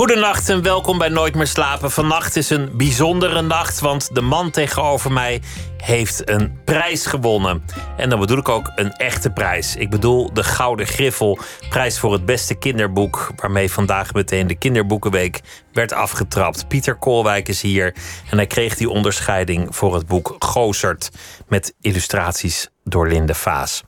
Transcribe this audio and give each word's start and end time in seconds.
Goedenacht 0.00 0.48
en 0.48 0.62
welkom 0.62 0.98
bij 0.98 1.08
Nooit 1.08 1.34
meer 1.34 1.46
slapen. 1.46 1.90
Vannacht 1.90 2.36
is 2.36 2.50
een 2.50 2.70
bijzondere 2.76 3.42
nacht, 3.42 3.80
want 3.80 4.14
de 4.14 4.20
man 4.20 4.50
tegenover 4.50 5.12
mij 5.12 5.42
heeft 5.76 6.28
een 6.28 6.60
prijs 6.64 7.06
gewonnen. 7.06 7.64
En 7.96 8.10
dan 8.10 8.20
bedoel 8.20 8.38
ik 8.38 8.48
ook 8.48 8.72
een 8.74 8.92
echte 8.92 9.30
prijs. 9.30 9.76
Ik 9.76 9.90
bedoel 9.90 10.32
de 10.32 10.44
Gouden 10.44 10.86
Griffel, 10.86 11.38
prijs 11.68 11.98
voor 11.98 12.12
het 12.12 12.24
beste 12.24 12.54
kinderboek, 12.54 13.32
waarmee 13.36 13.70
vandaag 13.70 14.12
meteen 14.12 14.46
de 14.46 14.58
Kinderboekenweek 14.58 15.40
werd 15.72 15.92
afgetrapt. 15.92 16.68
Pieter 16.68 16.94
Koolwijk 16.94 17.48
is 17.48 17.62
hier 17.62 17.94
en 18.30 18.36
hij 18.36 18.46
kreeg 18.46 18.76
die 18.76 18.90
onderscheiding 18.90 19.76
voor 19.76 19.94
het 19.94 20.06
boek 20.06 20.36
Gozert 20.38 21.10
met 21.48 21.74
illustraties 21.80 22.68
door 22.90 23.08
Linde 23.08 23.34
Vaas. 23.34 23.82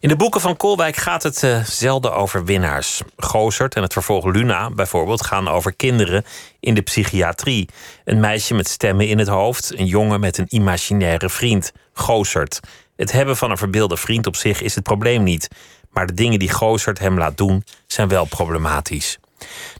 In 0.00 0.08
de 0.08 0.16
boeken 0.16 0.40
van 0.40 0.56
Koolwijk 0.56 0.96
gaat 0.96 1.22
het 1.22 1.42
uh, 1.42 1.64
zelden 1.64 2.14
over 2.14 2.44
winnaars. 2.44 3.02
Gozert 3.16 3.74
en 3.74 3.82
het 3.82 3.92
vervolg 3.92 4.24
Luna 4.24 4.70
bijvoorbeeld 4.70 5.24
gaan 5.24 5.48
over 5.48 5.74
kinderen 5.74 6.24
in 6.60 6.74
de 6.74 6.82
psychiatrie. 6.82 7.68
Een 8.04 8.20
meisje 8.20 8.54
met 8.54 8.68
stemmen 8.68 9.08
in 9.08 9.18
het 9.18 9.28
hoofd, 9.28 9.78
een 9.78 9.86
jongen 9.86 10.20
met 10.20 10.38
een 10.38 10.46
imaginaire 10.48 11.28
vriend, 11.28 11.72
Gozert. 11.92 12.60
Het 12.96 13.12
hebben 13.12 13.36
van 13.36 13.50
een 13.50 13.58
verbeelde 13.58 13.96
vriend 13.96 14.26
op 14.26 14.36
zich 14.36 14.62
is 14.62 14.74
het 14.74 14.84
probleem 14.84 15.22
niet, 15.22 15.48
maar 15.90 16.06
de 16.06 16.14
dingen 16.14 16.38
die 16.38 16.50
Gozert 16.50 16.98
hem 16.98 17.18
laat 17.18 17.36
doen 17.36 17.64
zijn 17.86 18.08
wel 18.08 18.24
problematisch. 18.24 19.18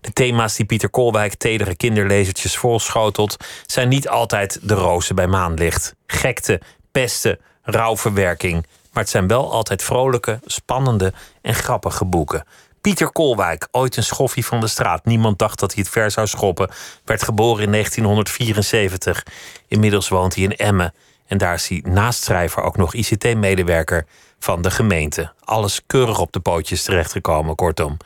De 0.01 0.13
thema's 0.13 0.57
die 0.57 0.67
Pieter 0.67 0.91
Koolwijk 0.91 1.35
tedere 1.35 1.77
kinderlezertjes 1.77 2.57
volschotelt, 2.57 3.37
zijn 3.67 3.89
niet 3.89 4.09
altijd 4.09 4.59
de 4.63 4.75
rozen 4.75 5.15
bij 5.15 5.27
maanlicht. 5.27 5.95
Gekte, 6.07 6.61
pesten, 6.93 7.39
rouwverwerking. 7.65 8.67
Maar 8.93 9.03
het 9.03 9.13
zijn 9.13 9.27
wel 9.27 9.53
altijd 9.53 9.83
vrolijke, 9.83 10.41
spannende 10.45 11.13
en 11.43 11.55
grappige 11.55 12.05
boeken. 12.05 12.45
Pieter 12.81 13.13
Koolwijk, 13.13 13.69
ooit 13.71 13.97
een 13.97 14.05
schoffie 14.05 14.47
van 14.47 14.61
de 14.61 14.67
straat. 14.67 15.05
Niemand 15.05 15.39
dacht 15.39 15.59
dat 15.59 15.75
hij 15.75 15.83
het 15.83 15.93
ver 15.93 16.11
zou 16.11 16.27
schoppen. 16.27 16.71
Werd 17.05 17.23
geboren 17.23 17.63
in 17.63 17.71
1974. 17.71 19.27
Inmiddels 19.69 20.09
woont 20.09 20.35
hij 20.35 20.45
in 20.45 20.57
Emmen. 20.57 20.95
En 21.27 21.39
daar 21.39 21.55
is 21.55 21.69
hij 21.69 21.83
naast 21.87 22.23
schrijver 22.23 22.63
ook 22.63 22.77
nog 22.77 22.95
ICT-medewerker 22.95 24.07
van 24.39 24.63
de 24.63 24.71
gemeente. 24.71 25.33
Alles 25.41 25.81
keurig 25.87 26.19
op 26.19 26.33
de 26.33 26.41
pootjes 26.41 26.83
terechtgekomen, 26.83 27.55
kortom. 27.55 27.97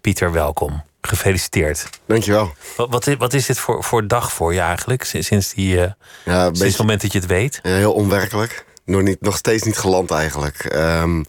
Pieter, 0.00 0.32
welkom. 0.32 0.82
Gefeliciteerd. 1.00 1.88
Dankjewel. 2.06 2.52
Wat, 2.76 2.90
wat, 2.90 3.06
is, 3.06 3.16
wat 3.16 3.34
is 3.34 3.46
dit 3.46 3.58
voor, 3.58 3.84
voor 3.84 4.06
dag 4.06 4.32
voor 4.32 4.54
je 4.54 4.60
eigenlijk? 4.60 5.04
Sinds, 5.04 5.54
die, 5.54 5.76
uh, 5.76 5.90
ja, 6.24 6.44
sinds 6.44 6.60
het 6.60 6.78
moment 6.78 7.00
dat 7.00 7.12
je 7.12 7.18
het 7.18 7.28
weet? 7.28 7.60
Ja, 7.62 7.70
heel 7.70 7.92
onwerkelijk. 7.92 8.64
Nog, 8.88 9.02
niet, 9.02 9.20
nog 9.20 9.36
steeds 9.36 9.62
niet 9.62 9.78
geland 9.78 10.10
eigenlijk. 10.10 10.74
Um, 10.74 11.24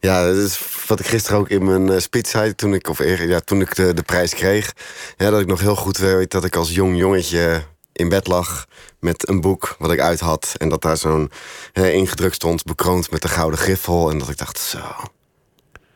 ja, 0.00 0.26
dat 0.26 0.36
is 0.36 0.60
wat 0.86 1.00
ik 1.00 1.06
gisteren 1.06 1.38
ook 1.38 1.48
in 1.48 1.64
mijn 1.64 1.86
uh, 1.86 1.98
speech 1.98 2.26
zei. 2.26 2.54
Toen 2.54 2.74
ik, 2.74 2.88
of, 2.88 3.04
ja, 3.04 3.40
toen 3.40 3.60
ik 3.60 3.74
de, 3.74 3.94
de 3.94 4.02
prijs 4.02 4.34
kreeg. 4.34 4.72
Ja, 5.16 5.30
dat 5.30 5.40
ik 5.40 5.46
nog 5.46 5.60
heel 5.60 5.76
goed 5.76 5.96
weet 5.96 6.30
dat 6.30 6.44
ik 6.44 6.56
als 6.56 6.74
jong 6.74 6.96
jongetje 6.96 7.62
in 7.92 8.08
bed 8.08 8.26
lag 8.26 8.66
met 9.00 9.28
een 9.28 9.40
boek 9.40 9.76
wat 9.78 9.92
ik 9.92 10.00
uit 10.00 10.20
had. 10.20 10.54
En 10.56 10.68
dat 10.68 10.82
daar 10.82 10.96
zo'n 10.96 11.30
uh, 11.74 11.94
ingedrukt 11.94 12.34
stond, 12.34 12.64
bekroond 12.64 13.10
met 13.10 13.22
de 13.22 13.28
gouden 13.28 13.58
griffel. 13.58 14.10
En 14.10 14.18
dat 14.18 14.28
ik 14.28 14.38
dacht, 14.38 14.58
zo, 14.58 14.78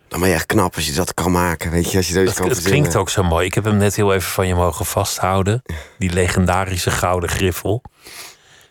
dan 0.08 0.20
ben 0.20 0.28
je 0.28 0.34
echt 0.34 0.46
knap 0.46 0.74
als 0.74 0.86
je 0.86 0.92
dat 0.92 1.14
kan 1.14 1.32
maken. 1.32 1.70
Weet 1.70 1.90
je, 1.90 1.96
als 1.96 2.06
je 2.06 2.12
zoiets 2.12 2.34
kan 2.34 2.48
Het 2.48 2.62
klinkt 2.62 2.96
ook 2.96 3.10
zo 3.10 3.22
mooi. 3.22 3.46
Ik 3.46 3.54
heb 3.54 3.64
hem 3.64 3.76
net 3.76 3.96
heel 3.96 4.14
even 4.14 4.30
van 4.30 4.46
je 4.46 4.54
mogen 4.54 4.84
vasthouden. 4.84 5.62
Die 5.98 6.12
legendarische 6.12 6.90
gouden 6.90 7.28
griffel. 7.28 7.82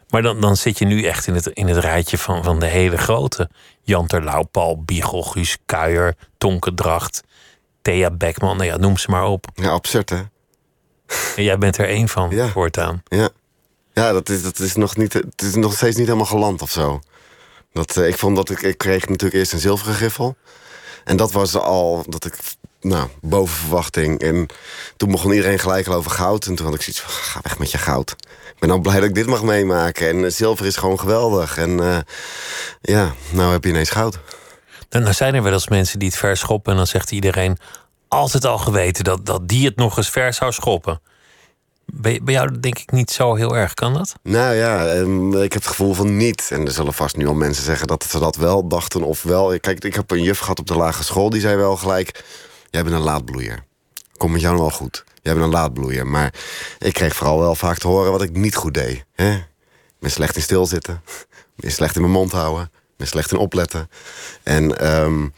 Maar 0.10 0.22
dan, 0.22 0.42
dan 0.42 0.58
zit 0.58 0.78
je 0.78 0.86
nu 0.86 1.04
echt 1.04 1.28
in 1.28 1.36
het, 1.36 1.48
in 1.48 1.68
het 1.68 1.78
rijtje 1.78 2.18
van, 2.18 2.44
van 2.44 2.60
de 2.60 2.66
hele 2.66 2.98
grote. 2.98 3.50
Jan 3.82 4.08
Terlouw, 4.08 4.44
Paul 4.44 4.84
Biegel, 4.84 5.22
Guus 5.24 5.58
Kuijer, 5.66 6.16
Tonke 6.38 6.74
Dracht, 6.74 7.24
Thea 7.82 8.12
Beckman. 8.12 8.58
Nou 8.58 8.70
ja, 8.70 8.78
noem 8.78 8.98
ze 8.98 9.10
maar 9.10 9.26
op. 9.26 9.46
Ja, 9.54 9.70
absurd 9.70 10.10
hè? 10.10 10.22
En 11.36 11.44
jij 11.44 11.58
bent 11.58 11.78
er 11.78 11.88
één 11.88 12.08
van, 12.08 12.30
ja. 12.30 12.48
voortaan. 12.48 13.04
Ja, 13.08 13.30
ja 13.94 14.12
dat, 14.12 14.30
is, 14.30 14.44
dat 14.44 14.60
is 14.60 14.76
nog 14.76 14.98
niet, 14.98 15.14
het 15.14 15.42
is 15.42 15.56
nog 15.56 15.74
steeds 15.74 15.96
niet 15.96 16.06
helemaal 16.06 16.28
geland 16.28 16.62
of 16.62 16.72
zo. 16.72 17.00
Dat, 17.74 17.98
uh, 17.98 18.08
ik 18.08 18.18
vond 18.18 18.36
dat 18.36 18.50
ik, 18.50 18.62
ik 18.62 18.78
kreeg 18.78 19.08
natuurlijk 19.08 19.34
eerst 19.34 19.54
een 19.54 19.60
zilveren 19.60 19.94
griffel. 19.94 20.36
En 21.04 21.18
dat 21.18 21.32
was 21.32 21.56
al 21.56 22.04
dat 22.08 22.26
ik 22.26 22.38
nou, 22.82 23.08
boven 23.22 23.56
verwachting. 23.56 24.20
En 24.20 24.48
toen 24.98 25.12
begon 25.12 25.32
iedereen 25.32 25.60
gelijk 25.60 25.88
al 25.88 25.94
over 25.94 26.12
goud. 26.12 26.46
En 26.46 26.56
toen 26.56 26.66
had 26.66 26.76
ik 26.76 26.82
zoiets 26.82 27.02
van, 27.02 27.12
ga 27.12 27.40
weg 27.44 27.60
met 27.60 27.72
je 27.72 27.78
goud. 27.78 28.12
Ik 28.54 28.60
ben 28.60 28.72
al 28.72 28.80
blij 28.80 28.96
dat 29.00 29.10
ik 29.10 29.16
dit 29.16 29.26
mag 29.26 29.44
meemaken. 29.44 30.08
En 30.08 30.18
uh, 30.18 30.30
zilver 30.30 30.66
is 30.66 30.76
gewoon 30.76 31.00
geweldig. 31.00 31.58
En 31.58 31.70
uh, 31.70 31.98
ja, 32.82 33.14
nou 33.32 33.52
heb 33.52 33.64
je 33.64 33.70
ineens 33.70 33.90
goud. 33.90 34.20
Dan 34.90 35.02
nou 35.02 35.14
zijn 35.14 35.36
er 35.36 35.44
wel 35.44 35.54
eens 35.54 35.68
mensen 35.68 36.00
die 36.00 36.08
het 36.08 36.18
vers 36.18 36.40
schoppen. 36.40 36.72
En 36.72 36.78
dan 36.78 36.88
zegt 36.88 37.12
iedereen, 37.12 37.58
altijd 38.08 38.46
al 38.46 38.58
geweten 38.58 39.04
dat, 39.04 39.26
dat 39.26 39.48
die 39.48 39.66
het 39.66 39.76
nog 39.76 39.98
eens 39.98 40.10
vers 40.10 40.38
zou 40.38 40.52
schoppen. 40.52 41.02
Bij, 41.86 42.20
bij 42.24 42.34
jou 42.34 42.60
denk 42.60 42.80
ik 42.80 42.92
niet 42.92 43.12
zo 43.12 43.36
heel 43.36 43.58
erg, 43.58 43.74
kan 43.74 43.94
dat? 43.94 44.16
Nou 44.24 44.56
ja, 44.56 44.96
um, 44.96 45.34
ik 45.34 45.54
heb 45.54 45.62
het 45.62 45.72
gevoel 45.72 45.94
van 45.94 46.18
niet. 46.18 46.50
En 46.52 46.66
er 46.66 46.72
zullen 46.72 46.94
vast 46.94 47.16
nu 47.16 47.28
al 47.28 47.34
mensen 47.34 47.64
zeggen 47.64 47.88
dat 47.88 48.04
ze 48.04 48.20
dat 48.20 48.36
wel 48.36 48.68
dachten 48.68 49.04
of 49.04 49.24
wel. 49.24 49.60
Kijk, 49.60 49.84
ik 49.84 49.96
heb 49.96 50.12
een 50.12 50.24
juf 50.24 50.40
gehad 50.40 50.60
op 50.60 50.68
de 50.68 50.76
lagere 50.76 51.04
school, 51.04 51.30
die 51.30 51.42
zei 51.42 51.56
wel 51.56 51.78
gelijk... 51.78 52.24
jij 52.70 52.84
bent 52.84 52.96
een 52.96 53.02
laadbloeier. 53.02 53.64
Komt 54.18 54.32
met 54.32 54.42
jou 54.42 54.58
wel 54.58 54.72
goed. 54.72 55.04
Jij 55.22 55.34
bent 55.34 55.46
een 55.46 55.52
laadbloeier. 55.52 56.08
Maar 56.08 56.34
ik 56.80 56.94
kreeg 56.94 57.16
vooral 57.16 57.40
wel 57.40 57.56
vaak 57.56 57.78
te 57.78 57.88
horen 57.88 58.12
wat 58.12 58.22
ik 58.22 58.36
niet 58.36 58.56
goed 58.56 58.74
deed. 58.74 59.06
Hè? 59.14 59.34
Ik 59.34 60.00
ben 60.00 60.12
slecht 60.12 60.36
in 60.36 60.42
stilzitten. 60.42 61.02
Ik 61.56 61.66
ben 61.66 61.74
slecht 61.74 61.96
in 61.96 62.02
mijn 62.02 62.14
mond 62.14 62.32
houden. 62.32 62.64
Ik 62.64 62.98
ben 62.98 63.08
slecht 63.08 63.32
in 63.32 63.38
opletten. 63.38 63.90
En... 64.44 64.96
Um, 65.02 65.34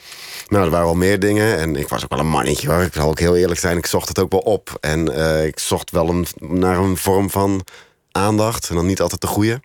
nou, 0.51 0.63
er 0.63 0.69
waren 0.69 0.85
wel 0.85 0.95
meer 0.95 1.19
dingen. 1.19 1.57
En 1.57 1.75
ik 1.75 1.87
was 1.87 2.03
ook 2.03 2.09
wel 2.09 2.19
een 2.19 2.27
mannetje 2.27 2.69
hoor. 2.69 2.81
Ik 2.81 2.93
zal 2.93 3.09
ook 3.09 3.19
heel 3.19 3.35
eerlijk 3.35 3.59
zijn. 3.59 3.77
Ik 3.77 3.85
zocht 3.85 4.07
het 4.07 4.19
ook 4.19 4.31
wel 4.31 4.39
op. 4.39 4.77
En 4.79 5.11
uh, 5.11 5.45
ik 5.45 5.59
zocht 5.59 5.91
wel 5.91 6.09
een, 6.09 6.25
naar 6.39 6.77
een 6.77 6.97
vorm 6.97 7.29
van 7.29 7.65
aandacht. 8.11 8.69
En 8.69 8.75
dan 8.75 8.85
niet 8.85 9.01
altijd 9.01 9.21
de 9.21 9.27
goede. 9.27 9.61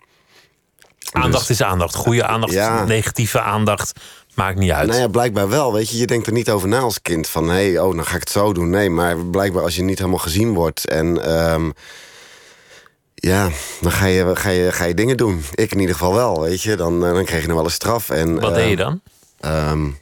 Aandacht 1.11 1.47
dus, 1.47 1.59
is 1.59 1.65
aandacht. 1.65 1.95
Goede 1.95 2.25
aandacht, 2.25 2.53
ja. 2.53 2.83
negatieve 2.83 3.41
aandacht. 3.41 3.99
Maakt 4.37 4.57
niet 4.57 4.71
uit. 4.71 4.87
Nou 4.87 4.99
ja, 4.99 5.07
blijkbaar 5.07 5.49
wel. 5.49 5.73
Weet 5.73 5.89
je, 5.89 5.97
je 5.97 6.07
denkt 6.07 6.27
er 6.27 6.33
niet 6.33 6.49
over 6.49 6.67
na 6.67 6.79
als 6.79 7.01
kind. 7.01 7.27
Van, 7.27 7.49
hé, 7.49 7.71
hey, 7.71 7.79
oh, 7.79 7.95
dan 7.95 8.05
ga 8.05 8.13
ik 8.13 8.19
het 8.19 8.29
zo 8.29 8.53
doen. 8.53 8.69
Nee, 8.69 8.89
maar 8.89 9.17
blijkbaar 9.17 9.63
als 9.63 9.75
je 9.75 9.83
niet 9.83 9.97
helemaal 9.97 10.19
gezien 10.19 10.53
wordt... 10.53 10.87
en 10.87 11.31
um, 11.53 11.73
ja, 13.15 13.49
dan 13.81 13.91
ga 13.91 14.05
je, 14.05 14.35
ga, 14.35 14.49
je, 14.49 14.71
ga 14.71 14.83
je 14.83 14.93
dingen 14.93 15.17
doen. 15.17 15.43
Ik 15.53 15.71
in 15.71 15.79
ieder 15.79 15.95
geval 15.95 16.13
wel, 16.13 16.41
weet 16.41 16.61
je. 16.61 16.75
Dan, 16.75 16.99
dan 16.99 17.25
kreeg 17.25 17.41
je 17.41 17.47
nog 17.47 17.55
wel 17.55 17.65
een 17.65 17.71
straf. 17.71 18.09
En, 18.09 18.39
Wat 18.39 18.49
uh, 18.49 18.55
deed 18.55 18.69
je 18.69 18.75
dan? 18.75 19.01
Um, 19.45 19.97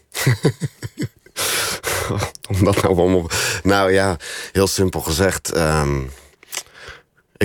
Om 2.49 2.63
dat 2.63 2.81
nou 2.81 2.97
allemaal... 2.97 3.29
Nou 3.63 3.91
ja, 3.91 4.17
heel 4.51 4.67
simpel 4.67 5.01
gezegd. 5.01 5.57
Um, 5.57 6.11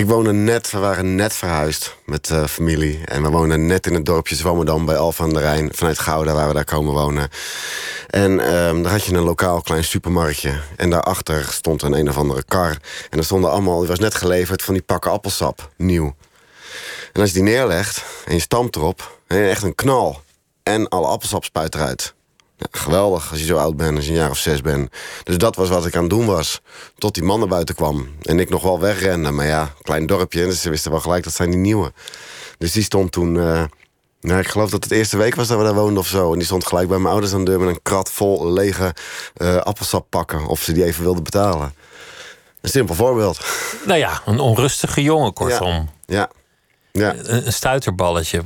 ik 0.01 0.07
woonde 0.07 0.33
net, 0.33 0.71
we 0.71 0.77
waren 0.77 1.15
net 1.15 1.33
verhuisd 1.33 1.95
met 2.05 2.29
uh, 2.29 2.45
familie. 2.45 3.01
En 3.05 3.23
we 3.23 3.29
woonden 3.29 3.65
net 3.65 3.87
in 3.87 3.93
het 3.93 4.05
dorpje 4.05 4.35
Zwammerdam 4.35 4.85
bij 4.85 4.97
Alphen 4.97 5.23
aan 5.25 5.33
de 5.33 5.39
Rijn. 5.39 5.69
Vanuit 5.73 5.99
Gouda, 5.99 6.33
waar 6.33 6.47
we 6.47 6.53
daar 6.53 6.65
komen 6.65 6.93
wonen. 6.93 7.29
En 8.09 8.55
um, 8.55 8.83
daar 8.83 8.91
had 8.91 9.05
je 9.05 9.13
een 9.13 9.23
lokaal 9.23 9.61
klein 9.61 9.83
supermarktje. 9.83 10.59
En 10.77 10.89
daarachter 10.89 11.43
stond 11.49 11.81
een 11.81 11.93
een 11.93 12.09
of 12.09 12.17
andere 12.17 12.43
kar. 12.43 12.77
En 13.09 13.17
er 13.17 13.23
stonden 13.23 13.51
allemaal, 13.51 13.79
die 13.79 13.87
was 13.87 13.99
net 13.99 14.15
geleverd 14.15 14.61
van 14.61 14.73
die 14.73 14.83
pakken 14.83 15.11
appelsap, 15.11 15.69
nieuw. 15.75 16.15
En 17.13 17.21
als 17.21 17.29
je 17.29 17.35
die 17.35 17.43
neerlegt 17.43 18.03
en 18.25 18.33
je 18.33 18.41
stampt 18.41 18.75
erop, 18.75 19.17
echt 19.27 19.63
een 19.63 19.75
knal. 19.75 20.21
En 20.63 20.87
alle 20.87 21.07
appelsap 21.07 21.43
spuit 21.43 21.75
eruit. 21.75 22.13
Ja, 22.61 22.79
geweldig 22.79 23.31
als 23.31 23.39
je 23.39 23.45
zo 23.45 23.57
oud 23.57 23.77
bent, 23.77 23.95
als 23.95 24.05
je 24.05 24.11
een 24.11 24.17
jaar 24.17 24.29
of 24.29 24.37
zes 24.37 24.61
bent. 24.61 24.91
Dus 25.23 25.37
dat 25.37 25.55
was 25.55 25.69
wat 25.69 25.85
ik 25.85 25.95
aan 25.95 26.01
het 26.01 26.09
doen 26.09 26.25
was. 26.25 26.61
Tot 26.97 27.13
die 27.13 27.23
man 27.23 27.39
naar 27.39 27.47
buiten 27.47 27.75
kwam. 27.75 28.07
En 28.21 28.39
ik 28.39 28.49
nog 28.49 28.61
wel 28.61 28.79
wegrende. 28.79 29.31
Maar 29.31 29.45
ja, 29.45 29.73
klein 29.81 30.05
dorpje. 30.05 30.45
Dus 30.45 30.61
ze 30.61 30.69
wisten 30.69 30.91
wel 30.91 30.99
gelijk, 30.99 31.23
dat 31.23 31.33
zijn 31.33 31.49
die 31.49 31.59
nieuwe. 31.59 31.93
Dus 32.57 32.71
die 32.71 32.83
stond 32.83 33.11
toen... 33.11 33.35
Uh, 33.35 33.63
nou, 34.21 34.39
ik 34.39 34.47
geloof 34.47 34.69
dat 34.69 34.83
het 34.83 34.93
eerste 34.93 35.17
week 35.17 35.35
was 35.35 35.47
dat 35.47 35.57
we 35.57 35.63
daar 35.63 35.73
woonden 35.73 35.97
of 35.97 36.07
zo. 36.07 36.31
En 36.31 36.37
die 36.37 36.45
stond 36.45 36.67
gelijk 36.67 36.87
bij 36.87 36.97
mijn 36.97 37.11
ouders 37.11 37.33
aan 37.33 37.45
de 37.45 37.51
deur... 37.51 37.59
met 37.59 37.69
een 37.69 37.81
krat 37.81 38.11
vol 38.11 38.51
lege 38.51 38.95
uh, 39.37 39.55
appelsap 39.55 40.05
pakken. 40.09 40.45
Of 40.45 40.61
ze 40.61 40.73
die 40.73 40.83
even 40.83 41.03
wilden 41.03 41.23
betalen. 41.23 41.73
Een 42.61 42.69
simpel 42.69 42.95
voorbeeld. 42.95 43.45
Nou 43.85 43.99
ja, 43.99 44.21
een 44.25 44.39
onrustige 44.39 45.01
jongen, 45.01 45.33
kortom. 45.33 45.89
Ja. 46.05 46.29
ja. 46.91 47.11
ja. 47.13 47.15
Een, 47.15 47.45
een 47.45 47.53
stuiterballetje. 47.53 48.43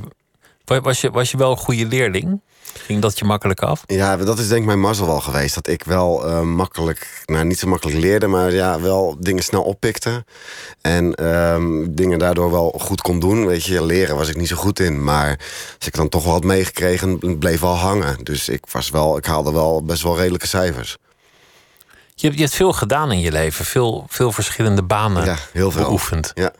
Was 0.64 1.00
je, 1.00 1.10
was 1.10 1.30
je 1.30 1.36
wel 1.36 1.50
een 1.50 1.56
goede 1.56 1.86
leerling? 1.86 2.40
Ging 2.78 3.02
dat 3.02 3.18
je 3.18 3.24
makkelijk 3.24 3.60
af? 3.60 3.82
Ja, 3.86 4.16
dat 4.16 4.38
is 4.38 4.48
denk 4.48 4.60
ik 4.60 4.66
mijn 4.66 4.80
mazzel 4.80 5.06
wel 5.06 5.20
geweest. 5.20 5.54
Dat 5.54 5.66
ik 5.68 5.84
wel 5.84 6.26
eh, 6.26 6.40
makkelijk, 6.40 7.22
nou 7.26 7.44
niet 7.44 7.58
zo 7.58 7.68
makkelijk 7.68 7.98
leerde, 7.98 8.26
maar 8.26 8.52
ja, 8.52 8.80
wel 8.80 9.16
dingen 9.20 9.42
snel 9.42 9.62
oppikte. 9.62 10.24
En 10.80 11.14
ehm, 11.14 11.86
dingen 11.90 12.18
daardoor 12.18 12.50
wel 12.50 12.74
goed 12.78 13.00
kon 13.00 13.20
doen. 13.20 13.46
Weet 13.46 13.64
je, 13.64 13.84
leren 13.84 14.16
was 14.16 14.28
ik 14.28 14.36
niet 14.36 14.48
zo 14.48 14.56
goed 14.56 14.80
in. 14.80 15.04
Maar 15.04 15.38
als 15.78 15.86
ik 15.86 15.94
dan 15.94 16.08
toch 16.08 16.24
wel 16.24 16.32
had 16.32 16.44
meegekregen, 16.44 17.38
bleef 17.38 17.60
wel 17.60 17.74
hangen. 17.76 18.24
Dus 18.24 18.48
ik, 18.48 18.64
was 18.70 18.90
wel, 18.90 19.16
ik 19.16 19.24
haalde 19.24 19.52
wel 19.52 19.84
best 19.84 20.02
wel 20.02 20.16
redelijke 20.16 20.46
cijfers. 20.46 20.96
Je 22.14 22.26
hebt, 22.26 22.38
je 22.38 22.44
hebt 22.44 22.56
veel 22.56 22.72
gedaan 22.72 23.12
in 23.12 23.20
je 23.20 23.32
leven, 23.32 23.64
veel, 23.64 24.06
veel 24.08 24.32
verschillende 24.32 24.82
banen 24.82 25.24
Ja, 25.24 25.36
heel 25.52 25.70
veel. 25.70 25.82
beoefend. 25.82 26.30
Ja, 26.34 26.52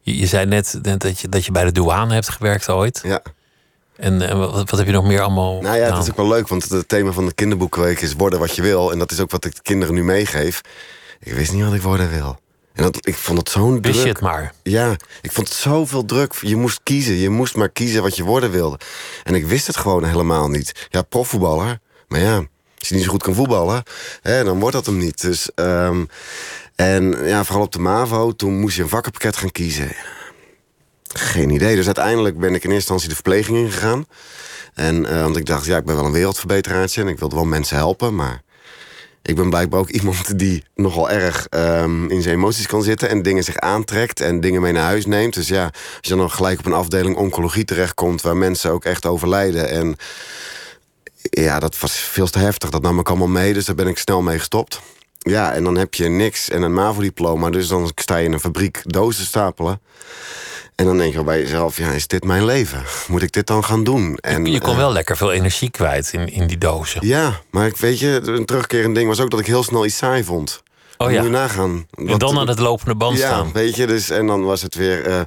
Je, 0.00 0.18
je 0.18 0.26
zei 0.26 0.46
net, 0.46 0.78
net 0.82 1.00
dat, 1.00 1.20
je, 1.20 1.28
dat 1.28 1.44
je 1.44 1.52
bij 1.52 1.64
de 1.64 1.72
douane 1.72 2.14
hebt 2.14 2.28
gewerkt 2.28 2.68
ooit. 2.68 3.00
ja. 3.04 3.22
En, 3.96 4.28
en 4.28 4.38
wat, 4.38 4.70
wat 4.70 4.78
heb 4.78 4.86
je 4.86 4.92
nog 4.92 5.04
meer 5.04 5.20
allemaal 5.20 5.60
Nou 5.60 5.76
ja, 5.76 5.94
het 5.94 6.02
is 6.02 6.10
ook 6.10 6.16
wel 6.16 6.28
leuk, 6.28 6.48
want 6.48 6.68
het 6.68 6.88
thema 6.88 7.12
van 7.12 7.26
de 7.26 7.34
kinderboekweek 7.34 8.00
is 8.00 8.14
worden 8.14 8.38
wat 8.38 8.54
je 8.54 8.62
wil. 8.62 8.92
En 8.92 8.98
dat 8.98 9.10
is 9.10 9.20
ook 9.20 9.30
wat 9.30 9.44
ik 9.44 9.54
de 9.54 9.62
kinderen 9.62 9.94
nu 9.94 10.04
meegeef. 10.04 10.60
Ik 11.20 11.32
wist 11.32 11.52
niet 11.52 11.64
wat 11.64 11.74
ik 11.74 11.82
worden 11.82 12.10
wil. 12.10 12.40
En 12.72 12.82
dat, 12.82 13.06
ik 13.06 13.14
vond 13.14 13.38
het 13.38 13.48
zo'n 13.48 13.80
druk. 13.80 13.94
Wist 13.94 14.02
je 14.02 14.08
het 14.08 14.20
maar? 14.20 14.52
Ja, 14.62 14.96
ik 15.20 15.32
vond 15.32 15.48
het 15.48 15.56
zoveel 15.56 16.04
druk. 16.04 16.34
Je 16.40 16.56
moest 16.56 16.80
kiezen. 16.82 17.14
Je 17.14 17.28
moest 17.30 17.54
maar 17.54 17.68
kiezen 17.68 18.02
wat 18.02 18.16
je 18.16 18.22
worden 18.22 18.50
wilde. 18.50 18.78
En 19.24 19.34
ik 19.34 19.46
wist 19.46 19.66
het 19.66 19.76
gewoon 19.76 20.04
helemaal 20.04 20.48
niet. 20.48 20.86
Ja, 20.90 21.02
profvoetballer. 21.02 21.80
Maar 22.08 22.20
ja, 22.20 22.36
als 22.78 22.88
je 22.88 22.94
niet 22.94 23.04
zo 23.04 23.10
goed 23.10 23.22
kan 23.22 23.34
voetballen, 23.34 23.82
hè, 24.22 24.44
dan 24.44 24.60
wordt 24.60 24.74
dat 24.74 24.86
hem 24.86 24.98
niet. 24.98 25.20
Dus, 25.20 25.50
ehm, 25.54 26.04
en 26.74 27.26
ja, 27.26 27.44
vooral 27.44 27.64
op 27.64 27.72
de 27.72 27.78
MAVO, 27.78 28.32
toen 28.32 28.60
moest 28.60 28.76
je 28.76 28.82
een 28.82 28.88
vakkenpakket 28.88 29.36
gaan 29.36 29.50
kiezen. 29.52 29.96
Geen 31.12 31.50
idee. 31.50 31.76
Dus 31.76 31.86
uiteindelijk 31.86 32.38
ben 32.38 32.54
ik 32.54 32.64
in 32.64 32.70
eerste 32.70 32.74
instantie 32.74 33.08
de 33.08 33.14
verpleging 33.14 33.58
ingegaan. 33.58 34.06
En, 34.74 35.06
eh, 35.06 35.22
want 35.22 35.36
ik 35.36 35.46
dacht, 35.46 35.66
ja, 35.66 35.76
ik 35.76 35.84
ben 35.84 35.96
wel 35.96 36.04
een 36.04 36.12
wereldverbeteraartje 36.12 37.00
en 37.00 37.08
ik 37.08 37.18
wilde 37.18 37.34
wel 37.34 37.44
mensen 37.44 37.76
helpen, 37.76 38.14
maar 38.14 38.42
ik 39.22 39.36
ben 39.36 39.50
blijkbaar 39.50 39.80
ook 39.80 39.90
iemand 40.00 40.38
die 40.38 40.64
nogal 40.74 41.10
erg 41.10 41.46
ehm, 41.48 42.10
in 42.10 42.22
zijn 42.22 42.34
emoties 42.34 42.66
kan 42.66 42.82
zitten 42.82 43.08
en 43.08 43.22
dingen 43.22 43.44
zich 43.44 43.56
aantrekt 43.56 44.20
en 44.20 44.40
dingen 44.40 44.62
mee 44.62 44.72
naar 44.72 44.84
huis 44.84 45.06
neemt. 45.06 45.34
Dus 45.34 45.48
ja, 45.48 45.64
als 45.64 45.98
je 46.00 46.08
dan 46.08 46.18
nog 46.18 46.34
gelijk 46.34 46.58
op 46.58 46.66
een 46.66 46.72
afdeling 46.72 47.16
oncologie 47.16 47.64
terechtkomt 47.64 48.22
waar 48.22 48.36
mensen 48.36 48.70
ook 48.70 48.84
echt 48.84 49.06
overlijden. 49.06 49.68
En 49.68 49.96
ja, 51.22 51.58
dat 51.58 51.78
was 51.78 51.92
veel 51.92 52.30
te 52.30 52.38
heftig. 52.38 52.70
Dat 52.70 52.82
nam 52.82 52.98
ik 52.98 53.08
allemaal 53.08 53.28
mee, 53.28 53.52
dus 53.52 53.64
daar 53.64 53.74
ben 53.74 53.86
ik 53.86 53.98
snel 53.98 54.22
mee 54.22 54.38
gestopt. 54.38 54.80
Ja, 55.18 55.52
en 55.52 55.64
dan 55.64 55.76
heb 55.76 55.94
je 55.94 56.08
niks 56.08 56.48
en 56.50 56.62
een 56.62 56.74
MAVO-diploma, 56.74 57.50
dus 57.50 57.68
dan 57.68 57.92
sta 57.94 58.16
je 58.16 58.24
in 58.24 58.32
een 58.32 58.40
fabriek 58.40 58.80
dozen 58.84 59.24
stapelen. 59.24 59.80
En 60.74 60.84
dan 60.84 60.98
denk 60.98 61.12
je 61.12 61.24
bij 61.24 61.40
jezelf, 61.40 61.76
ja, 61.76 61.90
is 61.90 62.06
dit 62.06 62.24
mijn 62.24 62.44
leven? 62.44 62.82
Moet 63.08 63.22
ik 63.22 63.32
dit 63.32 63.46
dan 63.46 63.64
gaan 63.64 63.84
doen? 63.84 64.16
En, 64.16 64.44
je 64.44 64.60
kon 64.60 64.70
eh, 64.72 64.76
wel 64.76 64.92
lekker 64.92 65.16
veel 65.16 65.32
energie 65.32 65.70
kwijt 65.70 66.12
in, 66.12 66.28
in 66.32 66.46
die 66.46 66.58
dozen. 66.58 67.06
ja, 67.06 67.40
maar 67.50 67.66
ik 67.66 67.76
weet 67.76 67.98
je, 67.98 68.20
een 68.24 68.44
terugkerend 68.44 68.94
ding 68.94 69.08
was 69.08 69.20
ook 69.20 69.30
dat 69.30 69.40
ik 69.40 69.46
heel 69.46 69.62
snel 69.62 69.84
iets 69.84 69.96
saai 69.96 70.24
vond. 70.24 70.62
Oh 70.98 71.08
Moet 71.08 71.16
ja. 71.16 71.22
je 71.22 71.28
nagaan. 71.28 71.86
En 71.90 72.18
dan 72.18 72.38
aan 72.38 72.48
het 72.48 72.58
lopende 72.58 72.94
band 72.94 73.18
ja, 73.18 73.26
staan. 73.26 73.52
weet 73.52 73.76
je, 73.76 73.86
dus 73.86 74.10
en 74.10 74.26
dan 74.26 74.44
was 74.44 74.62
het 74.62 74.74
weer. 74.74 75.06
eh, 75.06 75.20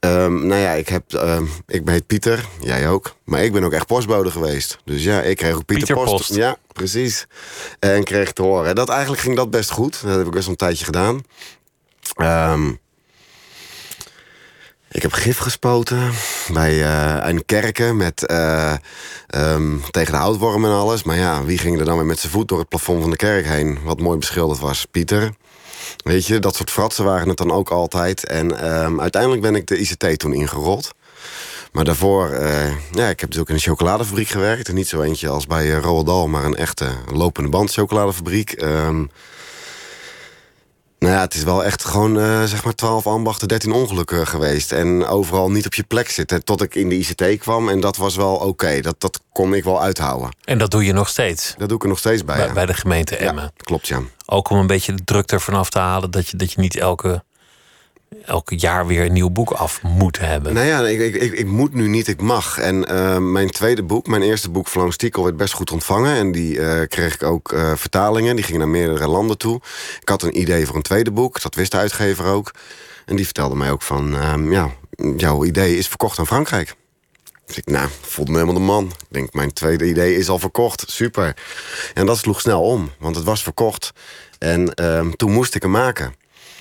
ehm, 0.00 0.46
nou 0.46 0.60
ja, 0.60 0.70
ik 0.72 0.88
heb, 0.88 1.12
ehm, 1.14 1.44
ik 1.66 1.84
ben 1.84 2.06
Pieter, 2.06 2.44
jij 2.60 2.88
ook, 2.88 3.14
maar 3.24 3.44
ik 3.44 3.52
ben 3.52 3.64
ook 3.64 3.72
echt 3.72 3.86
postbode 3.86 4.30
geweest. 4.30 4.78
Dus 4.84 5.04
ja, 5.04 5.22
ik 5.22 5.36
kreeg 5.36 5.54
ook 5.54 5.64
Pieter, 5.64 5.86
Pieter 5.86 6.04
Post. 6.04 6.16
Post. 6.26 6.34
Ja, 6.34 6.56
precies. 6.72 7.26
En 7.78 8.04
kreeg 8.04 8.32
te 8.32 8.42
horen. 8.42 8.74
Dat 8.74 8.88
eigenlijk 8.88 9.22
ging 9.22 9.36
dat 9.36 9.50
best 9.50 9.70
goed. 9.70 10.02
Dat 10.02 10.16
heb 10.16 10.26
ik 10.26 10.32
best 10.32 10.42
wel 10.42 10.50
een 10.50 10.56
tijdje 10.56 10.84
gedaan. 10.84 11.22
Ehm, 12.14 12.72
ik 14.94 15.02
heb 15.02 15.12
gif 15.12 15.38
gespoten 15.38 16.12
bij 16.52 16.82
eh, 16.82 17.28
een 17.28 17.44
kerken 17.44 17.96
met, 17.96 18.26
eh, 18.26 18.74
ehm, 19.26 19.78
tegen 19.90 20.12
de 20.12 20.18
houtworm 20.18 20.64
en 20.64 20.70
alles. 20.70 21.02
Maar 21.02 21.16
ja, 21.16 21.44
wie 21.44 21.58
ging 21.58 21.78
er 21.78 21.84
dan 21.84 21.96
weer 21.96 22.06
met 22.06 22.18
zijn 22.18 22.32
voet 22.32 22.48
door 22.48 22.58
het 22.58 22.68
plafond 22.68 23.00
van 23.00 23.10
de 23.10 23.16
kerk 23.16 23.46
heen? 23.46 23.78
Wat 23.84 24.00
mooi 24.00 24.18
beschilderd 24.18 24.60
was. 24.60 24.86
Pieter. 24.90 25.34
Weet 26.04 26.26
je, 26.26 26.38
dat 26.38 26.56
soort 26.56 26.70
fratsen 26.70 27.04
waren 27.04 27.28
het 27.28 27.36
dan 27.36 27.50
ook 27.50 27.70
altijd. 27.70 28.26
En 28.26 28.60
ehm, 28.60 29.00
uiteindelijk 29.00 29.42
ben 29.42 29.54
ik 29.54 29.66
de 29.66 29.78
ICT 29.78 30.18
toen 30.18 30.32
ingerold. 30.32 30.94
Maar 31.72 31.84
daarvoor, 31.84 32.30
eh, 32.30 32.72
ja, 32.90 33.08
ik 33.08 33.20
heb 33.20 33.30
dus 33.30 33.40
ook 33.40 33.48
in 33.48 33.54
een 33.54 33.60
chocoladefabriek 33.60 34.28
gewerkt. 34.28 34.72
Niet 34.72 34.88
zo 34.88 35.02
eentje 35.02 35.28
als 35.28 35.46
bij 35.46 35.66
uh, 35.66 35.78
Roald 35.78 36.28
maar 36.28 36.44
een 36.44 36.56
echte 36.56 36.88
lopende 37.12 37.48
band 37.48 37.72
chocoladefabriek. 37.72 38.52
Ehm, 38.52 39.04
nou 41.04 41.16
ja, 41.16 41.22
het 41.22 41.34
is 41.34 41.42
wel 41.42 41.64
echt 41.64 41.84
gewoon, 41.84 42.20
eh, 42.20 42.42
zeg 42.42 42.64
maar, 42.64 42.74
12 42.74 43.06
ambachten, 43.06 43.48
13 43.48 43.72
ongelukken 43.72 44.26
geweest. 44.26 44.72
En 44.72 45.06
overal 45.06 45.50
niet 45.50 45.66
op 45.66 45.74
je 45.74 45.82
plek 45.82 46.10
zitten. 46.10 46.44
Tot 46.44 46.62
ik 46.62 46.74
in 46.74 46.88
de 46.88 46.98
ICT 46.98 47.38
kwam. 47.38 47.68
En 47.68 47.80
dat 47.80 47.96
was 47.96 48.16
wel 48.16 48.34
oké. 48.34 48.80
Dat, 48.80 48.94
dat 48.98 49.20
kon 49.32 49.54
ik 49.54 49.64
wel 49.64 49.82
uithouden. 49.82 50.28
En 50.44 50.58
dat 50.58 50.70
doe 50.70 50.84
je 50.84 50.92
nog 50.92 51.08
steeds. 51.08 51.54
Dat 51.58 51.68
doe 51.68 51.76
ik 51.76 51.82
er 51.82 51.88
nog 51.88 51.98
steeds 51.98 52.24
bij. 52.24 52.36
Bij, 52.36 52.46
ja. 52.46 52.52
bij 52.52 52.66
de 52.66 52.74
gemeente 52.74 53.16
Emmen. 53.16 53.42
ja, 53.42 53.50
klopt, 53.56 53.88
ja. 53.88 54.00
Ook 54.26 54.50
om 54.50 54.58
een 54.58 54.66
beetje 54.66 54.94
de 54.94 55.04
druk 55.04 55.32
ervan 55.32 55.54
af 55.54 55.70
te 55.70 55.78
halen 55.78 56.10
dat 56.10 56.28
je, 56.28 56.36
dat 56.36 56.52
je 56.52 56.60
niet 56.60 56.76
elke, 56.76 57.24
elke 58.24 58.56
jaar 58.56 58.86
weer 58.86 59.04
een 59.04 59.12
nieuw 59.12 59.30
boek 59.30 59.50
af 59.50 59.82
moet 59.82 60.18
hebben. 60.18 60.54
Nou 60.54 60.66
ja, 60.66 60.86
ik, 60.86 61.14
ik, 61.14 61.32
ik, 61.32 61.46
moet 61.46 61.74
nu 61.74 61.88
niet, 61.88 62.08
ik 62.08 62.20
mag. 62.20 62.58
En 62.58 62.88
eh, 62.88 63.18
mijn 63.18 63.50
tweede 63.50 63.82
boek, 63.82 64.06
mijn 64.06 64.22
eerste 64.22 64.50
boek, 64.50 64.68
Vlaams 64.68 64.94
Stiekel, 64.94 65.24
werd 65.24 65.36
best 65.36 65.52
goed 65.52 65.70
ontvangen. 65.70 66.16
En 66.16 66.32
die 66.32 66.60
eh, 66.60 66.88
kreeg 66.88 67.14
ik 67.14 67.22
ook 67.22 67.52
eh, 67.52 67.72
vertalingen. 67.74 68.36
Die 68.36 68.44
gingen 68.44 68.60
naar 68.60 68.68
meerdere 68.68 69.08
landen 69.08 69.38
toe. 69.38 69.60
Ik 70.00 70.08
had 70.08 70.22
een 70.22 70.40
idee 70.40 70.66
voor 70.66 70.76
een 70.76 70.82
tweede 70.82 71.10
boek, 71.10 71.42
dat 71.42 71.54
wist 71.54 71.70
de 71.70 71.76
uitgever 71.76 72.24
ook. 72.24 72.50
En 73.04 73.16
die 73.16 73.24
vertelde 73.24 73.56
mij 73.56 73.70
ook 73.70 73.82
van, 73.82 74.16
ehm, 74.16 74.52
ja, 74.52 74.70
jouw 75.16 75.44
idee 75.44 75.76
is 75.76 75.88
verkocht 75.88 76.18
aan 76.18 76.26
Frankrijk. 76.26 76.74
Dus 77.46 77.56
ik, 77.56 77.66
nou, 77.66 77.88
voelde 78.00 78.30
me 78.30 78.38
helemaal 78.38 78.60
de 78.60 78.66
man. 78.66 78.84
Ik 78.84 79.06
denk, 79.08 79.32
mijn 79.32 79.52
tweede 79.52 79.88
idee 79.88 80.16
is 80.16 80.28
al 80.28 80.38
verkocht. 80.38 80.84
Super. 80.86 81.36
En 81.94 82.06
dat 82.06 82.18
sloeg 82.18 82.40
snel 82.40 82.62
om, 82.62 82.90
want 82.98 83.16
het 83.16 83.24
was 83.24 83.42
verkocht. 83.42 83.92
En 84.38 84.74
ehm, 84.74 85.10
toen 85.10 85.32
moest 85.32 85.54
ik 85.54 85.62
hem 85.62 85.70
maken. 85.70 86.14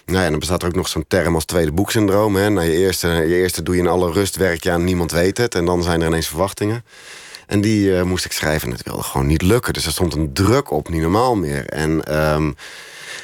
Nou 0.05 0.17
ja, 0.17 0.23
en 0.23 0.29
dan 0.29 0.39
bestaat 0.39 0.61
er 0.61 0.67
ook 0.67 0.75
nog 0.75 0.88
zo'n 0.88 1.05
term 1.07 1.35
als 1.35 1.45
tweede 1.45 1.71
boeksyndroom. 1.71 2.35
Hè. 2.35 2.50
Na 2.50 2.61
je 2.61 2.77
eerste, 2.77 3.07
je 3.07 3.35
eerste 3.35 3.63
doe 3.63 3.75
je 3.75 3.81
in 3.81 3.88
alle 3.88 4.11
rust, 4.11 4.35
werk 4.35 4.63
je 4.63 4.71
aan, 4.71 4.83
niemand 4.83 5.11
weet 5.11 5.38
het. 5.38 5.55
En 5.55 5.65
dan 5.65 5.83
zijn 5.83 6.01
er 6.01 6.07
ineens 6.07 6.27
verwachtingen. 6.27 6.85
En 7.47 7.61
die 7.61 7.97
eh, 7.97 8.03
moest 8.03 8.25
ik 8.25 8.31
schrijven 8.31 8.67
en 8.67 8.73
het 8.75 8.83
wilde 8.83 9.03
gewoon 9.03 9.27
niet 9.27 9.41
lukken. 9.41 9.73
Dus 9.73 9.85
er 9.85 9.91
stond 9.91 10.15
een 10.15 10.33
druk 10.33 10.71
op, 10.71 10.89
niet 10.89 11.01
normaal 11.01 11.35
meer. 11.35 11.65
En 11.65 12.03
ehm, 12.03 12.51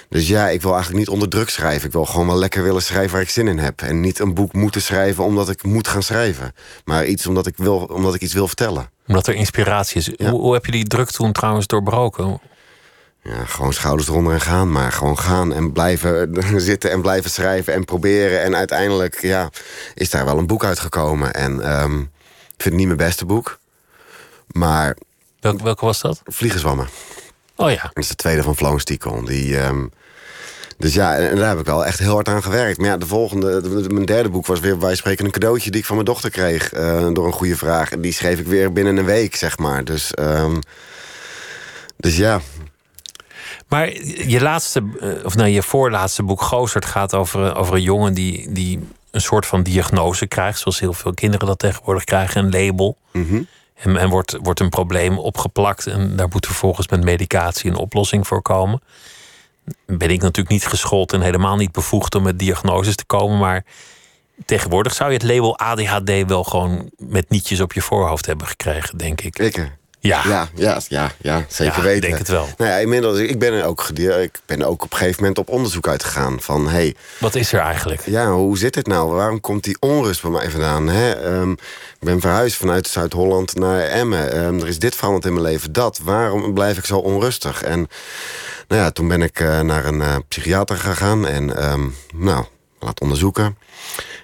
dus 0.10 0.28
ja, 0.28 0.50
ik 0.50 0.62
wil 0.62 0.72
eigenlijk 0.72 1.00
niet 1.00 1.14
onder 1.14 1.30
druk 1.30 1.50
schrijven. 1.50 1.88
Ik 1.88 1.94
wil 1.94 2.06
gewoon 2.06 2.28
wel 2.28 2.38
lekker 2.38 2.64
willen 2.64 2.82
schrijven 2.82 3.12
waar 3.12 3.22
ik 3.22 3.30
zin 3.30 3.48
in 3.48 3.60
heb. 3.60 3.82
En 3.82 4.00
niet 4.00 4.20
een 4.20 4.34
boek 4.34 4.54
moeten 4.54 4.82
schrijven 4.82 5.24
omdat 5.24 5.50
ik 5.50 5.64
moet 5.64 5.88
gaan 5.88 6.04
schrijven. 6.04 6.54
Maar 6.86 7.06
iets 7.06 7.28
omdat 7.28 7.48
ik, 7.48 7.58
wil, 7.58 7.78
omdat 7.78 8.14
ik 8.14 8.22
iets 8.22 8.34
wil 8.34 8.48
vertellen. 8.48 8.90
Omdat 9.08 9.28
er 9.28 9.34
inspiratie 9.34 9.98
is. 9.98 10.28
Hoe, 10.30 10.42
hoe 10.42 10.54
heb 10.54 10.66
je 10.66 10.72
die 10.72 10.88
druk 10.88 11.10
toen 11.10 11.32
trouwens 11.32 11.68
doorbroken? 11.68 12.40
Ja, 13.24 13.46
gewoon 13.46 13.74
schouders 13.74 14.08
eronder 14.08 14.34
en 14.34 14.42
gaan. 14.42 14.72
Maar 14.72 14.92
gewoon 14.92 15.18
gaan 15.20 15.54
en 15.54 15.72
blijven 15.72 16.34
zitten 16.62 16.92
en 16.92 17.02
blijven 17.02 17.30
schrijven 17.30 17.74
en 17.74 17.86
proberen. 17.86 18.42
En 18.42 18.56
uiteindelijk 18.56 19.22
ja, 19.22 19.50
is 19.94 20.10
daar 20.10 20.26
wel 20.26 20.38
een 20.38 20.48
boek 20.48 20.64
uitgekomen. 20.64 21.34
En 21.34 21.62
ehm, 21.62 22.00
ik 22.00 22.08
vind 22.58 22.64
het 22.64 22.74
niet 22.74 22.86
mijn 22.86 22.98
beste 22.98 23.26
boek. 23.26 23.60
Maar 24.48 24.98
Welke, 25.40 25.64
welke 25.64 25.86
was 25.86 26.02
dat? 26.02 26.22
Vliegenzwammen. 26.26 26.88
Oh 27.56 27.72
ja. 27.72 27.82
Dat 27.82 28.04
is 28.04 28.08
de 28.08 28.16
tweede 28.16 28.44
van 28.44 28.56
Floon. 28.56 28.80
Die, 29.26 29.60
ehm, 29.60 29.86
dus 30.78 30.94
ja, 30.94 31.16
en 31.18 31.36
daar 31.36 31.50
heb 31.50 31.60
ik 31.60 31.66
wel 31.66 31.86
echt 31.86 32.00
heel 32.00 32.14
hard 32.14 32.28
aan 32.28 32.44
gewerkt. 32.44 32.78
Maar 32.78 32.88
ja, 32.88 32.98
de 32.98 33.06
volgende, 33.06 33.62
de- 33.62 33.82
de- 33.82 33.94
mijn 33.94 34.06
derde 34.06 34.30
boek 34.30 34.46
was 34.46 34.60
weer 34.60 34.80
wij 34.80 34.96
spreken 34.96 35.26
een 35.26 35.32
cadeautje 35.32 35.72
die 35.72 35.80
ik 35.80 35.86
van 35.86 35.96
mijn 35.96 36.08
dochter 36.08 36.30
kreeg. 36.30 36.74
eh, 36.74 37.08
door 37.14 37.26
een 37.26 37.32
goede 37.34 37.56
vraag. 37.58 37.92
En 37.92 38.02
die 38.02 38.14
schreef 38.14 38.40
ik 38.40 38.48
weer 38.48 38.74
binnen 38.74 38.98
een 38.98 39.06
week, 39.06 39.36
zeg 39.36 39.58
maar. 39.58 39.84
Dus, 39.84 40.14
ehm, 40.14 40.56
dus 41.98 42.18
ja, 42.18 42.42
Maar 43.70 43.94
je 44.28 44.42
laatste, 44.42 44.84
eh, 45.00 45.26
of 45.26 45.36
nou, 45.36 45.50
je 45.50 45.64
voorlaatste 45.64 46.24
boek 46.24 46.42
Gozert 46.42 46.86
gaat 46.86 47.14
over, 47.14 47.56
over 47.56 47.76
een 47.76 47.82
jongen 47.82 48.14
die, 48.14 48.52
die 48.52 48.88
een 49.12 49.22
soort 49.22 49.46
van 49.46 49.64
diagnose 49.64 50.28
krijgt, 50.28 50.60
zoals 50.60 50.80
heel 50.80 50.94
veel 50.94 51.14
kinderen 51.14 51.48
dat 51.48 51.60
tegenwoordig 51.60 52.04
krijgen, 52.04 52.44
een 52.44 52.52
label. 52.52 52.98
Mhm. 53.12 53.42
En, 53.74 53.98
en 53.98 54.10
wordt, 54.10 54.38
wordt 54.42 54.60
een 54.60 54.70
probleem 54.70 55.18
opgeplakt 55.18 55.88
en 55.88 56.16
daar 56.16 56.28
moet 56.32 56.46
vervolgens 56.46 56.88
met 56.88 57.04
medicatie 57.04 57.70
een 57.70 57.78
oplossing 57.78 58.28
voor 58.28 58.42
komen. 58.42 58.82
Ben 59.86 60.10
ik 60.10 60.22
natuurlijk 60.22 60.50
niet 60.50 60.68
geschoold 60.68 61.14
en 61.14 61.22
helemaal 61.22 61.56
niet 61.56 61.72
bevoegd 61.72 62.16
om 62.16 62.24
met 62.24 62.40
diagnoses 62.40 62.96
te 62.96 63.06
komen, 63.06 63.38
maar 63.38 63.66
tegenwoordig 64.46 64.94
zou 64.94 65.12
je 65.12 65.18
het 65.18 65.26
label 65.26 65.58
ADHD 65.58 66.28
wel 66.28 66.44
gewoon 66.44 66.90
met 66.98 67.30
nietjes 67.30 67.60
op 67.60 67.74
je 67.74 67.82
voorhoofd 67.82 68.26
hebben 68.26 68.48
gekregen, 68.48 68.98
denk 68.98 69.22
ik. 69.22 69.40
ik. 69.40 69.78
Ja, 70.02 70.22
Ja, 70.28 70.48
ja, 70.56 70.80
ja, 70.88 71.12
ja 71.22 71.46
zeker 71.48 71.78
Ja, 71.78 71.82
weten. 71.84 71.96
ik 71.96 72.02
denk 72.02 72.18
het 72.18 72.28
wel. 72.28 72.48
Nou 72.58 72.72
ja, 72.72 72.78
inmiddels, 72.78 73.18
ik 73.18 73.40
ben 73.40 73.54
er 73.54 73.66
ook, 73.66 73.90
ik 73.96 74.40
ben 74.46 74.62
ook 74.62 74.84
op 74.84 74.92
een 74.92 74.98
gegeven 74.98 75.20
moment 75.22 75.38
op 75.40 75.50
onderzoek 75.50 75.88
uitgegaan. 75.88 76.42
Van, 76.42 76.68
hey, 76.68 76.96
wat 77.20 77.36
is 77.36 77.54
er 77.54 77.60
eigenlijk? 77.60 78.02
ja, 78.06 78.32
hoe 78.32 78.58
zit 78.58 78.76
het 78.76 78.88
nou? 78.88 79.12
Waarom 79.14 79.42
komt 79.42 79.64
die 79.64 79.78
onrust 79.80 80.22
bij 80.22 80.32
mij 80.32 80.50
vandaan? 80.50 80.88
Hè? 80.88 81.12
Ehm, 81.12 81.52
ik 81.52 81.58
ben 82.00 82.20
verhuisd 82.20 82.56
vanuit 82.56 82.88
Zuid-Holland 82.88 83.56
naar 83.56 83.82
Emmen. 83.82 84.32
Ehm, 84.32 84.60
er 84.60 84.68
is 84.68 84.80
dit 84.80 84.96
veranderd 84.96 85.26
in 85.26 85.34
mijn 85.34 85.46
leven, 85.46 85.74
dat. 85.74 86.00
Waarom 86.04 86.54
blijf 86.54 86.78
ik 86.78 86.86
zo 86.86 86.98
onrustig? 86.98 87.64
En 87.64 87.88
nou 88.68 88.82
ja, 88.82 88.92
toen 88.92 89.08
ben 89.08 89.22
ik 89.22 89.40
eh, 89.40 89.60
naar 89.60 89.86
een 89.86 90.02
eh, 90.02 90.16
psychiater 90.28 90.78
gegaan 90.78 91.28
en, 91.28 91.58
ehm, 91.58 91.88
nou, 92.16 92.46
laat 92.80 93.02
onderzoeken. 93.02 93.58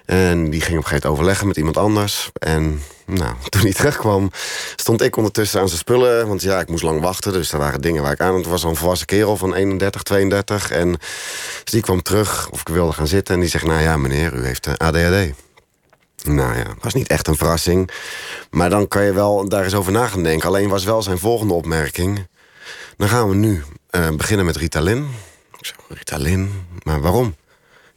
En 0.04 0.50
die 0.50 0.60
ging 0.60 0.78
op 0.78 0.82
een 0.82 0.88
gegeven 0.88 0.92
moment 0.92 1.04
overleggen 1.04 1.46
met 1.46 1.56
iemand 1.56 1.76
anders. 1.76 2.30
En 2.32 2.82
nou, 3.06 3.34
toen 3.48 3.60
hij 3.60 3.72
terugkwam, 3.72 4.30
stond 4.76 5.02
ik 5.02 5.16
ondertussen 5.16 5.60
aan 5.60 5.68
zijn 5.68 5.80
spullen. 5.80 6.28
Want 6.28 6.42
ja, 6.42 6.60
ik 6.60 6.68
moest 6.68 6.82
lang 6.82 7.00
wachten. 7.00 7.32
Dus 7.32 7.52
er 7.52 7.58
waren 7.58 7.80
dingen 7.80 8.02
waar 8.02 8.12
ik 8.12 8.20
aan... 8.20 8.34
Het 8.34 8.46
was 8.46 8.62
een 8.62 8.76
volwassen 8.76 9.06
kerel 9.06 9.36
van 9.36 9.54
31, 9.54 10.02
32. 10.02 10.70
En 10.70 10.92
dus 10.92 11.72
die 11.72 11.82
kwam 11.82 12.02
terug 12.02 12.50
of 12.50 12.60
ik 12.60 12.68
wilde 12.68 12.92
gaan 12.92 13.06
zitten. 13.06 13.34
En 13.34 13.40
die 13.40 13.50
zegt, 13.50 13.64
nou 13.64 13.82
ja, 13.82 13.96
meneer, 13.96 14.34
u 14.34 14.46
heeft 14.46 14.66
eh, 14.66 14.74
ADHD. 14.74 15.34
Nou 16.24 16.56
ja, 16.56 16.64
was 16.80 16.94
niet 16.94 17.08
echt 17.08 17.28
een 17.28 17.36
verrassing. 17.36 17.90
Maar 18.50 18.70
dan 18.70 18.88
kan 18.88 19.04
je 19.04 19.12
wel 19.12 19.48
daar 19.48 19.64
eens 19.64 19.74
over 19.74 19.92
na 19.92 20.06
gaan 20.06 20.22
denken. 20.22 20.48
Alleen 20.48 20.68
was 20.68 20.84
wel 20.84 21.02
zijn 21.02 21.18
volgende 21.18 21.54
opmerking. 21.54 22.26
Dan 22.96 23.08
gaan 23.08 23.28
we 23.28 23.34
nu 23.34 23.64
uh, 23.90 24.08
beginnen 24.10 24.46
met 24.46 24.56
Ritalin. 24.56 25.08
Ik 25.58 25.66
zeg, 25.66 25.76
Ritalin? 25.88 26.66
Maar 26.82 27.00
waarom? 27.00 27.34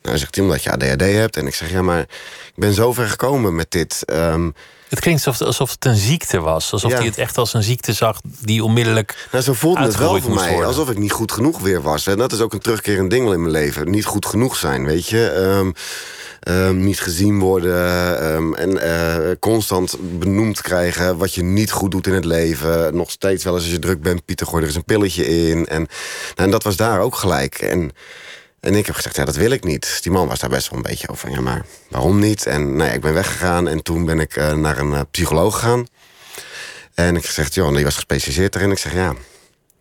Nou, 0.10 0.22
zegt 0.22 0.36
hij, 0.36 0.44
omdat 0.44 0.64
je 0.64 0.72
ADHD 0.72 1.02
hebt. 1.02 1.38
En 1.38 1.48
ik 1.48 1.56
zeg, 1.56 1.72
ja, 1.72 1.82
maar 1.82 2.00
ik 2.00 2.54
ben 2.56 2.74
zo 2.74 2.94
ver 2.94 3.08
gekomen 3.08 3.56
met 3.56 3.72
dit. 3.72 4.04
Um, 4.14 4.54
het 4.90 5.00
klinkt 5.00 5.28
alsof, 5.28 5.48
alsof 5.48 5.72
het 5.72 5.86
een 5.86 5.96
ziekte 5.96 6.40
was. 6.40 6.72
Alsof 6.72 6.94
hij 6.94 7.06
het 7.06 7.18
echt 7.18 7.38
als 7.38 7.54
een 7.54 7.64
ziekte 7.64 7.94
zag 7.94 8.20
die 8.42 8.64
onmiddellijk. 8.64 9.28
Nou, 9.32 9.44
zo 9.44 9.54
voelde 9.54 9.82
het 9.82 9.98
wel 9.98 10.22
voor 10.22 10.34
mij. 10.34 10.50
Worden. 10.50 10.68
Alsof 10.68 10.90
ik 10.90 10.98
niet 10.98 11.12
goed 11.12 11.32
genoeg 11.32 11.60
weer 11.60 11.82
was. 11.82 12.08
En 12.08 12.18
dat 12.18 12.32
is 12.32 12.40
ook 12.40 12.54
een 12.54 12.60
terugkerend 12.60 13.10
ding 13.10 13.32
in 13.34 13.42
mijn 13.42 13.52
leven. 13.52 13.90
Niet 13.90 14.06
goed 14.06 14.26
genoeg 14.26 14.56
zijn, 14.56 14.86
weet 14.86 15.08
je. 15.08 15.36
Um, 15.36 15.74
um, 16.48 16.84
niet 16.84 17.00
gezien 17.00 17.40
worden. 17.40 18.24
Um, 18.34 18.56
en 18.56 18.72
uh, 18.72 19.32
constant 19.40 19.96
benoemd 20.20 20.62
krijgen 20.62 21.18
wat 21.18 21.34
je 21.34 21.44
niet 21.44 21.72
goed 21.72 21.92
doet 21.92 22.08
in 22.08 22.14
het 22.14 22.26
leven. 22.26 22.96
Nog 22.96 23.12
steeds 23.12 23.44
wel 23.44 23.54
eens 23.54 23.64
als 23.64 23.72
je 23.72 23.80
druk 23.80 24.02
bent, 24.02 24.26
Pieter, 24.26 24.48
gooi 24.48 24.62
er 24.62 24.68
eens 24.68 24.78
een 24.78 24.84
pilletje 24.84 25.50
in. 25.50 25.66
En, 25.66 25.88
nou, 26.36 26.48
en 26.48 26.52
dat 26.52 26.64
was 26.64 26.76
daar 26.76 27.00
ook 27.00 27.16
gelijk. 27.16 27.56
En 27.60 27.92
en 28.60 28.76
ik 28.76 28.86
heb 28.86 28.96
gezegd, 28.96 29.16
ja, 29.16 29.26
dat 29.26 29.36
wil 29.36 29.52
ik 29.52 29.64
niet. 29.64 30.00
Die 30.02 30.12
man 30.12 30.28
was 30.28 30.40
daar 30.40 30.50
best 30.50 30.70
wel 30.70 30.78
een 30.78 30.86
beetje 30.90 31.10
over 31.10 31.30
ja, 31.30 31.42
maar 31.42 31.66
waarom 31.90 32.20
niet? 32.20 32.46
En 32.46 32.76
nou 32.76 32.92
ik 32.92 33.02
ben 33.02 33.14
weggegaan 33.14 33.68
en 33.68 33.84
toen 33.84 34.06
ben 34.06 34.20
ik 34.20 34.36
uh, 34.36 34.54
naar 34.54 34.78
een 34.78 34.92
uh, 34.92 35.02
psycholoog 35.12 35.54
gegaan. 35.54 35.88
En 36.94 37.16
ik 37.16 37.26
gezegd, 37.26 37.54
joh, 37.54 37.76
die 37.76 37.84
was 37.84 37.96
gespecialiseerd 37.96 38.56
erin. 38.56 38.72
Ik 38.72 38.78
zeg, 38.78 38.94
ja, 38.94 39.14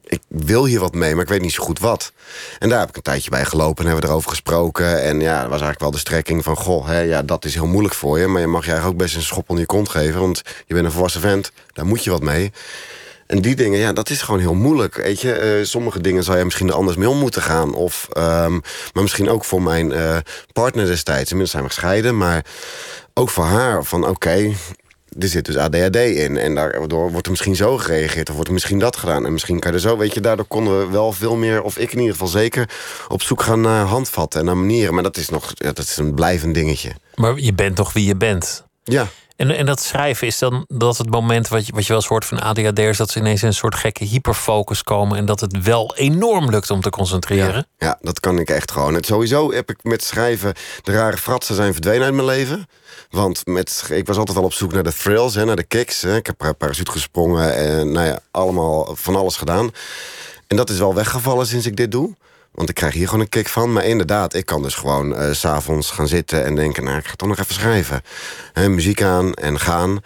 ik 0.05 0.21
wil 0.29 0.65
hier 0.65 0.81
wat 0.81 0.95
mee, 0.95 1.15
maar 1.15 1.23
ik 1.23 1.29
weet 1.29 1.41
niet 1.41 1.53
zo 1.53 1.63
goed 1.63 1.79
wat. 1.79 2.13
En 2.59 2.69
daar 2.69 2.81
heb 2.81 2.89
ik 2.89 2.97
een 2.97 3.03
tijdje 3.03 3.31
bij 3.31 3.45
gelopen 3.45 3.85
en 3.85 3.91
hebben 3.91 4.05
we 4.05 4.11
erover 4.11 4.31
gesproken. 4.31 5.03
En 5.03 5.21
ja, 5.21 5.33
dat 5.33 5.43
was 5.43 5.51
eigenlijk 5.51 5.81
wel 5.81 5.91
de 5.91 5.99
strekking 5.99 6.45
van... 6.45 6.57
goh, 6.57 6.87
hè, 6.87 7.01
ja, 7.01 7.23
dat 7.23 7.45
is 7.45 7.55
heel 7.55 7.67
moeilijk 7.67 7.95
voor 7.95 8.19
je... 8.19 8.27
maar 8.27 8.41
je 8.41 8.47
mag 8.47 8.65
je 8.65 8.71
eigenlijk 8.71 9.01
ook 9.01 9.07
best 9.07 9.17
een 9.17 9.23
schop 9.23 9.49
onder 9.49 9.65
je 9.65 9.71
kont 9.71 9.89
geven... 9.89 10.21
want 10.21 10.43
je 10.67 10.75
bent 10.75 10.87
een 10.87 10.93
volwassen 10.93 11.21
vent, 11.21 11.53
daar 11.73 11.87
moet 11.87 12.05
je 12.05 12.11
wat 12.11 12.23
mee. 12.23 12.53
En 13.29 13.41
die 13.41 13.57
dingen, 13.57 13.79
ja, 13.79 13.93
dat 13.93 14.11
is 14.11 14.23
gewoon 14.23 14.41
heel 14.41 14.55
moeilijk. 14.55 14.97
Weet 14.97 15.21
je, 15.21 15.59
uh, 15.59 15.65
sommige 15.65 16.01
dingen 16.01 16.25
zou 16.25 16.39
je 16.39 16.45
misschien 16.45 16.69
er 16.69 16.75
anders 16.75 16.97
mee 16.97 17.09
om 17.09 17.19
moeten 17.19 17.43
gaan. 17.43 17.75
Of, 17.75 18.09
um, 18.17 18.63
maar 18.93 19.03
misschien 19.03 19.29
ook 19.29 19.45
voor 19.45 19.63
mijn 19.63 19.91
uh, 19.91 20.17
partner 20.53 20.87
destijds. 20.87 21.31
Inmiddels 21.31 21.51
zijn 21.51 21.63
we 21.63 21.69
gescheiden, 21.69 22.17
maar 22.17 22.45
ook 23.15 23.31
voor 23.31 23.45
haar 23.45 23.85
van 23.85 24.03
oké. 24.03 24.11
Okay, 24.11 24.57
er 25.19 25.29
zit 25.29 25.45
dus 25.45 25.57
ADHD 25.57 25.97
in. 25.97 26.37
En 26.37 26.55
daardoor 26.55 27.11
wordt 27.11 27.25
er 27.25 27.31
misschien 27.31 27.57
zo 27.57 27.79
gereageerd. 27.79 28.29
Of 28.29 28.35
wordt 28.35 28.49
er 28.49 28.55
misschien 28.55 28.79
dat 28.79 28.97
gedaan. 28.97 29.27
En 29.27 29.33
misschien 29.33 29.59
kan 29.59 29.71
je 29.71 29.77
er 29.77 29.83
zo. 29.83 29.97
Weet 29.97 30.15
je, 30.15 30.21
daardoor 30.21 30.47
konden 30.47 30.79
we 30.79 30.93
wel 30.93 31.13
veel 31.13 31.37
meer. 31.37 31.63
Of 31.63 31.79
ik 31.79 31.93
in 31.93 31.99
ieder 31.99 32.13
geval 32.13 32.29
zeker. 32.29 32.71
Op 33.09 33.23
zoek 33.23 33.43
gaan 33.43 33.61
naar 33.61 33.85
handvatten 33.85 34.41
en 34.41 34.47
naar 34.47 34.57
manieren. 34.57 34.95
Maar 34.95 35.03
dat 35.03 35.17
is 35.17 35.29
nog. 35.29 35.53
Ja, 35.55 35.73
dat 35.73 35.85
is 35.85 35.97
een 35.97 36.15
blijvend 36.15 36.55
dingetje. 36.55 36.93
Maar 37.15 37.39
je 37.39 37.55
bent 37.55 37.77
toch 37.77 37.93
wie 37.93 38.05
je 38.05 38.17
bent? 38.17 38.65
Ja. 38.85 39.09
En, 39.39 39.51
en 39.51 39.67
dat 39.67 39.81
schrijven, 39.81 40.27
is 40.27 40.39
dan 40.39 40.65
dat 40.69 40.99
het 40.99 41.11
moment 41.11 41.49
wat 41.49 41.67
je, 41.67 41.73
wat 41.73 41.83
je 41.83 41.89
wel 41.89 41.97
eens 41.97 42.07
hoort 42.07 42.25
van 42.25 42.41
ADHD'ers... 42.41 42.99
dat 42.99 43.11
ze 43.11 43.19
ineens 43.19 43.43
in 43.43 43.49
een 43.49 43.55
soort 43.55 43.75
gekke 43.75 44.05
hyperfocus 44.05 44.83
komen... 44.83 45.19
en 45.19 45.25
dat 45.25 45.41
het 45.41 45.63
wel 45.63 45.97
enorm 45.97 46.51
lukt 46.51 46.71
om 46.71 46.81
te 46.81 46.91
concentreren? 46.91 47.67
Ja, 47.77 47.99
dat 48.01 48.21
kan 48.21 48.39
ik 48.39 48.51
echt 48.51 48.71
gewoon. 48.71 48.95
Het, 48.95 49.07
sowieso 49.07 49.53
heb 49.53 49.71
ik 49.71 49.83
met 49.83 50.05
schrijven... 50.05 50.55
de 50.83 50.93
rare 50.93 51.17
fratsen 51.17 51.55
zijn 51.55 51.73
verdwenen 51.73 52.05
uit 52.05 52.15
mijn 52.15 52.27
leven. 52.27 52.67
Want 53.11 53.47
met, 53.47 53.89
ik 53.93 54.07
was 54.07 54.17
altijd 54.17 54.39
al 54.39 54.45
op 54.45 54.53
zoek 54.53 54.73
naar 54.73 54.83
de 54.83 54.95
thrills, 54.95 55.35
hè, 55.35 55.45
naar 55.45 55.57
de 55.57 55.65
kicks. 55.65 56.03
Hè. 56.03 56.17
Ik 56.17 56.27
heb 56.27 56.55
parachute 56.59 56.91
gesprongen 56.91 57.55
en 57.57 57.93
nou 57.93 58.07
ja, 58.07 58.21
allemaal 58.31 58.97
van 58.97 59.17
alles 59.17 59.37
gedaan. 59.37 59.71
En 60.47 60.57
dat 60.57 60.71
is 60.71 60.79
wel 60.79 60.95
weggevallen 60.95 61.47
sinds 61.47 61.67
ik 61.67 61.77
dit 61.77 61.93
doe. 61.93 62.17
Want 62.59 62.71
ik 62.71 62.75
krijg 62.75 62.95
hier 62.95 63.07
gewoon 63.07 63.21
een 63.21 63.29
kick 63.29 63.49
van. 63.49 63.73
Maar 63.73 63.85
inderdaad, 63.85 64.35
ik 64.35 64.47
kan 64.47 64.63
dus 64.63 64.75
gewoon 64.75 65.13
uh, 65.13 65.33
s'avonds 65.33 65.91
gaan 65.91 66.09
zitten 66.09 66.45
en 66.45 66.55
denken... 66.55 66.85
nou, 66.85 66.99
ik 66.99 67.07
ga 67.07 67.15
toch 67.17 67.29
nog 67.29 67.39
even 67.39 67.55
schrijven. 67.55 68.03
He, 68.53 68.69
muziek 68.69 69.03
aan 69.03 69.35
en 69.35 69.61
gaan. 69.61 70.01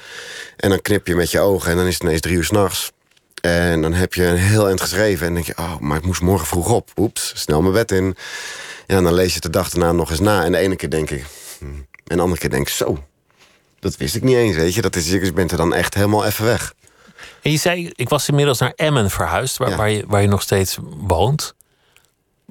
En 0.57 0.69
dan 0.69 0.83
knip 0.83 1.07
je 1.07 1.15
met 1.15 1.31
je 1.31 1.41
ogen 1.41 1.71
en 1.71 1.77
dan 1.77 1.87
is 1.87 1.95
het 1.95 2.03
ineens 2.03 2.21
drie 2.21 2.37
uur 2.37 2.45
s'nachts. 2.45 2.93
En 3.41 3.83
dan 3.83 3.93
heb 3.93 4.15
je 4.15 4.25
een 4.25 4.37
heel 4.37 4.67
eind 4.67 4.81
geschreven. 4.81 5.27
En 5.27 5.35
denk 5.35 5.47
je, 5.47 5.57
oh, 5.57 5.79
maar 5.79 5.97
ik 5.97 6.05
moest 6.05 6.21
morgen 6.21 6.47
vroeg 6.47 6.71
op. 6.71 6.91
Oeps, 6.97 7.33
snel 7.37 7.63
mijn 7.63 7.75
bed 7.75 7.93
in. 7.93 8.17
Ja, 8.87 8.97
en 8.97 9.05
dan 9.05 9.15
lees 9.15 9.29
je 9.29 9.35
het 9.35 9.43
de 9.43 9.51
dag 9.51 9.71
daarna 9.71 9.93
nog 9.93 10.11
eens 10.11 10.21
na. 10.21 10.45
En 10.45 10.53
de 10.53 10.59
ene 10.59 10.77
keer 10.77 10.91
denk 10.91 11.11
ik... 11.11 11.25
Hm. 11.59 11.65
En 12.07 12.17
de 12.17 12.23
andere 12.23 12.41
keer 12.41 12.51
denk 12.51 12.69
ik, 12.69 12.75
zo, 12.75 13.05
dat 13.81 13.97
wist 13.97 14.15
ik 14.15 14.23
niet 14.23 14.37
eens, 14.37 14.57
weet 14.57 14.75
je. 14.75 14.83
Dat 14.83 14.97
is, 14.97 15.11
je 15.11 15.33
bent 15.33 15.51
er 15.51 15.57
dan 15.57 15.75
echt 15.75 15.95
helemaal 15.95 16.25
even 16.25 16.45
weg. 16.45 16.75
En 17.43 17.51
je 17.51 17.59
zei, 17.59 17.93
ik 17.95 18.09
was 18.09 18.29
inmiddels 18.29 18.59
naar 18.59 18.73
Emmen 18.77 19.11
verhuisd... 19.11 19.57
waar, 19.57 19.77
waar, 19.77 19.91
je, 19.91 20.05
waar 20.07 20.23
je 20.23 20.29
nog 20.29 20.43
steeds 20.43 20.79
woont. 21.07 21.55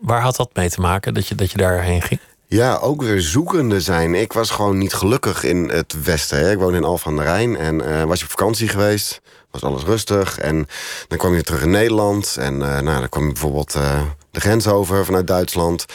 Waar 0.02 0.22
had 0.22 0.36
dat 0.36 0.50
mee 0.54 0.70
te 0.70 0.82
maken, 0.82 1.14
dat 1.14 1.28
je, 1.28 1.36
dat 1.36 1.52
je 1.52 1.58
daarheen 1.58 2.02
ging? 2.02 2.20
Ja, 2.48 2.76
ook 2.76 3.02
weer 3.02 3.22
zoekende 3.22 3.82
zijn. 3.82 4.16
Ik 4.16 4.34
was 4.34 4.50
gewoon 4.50 4.78
niet 4.78 4.94
gelukkig 4.94 5.44
in 5.44 5.70
het 5.70 6.04
Westen. 6.04 6.38
Hè. 6.38 6.52
Ik 6.52 6.58
woon 6.58 6.76
in 6.76 6.84
Alphen 6.84 7.12
aan 7.12 7.18
de 7.18 7.24
Rijn 7.24 7.58
en 7.58 7.76
uh, 7.76 8.04
was 8.04 8.20
je 8.20 8.26
op 8.26 8.32
vakantie 8.32 8.68
geweest. 8.68 9.22
Was 9.52 9.64
alles 9.64 9.84
rustig. 9.84 10.38
En 10.38 10.68
dan 11.08 11.18
kwam 11.18 11.36
je 11.36 11.44
terug 11.44 11.62
in 11.62 11.70
Nederland. 11.70 12.38
En 12.40 12.54
uh, 12.54 12.80
nou, 12.80 13.00
dan 13.00 13.10
kwam 13.10 13.26
je 13.26 13.32
bijvoorbeeld 13.32 13.76
uh, 13.76 14.02
de 14.32 14.40
grens 14.40 14.68
over 14.68 15.06
vanuit 15.06 15.28
Duitsland. 15.28 15.86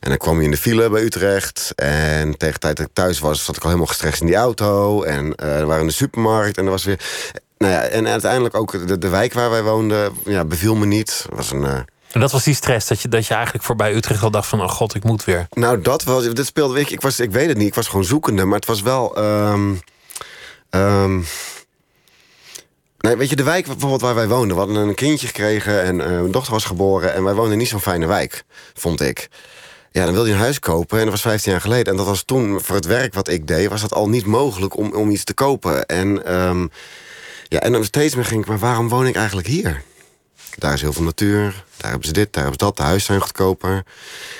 En 0.00 0.08
dan 0.08 0.18
kwam 0.18 0.38
je 0.38 0.44
in 0.44 0.50
de 0.50 0.56
file 0.56 0.90
bij 0.90 1.02
Utrecht. 1.02 1.72
En 1.76 2.36
tegen 2.36 2.54
de 2.54 2.60
tijd 2.60 2.76
dat 2.76 2.86
ik 2.86 2.92
thuis 2.92 3.18
was, 3.18 3.44
zat 3.44 3.56
ik 3.56 3.62
al 3.62 3.68
helemaal 3.68 3.90
gestrest 3.90 4.20
in 4.20 4.26
die 4.26 4.36
auto. 4.36 5.02
En 5.02 5.28
we 5.36 5.64
waren 5.64 5.80
in 5.80 5.86
de 5.86 5.92
supermarkt. 5.92 6.58
En 6.58 6.64
er 6.64 6.70
was 6.70 6.84
weer. 6.84 7.00
Nou 7.58 7.72
ja, 7.72 7.82
en 7.82 8.08
uiteindelijk 8.08 8.54
ook 8.54 8.86
de, 8.88 8.98
de 8.98 9.08
wijk 9.08 9.32
waar 9.32 9.50
wij 9.50 9.62
woonden, 9.62 10.12
ja, 10.24 10.44
beviel 10.44 10.74
me 10.74 10.86
niet. 10.86 11.26
was 11.34 11.50
een 11.50 11.86
en 12.10 12.20
dat 12.20 12.32
was 12.32 12.44
die 12.44 12.54
stress, 12.54 12.88
dat 12.88 13.00
je, 13.00 13.08
dat 13.08 13.26
je 13.26 13.34
eigenlijk 13.34 13.64
voorbij 13.64 13.94
Utrecht 13.94 14.22
al 14.22 14.30
dacht 14.30 14.48
van... 14.48 14.62
oh 14.62 14.68
god, 14.68 14.94
ik 14.94 15.04
moet 15.04 15.24
weer. 15.24 15.46
Nou, 15.50 15.80
dat 15.80 16.04
was... 16.04 16.28
Dit 16.28 16.46
speelde 16.46 16.80
ik. 16.80 16.90
Ik, 16.90 17.00
was, 17.00 17.20
ik 17.20 17.30
weet 17.30 17.48
het 17.48 17.56
niet, 17.56 17.66
ik 17.66 17.74
was 17.74 17.88
gewoon 17.88 18.04
zoekende. 18.04 18.44
Maar 18.44 18.58
het 18.58 18.66
was 18.66 18.82
wel... 18.82 19.18
Um, 19.18 19.80
nee, 22.98 23.16
weet 23.16 23.28
je, 23.28 23.36
de 23.36 23.42
wijk 23.42 23.66
bijvoorbeeld 23.66 24.00
waar 24.00 24.14
wij 24.14 24.28
woonden... 24.28 24.56
we 24.56 24.62
hadden 24.62 24.88
een 24.88 24.94
kindje 24.94 25.26
gekregen 25.26 25.82
en 25.82 25.98
uh, 25.98 26.06
mijn 26.06 26.30
dochter 26.30 26.52
was 26.52 26.64
geboren... 26.64 27.14
en 27.14 27.24
wij 27.24 27.34
woonden 27.34 27.58
niet 27.58 27.68
zo'n 27.68 27.80
fijne 27.80 28.06
wijk, 28.06 28.44
vond 28.74 29.00
ik. 29.00 29.28
Ja, 29.90 30.04
dan 30.04 30.12
wilde 30.12 30.28
je 30.28 30.34
een 30.34 30.40
huis 30.40 30.58
kopen 30.58 30.98
en 30.98 31.04
dat 31.04 31.12
was 31.12 31.22
15 31.22 31.52
jaar 31.52 31.60
geleden. 31.60 31.92
En 31.92 31.96
dat 31.96 32.06
was 32.06 32.22
toen, 32.24 32.60
voor 32.60 32.76
het 32.76 32.86
werk 32.86 33.14
wat 33.14 33.28
ik 33.28 33.46
deed... 33.46 33.68
was 33.68 33.80
dat 33.80 33.92
al 33.92 34.08
niet 34.08 34.26
mogelijk 34.26 34.76
om, 34.76 34.94
om 34.94 35.10
iets 35.10 35.24
te 35.24 35.34
kopen. 35.34 35.86
En, 35.86 36.34
um, 36.34 36.70
ja, 37.48 37.60
en 37.60 37.72
dan 37.72 37.84
steeds 37.84 38.14
meer 38.14 38.24
ging 38.24 38.40
ik... 38.40 38.48
maar 38.48 38.58
waarom 38.58 38.88
woon 38.88 39.06
ik 39.06 39.16
eigenlijk 39.16 39.46
hier? 39.46 39.82
Daar 40.60 40.72
is 40.72 40.80
heel 40.80 40.92
veel 40.92 41.04
natuur. 41.04 41.64
Daar 41.76 41.90
hebben 41.90 42.08
ze 42.08 42.12
dit, 42.12 42.32
daar 42.32 42.42
hebben 42.42 42.60
ze 42.60 42.66
dat. 42.66 42.76
De 42.76 42.82
huizen 42.82 43.06
zijn 43.06 43.20
goedkoper. 43.20 43.84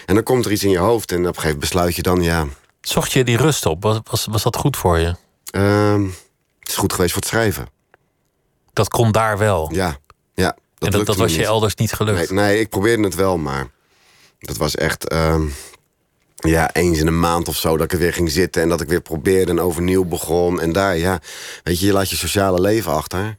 En 0.07 0.15
dan 0.15 0.25
komt 0.25 0.45
er 0.45 0.53
iets 0.53 0.65
in 0.65 0.71
je 0.71 0.79
hoofd. 0.79 1.13
En 1.13 1.19
op 1.19 1.27
een 1.27 1.29
gegeven 1.29 1.49
moment 1.49 1.61
besluit 1.61 1.97
je 1.97 2.03
dan, 2.03 2.23
ja... 2.23 2.47
Zocht 2.81 3.13
je 3.13 3.25
die 3.25 3.37
rust 3.37 3.67
op? 3.67 3.83
Was, 3.83 4.01
was, 4.05 4.27
was 4.31 4.43
dat 4.43 4.57
goed 4.57 4.77
voor 4.77 4.99
je? 4.99 5.15
Uh, 5.53 6.09
het 6.59 6.69
is 6.69 6.77
goed 6.77 6.93
geweest 6.93 7.13
voor 7.13 7.23
het 7.23 7.31
schrijven. 7.31 7.67
Dat 8.73 8.89
kon 8.89 9.13
daar 9.13 9.39
wel? 9.39 9.71
Ja, 9.73 9.97
ja. 10.35 10.57
Dat 10.79 10.93
en 10.93 10.99
dat, 10.99 11.07
dat 11.07 11.17
was 11.17 11.35
je 11.35 11.45
elders 11.45 11.75
niet 11.75 11.93
gelukt? 11.93 12.31
Nee, 12.31 12.45
nee, 12.45 12.61
ik 12.61 12.69
probeerde 12.69 13.03
het 13.03 13.15
wel, 13.15 13.39
maar... 13.39 13.71
Dat 14.39 14.57
was 14.57 14.75
echt... 14.75 15.13
Uh, 15.13 15.41
ja, 16.37 16.73
eens 16.73 16.99
in 16.99 17.07
een 17.07 17.21
maand 17.21 17.49
of 17.49 17.57
zo 17.57 17.77
dat 17.77 17.85
ik 17.85 17.93
er 17.93 17.99
weer 17.99 18.13
ging 18.13 18.31
zitten... 18.31 18.63
en 18.63 18.69
dat 18.69 18.81
ik 18.81 18.89
weer 18.89 19.01
probeerde 19.01 19.51
en 19.51 19.61
overnieuw 19.61 20.05
begon. 20.05 20.61
En 20.61 20.73
daar, 20.73 20.97
ja, 20.97 21.21
weet 21.63 21.81
je, 21.81 21.87
je 21.87 21.93
laat 21.93 22.11
je 22.11 22.17
sociale 22.17 22.61
leven 22.61 22.93
achter... 22.93 23.39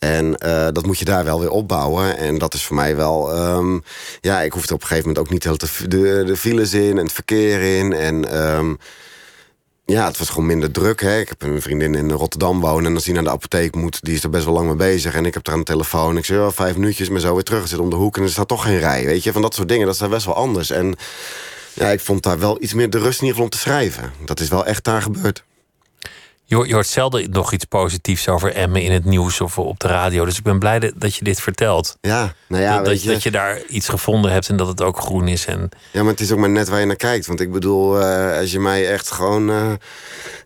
En 0.00 0.36
uh, 0.44 0.68
dat 0.72 0.86
moet 0.86 0.98
je 0.98 1.04
daar 1.04 1.24
wel 1.24 1.40
weer 1.40 1.50
opbouwen. 1.50 2.16
En 2.16 2.38
dat 2.38 2.54
is 2.54 2.64
voor 2.64 2.76
mij 2.76 2.96
wel... 2.96 3.38
Um, 3.56 3.82
ja, 4.20 4.40
ik 4.40 4.52
hoefde 4.52 4.74
op 4.74 4.80
een 4.80 4.86
gegeven 4.86 5.08
moment 5.08 5.26
ook 5.26 5.32
niet 5.32 5.44
heel 5.44 5.56
te, 5.56 5.88
de, 5.88 6.22
de 6.26 6.36
files 6.36 6.72
in 6.72 6.98
en 6.98 7.04
het 7.04 7.12
verkeer 7.12 7.78
in. 7.78 7.92
En 7.92 8.46
um, 8.56 8.78
ja, 9.84 10.06
het 10.06 10.18
was 10.18 10.28
gewoon 10.28 10.46
minder 10.46 10.70
druk. 10.70 11.00
Hè. 11.00 11.18
Ik 11.18 11.28
heb 11.28 11.42
een 11.42 11.62
vriendin 11.62 11.94
in 11.94 12.10
Rotterdam 12.10 12.60
wonen. 12.60 12.86
En 12.86 12.94
als 12.94 13.04
die 13.04 13.14
naar 13.14 13.22
de 13.22 13.30
apotheek 13.30 13.74
moet, 13.74 14.04
die 14.04 14.14
is 14.14 14.22
er 14.22 14.30
best 14.30 14.44
wel 14.44 14.54
lang 14.54 14.66
mee 14.66 14.76
bezig. 14.76 15.14
En 15.14 15.26
ik 15.26 15.34
heb 15.34 15.44
daar 15.44 15.54
een 15.54 15.64
telefoon. 15.64 16.16
Ik 16.16 16.24
zeg, 16.24 16.38
oh, 16.38 16.50
vijf 16.50 16.76
minuutjes, 16.76 17.08
maar 17.08 17.20
zo 17.20 17.34
weer 17.34 17.42
terug. 17.42 17.68
zit 17.68 17.78
om 17.78 17.90
de 17.90 17.96
hoek 17.96 18.16
en 18.16 18.22
er 18.22 18.30
staat 18.30 18.48
toch 18.48 18.64
geen 18.64 18.78
rij. 18.78 19.04
Weet 19.04 19.22
je, 19.22 19.32
van 19.32 19.42
dat 19.42 19.54
soort 19.54 19.68
dingen. 19.68 19.86
Dat 19.86 19.94
is 19.94 20.08
best 20.08 20.26
wel 20.26 20.34
anders. 20.34 20.70
En 20.70 20.94
ja, 21.72 21.88
ik 21.88 22.00
vond 22.00 22.22
daar 22.22 22.38
wel 22.38 22.62
iets 22.62 22.74
meer 22.74 22.90
de 22.90 22.98
rust 22.98 23.20
in 23.20 23.26
ieder 23.26 23.30
geval 23.30 23.44
om 23.44 23.50
te 23.50 23.58
schrijven. 23.58 24.12
Dat 24.24 24.40
is 24.40 24.48
wel 24.48 24.66
echt 24.66 24.84
daar 24.84 25.02
gebeurd. 25.02 25.44
Je, 26.50 26.56
hoort- 26.56 26.68
je 26.68 26.74
hoort 26.74 26.86
zelden 26.86 27.30
nog 27.30 27.52
iets 27.52 27.64
positiefs 27.64 28.28
over 28.28 28.52
Emmen 28.54 28.82
in 28.82 28.92
het 28.92 29.04
nieuws 29.04 29.40
of 29.40 29.58
op 29.58 29.80
de 29.80 29.88
radio. 29.88 30.24
Dus 30.24 30.36
ik 30.38 30.42
ben 30.44 30.58
blij 30.58 30.92
dat- 30.96 31.14
je 31.14 31.24
dit 31.24 31.40
vertelt. 31.40 31.96
Ja, 32.00 32.34
nou 32.48 32.62
ja, 32.62 32.82
dat, 32.82 33.02
je, 33.02 33.08
dat 33.08 33.22
je 33.22 33.30
daar 33.30 33.60
iets 33.68 33.88
gevonden 33.88 34.32
hebt 34.32 34.48
en 34.48 34.56
dat 34.56 34.66
het 34.68 34.82
ook 34.82 34.98
groen 35.00 35.28
is. 35.28 35.46
En 35.46 35.68
Ja, 35.90 36.02
maar 36.02 36.10
het 36.12 36.20
is 36.20 36.32
ook 36.32 36.38
maar 36.38 36.50
net 36.50 36.68
waar 36.68 36.80
je 36.80 36.86
naar 36.86 36.96
kijkt. 36.96 37.26
Want 37.26 37.40
ik 37.40 37.52
bedoel, 37.52 38.00
eh, 38.00 38.38
als 38.38 38.52
je 38.52 38.60
mij 38.60 38.88
echt 38.88 39.10
gewoon 39.10 39.50
eh, 39.50 39.72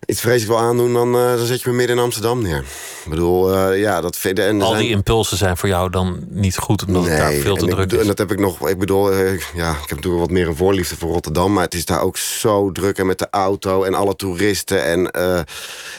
iets 0.05 0.21
vreselijk 0.21 0.59
wil 0.59 0.67
aandoen... 0.69 0.93
Dan, 0.93 1.15
eh, 1.15 1.35
dan 1.35 1.45
zet 1.45 1.61
je 1.61 1.69
me 1.69 1.75
midden 1.75 1.95
in 1.97 2.01
Amsterdam 2.03 2.41
neer. 2.41 2.63
Ik 3.03 3.09
bedoel, 3.09 3.73
ja, 3.73 4.01
dat 4.01 4.17
vind 4.17 4.39
en 4.39 4.61
al 4.61 4.69
zijn- 4.71 4.81
die 4.81 4.91
impulsen 4.91 5.37
zijn 5.37 5.57
voor 5.57 5.69
jou 5.69 5.89
dan 5.89 6.25
niet 6.29 6.57
goed, 6.57 6.85
omdat 6.85 7.05
het 7.05 7.17
daar 7.17 7.31
veel 7.31 7.55
te 7.55 7.61
en 7.61 7.69
druk 7.69 7.77
bedoel- 7.79 7.95
En 7.99 8.01
is. 8.01 8.07
dat 8.07 8.17
heb 8.17 8.31
ik 8.31 8.39
nog. 8.39 8.69
Ik 8.69 8.77
bedoel, 8.79 9.13
ja, 9.13 9.29
ik 9.31 9.49
heb 9.79 9.89
natuurlijk 9.89 10.19
wat 10.21 10.29
meer 10.31 10.47
een 10.47 10.55
voorliefde 10.55 10.95
voor 10.97 11.11
Rotterdam. 11.11 11.53
Maar 11.53 11.63
het 11.63 11.73
is 11.73 11.85
daar 11.85 12.01
ook 12.01 12.17
zo 12.17 12.71
druk. 12.71 12.97
En 12.97 13.05
met 13.05 13.19
de 13.19 13.27
auto 13.31 13.83
en 13.83 13.93
alle 13.93 14.15
toeristen. 14.15 14.83
En 14.83 15.11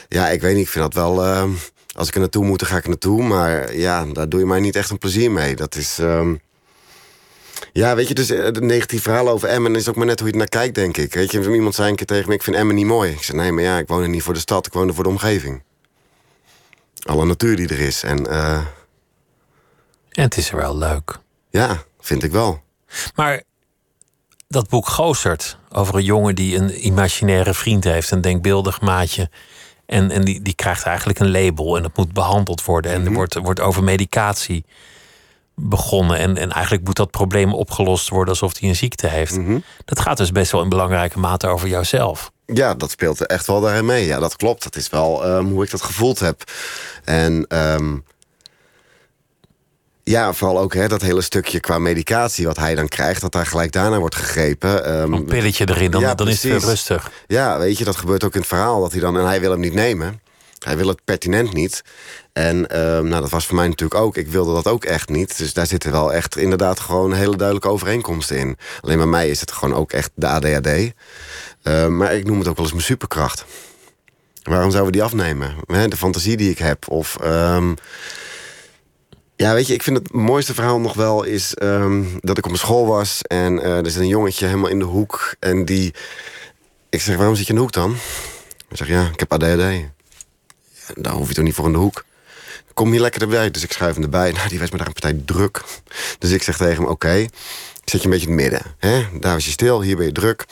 ja, 0.07 0.29
ik 0.29 0.41
weet 0.41 0.55
niet, 0.55 0.65
ik 0.65 0.71
vind 0.71 0.83
dat 0.83 0.93
wel. 0.93 1.25
eh, 1.25 1.43
als 1.95 2.07
ik 2.07 2.13
er 2.13 2.19
naartoe 2.19 2.45
moet, 2.45 2.59
dan 2.59 2.69
ga 2.69 2.77
ik 2.77 2.83
er 2.83 2.89
naartoe. 2.89 3.23
Maar 3.23 3.75
ja, 3.75 4.05
daar 4.05 4.29
doe 4.29 4.39
je 4.39 4.45
mij 4.45 4.59
niet 4.59 4.75
echt 4.75 4.89
een 4.89 4.97
plezier 4.97 5.31
mee. 5.31 5.55
Dat 5.55 5.75
is. 5.75 5.99
ehm, 5.99 6.35
ja, 7.73 7.95
weet 7.95 8.07
je, 8.07 8.13
dus 8.13 8.29
eh, 8.29 8.51
de 8.51 8.61
negatieve 8.61 9.03
verhalen 9.03 9.33
over 9.33 9.47
Emmen 9.49 9.75
is 9.75 9.89
ook 9.89 9.95
maar 9.95 10.05
net 10.05 10.17
hoe 10.19 10.27
je 10.27 10.33
er 10.33 10.39
naar 10.39 10.49
kijkt, 10.49 10.75
denk 10.75 10.97
ik. 10.97 11.13
Weet 11.13 11.31
je, 11.31 11.53
iemand 11.53 11.75
zei 11.75 11.89
een 11.89 11.95
keer 11.95 12.05
tegen 12.05 12.29
me: 12.29 12.33
Ik 12.35 12.43
vind 12.43 12.55
Emmen 12.55 12.75
niet 12.75 12.85
mooi. 12.85 13.11
Ik 13.11 13.23
zei: 13.23 13.37
Nee, 13.37 13.51
maar 13.51 13.63
ja, 13.63 13.77
ik 13.77 13.87
woon 13.87 14.01
er 14.01 14.09
niet 14.09 14.23
voor 14.23 14.33
de 14.33 14.39
stad, 14.39 14.65
ik 14.65 14.73
woon 14.73 14.87
er 14.87 14.93
voor 14.93 15.03
de 15.03 15.09
omgeving. 15.09 15.63
Alle 17.03 17.25
natuur 17.25 17.55
die 17.55 17.67
er 17.67 17.79
is. 17.79 18.03
En 18.03 18.27
eh, 18.27 18.57
En 20.11 20.23
het 20.23 20.37
is 20.37 20.51
wel 20.51 20.77
leuk. 20.77 21.17
ja, 21.49 21.83
vind 21.99 22.23
ik 22.23 22.31
wel. 22.31 22.61
Maar 23.15 23.41
dat 24.47 24.69
boek 24.69 24.87
Goosert 24.87 25.57
over 25.71 25.95
een 25.95 26.03
jongen 26.03 26.35
die 26.35 26.55
een 26.55 26.85
imaginaire 26.85 27.53
vriend 27.53 27.83
heeft, 27.83 28.11
een 28.11 28.21
denkbeeldig 28.21 28.81
maatje. 28.81 29.29
En, 29.87 30.11
en 30.11 30.21
die, 30.21 30.41
die 30.41 30.55
krijgt 30.55 30.83
eigenlijk 30.83 31.19
een 31.19 31.31
label 31.31 31.75
en 31.77 31.83
dat 31.83 31.97
moet 31.97 32.13
behandeld 32.13 32.65
worden. 32.65 32.91
En 32.91 33.05
er 33.05 33.13
wordt, 33.13 33.35
wordt 33.35 33.59
over 33.59 33.83
medicatie 33.83 34.65
begonnen. 35.55 36.17
En, 36.17 36.37
en 36.37 36.51
eigenlijk 36.51 36.85
moet 36.85 36.95
dat 36.95 37.11
probleem 37.11 37.53
opgelost 37.53 38.09
worden 38.09 38.29
alsof 38.29 38.59
hij 38.59 38.69
een 38.69 38.75
ziekte 38.75 39.07
heeft. 39.07 39.39
Dat 39.85 39.99
gaat 39.99 40.17
dus 40.17 40.31
best 40.31 40.51
wel 40.51 40.61
in 40.61 40.69
belangrijke 40.69 41.19
mate 41.19 41.47
over 41.47 41.67
jouzelf. 41.67 42.31
Ja, 42.45 42.73
dat 42.73 42.91
speelt 42.91 43.25
echt 43.25 43.47
wel 43.47 43.61
daarin 43.61 43.85
mee. 43.85 44.05
Ja, 44.05 44.19
dat 44.19 44.35
klopt. 44.35 44.63
Dat 44.63 44.75
is 44.75 44.89
wel 44.89 45.25
ehm, 45.25 45.45
hoe 45.45 45.63
ik 45.63 45.71
dat 45.71 45.81
gevoeld 45.81 46.19
heb. 46.19 46.43
En 47.03 47.45
ehm, 47.47 47.97
ja, 50.07 50.33
vooral 50.33 50.59
ook 50.59 50.73
hè, 50.73 50.87
dat 50.87 51.01
hele 51.01 51.21
stukje 51.21 51.59
qua 51.59 51.79
medicatie 51.79 52.45
wat 52.45 52.57
hij 52.57 52.75
dan 52.75 52.87
krijgt, 52.87 53.21
dat 53.21 53.31
daar 53.31 53.45
gelijk 53.45 53.71
daarna 53.71 53.99
wordt 53.99 54.15
gegrepen. 54.15 54.85
Ehm, 54.85 55.13
Een 55.13 55.25
pilletje 55.25 55.69
erin, 55.69 55.91
dan, 55.91 56.01
Ja, 56.01 56.15
dan 56.15 56.27
is 56.27 56.43
het 56.43 56.63
rustig. 56.63 57.11
ja, 57.27 57.57
weet 57.57 57.77
je, 57.77 57.83
dat 57.83 57.95
gebeurt 57.95 58.23
ook 58.23 58.33
in 58.33 58.39
het 58.39 58.47
verhaal. 58.49 58.81
Dat 58.81 58.91
hij 58.91 59.01
dan, 59.01 59.17
en 59.17 59.25
hij 59.25 59.39
wil 59.39 59.51
hem 59.51 59.59
niet 59.59 59.73
nemen. 59.73 60.21
Hij 60.57 60.77
wil 60.77 60.87
het 60.87 61.03
pertinent 61.03 61.53
niet. 61.53 61.81
En 62.33 62.69
ehm, 62.69 63.07
nou, 63.07 63.21
dat 63.21 63.29
was 63.29 63.45
voor 63.45 63.55
mij 63.55 63.67
natuurlijk 63.67 64.01
ook. 64.01 64.17
Ik 64.17 64.27
wilde 64.27 64.53
dat 64.53 64.67
ook 64.67 64.85
echt 64.85 65.09
niet. 65.09 65.37
Dus 65.37 65.53
daar 65.53 65.67
zitten 65.67 65.91
wel 65.91 66.13
echt 66.13 66.37
inderdaad 66.37 66.79
gewoon 66.79 67.13
hele 67.13 67.35
duidelijke 67.35 67.69
overeenkomsten 67.69 68.37
in. 68.37 68.57
Alleen 68.81 68.97
bij 68.97 69.05
mij 69.05 69.29
is 69.29 69.39
het 69.39 69.51
gewoon 69.51 69.75
ook 69.75 69.91
echt 69.91 70.11
de 70.15 70.27
ADHD. 70.27 70.67
Ehm, 71.63 71.97
maar 71.97 72.15
ik 72.15 72.25
noem 72.25 72.39
het 72.39 72.47
ook 72.47 72.55
wel 72.55 72.65
eens 72.65 72.73
mijn 72.73 72.85
superkracht. 72.85 73.45
Waarom 74.43 74.71
zouden 74.71 74.91
we 74.91 74.97
die 74.97 75.03
afnemen? 75.03 75.55
De 75.89 75.97
fantasie 75.97 76.37
die 76.37 76.49
ik 76.49 76.57
heb. 76.57 76.89
Of. 76.89 77.17
Ja, 79.37 79.53
weet 79.53 79.67
je, 79.67 79.73
ik 79.73 79.83
vind 79.83 79.97
het 79.97 80.11
mooiste 80.11 80.53
verhaal 80.53 80.79
nog 80.79 80.93
wel 80.93 81.23
is 81.23 81.53
ehm, 81.53 82.03
dat 82.19 82.37
ik 82.37 82.45
op 82.45 82.55
school 82.55 82.85
was 82.85 83.21
en 83.21 83.63
eh, 83.63 83.77
er 83.77 83.91
zit 83.91 84.01
een 84.01 84.07
jongetje 84.07 84.45
helemaal 84.45 84.69
in 84.69 84.79
de 84.79 84.85
hoek 84.85 85.35
en 85.39 85.65
die. 85.65 85.93
Ik 86.89 87.01
zeg, 87.01 87.15
waarom 87.15 87.35
zit 87.35 87.45
je 87.45 87.49
in 87.49 87.55
de 87.55 87.61
hoek 87.61 87.73
dan? 87.73 87.95
Hij 88.67 88.77
zegt, 88.77 88.89
ja, 88.89 89.09
ik 89.13 89.19
heb 89.19 89.33
ADHD. 89.33 89.85
Daar 90.95 91.13
hoef 91.13 91.27
je 91.27 91.33
toch 91.33 91.43
niet 91.43 91.53
voor 91.53 91.65
in 91.65 91.71
de 91.71 91.77
hoek. 91.77 92.05
Kom 92.73 92.91
hier 92.91 93.01
lekker 93.01 93.21
erbij. 93.21 93.51
Dus 93.51 93.63
ik 93.63 93.71
schuif 93.71 93.93
hem 93.93 94.03
erbij. 94.03 94.31
Nou, 94.37 94.49
die 94.49 94.59
was 94.59 94.71
me 94.71 94.77
daar 94.77 94.87
een 94.87 94.93
partij 94.93 95.21
druk. 95.25 95.63
Dus 96.19 96.31
ik 96.31 96.43
zeg 96.43 96.57
tegen 96.57 96.75
hem, 96.83 96.85
oké, 96.85 97.25
zet 97.89 98.01
je 98.01 98.07
een 98.07 98.13
beetje 98.13 98.29
in 98.29 98.37
het 98.37 98.41
midden. 98.41 98.75
Hè? 98.77 99.19
Daar 99.19 99.33
was 99.33 99.45
je 99.45 99.51
stil, 99.51 99.81
hier 99.81 99.97
ben 99.97 100.05
je 100.05 100.11
druk. 100.11 100.45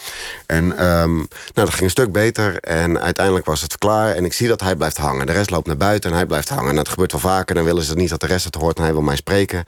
En 0.46 0.78
ehm, 0.78 1.16
nou, 1.16 1.28
dat 1.54 1.70
ging 1.70 1.82
een 1.82 1.90
stuk 1.90 2.12
beter. 2.12 2.60
En 2.60 3.02
uiteindelijk 3.02 3.46
was 3.46 3.62
het 3.62 3.78
klaar. 3.78 4.16
En 4.16 4.26
ik 4.26 4.34
zie 4.34 4.48
dat 4.48 4.62
hij 4.62 4.76
blijft 4.76 4.98
hangen. 4.98 5.26
De 5.26 5.32
rest 5.32 5.50
loopt 5.50 5.68
naar 5.68 5.78
buiten 5.78 6.10
en 6.10 6.16
hij 6.16 6.26
blijft 6.26 6.50
hangen. 6.50 6.70
En 6.70 6.76
dat 6.76 6.90
gebeurt 6.90 7.12
wel 7.12 7.22
vaker. 7.22 7.56
Dan 7.56 7.64
willen 7.64 7.84
ze 7.84 7.96
niet 7.96 8.10
dat 8.10 8.20
de 8.20 8.28
rest 8.28 8.46
het 8.46 8.56
hoort. 8.56 8.78
En 8.78 8.84
hij 8.84 8.94
wil 8.94 9.02
mij 9.02 9.16
spreken. 9.16 9.58
En 9.58 9.66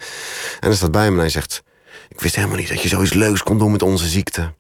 dan 0.59 0.73
staat 0.73 0.91
bij 0.91 1.03
hem 1.03 1.13
en 1.13 1.19
hij 1.19 1.29
zegt... 1.29 1.63
Ik 2.09 2.21
wist 2.21 2.35
helemaal 2.35 2.57
niet 2.57 2.69
dat 2.69 2.81
je 2.81 2.87
zoiets 2.87 3.13
leuks 3.13 3.43
kon 3.43 3.57
doen 3.57 3.71
met 3.71 3.81
onze 3.81 4.07
ziekte. 4.07 4.53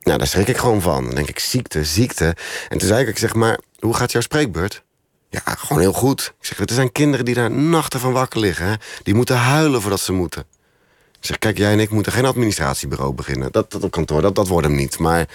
Nou, 0.00 0.18
daar 0.18 0.26
schrik 0.26 0.48
ik 0.48 0.56
gewoon 0.56 0.82
van. 0.82 1.04
Dan 1.04 1.14
denk 1.14 1.28
ik, 1.28 1.38
ziekte, 1.38 1.84
ziekte. 1.84 2.36
En 2.68 2.78
toen 2.78 2.88
zei 2.88 3.02
ik, 3.02 3.08
ik 3.08 3.18
zeg, 3.18 3.34
maar 3.34 3.58
hoe 3.78 3.94
gaat 3.94 4.12
jouw 4.12 4.20
spreekbeurt? 4.20 4.82
Ja, 5.30 5.40
gewoon 5.44 5.82
heel 5.82 5.92
goed. 5.92 6.34
Ik 6.40 6.46
zeg, 6.46 6.58
er 6.58 6.72
zijn 6.72 6.92
kinderen 6.92 7.24
die 7.24 7.34
daar 7.34 7.50
nachten 7.50 8.00
van 8.00 8.12
wakker 8.12 8.40
liggen. 8.40 8.66
Hè? 8.66 8.74
Die 9.02 9.14
moeten 9.14 9.36
huilen 9.36 9.80
voordat 9.80 10.00
ze 10.00 10.12
moeten. 10.12 10.44
Zeg, 11.26 11.38
kijk, 11.38 11.58
jij 11.58 11.72
en 11.72 11.80
ik 11.80 11.90
moeten 11.90 12.12
geen 12.12 12.24
administratiebureau 12.24 13.14
beginnen. 13.14 13.52
Dat, 13.52 13.70
dat 13.70 13.90
kantoor, 13.90 14.22
dat, 14.22 14.34
dat 14.34 14.48
wordt 14.48 14.66
hem 14.66 14.76
niet. 14.76 14.98
Maar 14.98 15.28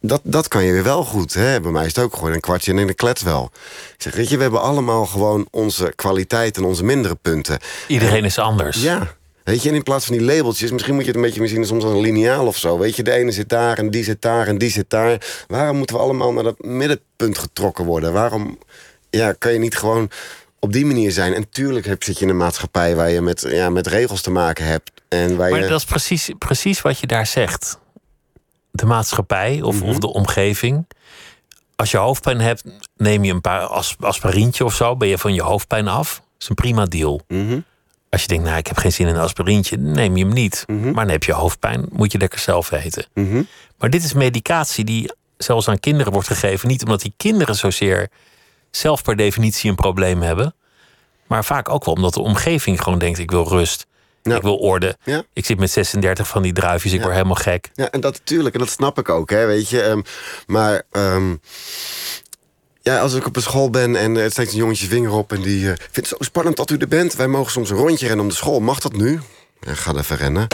dat, 0.00 0.20
dat 0.24 0.48
kan 0.48 0.64
je 0.64 0.72
weer 0.72 0.82
wel 0.82 1.04
goed. 1.04 1.34
Hè? 1.34 1.60
Bij 1.60 1.70
mij 1.70 1.86
is 1.86 1.94
het 1.94 2.04
ook 2.04 2.14
gewoon 2.14 2.32
een 2.32 2.40
kwartje 2.40 2.72
en 2.72 2.78
een 2.78 2.94
klets 2.94 3.22
wel. 3.22 3.50
Ik 3.96 4.02
zeg, 4.02 4.14
weet 4.14 4.28
je, 4.28 4.36
we 4.36 4.42
hebben 4.42 4.60
allemaal 4.60 5.06
gewoon 5.06 5.46
onze 5.50 5.92
kwaliteiten 5.96 6.62
en 6.62 6.68
onze 6.68 6.84
mindere 6.84 7.14
punten. 7.14 7.58
Iedereen 7.86 8.24
is 8.24 8.38
anders. 8.38 8.82
Ja. 8.82 9.14
Weet 9.44 9.62
je, 9.62 9.68
en 9.68 9.74
in 9.74 9.82
plaats 9.82 10.06
van 10.06 10.16
die 10.16 10.26
labeltjes, 10.26 10.70
misschien 10.70 10.94
moet 10.94 11.02
je 11.02 11.08
het 11.08 11.16
een 11.16 11.24
beetje 11.26 11.46
zien 11.46 11.66
soms 11.66 11.84
als 11.84 11.92
een 11.92 12.00
lineaal 12.00 12.46
of 12.46 12.56
zo. 12.56 12.78
Weet 12.78 12.96
je, 12.96 13.02
de 13.02 13.12
ene 13.12 13.30
zit 13.30 13.48
daar 13.48 13.78
en 13.78 13.90
die 13.90 14.04
zit 14.04 14.22
daar 14.22 14.46
en 14.46 14.58
die 14.58 14.70
zit 14.70 14.90
daar. 14.90 15.44
Waarom 15.46 15.76
moeten 15.76 15.96
we 15.96 16.02
allemaal 16.02 16.32
naar 16.32 16.42
dat 16.42 16.64
middenpunt 16.64 17.38
getrokken 17.38 17.84
worden? 17.84 18.12
Waarom 18.12 18.58
ja, 19.10 19.32
kan 19.32 19.52
je 19.52 19.58
niet 19.58 19.76
gewoon 19.76 20.10
op 20.64 20.72
die 20.72 20.86
manier 20.86 21.12
zijn? 21.12 21.34
En 21.34 21.48
tuurlijk 21.50 21.86
heb, 21.86 22.02
zit 22.02 22.18
je 22.18 22.24
in 22.24 22.30
een 22.30 22.36
maatschappij 22.36 22.96
waar 22.96 23.10
je 23.10 23.20
met, 23.20 23.44
ja, 23.48 23.70
met 23.70 23.86
regels 23.86 24.20
te 24.20 24.30
maken 24.30 24.64
hebt. 24.64 24.90
En 25.08 25.36
waar 25.36 25.50
Maar 25.50 25.60
je... 25.60 25.68
dat 25.68 25.78
is 25.78 25.84
precies, 25.84 26.30
precies 26.38 26.80
wat 26.82 26.98
je 26.98 27.06
daar 27.06 27.26
zegt. 27.26 27.78
De 28.70 28.86
maatschappij 28.86 29.62
of, 29.62 29.80
Mhm. 29.80 29.88
of 29.88 29.98
de 29.98 30.06
omgeving. 30.12 30.86
Als 31.76 31.90
je 31.90 31.96
hoofdpijn 31.96 32.40
hebt, 32.40 32.64
neem 32.96 33.24
je 33.24 33.32
een 33.32 33.40
paar 33.40 33.60
as, 33.60 33.96
aspirintje 34.00 34.64
of 34.64 34.74
zo. 34.74 34.96
Ben 34.96 35.08
je 35.08 35.18
van 35.18 35.34
je 35.34 35.42
hoofdpijn 35.42 35.88
af. 35.88 36.14
Dat 36.14 36.24
is 36.38 36.48
een 36.48 36.54
prima 36.54 36.84
deal. 36.84 37.20
Mhm. 37.28 37.60
Als 38.10 38.22
je 38.22 38.28
denkt, 38.28 38.44
nou, 38.44 38.56
ik 38.58 38.66
heb 38.66 38.76
geen 38.76 38.92
zin 38.92 39.06
in 39.06 39.14
een 39.14 39.20
aspirintje, 39.20 39.76
neem 39.76 40.16
je 40.16 40.24
hem 40.24 40.32
niet. 40.32 40.64
Maar 40.66 40.94
dan 40.94 41.08
heb 41.08 41.24
je 41.24 41.32
hoofdpijn, 41.32 41.86
moet 41.92 42.12
je 42.12 42.18
lekker 42.18 42.38
zelf 42.38 42.68
weten. 42.68 43.04
Mhm. 43.14 43.42
Maar 43.78 43.90
dit 43.90 44.04
is 44.04 44.12
medicatie 44.12 44.84
die 44.84 45.12
zelfs 45.36 45.68
aan 45.68 45.80
kinderen 45.80 46.12
wordt 46.12 46.28
gegeven. 46.28 46.68
Niet 46.68 46.82
omdat 46.82 47.00
die 47.00 47.14
kinderen 47.16 47.54
zozeer 47.56 48.08
zelf 48.76 49.02
per 49.02 49.16
definitie 49.16 49.70
een 49.70 49.76
probleem 49.76 50.22
hebben. 50.22 50.54
Maar 51.26 51.44
vaak 51.44 51.68
ook 51.68 51.84
wel 51.84 51.94
omdat 51.94 52.14
de 52.14 52.20
omgeving 52.20 52.82
gewoon 52.82 52.98
denkt: 52.98 53.18
ik 53.18 53.30
wil 53.30 53.48
rust. 53.48 53.86
Ja. 54.22 54.36
Ik 54.36 54.42
wil 54.42 54.56
orde. 54.56 54.96
Ja. 55.04 55.22
Ik 55.32 55.46
zit 55.46 55.58
met 55.58 55.70
36 55.70 56.28
van 56.28 56.42
die 56.42 56.52
druifjes, 56.52 56.92
ik 56.92 57.00
word 57.00 57.12
helemaal 57.12 57.34
gek. 57.34 57.70
Ja, 57.74 57.90
en 57.90 58.00
dat 58.00 58.12
natuurlijk, 58.12 58.54
en 58.54 58.60
dat 58.60 58.70
snap 58.70 58.98
ik 58.98 59.08
ook, 59.08 59.30
hè, 59.30 59.46
weet 59.46 59.68
je. 59.68 59.82
ehm, 59.82 60.00
maar 60.46 60.82
ehm, 60.90 61.34
ja, 62.82 63.00
als 63.00 63.14
ik 63.14 63.26
op 63.26 63.36
een 63.36 63.42
school 63.42 63.70
ben 63.70 63.96
en 63.96 64.16
er 64.16 64.30
steekt 64.30 64.52
een 64.52 64.58
jongetje 64.58 64.86
vinger 64.86 65.10
op... 65.10 65.32
en 65.32 65.40
die 65.42 65.60
eh, 65.70 65.76
vindt 65.76 65.96
het 65.96 66.06
zo 66.06 66.16
spannend 66.18 66.56
dat 66.56 66.70
u 66.70 66.76
er 66.76 66.88
bent. 66.88 67.14
Wij 67.14 67.26
mogen 67.26 67.52
soms 67.52 67.70
een 67.70 67.76
rondje 67.76 68.06
rennen 68.06 68.24
om 68.24 68.30
de 68.30 68.36
school. 68.36 68.60
Mag 68.60 68.80
dat 68.80 68.92
nu? 68.92 69.20
Ja, 69.60 69.74
ga 69.74 69.94
even 69.94 70.16
rennen. 70.16 70.46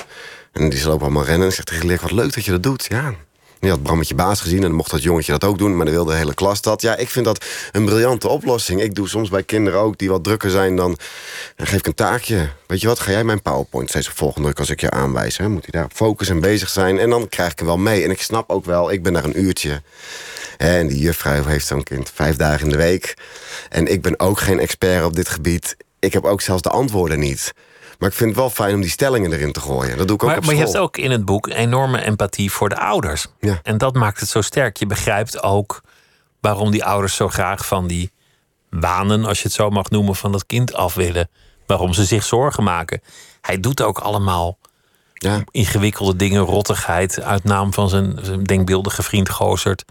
En 0.52 0.68
die 0.68 0.84
lopen 0.84 1.02
allemaal 1.02 1.24
rennen. 1.24 1.42
En 1.42 1.48
ik 1.48 1.54
zeg 1.54 1.64
tegen 1.64 1.80
de 1.82 1.86
leerkracht, 1.88 2.12
wat 2.12 2.22
leuk 2.22 2.34
dat 2.34 2.44
je 2.44 2.50
dat 2.50 2.62
doet. 2.62 2.86
Ja, 2.88 3.14
die 3.60 3.70
had 3.70 3.82
Bram 3.82 3.98
met 3.98 4.08
je 4.08 4.14
baas 4.14 4.40
gezien 4.40 4.56
en 4.56 4.62
dan 4.66 4.72
mocht 4.72 4.90
dat 4.90 5.02
jongetje 5.02 5.32
dat 5.32 5.44
ook 5.44 5.58
doen... 5.58 5.76
maar 5.76 5.84
dan 5.84 5.94
wilde 5.94 6.10
de 6.10 6.16
hele 6.16 6.34
klas 6.34 6.60
dat. 6.60 6.82
Ja, 6.82 6.96
ik 6.96 7.10
vind 7.10 7.24
dat 7.24 7.44
een 7.72 7.84
briljante 7.84 8.28
oplossing. 8.28 8.82
Ik 8.82 8.94
doe 8.94 9.08
soms 9.08 9.28
bij 9.28 9.42
kinderen 9.42 9.80
ook 9.80 9.98
die 9.98 10.08
wat 10.08 10.24
drukker 10.24 10.50
zijn 10.50 10.76
dan... 10.76 10.98
dan 11.56 11.66
geef 11.66 11.78
ik 11.78 11.86
een 11.86 11.94
taakje. 11.94 12.48
Weet 12.66 12.80
je 12.80 12.86
wat, 12.86 13.00
ga 13.00 13.10
jij 13.10 13.24
mijn 13.24 13.42
PowerPoint 13.42 13.88
steeds 13.88 14.08
op 14.08 14.16
volgende 14.16 14.46
druk 14.46 14.58
als 14.58 14.70
ik 14.70 14.80
je 14.80 14.90
aanwijs. 14.90 15.36
Hè? 15.36 15.48
Moet 15.48 15.62
hij 15.62 15.80
daar 15.80 15.84
op 15.84 15.92
focus 15.94 16.28
en 16.28 16.40
bezig 16.40 16.68
zijn. 16.68 16.98
En 16.98 17.10
dan 17.10 17.28
krijg 17.28 17.52
ik 17.52 17.58
hem 17.58 17.66
wel 17.66 17.78
mee. 17.78 18.04
En 18.04 18.10
ik 18.10 18.22
snap 18.22 18.50
ook 18.50 18.64
wel, 18.64 18.92
ik 18.92 19.02
ben 19.02 19.12
daar 19.12 19.24
een 19.24 19.40
uurtje... 19.40 19.82
En 20.58 20.86
die 20.86 20.98
juffrouw 20.98 21.44
heeft 21.44 21.66
zo'n 21.66 21.82
kind 21.82 22.10
vijf 22.14 22.36
dagen 22.36 22.64
in 22.64 22.70
de 22.70 22.76
week. 22.76 23.14
En 23.68 23.86
ik 23.86 24.02
ben 24.02 24.20
ook 24.20 24.40
geen 24.40 24.58
expert 24.58 25.04
op 25.04 25.16
dit 25.16 25.28
gebied. 25.28 25.76
Ik 25.98 26.12
heb 26.12 26.24
ook 26.24 26.40
zelfs 26.40 26.62
de 26.62 26.68
antwoorden 26.68 27.18
niet. 27.18 27.52
Maar 27.98 28.08
ik 28.08 28.14
vind 28.14 28.30
het 28.30 28.38
wel 28.38 28.50
fijn 28.50 28.74
om 28.74 28.80
die 28.80 28.90
stellingen 28.90 29.32
erin 29.32 29.52
te 29.52 29.60
gooien. 29.60 29.96
Dat 29.98 30.06
doe 30.06 30.16
ik 30.16 30.22
ook 30.22 30.28
Maar, 30.28 30.38
op 30.38 30.44
maar 30.44 30.54
school. 30.54 30.66
je 30.66 30.72
hebt 30.72 30.84
ook 30.84 30.96
in 30.96 31.10
het 31.10 31.24
boek 31.24 31.48
enorme 31.48 32.02
empathie 32.02 32.50
voor 32.52 32.68
de 32.68 32.78
ouders. 32.78 33.26
Ja. 33.40 33.60
En 33.62 33.78
dat 33.78 33.94
maakt 33.94 34.20
het 34.20 34.28
zo 34.28 34.40
sterk. 34.40 34.76
Je 34.76 34.86
begrijpt 34.86 35.42
ook 35.42 35.80
waarom 36.40 36.70
die 36.70 36.84
ouders 36.84 37.14
zo 37.16 37.28
graag 37.28 37.66
van 37.66 37.86
die 37.86 38.10
wanen, 38.70 39.24
als 39.24 39.38
je 39.38 39.44
het 39.44 39.52
zo 39.52 39.70
mag 39.70 39.90
noemen, 39.90 40.14
van 40.16 40.32
dat 40.32 40.46
kind 40.46 40.74
af 40.74 40.94
willen. 40.94 41.28
Waarom 41.66 41.92
ze 41.92 42.04
zich 42.04 42.24
zorgen 42.24 42.64
maken. 42.64 43.00
Hij 43.40 43.60
doet 43.60 43.82
ook 43.82 43.98
allemaal 43.98 44.58
Ja, 45.14 45.44
ingewikkelde 45.50 46.16
dingen, 46.16 46.42
rottigheid, 46.42 47.20
uit 47.20 47.44
naam 47.44 47.72
van 47.72 47.88
zijn, 47.88 48.18
zijn 48.22 48.44
denkbeeldige 48.44 49.02
vriend 49.02 49.28
Gozert 49.30 49.84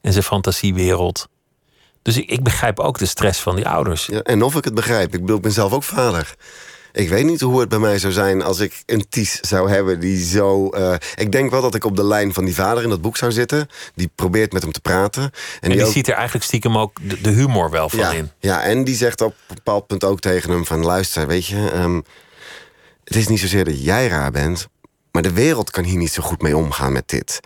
en 0.00 0.12
zijn 0.12 0.24
fantasiewereld. 0.24 1.28
Dus 2.02 2.16
ik, 2.16 2.30
ik 2.30 2.42
begrijp 2.42 2.80
ook 2.80 2.98
de 2.98 3.06
stress 3.06 3.40
van 3.40 3.56
die 3.56 3.68
ouders. 3.68 4.06
ja, 4.06 4.20
en 4.20 4.42
of 4.42 4.54
ik 4.56 4.64
het 4.64 4.74
begrijp. 4.74 5.14
Ik 5.14 5.40
ben 5.40 5.52
zelf 5.52 5.72
ook 5.72 5.82
vader. 5.82 6.34
Ik 6.96 7.08
weet 7.08 7.24
niet 7.24 7.40
hoe 7.40 7.60
het 7.60 7.68
bij 7.68 7.78
mij 7.78 7.98
zou 7.98 8.12
zijn 8.12 8.42
als 8.42 8.60
ik 8.60 8.82
een 8.86 9.06
Ties 9.08 9.40
zou 9.40 9.70
hebben 9.70 10.00
die 10.00 10.24
zo. 10.24 10.68
eh, 10.68 10.94
ik 11.14 11.32
denk 11.32 11.50
wel 11.50 11.60
dat 11.62 11.74
ik 11.74 11.84
op 11.84 11.96
de 11.96 12.04
lijn 12.04 12.34
van 12.34 12.44
die 12.44 12.54
vader 12.54 12.82
in 12.82 12.88
dat 12.88 13.00
boek 13.00 13.16
zou 13.16 13.32
zitten. 13.32 13.68
Die 13.94 14.10
probeert 14.14 14.52
met 14.52 14.62
hem 14.62 14.72
te 14.72 14.80
praten. 14.80 15.22
En, 15.22 15.30
En 15.60 15.70
die 15.70 15.84
ook- 15.84 15.92
ziet 15.92 16.08
er 16.08 16.14
eigenlijk 16.14 16.44
stiekem 16.44 16.78
ook 16.78 16.98
de, 17.22 17.30
humor 17.30 17.70
wel 17.70 17.88
van 17.88 17.98
ja, 17.98 18.10
in. 18.12 18.30
ja, 18.38 18.62
en 18.62 18.84
die 18.84 18.94
zegt 18.94 19.20
op 19.20 19.34
een 19.48 19.54
bepaald 19.54 19.86
punt 19.86 20.04
ook 20.04 20.20
tegen 20.20 20.50
hem: 20.50 20.64
van 20.66 20.84
luister, 20.84 21.26
weet 21.26 21.46
je, 21.46 21.70
ehm, 21.70 22.00
het 23.04 23.16
is 23.16 23.28
niet 23.28 23.40
zozeer 23.40 23.64
dat 23.64 23.84
jij 23.84 24.06
raar 24.08 24.30
bent, 24.30 24.68
maar 25.12 25.22
de 25.22 25.32
wereld 25.32 25.70
kan 25.70 25.84
hier 25.84 25.98
niet 25.98 26.12
zo 26.12 26.22
goed 26.22 26.42
mee 26.42 26.56
omgaan 26.56 26.92
met 26.92 27.08
dit. 27.08 27.40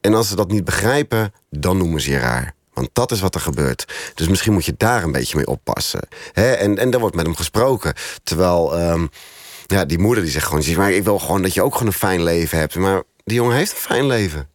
En 0.00 0.14
als 0.14 0.28
ze 0.28 0.36
dat 0.36 0.50
niet 0.50 0.64
begrijpen, 0.64 1.32
dan 1.50 1.76
noemen 1.76 2.00
ze 2.00 2.10
je 2.10 2.18
raar. 2.18 2.54
Want 2.72 2.88
dat 2.92 3.12
is 3.12 3.20
wat 3.20 3.34
er 3.34 3.40
gebeurt. 3.40 3.92
Dus 4.14 4.28
misschien 4.28 4.52
moet 4.52 4.64
je 4.64 4.74
daar 4.76 5.02
een 5.02 5.12
beetje 5.12 5.36
mee 5.36 5.46
oppassen. 5.46 6.08
Hè? 6.32 6.52
En, 6.52 6.78
en 6.78 6.90
daar 6.90 7.00
wordt 7.00 7.16
met 7.16 7.26
hem 7.26 7.36
gesproken. 7.36 7.94
Terwijl 8.22 8.76
ehm, 8.78 9.06
ja, 9.66 9.84
die 9.84 9.98
moeder 9.98 10.22
die 10.22 10.32
zegt 10.32 10.46
gewoon... 10.46 10.76
maar 10.76 10.92
ik 10.92 11.04
wil 11.04 11.18
gewoon 11.18 11.42
dat 11.42 11.54
je 11.54 11.62
ook 11.62 11.72
gewoon 11.72 11.86
een 11.86 11.92
fijn 11.92 12.22
leven 12.22 12.58
hebt. 12.58 12.74
Maar 12.74 13.02
die 13.24 13.36
jongen 13.36 13.56
heeft 13.56 13.72
een 13.72 13.78
fijn 13.78 14.06
leven. 14.06 14.48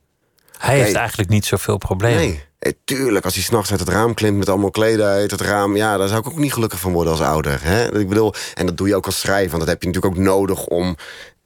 Hij 0.58 0.80
heeft 0.80 0.95
eigenlijk 0.95 1.30
niet 1.30 1.45
zoveel 1.45 1.77
problemen. 1.77 2.17
Nee, 2.19 2.45
tuurlijk, 2.86 3.25
als 3.25 3.34
hij 3.34 3.43
s'nachts 3.43 3.71
uit 3.71 3.80
het 3.80 3.89
raam 3.89 4.13
klimt 4.13 4.38
met 4.38 4.49
allemaal 4.49 4.71
kleden 4.71 5.06
uit 5.06 5.32
het 5.32 5.41
raam, 5.41 5.75
ja, 5.75 5.97
daar 5.97 6.08
zou 6.08 6.19
ik 6.19 6.27
ook 6.27 6.38
niet 6.38 6.53
gelukkig 6.53 6.80
van 6.80 6.91
worden 6.91 7.12
als 7.12 7.21
ouder. 7.21 7.60
Hè? 7.63 7.99
Ik 7.99 8.10
bedoel, 8.10 8.34
en 8.53 8.65
dat 8.65 8.77
doe 8.77 8.88
je 8.88 8.95
ook 8.95 9.06
als 9.06 9.19
schrijver, 9.19 9.49
want 9.49 9.60
dat 9.60 9.69
heb 9.69 9.82
je 9.82 9.88
natuurlijk 9.88 10.15
ook 10.15 10.23
nodig 10.23 10.65
om 10.65 10.95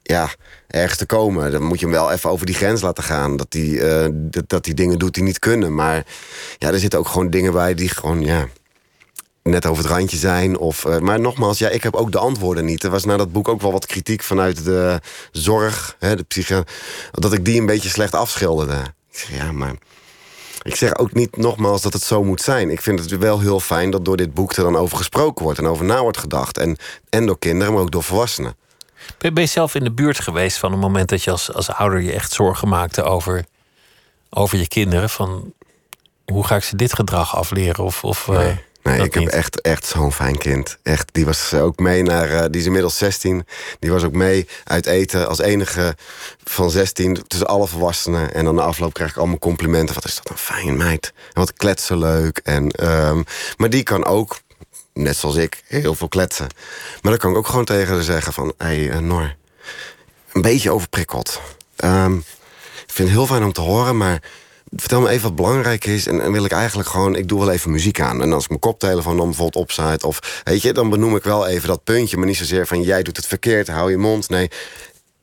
ja, 0.03 0.29
ergens 0.67 0.97
te 0.97 1.05
komen. 1.05 1.51
Dan 1.51 1.63
moet 1.63 1.79
je 1.79 1.85
hem 1.85 1.95
wel 1.95 2.11
even 2.11 2.29
over 2.29 2.45
die 2.45 2.55
grens 2.55 2.81
laten 2.81 3.03
gaan. 3.03 3.37
Dat 3.37 3.47
hij 3.49 3.79
eh, 3.79 4.09
dat, 4.47 4.63
die 4.63 4.73
dingen 4.73 4.99
doet 4.99 5.13
die 5.13 5.23
niet 5.23 5.39
kunnen. 5.39 5.75
Maar 5.75 6.05
ja, 6.57 6.71
er 6.71 6.79
zitten 6.79 6.99
ook 6.99 7.07
gewoon 7.07 7.29
dingen 7.29 7.53
bij 7.53 7.73
die 7.73 7.89
gewoon, 7.89 8.21
ja, 8.21 8.47
net 9.43 9.65
over 9.65 9.83
het 9.83 9.91
randje 9.91 10.17
zijn. 10.17 10.57
Of, 10.57 10.85
eh, 10.85 10.99
maar 10.99 11.19
nogmaals, 11.19 11.57
ja, 11.57 11.69
ik 11.69 11.83
heb 11.83 11.95
ook 11.95 12.11
de 12.11 12.17
antwoorden 12.17 12.65
niet. 12.65 12.83
Er 12.83 12.89
was 12.89 13.05
na 13.05 13.17
dat 13.17 13.31
boek 13.31 13.47
ook 13.47 13.61
wel 13.61 13.71
wat 13.71 13.85
kritiek 13.85 14.23
vanuit 14.23 14.63
de 14.65 14.99
zorg, 15.31 15.95
hè, 15.99 16.15
de 16.15 16.23
psychi 16.23 16.63
dat 17.11 17.33
ik 17.33 17.45
die 17.45 17.59
een 17.59 17.65
beetje 17.65 17.89
slecht 17.89 18.15
afschilderde. 18.15 18.77
Ik 19.11 19.17
zeg, 19.17 19.37
ja, 19.37 19.51
maar... 19.51 19.75
Ik 20.63 20.75
zeg 20.75 20.97
ook 20.97 21.13
niet 21.13 21.37
nogmaals 21.37 21.81
dat 21.81 21.93
het 21.93 22.03
zo 22.03 22.23
moet 22.23 22.41
zijn. 22.41 22.69
Ik 22.69 22.81
vind 22.81 22.99
het 22.99 23.17
wel 23.17 23.39
heel 23.39 23.59
fijn 23.59 23.91
dat 23.91 24.05
door 24.05 24.17
dit 24.17 24.33
boek 24.33 24.53
er 24.53 24.63
dan 24.63 24.75
over 24.75 24.97
gesproken 24.97 25.43
wordt... 25.43 25.59
en 25.59 25.65
over 25.65 25.85
na 25.85 26.01
wordt 26.01 26.17
gedacht. 26.17 26.57
En, 26.57 26.77
en 27.09 27.25
door 27.25 27.39
kinderen, 27.39 27.73
maar 27.73 27.81
ook 27.81 27.91
door 27.91 28.03
volwassenen. 28.03 28.55
Ben 29.17 29.43
je 29.43 29.45
zelf 29.45 29.75
in 29.75 29.83
de 29.83 29.91
buurt 29.91 30.19
geweest 30.19 30.57
van 30.57 30.73
een 30.73 30.79
moment 30.79 31.09
dat 31.09 31.23
je 31.23 31.31
als, 31.31 31.53
als 31.53 31.69
ouder 31.69 32.01
je 32.01 32.11
echt 32.11 32.31
zorgen 32.31 32.67
maakte 32.67 33.03
over, 33.03 33.45
over 34.29 34.57
je 34.57 34.67
kinderen? 34.67 35.09
Van 35.09 35.53
hoe 36.25 36.45
ga 36.45 36.55
ik 36.55 36.63
ze 36.63 36.75
dit 36.75 36.93
gedrag 36.93 37.35
afleren? 37.35 37.83
Of, 37.83 38.03
of, 38.03 38.27
eh, 38.29 38.47
Nee, 38.83 39.01
ik 39.01 39.13
heb 39.13 39.27
echt, 39.27 39.61
echt 39.61 39.85
zo'n 39.85 40.11
fijn 40.11 40.37
kind. 40.37 40.77
Echt, 40.83 41.09
die 41.11 41.25
was 41.25 41.53
ook 41.53 41.79
mee 41.79 42.03
naar. 42.03 42.29
eh, 42.29 42.45
die 42.49 42.59
is 42.59 42.65
inmiddels 42.65 42.97
16. 42.97 43.45
Die 43.79 43.91
was 43.91 44.03
ook 44.03 44.13
mee 44.13 44.47
uit 44.63 44.85
eten 44.85 45.27
als 45.27 45.39
enige 45.39 45.95
van 46.43 46.71
16 46.71 47.23
tussen 47.27 47.47
alle 47.47 47.67
volwassenen. 47.67 48.33
En 48.33 48.45
dan 48.45 48.55
na 48.55 48.61
afloop 48.61 48.93
krijg 48.93 49.09
ik 49.11 49.17
allemaal 49.17 49.39
complimenten. 49.39 49.95
Wat 49.95 50.05
is 50.05 50.15
dat 50.15 50.29
een 50.29 50.37
fijn 50.37 50.77
meid. 50.77 51.13
En 51.15 51.39
wat 51.39 51.53
kletsen 51.53 51.97
leuk. 51.97 52.37
En, 52.43 52.69
ehm, 52.71 53.21
maar 53.57 53.69
die 53.69 53.83
kan 53.83 54.05
ook, 54.05 54.39
net 55.01 55.17
zoals 55.17 55.35
ik, 55.35 55.63
heel 55.67 55.95
veel 55.95 56.07
kletsen. 56.07 56.47
Maar 57.01 57.11
dan 57.11 57.17
kan 57.17 57.31
ik 57.31 57.37
ook 57.37 57.47
gewoon 57.47 57.65
tegen 57.65 57.93
haar 57.93 58.03
zeggen: 58.03 58.33
van... 58.33 58.53
Hé, 58.57 58.65
hey, 58.65 58.89
eh, 58.89 58.99
Nor, 58.99 59.35
een 60.33 60.41
beetje 60.41 60.71
overprikkeld. 60.71 61.41
Ehm, 61.75 62.15
ik 62.85 62.97
vind 62.97 63.07
het 63.07 63.17
heel 63.17 63.27
fijn 63.27 63.43
om 63.43 63.53
te 63.53 63.61
horen, 63.61 63.97
maar 63.97 64.21
vertel 64.75 65.01
me 65.01 65.09
even 65.09 65.23
wat 65.23 65.35
belangrijk 65.35 65.85
is. 65.85 66.07
En, 66.07 66.21
en 66.21 66.31
wil 66.31 66.45
ik 66.45 66.51
eigenlijk 66.51 66.89
gewoon, 66.89 67.15
ik 67.15 67.27
doe 67.27 67.39
wel 67.39 67.51
even 67.51 67.71
muziek 67.71 68.01
aan. 68.01 68.21
En 68.21 68.33
als 68.33 68.43
ik 68.43 68.49
mijn 68.49 68.61
koptelefoon 68.61 69.17
dan 69.17 69.25
bijvoorbeeld 69.25 69.63
opzet, 69.63 70.03
of 70.03 70.41
weet 70.43 70.61
je, 70.61 70.73
dan 70.73 70.89
benoem 70.89 71.15
ik 71.15 71.23
wel 71.23 71.47
even 71.47 71.67
dat 71.67 71.83
puntje. 71.83 72.17
Maar 72.17 72.27
niet 72.27 72.37
zozeer 72.37 72.67
van 72.67 72.81
jij 72.81 73.03
doet 73.03 73.17
het 73.17 73.27
verkeerd, 73.27 73.67
hou 73.67 73.91
je 73.91 73.97
mond. 73.97 74.29
Nee, 74.29 74.49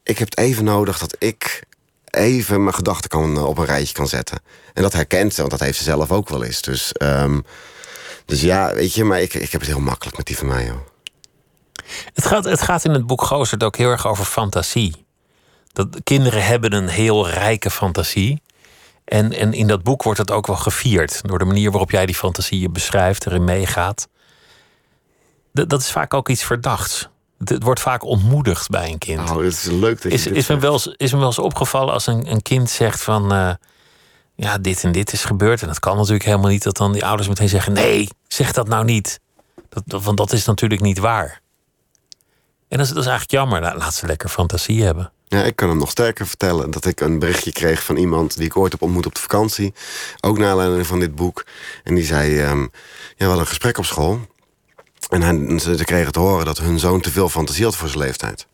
ik 0.03 0.19
heb 0.19 0.31
het 0.31 0.39
even 0.39 0.65
nodig 0.65 0.99
dat 0.99 1.17
ik 1.19 1.63
even 2.11 2.63
mijn 2.63 2.75
gedachten 2.75 3.11
kan, 3.11 3.37
eh, 3.37 3.47
op 3.47 3.59
een 3.59 3.65
rijtje 3.65 3.95
kan 3.95 4.09
zetten. 4.09 4.41
En 4.75 4.83
dat 4.83 4.93
herkent 4.93 5.35
ze, 5.35 5.41
want 5.41 5.51
dat 5.51 5.61
heeft 5.61 5.79
ze 5.79 5.85
zelf 5.85 6.13
ook 6.13 6.29
wel 6.29 6.45
eens. 6.45 6.63
Dus, 6.63 6.93
ehm, 6.93 7.41
dus 8.29 8.41
ja, 8.41 8.75
weet 8.75 8.95
je, 8.95 9.05
maar 9.05 9.21
ik, 9.21 9.35
ik 9.35 9.53
heb 9.53 9.61
het 9.61 9.71
heel 9.71 9.81
makkelijk 9.81 10.17
met 10.17 10.27
die 10.27 10.37
van 10.39 10.47
mij, 10.47 10.65
joh. 10.67 10.77
Het 12.15 12.27
gaat, 12.27 12.45
het 12.45 12.63
gaat 12.63 12.85
in 12.85 12.91
het 12.91 13.07
boek 13.07 13.23
Gozert 13.23 13.63
ook 13.63 13.77
heel 13.77 13.91
erg 13.91 14.07
over 14.07 14.25
fantasie. 14.25 15.07
Dat 15.73 15.97
kinderen 16.05 16.45
hebben 16.45 16.73
een 16.73 16.89
heel 16.89 17.29
rijke 17.29 17.71
fantasie. 17.71 18.43
En, 19.05 19.33
en 19.33 19.53
in 19.53 19.67
dat 19.67 19.83
boek 19.83 20.03
wordt 20.03 20.19
het 20.19 20.31
ook 20.31 20.47
wel 20.47 20.57
gevierd. 20.57 21.21
Door 21.25 21.39
de 21.39 21.45
manier 21.45 21.71
waarop 21.71 21.91
jij 21.91 22.07
die 22.07 22.15
fantasieën 22.15 22.73
beschrijft, 22.73 23.27
erin 23.27 23.45
meegaat. 23.45 24.09
D- 25.55 25.69
dat 25.71 25.81
is 25.81 25.91
vaak 25.91 26.15
ook 26.15 26.29
iets 26.29 26.45
verdachts. 26.45 27.09
Het, 27.39 27.49
het 27.49 27.63
wordt 27.63 27.81
vaak 27.81 28.05
ontmoedigd 28.05 28.69
bij 28.69 28.89
een 28.91 28.99
kind. 28.99 29.25
Nou, 29.25 29.45
het 29.45 29.53
is 29.53 29.65
leuk 29.65 30.03
dat 30.03 30.13
is, 30.13 30.25
je 30.25 30.31
is, 30.31 30.47
me 30.47 30.59
wel 30.59 30.73
eens, 30.73 30.87
is 30.97 31.13
me 31.13 31.19
wel 31.19 31.27
eens 31.27 31.39
opgevallen 31.39 31.93
als 31.93 32.07
een, 32.07 32.31
een 32.31 32.43
kind 32.43 32.71
zegt 32.71 33.03
van... 33.03 33.33
eh, 33.33 33.51
ja, 34.41 34.59
dit 34.59 34.85
en 34.85 34.93
dit 34.93 35.13
is 35.13 35.25
gebeurd. 35.25 35.61
En 35.63 35.67
dat 35.69 35.79
kan 35.81 35.97
natuurlijk 35.97 36.25
helemaal 36.25 36.51
niet. 36.51 36.63
Dat 36.63 36.77
dan 36.77 36.93
die 36.93 37.05
ouders 37.05 37.29
meteen 37.29 37.49
zeggen... 37.49 37.73
nee, 37.73 38.09
zeg 38.29 38.53
dat 38.53 38.69
nou 38.69 38.85
niet. 38.85 39.21
Dat, 39.69 39.83
dat- 39.87 40.03
want 40.03 40.17
dat 40.17 40.33
is 40.33 40.45
natuurlijk 40.45 40.81
niet 40.81 40.99
waar. 40.99 41.41
En 42.69 42.79
dat 42.79 42.87
is, 42.87 42.93
dat 42.93 43.03
is 43.03 43.09
eigenlijk 43.09 43.31
jammer. 43.31 43.61
Nou, 43.61 43.79
laat 43.79 43.95
ze 43.95 44.07
lekker 44.07 44.29
fantasie 44.29 44.83
hebben. 44.85 45.13
Ja, 45.25 45.43
ik 45.43 45.57
kan 45.57 45.69
hem 45.69 45.79
nog 45.79 45.91
sterker 45.91 46.27
vertellen 46.27 46.71
dat 46.71 46.85
ik 46.85 47.01
een 47.01 47.19
berichtje 47.19 47.53
kreeg 47.53 47.83
van 47.83 47.97
iemand 47.97 48.37
die 48.37 48.47
ik 48.47 48.57
ooit 48.57 48.73
heb 48.73 48.83
ontmoet 48.83 49.07
op 49.07 49.15
de 49.15 49.21
vakantie. 49.21 49.75
Ook 50.21 50.39
naar 50.39 50.51
aanleiding 50.51 50.87
van 50.87 51.01
dit 51.01 51.15
boek. 51.15 51.47
En 51.85 51.95
die 51.95 52.05
zei: 52.05 52.41
ehm, 52.41 52.61
Ja, 52.61 52.67
we 53.17 53.25
hadden 53.25 53.41
een 53.41 53.47
gesprek 53.47 53.79
op 53.79 53.85
school. 53.85 54.21
En 55.09 55.23
hij, 55.23 55.59
ze, 55.59 55.77
ze 55.77 55.85
kregen 55.85 56.13
te 56.13 56.19
horen 56.19 56.45
dat 56.45 56.59
hun 56.59 56.79
zoon 56.79 57.01
te 57.01 57.11
veel 57.11 57.29
fantasie 57.29 57.65
had 57.65 57.77
voor 57.77 57.89
zijn 57.89 58.01
leeftijd. 58.01 58.47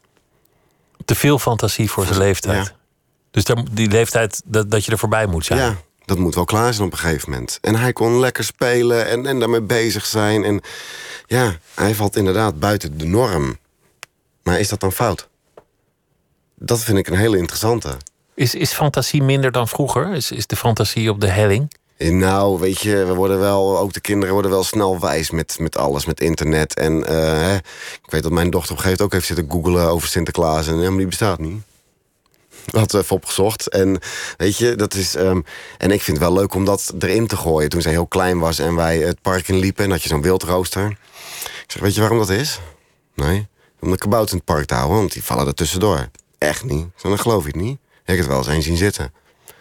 Te 1.04 1.14
veel 1.14 1.38
fantasie 1.38 1.90
voor 1.90 2.04
zijn 2.06 2.18
leeftijd. 2.18 2.66
Ja. 2.66 2.72
Dus 3.34 3.44
die 3.70 3.88
leeftijd 3.88 4.42
dat, 4.44 4.70
dat 4.70 4.84
je 4.84 4.90
er 4.90 4.98
voorbij 4.98 5.26
moet 5.26 5.44
zijn. 5.44 5.58
Ja, 5.58 5.76
dat 6.04 6.18
moet 6.18 6.34
wel 6.34 6.44
klaar 6.44 6.74
zijn 6.74 6.86
op 6.86 6.92
een 6.92 6.98
gegeven 6.98 7.30
moment. 7.30 7.58
En 7.60 7.74
hij 7.74 7.92
kon 7.92 8.18
lekker 8.18 8.44
spelen 8.44 9.06
en, 9.06 9.26
en 9.26 9.38
daarmee 9.38 9.60
bezig 9.60 10.06
zijn. 10.06 10.44
En 10.44 10.60
ja, 11.26 11.56
hij 11.74 11.94
valt 11.94 12.16
inderdaad 12.16 12.58
buiten 12.58 12.98
de 12.98 13.04
norm. 13.04 13.58
Maar 14.42 14.60
is 14.60 14.68
dat 14.68 14.80
dan 14.80 14.92
fout? 14.92 15.28
Dat 16.54 16.80
vind 16.80 16.98
ik 16.98 17.06
een 17.06 17.16
hele 17.16 17.38
interessante. 17.38 17.96
Is, 18.34 18.54
is 18.54 18.72
fantasie 18.72 19.22
minder 19.22 19.52
dan 19.52 19.68
vroeger? 19.68 20.12
Is, 20.12 20.30
is 20.30 20.46
de 20.46 20.56
fantasie 20.56 21.10
op 21.10 21.20
de 21.20 21.28
helling? 21.28 21.72
Nou, 21.98 22.58
weet 22.58 22.80
je, 22.80 23.04
we 23.04 23.14
worden 23.14 23.38
wel, 23.38 23.78
ook 23.78 23.92
de 23.92 24.00
kinderen 24.00 24.32
worden 24.32 24.50
wel 24.50 24.64
snel 24.64 25.00
wijs 25.00 25.30
met, 25.30 25.56
met 25.58 25.76
alles, 25.76 26.04
met 26.04 26.20
internet. 26.20 26.74
En 26.74 27.06
eh, 27.06 27.14
hè, 27.16 27.54
ik 28.02 28.10
weet 28.10 28.22
dat 28.22 28.32
mijn 28.32 28.50
dochter 28.50 28.72
op 28.72 28.76
een 28.78 28.84
gegeven 28.84 29.02
moment 29.02 29.02
ook 29.02 29.12
heeft 29.12 29.26
zitten 29.26 29.50
googelen 29.50 29.90
over 29.90 30.08
Sinterklaas. 30.08 30.66
En 30.66 30.80
ja, 30.80 30.88
maar 30.88 30.98
die 30.98 31.06
bestaat 31.06 31.38
niet. 31.38 31.62
Had 32.70 32.92
we 32.92 32.98
even 32.98 33.16
opgezocht. 33.16 33.68
En 33.68 33.98
weet 34.36 34.56
je, 34.58 34.74
dat 34.74 34.94
is. 34.94 35.14
ehm, 35.14 35.40
en 35.78 35.90
ik 35.90 36.02
vind 36.02 36.16
het 36.18 36.26
wel 36.26 36.36
leuk 36.36 36.54
om 36.54 36.64
dat 36.64 36.94
erin 36.98 37.26
te 37.26 37.36
gooien. 37.36 37.68
Toen 37.68 37.82
zij 37.82 37.92
heel 37.92 38.06
klein 38.06 38.38
was 38.38 38.58
en 38.58 38.74
wij 38.74 38.98
het 38.98 39.20
park 39.22 39.48
in 39.48 39.56
liepen, 39.58 39.84
en 39.84 39.90
had 39.90 40.02
je 40.02 40.08
zo'n 40.08 40.22
wildrooster. 40.22 40.88
Ik 41.64 41.70
zeg, 41.70 41.82
weet 41.82 41.94
je 41.94 42.00
waarom 42.00 42.18
dat 42.18 42.30
is? 42.30 42.60
Nee. 43.14 43.46
Om 43.80 43.90
de 43.90 43.98
kabouters 43.98 44.32
in 44.32 44.36
het 44.36 44.46
park 44.46 44.66
te 44.66 44.74
houden, 44.74 44.96
want 44.96 45.12
die 45.12 45.24
vallen 45.24 45.46
er 45.46 45.54
tussendoor. 45.54 46.08
Echt 46.38 46.64
niet. 46.64 46.86
Zo, 46.96 47.08
dan 47.08 47.18
geloof 47.18 47.44
het 47.44 47.54
niet. 47.54 47.78
Ik 47.78 48.00
heb 48.04 48.18
het 48.18 48.26
wel 48.26 48.38
eens 48.38 48.46
eens 48.46 48.64
zien 48.64 48.76
zitten. 48.76 49.12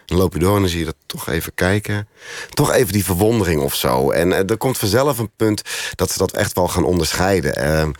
Dan 0.06 0.18
loop 0.18 0.32
je 0.32 0.38
door 0.38 0.54
en 0.54 0.60
dan 0.60 0.70
zie 0.70 0.78
je 0.78 0.84
dat 0.84 0.96
toch 1.06 1.28
even 1.28 1.54
kijken. 1.54 2.08
Toch 2.50 2.72
even 2.72 2.92
die 2.92 3.04
verwondering 3.04 3.60
of 3.60 3.74
zo. 3.74 4.10
En 4.10 4.32
eh, 4.32 4.50
er 4.50 4.56
komt 4.56 4.78
vanzelf 4.78 5.18
een 5.18 5.30
punt 5.36 5.62
dat 5.94 6.10
ze 6.10 6.18
dat 6.18 6.32
echt 6.32 6.54
wel 6.54 6.68
gaan 6.68 6.84
onderscheiden. 6.84 7.56
Ehm, 7.56 7.90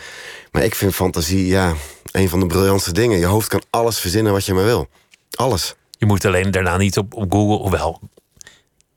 maar 0.52 0.64
ik 0.64 0.74
vind 0.74 0.94
fantasie, 0.94 1.46
ja, 1.46 1.74
een 2.14 2.28
van 2.28 2.40
de 2.40 2.46
briljantste 2.46 2.92
dingen. 2.92 3.18
Je 3.18 3.26
hoofd 3.26 3.48
kan 3.48 3.62
alles 3.70 3.98
verzinnen 3.98 4.32
wat 4.32 4.44
je 4.44 4.54
maar 4.54 4.64
wil. 4.64 4.88
Alles. 5.30 5.74
Je 5.90 6.06
moet 6.06 6.24
alleen 6.24 6.50
daarna 6.50 6.76
niet 6.76 6.98
op, 6.98 7.14
op 7.14 7.32
Google. 7.32 7.56
Hoewel, 7.56 8.00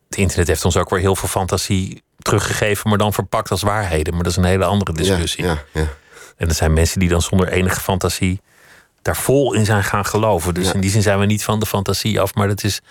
het 0.09 0.17
internet 0.17 0.47
heeft 0.47 0.65
ons 0.65 0.77
ook 0.77 0.89
weer 0.89 0.99
heel 0.99 1.15
veel 1.15 1.29
fantasie 1.29 2.03
teruggegeven, 2.19 2.89
maar 2.89 2.97
dan 2.97 3.13
verpakt 3.13 3.51
als 3.51 3.61
waarheden. 3.61 4.13
Maar 4.13 4.23
dat 4.23 4.31
is 4.31 4.37
een 4.37 4.43
hele 4.43 4.65
andere 4.65 4.93
discussie. 4.93 5.43
Ja, 5.43 5.63
ja, 5.73 5.81
ja. 5.81 5.87
En 6.37 6.47
er 6.47 6.53
zijn 6.53 6.73
mensen 6.73 6.99
die 6.99 7.09
dan 7.09 7.21
zonder 7.21 7.47
enige 7.47 7.79
fantasie 7.79 8.41
daar 9.01 9.17
vol 9.17 9.53
in 9.53 9.65
zijn 9.65 9.83
gaan 9.83 10.05
geloven. 10.05 10.53
Dus 10.53 10.71
in 10.71 10.81
die 10.81 10.89
zin 10.89 11.01
zijn 11.01 11.19
we 11.19 11.25
niet 11.25 11.43
van 11.43 11.59
de 11.59 11.65
fantasie 11.65 12.21
af, 12.21 12.33
maar 12.33 12.47
dat 12.47 12.63
is 12.63 12.81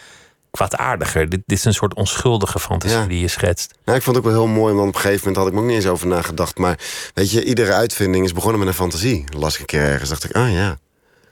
kwaadaardiger. 0.57 1.29
Dit, 1.29 1.41
dit 1.47 1.59
is 1.59 1.65
een 1.65 1.75
soort 1.75 1.95
onschuldige 1.95 2.59
fantasie 2.59 2.99
Ja. 2.99 3.07
die 3.07 3.21
je 3.21 3.29
schetst. 3.29 3.75
Nou, 3.85 3.99
ik 3.99 4.05
vond 4.05 4.17
het 4.17 4.25
ook 4.27 4.33
wel 4.33 4.43
heel 4.43 4.53
mooi, 4.55 4.75
want 4.75 4.89
op 4.89 4.95
een 4.95 5.01
gegeven 5.01 5.19
moment 5.19 5.37
had 5.37 5.47
ik 5.47 5.53
me 5.53 5.61
ook 5.61 5.67
niet 5.67 5.77
eens 5.77 5.87
over 5.87 6.07
nagedacht. 6.07 6.59
Maar 6.59 6.79
weet 7.15 7.31
je, 7.31 7.45
iedere 7.45 7.73
uitvinding 7.73 8.25
is 8.25 8.33
begonnen 8.33 8.59
met 8.59 8.69
een 8.69 8.75
fantasie. 8.75 9.25
Las 9.37 9.55
ik 9.55 9.61
een 9.61 9.67
keer 9.67 9.81
ergens, 9.83 10.09
dacht 10.09 10.25
ik, 10.25 10.33
ah 10.37 10.53
ja. 10.53 10.79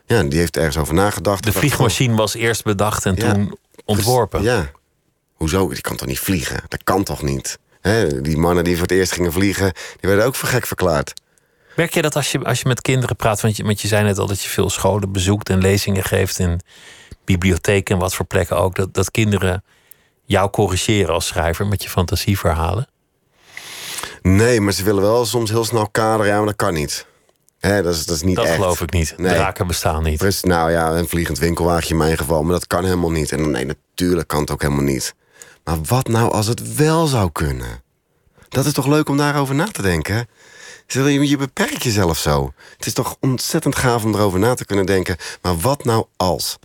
Ja, 0.06 0.22
die 0.22 0.38
heeft 0.38 0.56
ergens 0.56 0.76
over 0.78 0.94
nagedacht. 0.94 1.44
De 1.44 1.52
vliegmachine 1.52 2.14
was 2.16 2.34
eerst 2.34 2.64
bedacht 2.64 3.06
en 3.06 3.14
Ja. 3.16 3.32
toen 3.32 3.56
ontworpen. 3.84 4.42
Ja. 4.42 4.70
Hoezo? 5.34 5.68
Die 5.68 5.80
kan 5.80 5.96
toch 5.96 6.08
niet 6.08 6.18
vliegen? 6.20 6.62
Dat 6.68 6.84
kan 6.84 7.04
toch 7.04 7.22
niet? 7.22 7.58
Hè, 7.80 8.20
die 8.20 8.36
mannen 8.36 8.64
die 8.64 8.72
voor 8.74 8.82
het 8.82 8.90
eerst 8.96 9.12
gingen 9.12 9.32
vliegen, 9.32 9.72
die 9.72 10.08
werden 10.10 10.24
ook 10.26 10.34
voor 10.34 10.48
gek 10.48 10.66
verklaard. 10.66 11.12
Merk 11.76 11.94
je 11.94 12.02
dat 12.02 12.16
als 12.16 12.32
je, 12.32 12.44
als 12.44 12.60
je 12.60 12.68
met 12.68 12.80
kinderen 12.80 13.16
praat, 13.16 13.40
want 13.40 13.56
je, 13.56 13.64
want 13.64 13.80
je 13.80 13.88
zei 13.88 14.04
net 14.04 14.18
al 14.18 14.26
dat 14.26 14.42
je 14.42 14.48
veel 14.48 14.70
scholen 14.70 15.12
bezoekt 15.12 15.48
en 15.50 15.58
lezingen 15.58 16.04
geeft 16.04 16.38
in 16.38 16.60
bibliotheken 17.24 17.94
en 17.94 18.00
wat 18.00 18.14
voor 18.14 18.26
plekken 18.26 18.56
ook, 18.56 18.74
dat, 18.74 18.94
dat 18.94 19.10
kinderen 19.10 19.64
jou 20.24 20.50
corrigeren 20.50 21.14
als 21.14 21.26
schrijver 21.26 21.66
met 21.66 21.82
je 21.82 21.88
fantasieverhalen? 21.88 22.88
Nee, 24.22 24.60
maar 24.60 24.72
ze 24.72 24.84
willen 24.84 25.02
wel 25.02 25.26
soms 25.26 25.50
heel 25.50 25.64
snel 25.64 25.88
kaderen. 25.88 26.26
Ja, 26.26 26.36
maar 26.36 26.46
dat 26.46 26.56
kan 26.56 26.74
niet. 26.74 27.06
Dat, 27.60 27.86
is, 27.86 28.06
dat 28.06 28.16
is 28.16 28.22
niet 28.22 28.36
Dat 28.36 28.44
echt. 28.44 28.54
geloof 28.54 28.80
ik 28.80 28.92
niet. 28.92 29.14
Nee. 29.16 29.34
Draken 29.34 29.66
bestaan 29.66 30.02
niet. 30.02 30.42
Nou 30.42 30.70
ja, 30.70 30.90
een 30.90 31.08
vliegend 31.08 31.38
winkelwagentje 31.38 31.90
in 31.90 31.96
mijn 31.96 32.16
geval. 32.16 32.42
Maar 32.42 32.52
dat 32.52 32.66
kan 32.66 32.84
helemaal 32.84 33.10
niet. 33.10 33.32
En 33.32 33.50
nee, 33.50 33.64
natuurlijk 33.64 34.28
kan 34.28 34.40
het 34.40 34.50
ook 34.50 34.62
helemaal 34.62 34.84
niet. 34.84 35.14
Maar 35.64 35.76
wat 35.82 36.08
nou 36.08 36.32
als 36.32 36.46
het 36.46 36.74
wel 36.74 37.06
zou 37.06 37.32
kunnen? 37.32 37.82
Dat 38.48 38.64
is 38.64 38.72
toch 38.72 38.86
leuk 38.86 39.08
om 39.08 39.16
daarover 39.16 39.54
na 39.54 39.64
te 39.64 39.82
denken? 39.82 40.28
Je 40.86 41.36
beperkt 41.36 41.82
jezelf 41.82 42.18
zo. 42.18 42.52
Het 42.76 42.86
is 42.86 42.92
toch 42.92 43.16
ontzettend 43.20 43.76
gaaf 43.76 44.04
om 44.04 44.14
erover 44.14 44.38
na 44.38 44.54
te 44.54 44.64
kunnen 44.64 44.86
denken. 44.86 45.16
Maar 45.42 45.58
wat 45.58 45.84
nou 45.84 46.06
als? 46.16 46.58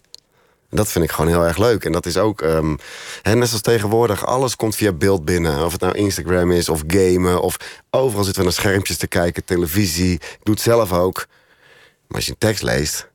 Dat 0.70 0.88
vind 0.88 1.06
ik 1.06 1.12
gewoon 1.12 1.32
heel 1.32 1.46
erg 1.46 1.58
leuk. 1.58 1.86
En 1.86 1.92
dat 1.92 2.06
is 2.06 2.18
ook, 2.18 2.42
ehm, 2.42 2.76
hè, 3.22 3.36
net 3.36 3.48
zoals 3.48 3.64
tegenwoordig, 3.64 4.26
alles 4.26 4.56
komt 4.56 4.76
via 4.76 4.94
beeld 4.94 5.26
binnen. 5.26 5.66
Of 5.66 5.72
het 5.72 5.82
nou 5.82 5.96
Instagram 5.96 6.52
is, 6.52 6.70
of 6.70 6.84
gamen, 6.88 7.42
of 7.42 7.58
overal 7.90 8.24
zitten 8.24 8.42
we 8.42 8.50
naar 8.50 8.58
schermpjes 8.58 8.98
te 8.98 9.08
kijken, 9.08 9.46
televisie. 9.46 10.14
Ik 10.14 10.40
doe 10.44 10.54
het 10.54 10.64
zelf 10.64 10.94
ook. 10.94 11.26
Maar 12.08 12.18
als 12.18 12.26
je 12.26 12.32
een 12.32 12.38
tekst 12.38 12.64
leest, 12.64 13.08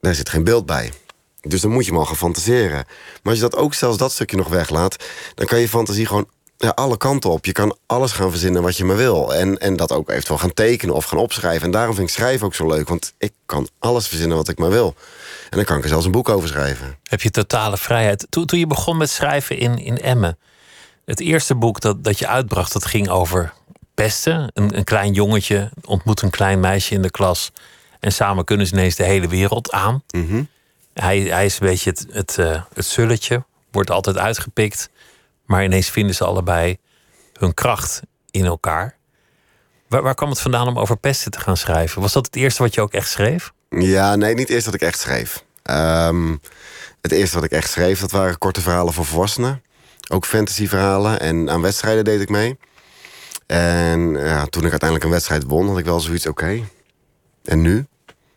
daar 0.00 0.14
zit 0.14 0.28
geen 0.28 0.44
beeld 0.44 0.66
bij. 0.66 0.92
Dus 1.40 1.60
dan 1.60 1.70
moet 1.70 1.86
je 1.86 1.92
al 1.92 2.04
gaan 2.04 2.16
fantaseren. 2.16 2.84
Maar 3.22 3.32
als 3.32 3.34
je 3.34 3.48
dat 3.48 3.56
ook 3.56 3.74
zelfs 3.74 3.98
dat 3.98 4.12
stukje 4.12 4.36
nog 4.36 4.48
weglaat, 4.48 5.04
dan 5.34 5.46
kan 5.46 5.58
je 5.58 5.68
fantasie 5.68 6.06
gewoon 6.06 6.28
ja, 6.62 6.68
alle 6.68 6.96
kanten 6.96 7.30
op. 7.30 7.44
Je 7.44 7.52
kan 7.52 7.76
alles 7.86 8.12
gaan 8.12 8.30
verzinnen 8.30 8.62
wat 8.62 8.76
je 8.76 8.84
maar 8.84 8.96
wil. 8.96 9.34
En, 9.34 9.58
en 9.58 9.76
dat 9.76 9.92
ook 9.92 10.10
eventueel 10.10 10.38
gaan 10.38 10.54
tekenen 10.54 10.94
of 10.94 11.04
gaan 11.04 11.18
opschrijven. 11.18 11.64
En 11.64 11.70
daarom 11.70 11.94
vind 11.94 12.08
ik 12.08 12.14
schrijven 12.14 12.46
ook 12.46 12.54
zo 12.54 12.66
leuk. 12.66 12.88
Want 12.88 13.14
ik 13.18 13.32
kan 13.46 13.68
alles 13.78 14.08
verzinnen 14.08 14.36
wat 14.36 14.48
ik 14.48 14.58
maar 14.58 14.70
wil. 14.70 14.94
En 15.50 15.56
dan 15.56 15.64
kan 15.64 15.76
ik 15.76 15.82
er 15.82 15.88
zelfs 15.88 16.04
een 16.04 16.10
boek 16.10 16.28
over 16.28 16.48
schrijven. 16.48 16.98
Heb 17.02 17.20
je 17.20 17.30
totale 17.30 17.76
vrijheid. 17.76 18.26
Toen, 18.28 18.46
toen 18.46 18.58
je 18.58 18.66
begon 18.66 18.96
met 18.96 19.10
schrijven 19.10 19.58
in, 19.58 19.78
in 19.78 20.00
Emmen. 20.00 20.38
Het 21.04 21.20
eerste 21.20 21.54
boek 21.54 21.80
dat, 21.80 22.04
dat 22.04 22.18
je 22.18 22.26
uitbracht, 22.26 22.72
dat 22.72 22.84
ging 22.84 23.08
over 23.08 23.52
pesten. 23.94 24.50
Een, 24.54 24.76
een 24.76 24.84
klein 24.84 25.12
jongetje 25.12 25.70
ontmoet 25.84 26.22
een 26.22 26.30
klein 26.30 26.60
meisje 26.60 26.94
in 26.94 27.02
de 27.02 27.10
klas. 27.10 27.52
En 28.00 28.12
samen 28.12 28.44
kunnen 28.44 28.66
ze 28.66 28.72
ineens 28.72 28.94
de 28.94 29.04
hele 29.04 29.28
wereld 29.28 29.72
aan. 29.72 30.02
hij, 30.94 31.18
hij 31.18 31.44
is 31.44 31.60
een 31.60 31.66
beetje 31.66 31.90
het, 31.90 32.06
het, 32.10 32.38
eh, 32.38 32.62
het 32.74 32.86
zulletje. 32.86 33.44
Wordt 33.70 33.90
altijd 33.90 34.18
uitgepikt. 34.18 34.90
Maar 35.50 35.64
ineens 35.64 35.90
vinden 35.90 36.14
ze 36.14 36.24
allebei 36.24 36.78
hun 37.32 37.54
kracht 37.54 38.00
in 38.30 38.44
elkaar. 38.44 38.96
Waar, 39.88 40.14
kwam 40.14 40.28
het 40.28 40.40
vandaan 40.40 40.68
om 40.68 40.78
over 40.78 40.96
pesten 40.96 41.30
te 41.30 41.40
gaan 41.40 41.56
schrijven? 41.56 42.00
Was 42.00 42.12
dat 42.12 42.26
het 42.26 42.36
eerste 42.36 42.62
wat 42.62 42.74
je 42.74 42.80
ook 42.80 42.92
echt 42.92 43.10
schreef? 43.10 43.52
Ja, 43.68 44.16
nee, 44.16 44.34
niet 44.34 44.48
eerst 44.48 44.64
wat 44.64 44.74
ik 44.74 44.80
echt 44.80 44.98
schreef. 44.98 45.44
Ehm, 45.62 46.36
het 47.00 47.12
eerste 47.12 47.34
wat 47.34 47.44
ik 47.44 47.50
echt 47.50 47.70
schreef, 47.70 48.00
dat 48.00 48.10
waren 48.10 48.38
korte 48.38 48.60
verhalen 48.60 48.92
voor 48.92 49.04
volwassenen. 49.04 49.62
Ook 50.08 50.26
fantasyverhalen. 50.26 51.20
En 51.20 51.50
aan 51.50 51.62
wedstrijden 51.62 52.04
deed 52.04 52.20
ik 52.20 52.28
mee. 52.28 52.58
En 53.46 54.10
ja, 54.10 54.46
toen 54.46 54.64
ik 54.64 54.70
uiteindelijk 54.70 55.04
een 55.04 55.10
wedstrijd 55.10 55.44
won, 55.44 55.68
had 55.68 55.78
ik 55.78 55.84
wel 55.84 56.00
zoiets, 56.00 56.26
oké. 56.26 56.62
En 57.44 57.60
nu? 57.60 57.86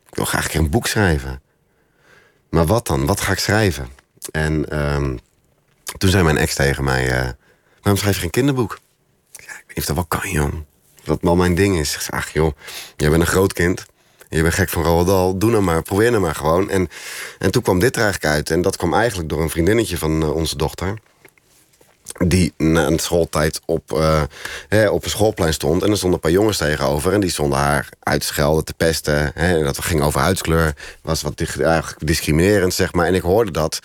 Ik 0.10 0.16
wil 0.16 0.26
graag 0.26 0.54
een 0.54 0.70
boek 0.70 0.88
schrijven. 0.88 1.42
Maar 2.50 2.66
wat 2.66 2.88
dan? 2.88 3.06
Wat 3.06 3.22
ga 3.22 3.32
ik 3.32 3.40
schrijven? 3.40 3.88
En 4.32 4.70
ehm, 4.70 5.18
toen 5.98 6.10
zei 6.10 6.24
mijn 6.24 6.38
ex 6.38 6.56
tegen 6.56 6.84
mij... 6.84 7.10
eh, 7.10 7.30
waarom 7.82 8.02
schrijf 8.02 8.16
je 8.16 8.22
geen 8.22 8.30
kinderboek? 8.30 8.80
Ik 9.36 9.64
weet 9.68 9.76
niet 9.76 9.88
dat 9.88 9.96
wel 9.96 10.06
kan, 10.06 10.32
joh. 10.32 10.54
Wat 11.04 11.18
wel 11.22 11.36
mijn 11.36 11.56
ding 11.56 11.78
is. 11.80 11.94
Ik 11.94 12.02
zeg, 12.02 12.12
ach 12.12 12.34
joh, 12.34 12.52
jij 12.98 13.10
bent 13.10 13.22
een 13.22 13.28
groot 13.28 13.54
kind. 13.54 13.86
Je 14.30 14.42
bent 14.42 14.54
gek 14.54 14.70
van 14.70 14.84
Roald. 14.84 15.42
Doe 15.42 15.52
nou 15.52 15.64
maar, 15.64 15.82
probeer 15.82 16.10
nou 16.12 16.24
maar 16.24 16.36
gewoon. 16.36 16.70
En, 16.70 16.90
en 17.40 17.52
toen 17.52 17.62
kwam 17.62 17.80
dit 17.80 17.96
er 17.96 18.02
eigenlijk 18.02 18.34
uit. 18.34 18.50
En 18.50 18.62
dat 18.62 18.78
kwam 18.78 18.94
eigenlijk 18.94 19.30
door 19.30 19.42
een 19.42 19.50
vriendinnetje 19.50 19.98
van 19.98 20.22
eh, 20.22 20.36
onze 20.36 20.58
dochter 20.58 20.94
die 22.28 22.54
na 22.58 22.86
een 22.86 23.00
schooltijd 23.00 23.60
op, 23.66 23.94
eh, 23.94 24.24
hè, 24.70 24.90
op 24.90 25.04
een 25.04 25.10
schoolplein 25.10 25.54
stond. 25.54 25.84
En 25.84 25.90
er 25.90 25.98
stonden 25.98 26.20
een 26.20 26.30
paar 26.30 26.40
jongens 26.40 26.58
tegenover. 26.58 27.14
En 27.14 27.20
die 27.20 27.30
stonden 27.30 27.60
haar 27.60 27.90
uit 28.00 28.22
te 28.22 28.28
schelden, 28.28 28.66
te 28.66 28.74
pesten. 28.74 29.32
Hè, 29.34 29.58
en 29.58 29.64
dat 29.64 29.80
ging 29.80 30.02
over 30.02 30.22
huidskleur. 30.22 30.74
Was 31.02 31.22
wat 31.22 31.42
eigenlijk 31.60 32.08
discriminerend, 32.08 32.74
zeg 32.74 32.94
maar. 32.94 33.06
En 33.06 33.16
ik 33.16 33.22
hoorde 33.22 33.52
dat. 33.52 33.80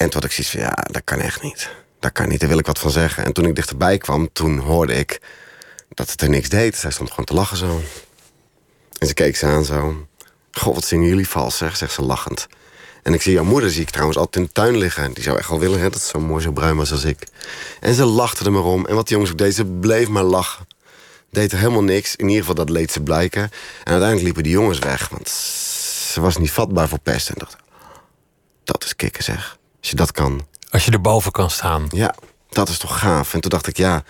En 0.00 0.10
toen 0.10 0.20
had 0.20 0.24
ik 0.24 0.32
zoiets 0.32 0.52
van, 0.52 0.60
ja, 0.60 0.86
dat 0.90 1.02
kan 1.04 1.20
echt 1.20 1.42
niet. 1.42 1.70
Dat 1.98 2.12
kan 2.12 2.28
niet, 2.28 2.40
daar 2.40 2.48
wil 2.48 2.58
ik 2.58 2.66
wat 2.66 2.78
van 2.78 2.90
zeggen. 2.90 3.24
En 3.24 3.32
toen 3.32 3.44
ik 3.44 3.54
dichterbij 3.54 3.98
kwam, 3.98 4.32
toen 4.32 4.58
hoorde 4.58 4.94
ik 4.94 5.20
dat 5.88 6.10
het 6.10 6.22
er 6.22 6.28
niks 6.28 6.48
deed. 6.48 6.76
Zij 6.76 6.90
stond 6.90 7.10
gewoon 7.10 7.24
te 7.24 7.34
lachen 7.34 7.56
zo. 7.56 7.80
En 8.98 9.06
ze 9.06 9.14
keek 9.14 9.36
ze 9.36 9.46
aan 9.46 9.64
zo. 9.64 10.06
God, 10.52 10.74
wat 10.74 10.84
zingen 10.84 11.08
jullie 11.08 11.28
vals, 11.28 11.56
zeg, 11.56 11.76
zegt 11.76 11.92
ze 11.92 12.02
lachend. 12.02 12.46
En 13.02 13.14
ik 13.14 13.22
zie 13.22 13.32
jouw 13.32 13.44
moeder, 13.44 13.70
zie 13.70 13.82
ik 13.82 13.90
trouwens 13.90 14.18
altijd 14.18 14.36
in 14.36 14.42
de 14.42 14.52
tuin 14.52 14.76
liggen. 14.76 15.12
Die 15.12 15.22
zou 15.22 15.38
echt 15.38 15.48
wel 15.48 15.58
willen 15.58 15.78
hè, 15.78 15.84
dat 15.84 15.94
het 15.94 16.02
zo 16.02 16.20
mooi, 16.20 16.42
zo 16.42 16.52
bruin 16.52 16.76
was 16.76 16.92
als 16.92 17.04
ik. 17.04 17.26
En 17.80 17.94
ze 17.94 18.04
lachte 18.04 18.44
er 18.44 18.52
maar 18.52 18.64
om. 18.64 18.86
En 18.86 18.94
wat 18.94 19.06
de 19.08 19.12
jongens 19.12 19.30
ook 19.32 19.38
deden, 19.38 19.54
ze 19.54 19.64
bleef 19.64 20.08
maar 20.08 20.22
lachen. 20.22 20.66
Deed 21.30 21.52
er 21.52 21.58
helemaal 21.58 21.82
niks. 21.82 22.16
In 22.16 22.26
ieder 22.26 22.40
geval, 22.40 22.54
dat 22.54 22.70
leed 22.70 22.92
ze 22.92 23.00
blijken. 23.00 23.42
En 23.42 23.50
uiteindelijk 23.92 24.22
liepen 24.22 24.42
die 24.42 24.52
jongens 24.52 24.78
weg. 24.78 25.08
Want 25.08 25.28
ze 26.12 26.20
was 26.20 26.36
niet 26.36 26.50
vatbaar 26.50 26.88
voor 26.88 27.00
pest. 27.00 27.28
En 27.28 27.34
dacht, 27.38 27.56
dat 28.64 28.84
is 28.84 28.96
kicken 28.96 29.24
zeg. 29.24 29.58
Als 29.80 29.90
je 29.90 29.96
dat 29.96 30.12
kan. 30.12 30.46
Als 30.70 30.84
je 30.84 30.90
erboven 30.90 31.32
kan 31.32 31.50
staan. 31.50 31.86
Ja, 31.88 32.14
dat 32.48 32.68
is 32.68 32.78
toch 32.78 32.98
gaaf. 32.98 33.34
En 33.34 33.40
toen 33.40 33.50
dacht 33.50 33.66
ik, 33.66 33.76
ja, 33.76 34.04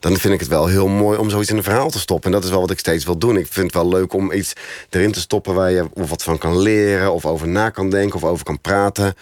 dan 0.00 0.16
vind 0.16 0.34
ik 0.34 0.40
het 0.40 0.48
wel 0.48 0.66
heel 0.66 0.88
mooi 0.88 1.18
om 1.18 1.30
zoiets 1.30 1.50
in 1.50 1.56
een 1.56 1.62
verhaal 1.62 1.90
te 1.90 1.98
stoppen. 1.98 2.26
En 2.26 2.36
dat 2.36 2.44
is 2.44 2.50
wel 2.50 2.60
wat 2.60 2.70
ik 2.70 2.78
steeds 2.78 3.04
wil 3.04 3.18
doen. 3.18 3.36
Ik 3.36 3.46
vind 3.50 3.66
het 3.66 3.74
wel 3.74 3.88
leuk 3.88 4.12
om 4.12 4.32
iets 4.32 4.52
erin 4.90 5.12
te 5.12 5.20
stoppen 5.20 5.54
waar 5.54 5.70
je 5.70 5.88
of 5.92 6.10
wat 6.10 6.22
van 6.22 6.38
kan 6.38 6.58
leren, 6.58 7.12
of 7.12 7.26
over 7.26 7.48
na 7.48 7.70
kan 7.70 7.90
denken, 7.90 8.16
of 8.16 8.24
over 8.24 8.44
kan 8.44 8.60
praten. 8.60 9.14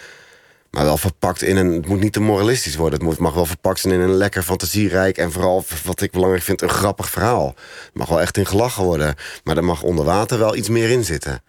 Maar 0.71 0.83
wel 0.83 0.97
verpakt 0.97 1.41
in 1.41 1.57
een. 1.57 1.73
Het 1.73 1.87
moet 1.87 1.99
niet 1.99 2.13
te 2.13 2.19
moralistisch 2.19 2.75
worden. 2.75 2.99
Het 2.99 3.07
moet, 3.07 3.17
mag 3.17 3.33
wel 3.33 3.45
verpakt 3.45 3.79
zijn 3.79 3.93
in 3.93 3.99
een 3.99 4.13
lekker 4.13 4.43
fantasierijk. 4.43 5.17
En 5.17 5.31
vooral, 5.31 5.65
wat 5.83 6.01
ik 6.01 6.11
belangrijk 6.11 6.43
vind, 6.43 6.61
een 6.61 6.69
grappig 6.69 7.09
verhaal. 7.09 7.47
Het 7.83 7.93
mag 7.93 8.07
wel 8.07 8.21
echt 8.21 8.37
in 8.37 8.45
gelachen 8.45 8.83
worden. 8.83 9.15
Maar 9.43 9.57
er 9.57 9.63
mag 9.63 9.81
onder 9.81 10.05
water 10.05 10.39
wel 10.39 10.55
iets 10.55 10.69
meer 10.69 10.89
in 10.89 11.03
zitten. 11.03 11.43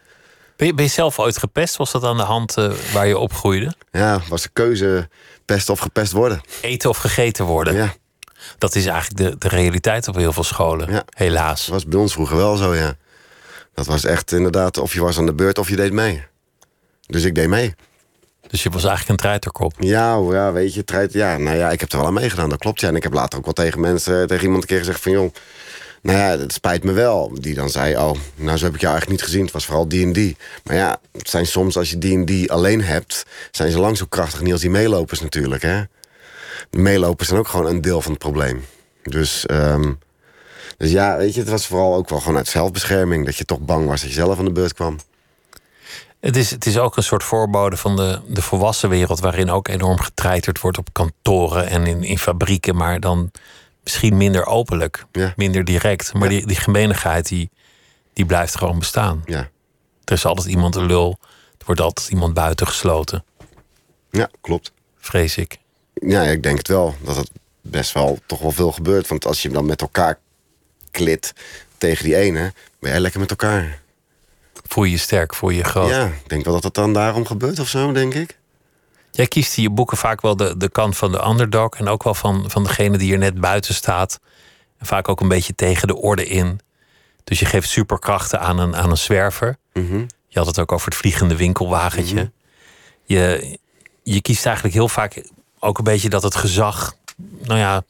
Ben 0.57 0.67
je, 0.67 0.75
ben 0.75 0.85
je 0.85 0.91
zelf 0.91 1.19
ooit 1.19 1.39
gepest? 1.39 1.77
Was 1.77 1.93
dat 1.93 2.05
aan 2.05 2.17
de 2.17 2.23
hand 2.23 2.57
eh, 2.57 2.71
waar 2.93 3.07
je 3.07 3.19
opgroeide? 3.19 3.75
Ja, 3.91 4.21
was 4.29 4.43
de 4.43 4.49
keuze 4.53 5.09
pest 5.45 5.69
of 5.69 5.79
gepest 5.79 6.13
worden. 6.13 6.41
Eten 6.61 6.91
of 6.91 6.97
gegeten 6.97 7.45
worden? 7.45 7.75
Ja, 7.75 7.95
Dat 8.59 8.75
is 8.75 8.87
eigenlijk 8.87 9.31
de, 9.31 9.49
de 9.49 9.57
realiteit 9.57 10.09
op 10.09 10.15
heel 10.15 10.33
veel 10.33 10.45
scholen. 10.45 10.93
Ja. 10.93 11.05
Helaas. 11.09 11.61
dat 11.65 11.75
was 11.75 11.87
bij 11.87 11.99
ons 12.01 12.13
vroeger 12.13 12.37
wel 12.37 12.57
zo, 12.57 12.75
ja. 12.75 12.95
Dat 13.75 13.87
was 13.87 14.05
echt 14.05 14.33
inderdaad, 14.33 14.79
of 14.79 14.93
je 14.93 15.01
was 15.01 15.19
aan 15.19 15.27
de 15.27 15.35
beurt 15.35 15.59
of 15.59 15.69
je 15.69 15.77
deed 15.77 15.93
mee. 15.93 16.25
Dus 17.07 17.25
ik 17.25 17.35
deed 17.35 17.49
mee. 17.49 17.75
Dus 18.47 18.63
je 18.63 18.71
was 18.71 18.85
eigenlijk 18.85 19.11
een 19.11 19.27
treiterkop. 19.27 19.73
Ja, 19.79 20.21
ja, 20.31 20.53
weet 20.53 20.75
je, 20.75 20.85
treit, 20.85 21.13
ja, 21.13 21.37
nou 21.37 21.57
ja, 21.57 21.71
ik 21.71 21.81
heb 21.81 21.93
er 21.93 21.99
wel 21.99 22.07
aan 22.07 22.13
meegedaan, 22.15 22.49
dat 22.49 22.59
klopt. 22.59 22.81
Ja. 22.81 22.89
En 22.89 22.97
ik 22.97 23.03
heb 23.03 23.13
later 23.13 23.39
ook 23.39 23.45
wel 23.45 23.55
tegen 23.55 23.81
mensen, 23.81 24.27
tegen 24.27 24.45
iemand 24.45 24.63
een 24.63 24.69
keer 24.69 24.79
gezegd 24.79 25.01
van... 25.01 25.13
joh, 25.13 25.33
nou 26.05 26.19
ja, 26.19 26.39
het 26.39 26.53
spijt 26.53 26.85
me 26.85 26.93
wel. 26.93 27.35
Die 27.41 27.55
dan 27.55 27.71
zei, 27.71 27.97
oh, 27.97 28.13
nou 28.35 28.59
zo 28.59 28.65
heb 28.65 28.75
ik 28.75 28.81
jou 28.81 28.93
eigenlijk 28.93 29.09
niet 29.09 29.23
gezien. 29.23 29.43
Het 29.43 29.53
was 29.53 29.65
vooral 29.65 29.89
die 29.89 30.05
en 30.05 30.13
die. 30.13 30.37
Maar 30.65 30.77
ja, 30.77 31.01
het 31.13 31.31
zijn 31.31 31.47
soms, 31.47 31.77
als 31.77 31.91
je 31.91 31.99
die 31.99 32.15
en 32.15 32.25
die 32.25 32.53
alleen 32.53 32.83
hebt... 32.83 33.27
zijn 33.51 33.71
ze 33.71 33.79
lang 33.79 33.97
zo 33.97 34.07
krachtig 34.09 34.41
niet 34.41 34.53
als 34.53 34.61
die 34.61 34.71
meelopers 34.71 35.21
natuurlijk, 35.21 35.63
hè. 35.63 35.83
De 36.71 36.79
meelopers 36.79 37.29
zijn 37.29 37.41
ook 37.41 37.49
gewoon 37.49 37.67
een 37.67 37.81
deel 37.81 38.01
van 38.01 38.11
het 38.11 38.21
probleem. 38.21 38.65
Dus, 39.03 39.47
ehm, 39.47 39.93
dus 40.77 40.91
ja, 40.91 41.17
weet 41.17 41.35
je, 41.35 41.41
het 41.41 41.49
was 41.49 41.67
vooral 41.67 41.95
ook 41.95 42.09
wel 42.09 42.21
gewoon 42.21 42.37
uit 42.37 42.49
zelfbescherming... 42.49 43.25
dat 43.25 43.37
je 43.37 43.45
toch 43.45 43.61
bang 43.61 43.87
was 43.87 44.01
dat 44.01 44.09
je 44.11 44.17
zelf 44.17 44.39
aan 44.39 44.45
de 44.45 44.53
beurt 44.53 44.75
kwam. 44.75 44.99
Het 46.21 46.37
is, 46.37 46.51
het 46.51 46.67
is 46.67 46.79
ook 46.79 46.97
een 46.97 47.03
soort 47.03 47.23
voorbode 47.23 47.77
van 47.77 47.97
de, 47.97 48.21
de 48.29 48.43
volwassen 48.43 48.89
wereld... 48.89 49.21
waarin 49.21 49.51
ook 49.51 49.69
enorm 49.69 50.01
getreiterd 50.01 50.61
wordt 50.61 50.79
op 50.79 50.89
kantoren 50.93 51.69
en 51.69 51.87
in, 51.87 52.03
in 52.03 52.19
fabrieken... 52.19 52.77
maar 52.77 53.01
dan 53.01 53.31
misschien 53.85 54.17
minder 54.17 54.47
openlijk, 54.47 55.05
Ja. 55.13 55.33
minder 55.37 55.65
direct. 55.65 56.13
Maar 56.15 56.29
die, 56.29 56.47
die 56.47 56.57
gemeenigheid, 56.57 57.29
die, 57.29 57.51
die 58.13 58.27
blijft 58.27 58.57
gewoon 58.57 58.79
bestaan. 58.79 59.23
Ja, 59.27 59.49
Er 60.05 60.13
is 60.13 60.25
altijd 60.25 60.47
iemand 60.47 60.75
een 60.75 60.87
lul. 60.87 61.19
Er 61.59 61.65
wordt 61.67 61.81
altijd 61.81 62.09
iemand 62.09 62.35
buiten 62.35 62.67
gesloten, 62.67 63.25
ja 64.11 64.29
klopt. 64.41 64.73
vrees 64.99 65.37
ik. 65.37 65.59
Ja, 65.95 66.23
ik 66.23 66.43
denk 66.43 66.59
het 66.59 66.69
wel. 66.69 66.95
Dat 67.03 67.17
het 67.17 67.31
best 67.61 67.93
wel 67.93 68.19
toch 68.27 68.41
wel 68.41 68.51
veel 68.51 68.73
gebeurt. 68.73 69.09
Want 69.09 69.27
als 69.27 69.43
je 69.43 69.49
dan 69.49 69.67
met 69.67 69.81
elkaar 69.81 70.19
klit 70.91 71.33
tegen 71.79 72.05
die 72.05 72.17
ene, 72.17 72.53
ben 72.81 72.91
jij 72.91 73.01
lekker 73.01 73.21
met 73.21 73.31
elkaar. 73.31 73.81
Voel 74.69 74.85
je 74.85 74.91
je 74.91 74.97
sterk, 74.99 75.35
voel 75.35 75.51
je 75.51 75.57
je 75.57 75.65
groot. 75.65 75.89
Ja, 75.91 76.07
ik 76.07 76.29
denk 76.29 76.45
wel 76.45 76.55
dat 76.55 76.63
het 76.63 76.75
dan 76.75 76.93
daarom 76.93 77.27
gebeurt 77.27 77.59
of 77.59 77.69
zo, 77.69 77.93
denk 77.93 78.15
ik. 78.15 78.39
Jij 79.15 79.27
kiest 79.27 79.57
in 79.57 79.63
je 79.63 79.71
boeken 79.71 79.97
vaak 79.97 80.21
wel 80.21 80.37
de, 80.37 80.57
de 80.57 80.69
kant 80.69 80.97
van 80.97 81.13
de 81.13 81.27
underdog... 81.27 81.69
en 81.69 81.89
ook 81.89 82.03
wel 82.03 82.15
van, 82.15 82.51
van 82.51 82.65
degene 82.65 82.99
die 82.99 83.13
er 83.13 83.19
net 83.19 83.41
buiten 83.41 83.75
staat. 83.75 84.21
En 84.79 84.87
vaak 84.87 85.09
ook 85.09 85.21
een 85.21 85.29
beetje 85.29 85.55
tegen 85.55 85.89
de 85.89 85.97
orde 85.97 86.27
in. 86.27 86.61
Dus 87.25 87.39
je 87.39 87.45
geeft 87.45 87.69
superkrachten 87.69 88.41
aan 88.41 88.59
een, 88.59 88.77
aan 88.77 88.91
een 88.91 88.97
zwerver. 88.97 89.57
Je 90.29 90.39
had 90.39 90.47
het 90.47 90.59
ook 90.59 90.73
over 90.73 90.89
het 90.89 90.97
vliegende 90.97 91.37
winkelwagentje. 91.37 92.33
je, 93.05 93.59
je 94.03 94.21
kiest 94.21 94.47
eigenlijk 94.47 94.75
heel 94.75 94.89
vaak 94.89 95.29
ook 95.59 95.79
een 95.79 95.85
beetje 95.85 96.09
dat 96.09 96.23
het 96.23 96.35
gezag... 96.35 96.97
nou 97.43 97.59
ja, 97.59 97.83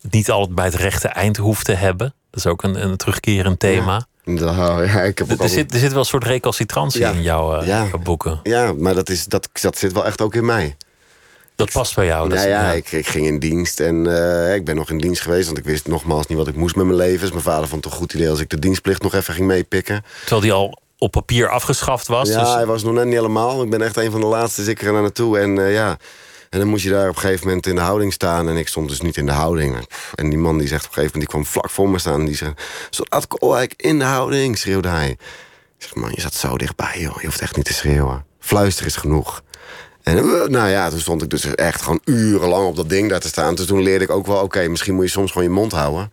niet 0.00 0.30
altijd 0.30 0.54
bij 0.54 0.64
het 0.64 0.74
rechte 0.74 1.08
eind 1.08 1.36
hoeft 1.36 1.64
te 1.64 1.74
hebben. 1.74 2.14
Dat 2.30 2.40
is 2.44 2.46
ook 2.46 2.62
een, 2.62 2.82
een 2.82 2.96
terugkerend 2.96 3.58
thema. 3.58 4.06
Dat- 4.36 4.54
ja, 4.92 5.02
ik 5.02 5.18
heb 5.18 5.32
ook 5.32 5.42
Er, 5.42 5.48
zit, 5.48 5.72
er 5.72 5.78
zit 5.78 5.90
wel 5.90 6.00
een 6.00 6.04
soort 6.06 6.24
recalcitrantie 6.24 7.00
Ja. 7.00 7.10
in 7.10 7.22
jouw 7.22 7.56
eh, 7.60 7.66
Ja. 7.66 7.86
boeken. 8.02 8.40
ja 8.42 8.72
maar 8.72 8.94
dat, 8.94 9.08
is, 9.08 9.24
dat, 9.24 9.48
dat 9.52 9.78
zit 9.78 9.92
wel 9.92 10.06
echt 10.06 10.20
ook 10.20 10.34
in 10.34 10.44
mij. 10.44 10.76
Dat 11.56 11.72
past 11.72 11.94
bij 11.94 12.06
jou. 12.06 12.28
Nou 12.28 12.48
ja, 12.48 12.72
ik, 12.72 12.92
ik, 12.92 13.06
ging 13.06 13.26
in 13.26 13.38
dienst 13.38 13.80
en 13.80 14.04
uh, 14.04 14.54
ik 14.54 14.64
ben 14.64 14.76
nog 14.76 14.90
in 14.90 14.98
dienst 14.98 15.22
geweest. 15.22 15.46
Want 15.46 15.58
ik 15.58 15.64
wist 15.64 15.86
nogmaals 15.88 16.26
niet 16.26 16.38
wat 16.38 16.48
ik 16.48 16.56
moest 16.56 16.76
met 16.76 16.84
mijn 16.84 16.98
leven. 16.98 17.20
Dus 17.20 17.30
mijn 17.30 17.42
vader 17.42 17.68
vond 17.68 17.84
het 17.84 17.92
een 17.92 17.98
goed 17.98 18.12
idee 18.14 18.30
als 18.30 18.40
ik 18.40 18.48
de 18.50 18.58
dienstplicht 18.58 19.02
nog 19.02 19.14
even 19.14 19.34
ging 19.34 19.46
meepikken. 19.46 20.04
Terwijl 20.20 20.40
die 20.40 20.52
al 20.52 20.78
op 20.98 21.10
papier 21.10 21.48
afgeschaft 21.48 22.06
was? 22.06 22.28
Ja, 22.28 22.40
dus... 22.40 22.54
hij 22.54 22.66
was 22.66 22.82
nog 22.82 22.94
net 22.94 23.04
niet 23.04 23.14
helemaal. 23.14 23.62
Ik 23.62 23.70
ben 23.70 23.82
echt 23.82 23.96
een 23.96 24.10
van 24.10 24.20
de 24.20 24.26
laatste, 24.26 24.60
dus 24.60 24.70
ik 24.70 24.82
er 24.82 24.92
naartoe. 24.92 25.38
En 25.38 25.56
uh, 25.56 25.72
ja, 25.72 25.96
en 26.50 26.58
dan 26.58 26.68
moest 26.68 26.84
je 26.84 26.90
daar 26.90 27.08
op 27.08 27.14
een 27.14 27.20
gegeven 27.20 27.46
moment 27.46 27.66
in 27.66 27.74
de 27.74 27.80
houding 27.80 28.12
staan. 28.12 28.48
En 28.48 28.56
ik 28.56 28.68
stond 28.68 28.88
dus 28.88 29.00
niet 29.00 29.16
in 29.16 29.26
de 29.26 29.32
houding. 29.32 29.86
En 30.14 30.28
die 30.30 30.38
man 30.38 30.58
die 30.58 30.68
zegt 30.68 30.84
op 30.84 30.88
een 30.88 30.94
gegeven 30.94 31.18
moment, 31.18 31.32
die 31.32 31.42
kwam 31.42 31.46
vlak 31.46 31.70
voor 31.70 31.88
me 31.88 31.98
staan. 31.98 32.20
En 32.20 32.26
die 32.26 32.36
zei, 32.36 32.54
Soldaat 32.90 33.26
Koolwijk 33.26 33.74
in 33.76 33.98
de 33.98 34.04
houding, 34.04 34.58
schreeuwde 34.58 34.88
hij. 34.88 35.10
Ik 35.10 35.84
zeg, 35.84 35.94
man, 35.94 36.10
je 36.14 36.20
zat 36.20 36.34
zo 36.34 36.56
dichtbij, 36.56 36.94
joh. 36.98 37.20
Je 37.20 37.26
hoeft 37.26 37.40
echt 37.40 37.56
niet 37.56 37.64
te 37.64 37.72
schreeuwen. 37.72 38.24
Fluister 38.40 38.86
is 38.86 38.96
genoeg. 38.96 39.42
En 40.02 40.16
eh, 40.16 40.46
nou 40.46 40.68
ja, 40.68 40.90
toen 40.90 41.00
stond 41.00 41.22
ik 41.22 41.30
dus 41.30 41.54
echt 41.54 41.82
gewoon 41.82 42.00
urenlang 42.04 42.66
op 42.66 42.76
dat 42.76 42.88
ding 42.88 43.08
daar 43.10 43.20
te 43.20 43.28
staan. 43.28 43.54
Dus 43.54 43.66
toen 43.66 43.82
leerde 43.82 44.04
ik 44.04 44.10
ook 44.10 44.26
wel, 44.26 44.42
oké, 44.42 44.68
misschien 44.68 44.94
moet 44.94 45.04
je 45.04 45.10
soms 45.10 45.32
gewoon 45.32 45.48
je 45.48 45.54
mond 45.54 45.72
houden. 45.72 46.12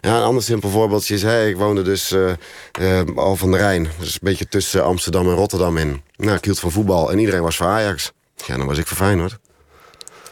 Ja, 0.00 0.16
een 0.16 0.22
ander 0.22 0.42
simpel 0.42 0.70
voorbeeldje 0.70 1.14
is, 1.14 1.22
ik 1.22 1.56
woonde 1.56 1.82
dus 1.82 2.12
uh, 2.12 3.00
al 3.16 3.36
van 3.36 3.50
de 3.50 3.56
Rijn. 3.56 3.88
Dus 3.98 4.12
een 4.12 4.18
beetje 4.22 4.48
tussen 4.48 4.84
Amsterdam 4.84 5.28
en 5.28 5.34
Rotterdam 5.34 5.76
in. 5.76 6.02
Nou, 6.16 6.36
ik 6.36 6.44
hield 6.44 6.58
van 6.58 6.70
voetbal 6.70 7.10
en 7.10 7.18
iedereen 7.18 7.42
was 7.42 7.56
voor 7.56 7.66
Ajax. 7.66 8.12
Ja, 8.46 8.56
dan 8.56 8.66
was 8.66 8.78
ik 8.78 8.86
voor 8.86 8.96
Feyenoord. 8.96 9.38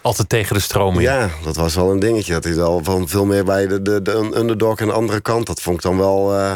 Altijd 0.02 0.28
tegen 0.28 0.54
de 0.54 0.60
stroming. 0.60 1.02
Ja, 1.02 1.30
dat 1.44 1.56
was 1.56 1.74
wel 1.74 1.90
een 1.90 1.98
dingetje. 1.98 2.32
Dat 2.32 2.44
is 2.44 2.56
al 2.56 2.84
van 2.84 3.08
veel 3.08 3.24
meer 3.24 3.44
bij 3.44 3.66
de, 3.66 3.82
de, 3.82 4.02
de 4.02 4.12
underdog 4.34 4.78
en 4.78 4.86
de 4.86 4.92
andere 4.92 5.20
kant. 5.20 5.46
Dat 5.46 5.60
vond 5.62 5.76
ik 5.76 5.82
dan 5.82 5.98
wel, 5.98 6.34
uh, 6.34 6.54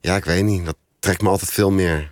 ja, 0.00 0.16
ik 0.16 0.24
weet 0.24 0.44
niet. 0.44 0.64
Dat 0.64 0.76
trekt 0.98 1.22
me 1.22 1.28
altijd 1.28 1.50
veel 1.50 1.70
meer. 1.70 2.10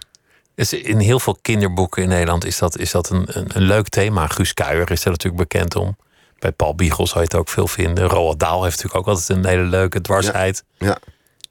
In 0.70 0.98
heel 0.98 1.20
veel 1.20 1.38
kinderboeken 1.42 2.02
in 2.02 2.08
Nederland 2.08 2.44
is 2.44 2.58
dat, 2.58 2.78
is 2.78 2.90
dat 2.90 3.10
een, 3.10 3.24
een, 3.26 3.50
een 3.54 3.62
leuk 3.62 3.88
thema. 3.88 4.26
Guus 4.26 4.54
Kuijer 4.54 4.90
is 4.90 5.04
er 5.04 5.10
natuurlijk 5.10 5.42
bekend 5.42 5.76
om. 5.76 5.96
Bij 6.38 6.52
Paul 6.52 6.74
Biegel 6.74 7.06
zou 7.06 7.18
je 7.18 7.24
het 7.24 7.34
ook 7.34 7.48
veel 7.48 7.66
vinden. 7.66 8.08
Roald 8.08 8.40
Daal 8.40 8.62
heeft 8.64 8.76
natuurlijk 8.76 9.08
ook 9.08 9.14
altijd 9.14 9.38
een 9.38 9.46
hele 9.46 9.62
leuke 9.62 10.00
dwarsheid. 10.00 10.64
Ja. 10.78 10.86
ja. 10.86 10.98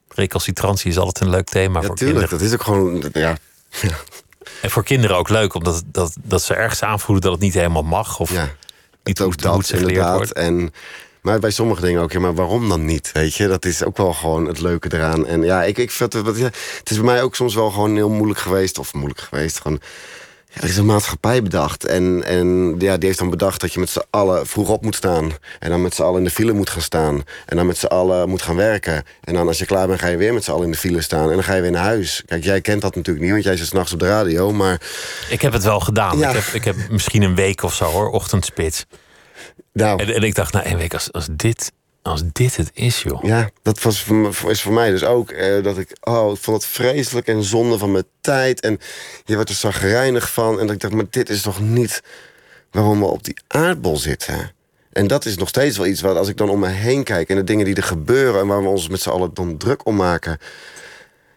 Recalcitrantie 0.08 0.90
is 0.90 0.98
altijd 0.98 1.26
een 1.26 1.30
leuk 1.30 1.50
thema 1.50 1.80
ja, 1.80 1.86
voor 1.86 1.96
tuurlijk, 1.96 2.30
kinderen. 2.30 2.38
Dat 2.38 2.48
is 2.48 2.54
ook 2.54 2.64
gewoon, 2.64 3.12
ja. 3.14 3.38
En 4.62 4.70
voor 4.70 4.84
kinderen 4.84 5.18
ook 5.18 5.30
leuk, 5.30 5.54
omdat 5.54 5.84
dat, 5.86 6.16
dat 6.24 6.42
ze 6.42 6.54
ergens 6.54 6.84
aanvoelen 6.84 7.24
dat 7.24 7.32
het 7.32 7.42
niet 7.42 7.54
helemaal 7.54 7.84
mag. 7.84 8.20
Of 8.20 8.32
ja. 8.32 8.50
niet 9.04 9.22
ook 9.22 9.38
dat, 9.38 9.72
inderdaad. 9.72 10.16
Wordt. 10.16 10.34
En, 10.34 10.74
maar 11.22 11.40
bij 11.40 11.52
sommige 11.52 11.82
dingen 11.82 12.02
ook, 12.02 12.12
ja, 12.12 12.20
maar 12.20 12.36
waarom 12.36 12.70
dan 12.70 12.86
niet? 12.86 13.12
Weet 13.12 13.36
je, 13.36 13.48
dat 13.48 13.66
is 13.66 13.84
ook 13.84 13.98
wel 13.98 14.14
gewoon 14.14 14.46
het 14.46 14.60
leuke 14.62 14.94
eraan. 14.94 15.26
En 15.26 15.42
ja, 15.42 15.64
ik, 15.64 15.78
ik 15.78 15.92
vind 15.92 16.14
het, 16.14 16.26
het 16.26 16.90
is 16.90 16.96
bij 16.96 17.06
mij 17.06 17.24
ook 17.24 17.36
soms 17.36 17.56
wel 17.56 17.70
gewoon 17.70 17.96
heel 17.96 18.10
moeilijk 18.10 18.40
geweest. 18.40 18.80
Of 18.80 18.94
moeilijk 18.94 19.22
geweest, 19.22 19.60
gewoon 19.60 19.82
er 20.60 20.70
is 20.70 20.78
een 20.78 20.86
maatschappij 20.86 21.44
bedacht. 21.44 21.86
En, 21.86 22.24
en 22.24 22.76
ja, 22.80 22.98
die 22.98 23.08
heeft 23.08 23.20
dan 23.20 23.30
bedacht 23.30 23.62
dat 23.62 23.74
je 23.74 23.80
met 23.80 23.90
z'n 23.90 24.02
allen 24.10 24.48
vroeg 24.48 24.70
op 24.70 24.84
moet 24.84 24.96
staan. 24.96 25.32
En 25.60 25.70
dan 25.70 25.82
met 25.82 25.96
z'n 25.96 26.02
allen 26.02 26.18
in 26.18 26.24
de 26.24 26.30
file 26.30 26.54
moet 26.54 26.70
gaan 26.70 26.82
staan. 26.82 27.24
En 27.46 27.56
dan 27.56 27.66
met 27.66 27.78
z'n 27.78 27.86
allen 27.86 28.30
moet 28.30 28.42
gaan 28.42 28.56
werken. 28.56 29.04
En 29.24 29.34
dan 29.34 29.48
als 29.48 29.60
je 29.60 29.66
klaar 29.66 29.88
bent, 29.88 30.00
ga 30.00 30.08
je 30.08 30.18
weer 30.18 30.34
met 30.34 30.44
z'n 30.44 30.52
allen 30.52 30.66
in 30.66 30.72
de 30.72 30.78
file 30.78 31.02
staan. 31.02 31.30
En 31.30 31.34
dan 31.34 31.44
ga 31.44 31.54
je 31.54 31.62
weer 31.62 31.72
naar 31.72 31.84
huis. 31.84 32.24
Kijk, 32.26 32.44
jij 32.44 32.62
kent 32.62 32.82
dat 32.82 32.96
natuurlijk 32.96 33.26
niet, 33.26 33.34
want 33.34 33.44
jij 33.44 33.58
zit 33.58 33.68
s'nachts 33.68 33.94
op 33.94 34.00
de 34.00 34.08
radio. 34.08 34.52
Maar... 34.52 34.82
Ik 35.30 35.42
heb 35.42 35.54
het 35.54 35.64
wel 35.64 35.80
gedaan. 35.80 36.18
Ja. 36.18 36.30
Ik, 36.30 36.36
heb, 36.36 36.54
ik 36.54 36.64
heb 36.64 36.76
misschien 36.90 37.22
een 37.22 37.36
week 37.36 37.64
of 37.64 37.74
zo 37.74 37.86
hoor, 37.86 38.10
ochtendspits. 38.10 38.86
Nou. 39.74 40.02
En, 40.04 40.14
en 40.14 40.24
ik 40.24 40.36
dacht, 40.36 40.54
nou, 40.54 40.70
een 40.70 40.78
week 40.78 40.94
als, 40.94 41.12
als 41.12 41.28
dit 41.32 41.72
als 42.02 42.22
dit 42.32 42.56
het 42.56 42.72
is, 42.74 43.02
joh. 43.02 43.24
Ja, 43.24 43.50
dat 43.62 43.82
was 43.82 44.06
is 44.48 44.62
voor 44.62 44.74
mij 44.74 44.92
dus 44.92 45.04
ook 45.04 45.30
eh, 45.30 45.64
dat 45.64 45.78
ik... 45.78 45.98
Oh, 46.02 46.34
ik 46.34 46.42
vond 46.42 46.58
het 46.64 46.72
vreselijk 46.72 47.28
en 47.28 47.44
zonde 47.44 47.78
van 47.78 47.92
mijn 47.92 48.08
tijd. 48.22 48.60
En 48.60 48.80
je 49.26 49.36
werd 49.36 49.50
er 49.50 49.56
zagrijnig 49.56 50.32
van. 50.32 50.60
En 50.60 50.66
dat 50.66 50.76
ik 50.76 50.82
dacht, 50.82 50.94
maar 50.94 51.06
dit 51.10 51.30
is 51.30 51.42
toch 51.42 51.60
niet 51.60 52.02
waarom 52.72 53.00
we 53.00 53.06
op 53.06 53.24
die 53.24 53.38
aardbol 53.48 53.98
zitten? 53.98 54.54
En 54.92 55.08
dat 55.08 55.26
is 55.26 55.38
nog 55.38 55.48
steeds 55.48 55.78
wel 55.78 55.88
iets 55.88 56.02
wat 56.02 56.18
als 56.18 56.28
ik 56.28 56.38
dan 56.38 56.50
om 56.50 56.60
me 56.60 56.68
heen 56.68 57.04
kijk... 57.04 57.30
en 57.30 57.36
de 57.36 57.44
dingen 57.44 57.66
die 57.66 57.76
er 57.76 57.84
gebeuren 57.84 58.42
en 58.42 58.48
waar 58.48 58.62
we 58.62 58.70
ons 58.70 58.90
met 58.90 59.02
z'n 59.02 59.10
allen 59.10 59.34
dan 59.34 59.58
druk 59.58 59.86
om 59.86 59.96
maken... 59.96 60.38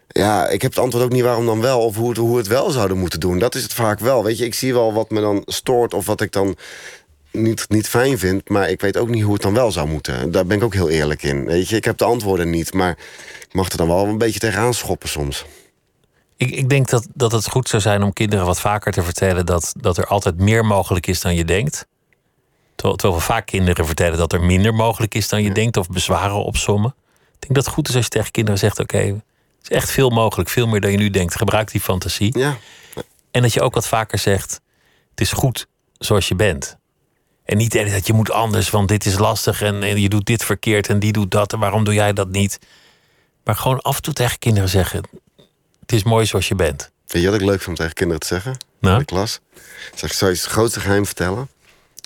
Ja, 0.07 0.47
ik 0.47 0.61
heb 0.61 0.71
het 0.71 0.79
antwoord 0.79 1.05
ook 1.05 1.11
niet 1.11 1.23
waarom 1.23 1.45
dan 1.45 1.61
wel... 1.61 1.79
of 1.79 1.95
hoe 1.95 2.09
het, 2.09 2.17
hoe 2.17 2.37
het 2.37 2.47
wel 2.47 2.69
zouden 2.69 2.97
moeten 2.97 3.19
doen. 3.19 3.39
Dat 3.39 3.55
is 3.55 3.63
het 3.63 3.73
vaak 3.73 3.99
wel. 3.99 4.23
Weet 4.23 4.37
je, 4.37 4.45
ik 4.45 4.53
zie 4.53 4.73
wel 4.73 4.93
wat 4.93 5.09
me 5.09 5.21
dan 5.21 5.41
stoort... 5.45 5.93
of 5.93 6.05
wat 6.05 6.21
ik 6.21 6.31
dan 6.31 6.55
niet, 7.33 7.69
niet 7.69 7.89
fijn 7.89 8.17
vind, 8.17 8.49
maar 8.49 8.69
ik 8.69 8.81
weet 8.81 8.97
ook 8.97 9.09
niet 9.09 9.23
hoe 9.23 9.33
het 9.33 9.41
dan 9.41 9.53
wel 9.53 9.71
zou 9.71 9.87
moeten. 9.87 10.31
Daar 10.31 10.45
ben 10.45 10.57
ik 10.57 10.63
ook 10.63 10.73
heel 10.73 10.89
eerlijk 10.89 11.23
in. 11.23 11.45
Weet 11.45 11.69
je, 11.69 11.75
ik 11.75 11.85
heb 11.85 11.97
de 11.97 12.05
antwoorden 12.05 12.49
niet, 12.49 12.73
maar 12.73 12.97
ik 13.47 13.53
mag 13.53 13.69
er 13.69 13.77
dan 13.77 13.87
wel 13.87 14.05
een 14.05 14.17
beetje 14.17 14.39
tegenaan 14.39 14.73
schoppen 14.73 15.09
soms. 15.09 15.45
Ik, 16.37 16.51
ik 16.51 16.69
denk 16.69 16.89
dat, 16.89 17.07
dat 17.13 17.31
het 17.31 17.49
goed 17.49 17.69
zou 17.69 17.81
zijn 17.81 18.03
om 18.03 18.13
kinderen 18.13 18.45
wat 18.45 18.59
vaker 18.59 18.91
te 18.91 19.03
vertellen 19.03 19.45
dat, 19.45 19.73
dat 19.77 19.97
er 19.97 20.05
altijd 20.05 20.39
meer 20.39 20.65
mogelijk 20.65 21.07
is 21.07 21.21
dan 21.21 21.35
je 21.35 21.45
denkt. 21.45 21.87
Terwijl, 22.75 22.97
terwijl 22.97 23.19
we 23.19 23.25
vaak 23.25 23.45
kinderen 23.45 23.85
vertellen 23.85 24.17
dat 24.17 24.33
er 24.33 24.43
minder 24.43 24.73
mogelijk 24.73 25.15
is 25.15 25.29
dan 25.29 25.43
je 25.43 25.51
denkt, 25.51 25.77
of 25.77 25.87
bezwaren 25.87 26.43
opsommen. 26.43 26.95
Ik 27.33 27.39
denk 27.39 27.55
dat 27.55 27.65
het 27.65 27.73
goed 27.73 27.89
is 27.89 27.95
als 27.95 28.03
je 28.03 28.09
tegen 28.09 28.31
kinderen 28.31 28.59
zegt: 28.59 28.79
Oké, 28.79 28.95
okay, 28.95 29.07
het 29.07 29.23
is 29.61 29.77
echt 29.77 29.91
veel 29.91 30.09
mogelijk, 30.09 30.49
veel 30.49 30.67
meer 30.67 30.81
dan 30.81 30.91
je 30.91 30.97
nu 30.97 31.09
denkt. 31.09 31.35
Gebruik 31.35 31.71
die 31.71 31.81
fantasie. 31.81 32.39
Ja. 32.39 32.57
En 33.31 33.41
dat 33.41 33.53
je 33.53 33.61
ook 33.61 33.73
wat 33.73 33.87
vaker 33.87 34.19
zegt: 34.19 34.61
Het 35.09 35.21
is 35.21 35.31
goed 35.31 35.67
zoals 35.97 36.27
je 36.27 36.35
bent. 36.35 36.77
En 37.45 37.57
niet 37.57 37.71
dat 37.71 38.07
je 38.07 38.13
moet 38.13 38.31
anders, 38.31 38.69
want 38.69 38.87
dit 38.87 39.05
is 39.05 39.17
lastig 39.17 39.61
en, 39.61 39.83
en 39.83 40.01
je 40.01 40.09
doet 40.09 40.25
dit 40.25 40.43
verkeerd 40.43 40.89
en 40.89 40.99
die 40.99 41.11
doet 41.11 41.31
dat 41.31 41.53
en 41.53 41.59
waarom 41.59 41.83
doe 41.83 41.93
jij 41.93 42.13
dat 42.13 42.29
niet? 42.29 42.59
Maar 43.43 43.55
gewoon 43.55 43.81
af 43.81 43.95
en 43.95 44.01
toe 44.01 44.13
tegen 44.13 44.39
kinderen 44.39 44.69
zeggen: 44.69 45.03
Het 45.79 45.91
is 45.91 46.03
mooi 46.03 46.25
zoals 46.25 46.47
je 46.47 46.55
bent. 46.55 46.91
Weet 47.07 47.21
je 47.21 47.29
wat 47.29 47.39
ik 47.39 47.45
leuk 47.45 47.57
vind 47.57 47.67
om 47.67 47.75
tegen 47.75 47.93
kinderen 47.93 48.21
te 48.21 48.27
zeggen? 48.27 48.57
Nou? 48.79 48.93
In 48.93 48.99
de 48.99 49.05
klas. 49.05 49.39
Zeg 49.95 50.09
ik, 50.09 50.15
zou 50.15 50.31
je 50.31 50.37
het 50.37 50.45
grootste 50.45 50.79
geheim 50.79 51.05
vertellen? 51.05 51.49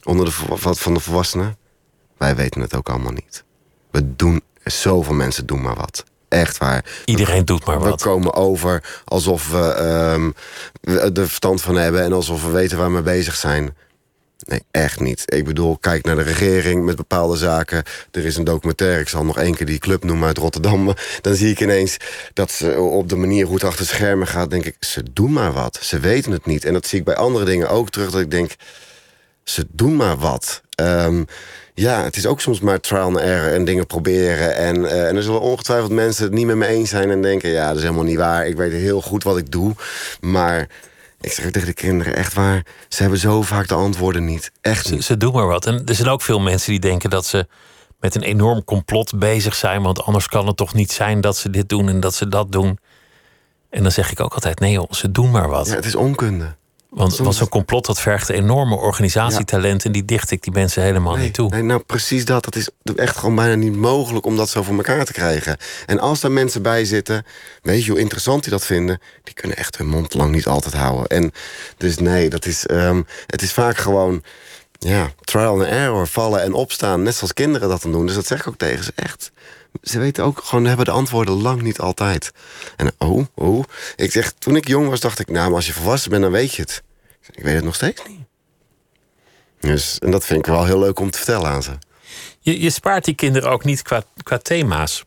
Onder 0.03 0.25
de, 0.25 0.57
wat 0.59 0.79
van 0.79 0.93
de 0.93 0.99
volwassenen? 0.99 1.57
Wij 2.17 2.35
weten 2.35 2.61
het 2.61 2.75
ook 2.75 2.89
allemaal 2.89 3.11
niet. 3.11 3.43
We 3.91 4.15
doen, 4.15 4.41
zoveel 4.63 5.13
mensen 5.13 5.45
doen 5.45 5.61
maar 5.61 5.75
wat. 5.75 6.03
Echt 6.27 6.57
waar. 6.57 6.85
Iedereen 7.05 7.45
doet 7.45 7.65
maar 7.65 7.79
wat. 7.79 8.01
We 8.01 8.09
komen 8.09 8.33
over 8.33 9.01
alsof 9.05 9.49
we 9.49 9.75
um, 10.13 10.33
er 10.81 11.27
verstand 11.27 11.61
van 11.61 11.75
hebben 11.75 12.03
en 12.03 12.13
alsof 12.13 12.43
we 12.43 12.49
weten 12.49 12.77
waar 12.77 12.87
we 12.87 12.93
mee 12.93 13.01
bezig 13.01 13.35
zijn. 13.35 13.75
Nee, 14.47 14.63
echt 14.71 14.99
niet. 14.99 15.23
Ik 15.25 15.45
bedoel, 15.45 15.77
kijk 15.77 16.05
naar 16.05 16.15
de 16.15 16.21
regering 16.21 16.85
met 16.85 16.95
bepaalde 16.95 17.37
zaken. 17.37 17.83
Er 18.11 18.25
is 18.25 18.37
een 18.37 18.43
documentaire, 18.43 19.01
ik 19.01 19.07
zal 19.07 19.25
nog 19.25 19.37
één 19.37 19.55
keer 19.55 19.65
die 19.65 19.79
club 19.79 20.03
noemen 20.03 20.27
uit 20.27 20.37
Rotterdam. 20.37 20.93
Dan 21.21 21.35
zie 21.35 21.51
ik 21.51 21.59
ineens 21.59 21.97
dat 22.33 22.51
ze 22.51 22.79
op 22.79 23.09
de 23.09 23.15
manier 23.15 23.45
hoe 23.45 23.55
het 23.55 23.63
achter 23.63 23.85
schermen 23.85 24.27
gaat... 24.27 24.49
denk 24.49 24.65
ik, 24.65 24.75
ze 24.79 25.03
doen 25.13 25.33
maar 25.33 25.53
wat. 25.53 25.79
Ze 25.81 25.99
weten 25.99 26.31
het 26.31 26.45
niet. 26.45 26.65
En 26.65 26.73
dat 26.73 26.87
zie 26.87 26.99
ik 26.99 27.05
bij 27.05 27.15
andere 27.15 27.45
dingen 27.45 27.69
ook 27.69 27.89
terug, 27.89 28.11
dat 28.11 28.21
ik 28.21 28.31
denk... 28.31 28.55
ze 29.43 29.65
doen 29.71 29.95
maar 29.95 30.17
wat. 30.17 30.61
Um, 30.81 31.25
ja, 31.73 32.03
het 32.03 32.15
is 32.15 32.25
ook 32.25 32.41
soms 32.41 32.59
maar 32.59 32.79
trial 32.79 33.05
and 33.05 33.17
error 33.17 33.53
en 33.53 33.65
dingen 33.65 33.87
proberen. 33.87 34.55
En, 34.55 34.77
uh, 34.77 35.07
en 35.07 35.15
er 35.15 35.23
zullen 35.23 35.41
ongetwijfeld 35.41 35.91
mensen 35.91 36.23
het 36.23 36.33
niet 36.33 36.45
met 36.45 36.55
me 36.55 36.67
eens 36.67 36.89
zijn... 36.89 37.11
en 37.11 37.21
denken, 37.21 37.49
ja, 37.49 37.67
dat 37.67 37.75
is 37.75 37.81
helemaal 37.81 38.03
niet 38.03 38.17
waar. 38.17 38.47
Ik 38.47 38.57
weet 38.57 38.71
heel 38.71 39.01
goed 39.01 39.23
wat 39.23 39.37
ik 39.37 39.51
doe, 39.51 39.73
maar... 40.19 40.67
Ik 41.21 41.31
zeg 41.31 41.51
tegen 41.51 41.67
de 41.67 41.73
kinderen, 41.73 42.15
echt 42.15 42.33
waar, 42.33 42.65
ze 42.87 43.01
hebben 43.01 43.19
zo 43.19 43.41
vaak 43.41 43.67
de 43.67 43.73
antwoorden 43.73 44.25
niet. 44.25 44.51
Echt 44.61 44.91
niet. 44.91 44.99
Ze, 44.99 45.05
ze 45.05 45.17
doen 45.17 45.33
maar 45.33 45.47
wat. 45.47 45.65
En 45.65 45.85
er 45.85 45.95
zijn 45.95 46.09
ook 46.09 46.21
veel 46.21 46.39
mensen 46.39 46.71
die 46.71 46.79
denken 46.79 47.09
dat 47.09 47.25
ze 47.25 47.47
met 47.99 48.15
een 48.15 48.21
enorm 48.21 48.63
complot 48.63 49.19
bezig 49.19 49.55
zijn. 49.55 49.81
Want 49.81 50.03
anders 50.03 50.27
kan 50.27 50.47
het 50.47 50.57
toch 50.57 50.73
niet 50.73 50.91
zijn 50.91 51.21
dat 51.21 51.37
ze 51.37 51.49
dit 51.49 51.69
doen 51.69 51.89
en 51.89 51.99
dat 51.99 52.13
ze 52.13 52.27
dat 52.27 52.51
doen. 52.51 52.79
En 53.69 53.83
dan 53.83 53.91
zeg 53.91 54.11
ik 54.11 54.19
ook 54.19 54.33
altijd, 54.33 54.59
nee 54.59 54.71
joh, 54.71 54.91
ze 54.91 55.11
doen 55.11 55.31
maar 55.31 55.49
wat. 55.49 55.67
Ja, 55.67 55.75
het 55.75 55.85
is 55.85 55.95
onkunde. 55.95 56.55
Want, 56.89 57.17
want 57.17 57.35
zo'n 57.35 57.49
complot 57.49 57.85
dat 57.85 57.99
vergt 57.99 58.29
enorme 58.29 58.75
organisatietalent... 58.75 59.85
en 59.85 59.91
die 59.91 60.05
dicht 60.05 60.31
ik 60.31 60.43
die 60.43 60.53
mensen 60.53 60.83
helemaal 60.83 61.15
nee, 61.15 61.23
niet 61.23 61.33
toe. 61.33 61.49
Nee, 61.49 61.61
nou 61.61 61.81
precies 61.81 62.25
dat. 62.25 62.43
Dat 62.43 62.55
is 62.55 62.69
echt 62.95 63.17
gewoon 63.17 63.35
bijna 63.35 63.55
niet 63.55 63.75
mogelijk 63.75 64.25
om 64.25 64.35
dat 64.35 64.49
zo 64.49 64.63
voor 64.63 64.75
elkaar 64.75 65.05
te 65.05 65.13
krijgen. 65.13 65.57
En 65.85 65.99
als 65.99 66.19
daar 66.19 66.31
mensen 66.31 66.61
bij 66.61 66.85
zitten, 66.85 67.25
weet 67.61 67.83
je 67.83 67.91
hoe 67.91 67.99
interessant 67.99 68.43
die 68.43 68.51
dat 68.51 68.65
vinden... 68.65 69.01
die 69.23 69.33
kunnen 69.33 69.57
echt 69.57 69.77
hun 69.77 69.87
mond 69.87 70.13
lang 70.13 70.31
niet 70.31 70.47
altijd 70.47 70.73
houden. 70.73 71.07
En 71.07 71.31
dus 71.77 71.97
nee, 71.97 72.29
dat 72.29 72.45
is, 72.45 72.65
um, 72.69 73.05
het 73.27 73.41
is 73.41 73.51
vaak 73.53 73.77
gewoon... 73.77 74.23
Ja, 74.79 75.11
trial 75.21 75.53
and 75.53 75.63
error, 75.63 76.07
vallen 76.07 76.41
en 76.41 76.53
opstaan. 76.53 77.03
Net 77.03 77.15
zoals 77.15 77.33
kinderen 77.33 77.69
dat 77.69 77.81
dan 77.81 77.91
doen. 77.91 78.05
Dus 78.05 78.15
dat 78.15 78.27
zeg 78.27 78.39
ik 78.39 78.47
ook 78.47 78.57
tegen 78.57 78.83
ze, 78.83 78.91
echt 78.95 79.31
ze 79.81 79.99
weten 79.99 80.23
ook 80.23 80.41
gewoon, 80.43 80.65
hebben 80.65 80.85
de 80.85 80.91
antwoorden 80.91 81.41
lang 81.41 81.61
niet 81.61 81.79
altijd. 81.79 82.31
En 82.75 82.91
oh, 82.97 83.25
oh. 83.35 83.63
Ik 83.95 84.11
zeg, 84.11 84.31
toen 84.31 84.55
ik 84.55 84.67
jong 84.67 84.89
was, 84.89 84.99
dacht 84.99 85.19
ik, 85.19 85.29
nou, 85.29 85.47
maar 85.47 85.55
als 85.55 85.65
je 85.65 85.73
volwassen 85.73 86.09
bent, 86.09 86.21
dan 86.21 86.31
weet 86.31 86.53
je 86.53 86.61
het. 86.61 86.83
Ik 87.31 87.43
weet 87.43 87.55
het 87.55 87.63
nog 87.63 87.75
steeds 87.75 88.01
niet. 88.07 88.25
Dus, 89.59 89.99
en 89.99 90.11
dat 90.11 90.25
vind 90.25 90.39
ik 90.39 90.45
wel 90.45 90.65
heel 90.65 90.79
leuk 90.79 90.99
om 90.99 91.11
te 91.11 91.17
vertellen 91.17 91.49
aan 91.49 91.63
ze. 91.63 91.77
Je, 92.39 92.61
je 92.61 92.69
spaart 92.69 93.05
die 93.05 93.15
kinderen 93.15 93.49
ook 93.49 93.63
niet 93.63 93.81
qua, 93.81 94.03
qua 94.23 94.37
thema's. 94.37 95.03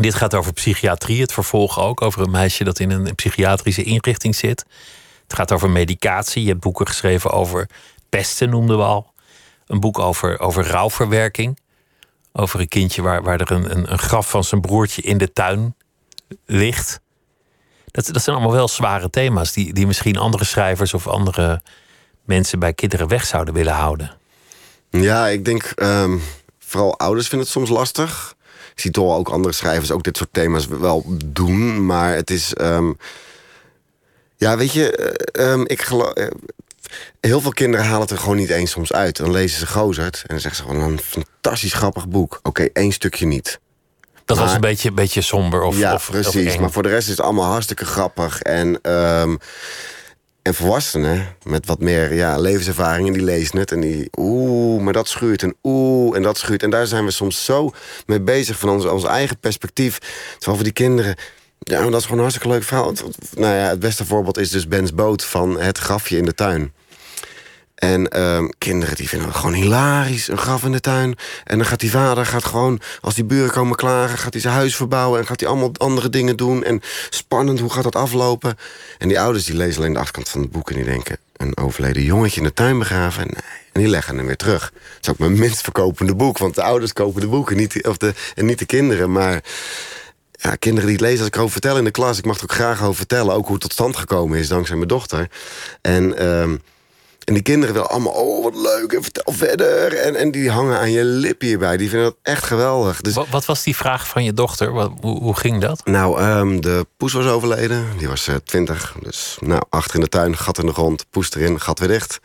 Dit 0.00 0.14
gaat 0.14 0.34
over 0.34 0.52
psychiatrie, 0.52 1.20
het 1.20 1.32
vervolg 1.32 1.78
ook. 1.80 2.02
Over 2.02 2.22
een 2.22 2.30
meisje 2.30 2.64
dat 2.64 2.78
in 2.78 2.90
een 2.90 3.14
psychiatrische 3.14 3.82
inrichting 3.82 4.34
zit. 4.34 4.64
Het 5.22 5.34
gaat 5.34 5.52
over 5.52 5.70
medicatie. 5.70 6.42
Je 6.42 6.48
hebt 6.48 6.60
boeken 6.60 6.86
geschreven 6.86 7.30
over 7.30 7.68
pesten, 8.08 8.50
noemden 8.50 8.76
we 8.76 8.82
al. 8.82 9.12
Een 9.66 9.80
boek 9.80 9.98
over, 9.98 10.40
over 10.40 10.66
rouwverwerking. 10.66 11.58
Over 12.32 12.60
een 12.60 12.68
kindje 12.68 13.02
waar, 13.02 13.22
waar 13.22 13.40
er 13.40 13.50
een, 13.50 13.76
een, 13.76 13.92
een 13.92 13.98
graf 13.98 14.30
van 14.30 14.44
zijn 14.44 14.60
broertje 14.60 15.02
in 15.02 15.18
de 15.18 15.32
tuin 15.32 15.74
ligt. 16.46 17.00
Dat, 17.86 18.06
dat 18.06 18.22
zijn 18.22 18.36
allemaal 18.36 18.54
wel 18.54 18.68
zware 18.68 19.10
thema's 19.10 19.52
die, 19.52 19.72
die 19.72 19.86
misschien 19.86 20.16
andere 20.16 20.44
schrijvers 20.44 20.94
of 20.94 21.06
andere 21.06 21.62
mensen 22.24 22.58
bij 22.58 22.72
kinderen 22.72 23.08
weg 23.08 23.24
zouden 23.24 23.54
willen 23.54 23.72
houden? 23.72 24.16
Ja, 24.90 25.28
ik 25.28 25.44
denk 25.44 25.62
ehm, 25.62 26.18
vooral 26.58 26.98
ouders 26.98 27.28
vinden 27.28 27.46
het 27.46 27.56
soms 27.56 27.70
lastig. 27.70 28.34
Ik 28.74 28.80
zie 28.80 28.90
toch 28.90 29.16
ook 29.16 29.28
andere 29.28 29.54
schrijvers 29.54 29.90
ook 29.90 30.02
dit 30.02 30.16
soort 30.16 30.32
thema's 30.32 30.66
wel 30.66 31.04
doen. 31.24 31.86
Maar 31.86 32.14
het 32.14 32.30
is. 32.30 32.54
ehm, 32.54 32.92
ja, 34.36 34.56
weet 34.56 34.72
je, 34.72 34.96
eh, 34.96 35.52
ehm, 35.52 35.62
ik 35.66 35.82
geloof. 35.82 36.12
Heel 37.20 37.40
veel 37.40 37.52
kinderen 37.52 37.86
halen 37.86 38.00
het 38.00 38.10
er 38.10 38.18
gewoon 38.18 38.36
niet 38.36 38.50
eens 38.50 38.70
soms 38.70 38.92
uit. 38.92 39.16
Dan 39.16 39.30
lezen 39.30 39.58
ze 39.58 39.66
Gozert 39.66 40.16
en 40.16 40.28
dan 40.28 40.40
zeggen 40.40 40.64
ze 40.64 40.70
gewoon 40.70 40.90
een 40.90 41.00
fantastisch 41.00 41.72
grappig 41.72 42.08
boek. 42.08 42.40
Oké, 42.42 42.62
één 42.72 42.92
stukje 42.92 43.26
niet. 43.26 43.60
Dat 44.24 44.38
was 44.38 44.54
een 44.54 44.60
beetje, 44.60 44.88
een 44.88 44.94
beetje 44.94 45.20
somber 45.20 45.62
of, 45.62 45.78
ja, 45.78 45.94
of, 45.94 46.10
precies. 46.10 46.56
maar 46.56 46.70
voor 46.70 46.82
de 46.82 46.88
rest 46.88 47.08
is 47.08 47.16
het 47.16 47.20
allemaal 47.20 47.50
hartstikke 47.50 47.84
grappig. 47.84 48.42
En, 48.42 48.78
ehm, 48.82 49.36
en 50.42 50.54
volwassenen 50.54 51.36
met 51.42 51.66
wat 51.66 51.80
meer 51.80 52.14
ja, 52.14 52.38
levenservaringen, 52.38 53.12
die 53.12 53.22
lezen 53.22 53.58
het. 53.58 53.72
En 53.72 53.80
die, 53.80 54.08
oeh, 54.18 54.82
maar 54.82 54.92
dat 54.92 55.08
schuurt. 55.08 55.42
En 55.42 55.54
oeh, 55.62 56.16
en 56.16 56.22
dat 56.22 56.38
schuurt. 56.38 56.62
En 56.62 56.70
daar 56.70 56.86
zijn 56.86 57.04
we 57.04 57.10
soms 57.10 57.44
zo 57.44 57.72
mee 58.06 58.20
bezig 58.20 58.58
van 58.58 58.68
ons, 58.68 58.84
ons 58.84 59.04
eigen 59.04 59.38
perspectief. 59.38 59.98
Terwijl 60.38 60.56
voor 60.56 60.64
die 60.64 60.72
kinderen... 60.72 61.16
Ja, 61.58 61.82
dat 61.82 61.94
is 61.94 62.02
gewoon 62.02 62.16
een 62.16 62.24
hartstikke 62.24 62.48
leuk 62.48 62.62
verhaal. 62.62 62.92
Nou 63.34 63.54
ja, 63.54 63.68
het 63.68 63.80
beste 63.80 64.04
voorbeeld 64.04 64.38
is 64.38 64.50
dus 64.50 64.68
Ben's 64.68 64.94
boot 64.94 65.24
van 65.24 65.60
het 65.60 65.78
grafje 65.78 66.16
in 66.16 66.24
de 66.24 66.34
tuin. 66.34 66.72
En 67.82 68.08
ehm, 68.08 68.48
kinderen 68.58 68.96
die 68.96 69.08
vinden 69.08 69.28
het 69.28 69.36
gewoon 69.36 69.54
hilarisch, 69.54 70.28
een 70.28 70.38
graf 70.38 70.64
in 70.64 70.72
de 70.72 70.80
tuin. 70.80 71.16
En 71.44 71.58
dan 71.58 71.66
gaat 71.66 71.80
die 71.80 71.90
vader, 71.90 72.26
gaat 72.26 72.44
gewoon, 72.44 72.80
als 73.00 73.14
die 73.14 73.24
buren 73.24 73.50
komen 73.50 73.76
klagen... 73.76 74.18
gaat 74.18 74.32
hij 74.32 74.42
zijn 74.42 74.54
huis 74.54 74.76
verbouwen 74.76 75.20
en 75.20 75.26
gaat 75.26 75.40
hij 75.40 75.48
allemaal 75.48 75.70
andere 75.76 76.08
dingen 76.08 76.36
doen. 76.36 76.64
En 76.64 76.80
spannend, 77.10 77.60
hoe 77.60 77.70
gaat 77.72 77.82
dat 77.82 77.96
aflopen? 77.96 78.58
En 78.98 79.08
die 79.08 79.20
ouders 79.20 79.44
die 79.44 79.56
lezen 79.56 79.80
alleen 79.80 79.92
de 79.92 79.98
achterkant 79.98 80.28
van 80.28 80.40
het 80.40 80.50
boek... 80.50 80.70
en 80.70 80.76
die 80.76 80.84
denken, 80.84 81.16
een 81.36 81.56
overleden 81.56 82.02
jongetje 82.02 82.40
in 82.40 82.46
de 82.46 82.52
tuin 82.52 82.78
begraven? 82.78 83.22
Nee. 83.22 83.60
En 83.72 83.80
die 83.80 83.90
leggen 83.90 84.16
hem 84.16 84.26
weer 84.26 84.36
terug. 84.36 84.72
Het 84.74 85.06
is 85.06 85.08
ook 85.08 85.18
mijn 85.18 85.38
minst 85.38 85.60
verkopende 85.60 86.14
boek... 86.14 86.38
want 86.38 86.54
de 86.54 86.62
ouders 86.62 86.92
kopen 86.92 87.20
de 87.20 87.28
boeken 87.28 87.56
niet, 87.56 87.86
of 87.86 87.96
de, 87.96 88.14
en 88.34 88.46
niet 88.46 88.58
de 88.58 88.66
kinderen. 88.66 89.12
Maar 89.12 89.42
ja, 90.32 90.54
kinderen 90.54 90.88
die 90.88 90.96
het 90.96 91.06
lezen, 91.06 91.18
als 91.18 91.28
ik 91.28 91.34
erover 91.34 91.52
vertel 91.52 91.76
in 91.76 91.84
de 91.84 91.90
klas... 91.90 92.18
ik 92.18 92.24
mag 92.24 92.36
er 92.36 92.42
ook 92.42 92.52
graag 92.52 92.82
over 92.82 92.96
vertellen, 92.96 93.34
ook 93.34 93.44
hoe 93.44 93.52
het 93.52 93.62
tot 93.62 93.72
stand 93.72 93.96
gekomen 93.96 94.38
is... 94.38 94.48
dankzij 94.48 94.76
mijn 94.76 94.88
dochter. 94.88 95.28
En... 95.80 96.18
ehm, 96.18 96.56
en 97.24 97.34
die 97.34 97.42
kinderen 97.42 97.74
willen 97.74 97.90
allemaal, 97.90 98.12
oh 98.12 98.42
wat 98.42 98.54
leuk, 98.54 98.92
en 98.92 99.02
vertel 99.02 99.32
verder. 99.32 99.96
En, 99.96 100.16
en 100.16 100.30
die 100.30 100.50
hangen 100.50 100.78
aan 100.78 100.90
je 100.90 101.04
lip 101.04 101.40
hierbij. 101.40 101.76
Die 101.76 101.88
vinden 101.88 102.08
dat 102.08 102.16
echt 102.22 102.44
geweldig. 102.44 103.00
Dus, 103.00 103.14
Wat, 103.14 103.28
wat 103.28 103.44
was 103.44 103.62
die 103.62 103.76
vraag 103.76 104.08
van 104.08 104.24
je 104.24 104.32
dochter? 104.32 104.72
Wat, 104.72 104.92
hoe, 105.00 105.20
hoe 105.20 105.36
ging 105.36 105.60
dat? 105.60 105.80
nou, 105.84 106.20
ehm, 106.20 106.60
de 106.60 106.86
poes 106.96 107.12
was 107.12 107.26
overleden. 107.26 107.84
Die 107.98 108.08
was 108.08 108.28
eh, 108.28 108.34
twintig. 108.34 108.94
dus 109.02 109.36
nou, 109.40 109.62
achter 109.68 109.94
in 109.94 110.00
de 110.00 110.08
tuin, 110.08 110.36
gat 110.36 110.58
in 110.58 110.66
de 110.66 110.72
grond, 110.72 111.06
poes 111.10 111.34
erin, 111.34 111.60
gat 111.60 111.78
weer 111.78 111.88
dicht. 111.88 112.18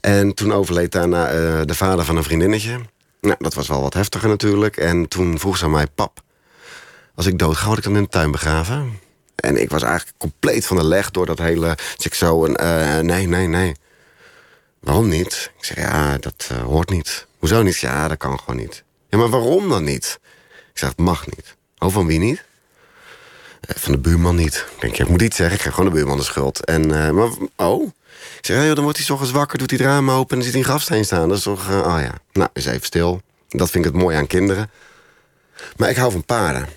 En 0.00 0.34
toen 0.34 0.52
overleed 0.52 0.92
daarna 0.92 1.28
eh, 1.28 1.60
de 1.64 1.74
vader 1.74 2.04
van 2.04 2.16
een 2.16 2.24
vriendinnetje. 2.24 2.80
Nou, 3.20 3.36
dat 3.38 3.54
was 3.54 3.68
wel 3.68 3.82
wat 3.82 3.94
heftiger 3.94 4.28
natuurlijk. 4.28 4.76
En 4.76 5.08
toen 5.08 5.38
vroeg 5.38 5.56
ze 5.56 5.64
aan 5.64 5.70
mij, 5.70 5.86
pap, 5.94 6.20
als 7.14 7.26
ik 7.26 7.38
dood 7.38 7.56
ga, 7.56 7.66
word 7.66 7.78
ik 7.78 7.84
dan 7.84 7.96
in 7.96 8.02
de 8.02 8.08
tuin 8.08 8.30
begraven? 8.30 9.00
En 9.34 9.62
ik 9.62 9.70
was 9.70 9.82
eigenlijk 9.82 10.18
compleet 10.18 10.66
van 10.66 10.76
de 10.76 10.84
leg 10.84 11.10
door 11.10 11.26
dat 11.26 11.38
hele... 11.38 11.74
Dus 11.96 12.06
ik 12.06 12.14
zo, 12.14 12.44
een, 12.44 12.56
eh, 12.56 12.98
nee, 12.98 13.26
nee, 13.26 13.46
nee. 13.46 13.74
Waarom 14.82 15.08
niet? 15.08 15.50
Ik 15.58 15.64
zeg, 15.64 15.76
ja, 15.76 16.18
dat 16.18 16.48
eh, 16.50 16.62
hoort 16.62 16.90
niet. 16.90 17.26
Hoezo 17.38 17.62
niet? 17.62 17.78
Ja, 17.78 18.08
dat 18.08 18.18
kan 18.18 18.38
gewoon 18.38 18.56
niet. 18.60 18.82
Ja, 19.08 19.18
maar 19.18 19.28
waarom 19.28 19.68
dan 19.68 19.84
niet? 19.84 20.18
Ik 20.72 20.78
zeg, 20.78 20.88
het 20.88 20.98
mag 20.98 21.26
niet. 21.26 21.56
Oh, 21.78 21.92
van 21.92 22.06
wie 22.06 22.18
niet? 22.18 22.44
"Eh, 23.60 23.76
Van 23.76 23.92
de 23.92 23.98
buurman 23.98 24.36
niet. 24.36 24.66
Ik 24.74 24.80
denk, 24.80 24.94
ja, 24.94 25.04
ik 25.04 25.10
moet 25.10 25.22
iets 25.22 25.36
zeggen. 25.36 25.56
Ik 25.56 25.62
geef 25.62 25.72
gewoon 25.74 25.90
de 25.90 25.96
buurman 25.96 26.16
de 26.16 26.22
schuld. 26.24 26.64
En, 26.64 27.04
eh, 27.06 27.10
maar, 27.10 27.28
oh? 27.56 27.86
Ik 28.38 28.46
zeg, 28.46 28.64
ja, 28.64 28.74
dan 28.74 28.82
wordt 28.84 28.98
hij 28.98 29.06
's 29.06 29.10
ochtends 29.10 29.32
wakker, 29.32 29.58
doet 29.58 29.70
hij 29.70 29.78
het 29.78 29.88
raam 29.88 30.10
open... 30.10 30.28
en 30.30 30.34
dan 30.36 30.42
ziet 30.42 30.52
hij 30.52 30.60
een 30.62 30.68
grafsteen 30.68 31.04
staan. 31.04 31.28
Dat 31.28 31.36
is 31.38 31.42
toch, 31.42 31.68
oh 31.70 31.96
ja. 32.00 32.14
Nou, 32.32 32.50
is 32.52 32.66
even 32.66 32.86
stil. 32.86 33.20
Dat 33.48 33.70
vind 33.70 33.84
ik 33.86 33.92
het 33.92 34.02
mooi 34.02 34.16
aan 34.16 34.26
kinderen. 34.26 34.70
Maar 35.76 35.90
ik 35.90 35.96
hou 35.96 36.12
van 36.12 36.24
paarden. 36.24 36.68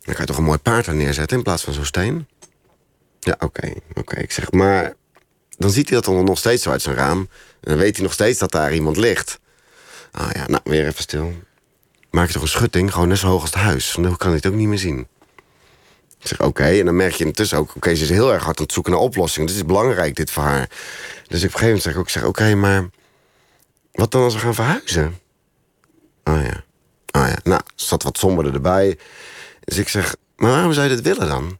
Dan 0.00 0.14
kan 0.14 0.20
je 0.20 0.24
toch 0.24 0.36
een 0.36 0.44
mooi 0.44 0.58
paard 0.58 0.86
er 0.86 0.94
neerzetten 0.94 1.36
in 1.36 1.42
plaats 1.42 1.62
van 1.64 1.72
zo'n 1.72 1.84
steen? 1.84 2.28
Ja, 3.20 3.36
oké, 3.38 3.72
oké. 3.94 4.16
Ik 4.16 4.32
zeg, 4.32 4.50
maar 4.52 4.94
dan 5.58 5.70
ziet 5.70 5.88
hij 5.88 6.00
dat 6.00 6.14
dan 6.14 6.24
nog 6.24 6.38
steeds 6.38 6.62
zo 6.62 6.70
uit 6.70 6.82
zijn 6.82 6.96
raam. 6.96 7.18
En 7.60 7.70
dan 7.70 7.78
weet 7.78 7.96
hij 7.96 8.04
nog 8.04 8.12
steeds 8.12 8.38
dat 8.38 8.50
daar 8.50 8.74
iemand 8.74 8.96
ligt. 8.96 9.38
Ah 10.10 10.30
ja, 10.32 10.46
nou, 10.46 10.60
weer 10.64 10.86
even 10.86 11.02
stil. 11.02 11.32
Maak 12.10 12.26
je 12.26 12.32
toch 12.32 12.42
een 12.42 12.48
schutting, 12.48 12.92
gewoon 12.92 13.08
net 13.08 13.18
zo 13.18 13.26
hoog 13.26 13.40
als 13.40 13.50
het 13.50 13.62
huis. 13.62 13.96
Dan 14.00 14.16
kan 14.16 14.26
hij 14.26 14.36
het 14.36 14.46
ook 14.46 14.54
niet 14.54 14.68
meer 14.68 14.78
zien. 14.78 15.06
Ik 16.20 16.26
zeg, 16.26 16.40
oké. 16.40 16.64
En 16.64 16.84
dan 16.84 16.96
merk 16.96 17.12
je 17.12 17.24
intussen 17.24 17.58
ook... 17.58 17.76
Oké, 17.76 17.94
ze 17.94 18.02
is 18.02 18.10
heel 18.10 18.32
erg 18.32 18.44
hard 18.44 18.58
aan 18.58 18.64
het 18.64 18.72
zoeken 18.72 18.92
naar 18.92 19.00
oplossingen. 19.00 19.48
Dit 19.48 19.56
is 19.56 19.64
belangrijk, 19.64 20.16
dit 20.16 20.30
voor 20.30 20.42
haar. 20.42 20.68
Dus 21.28 21.38
op 21.38 21.44
een 21.44 21.58
gegeven 21.58 21.64
moment 21.64 21.82
zeg 21.82 21.92
ik 21.92 21.98
ook... 21.98 22.08
zeg, 22.08 22.24
Oké, 22.24 22.54
maar... 22.54 22.88
Wat 23.92 24.10
dan 24.10 24.22
als 24.22 24.34
we 24.34 24.40
gaan 24.40 24.54
verhuizen? 24.54 25.18
Oh 26.24 26.42
ja. 26.42 26.64
Oh 27.20 27.28
ja. 27.28 27.38
Nou, 27.42 27.60
zat 27.74 28.02
wat 28.02 28.18
somberder 28.18 28.54
erbij. 28.54 28.98
Dus 29.64 29.76
ik 29.76 29.88
zeg, 29.88 30.16
maar 30.36 30.50
waarom 30.50 30.72
zou 30.72 30.88
je 30.88 30.94
dit 30.94 31.04
willen 31.04 31.28
dan? 31.28 31.58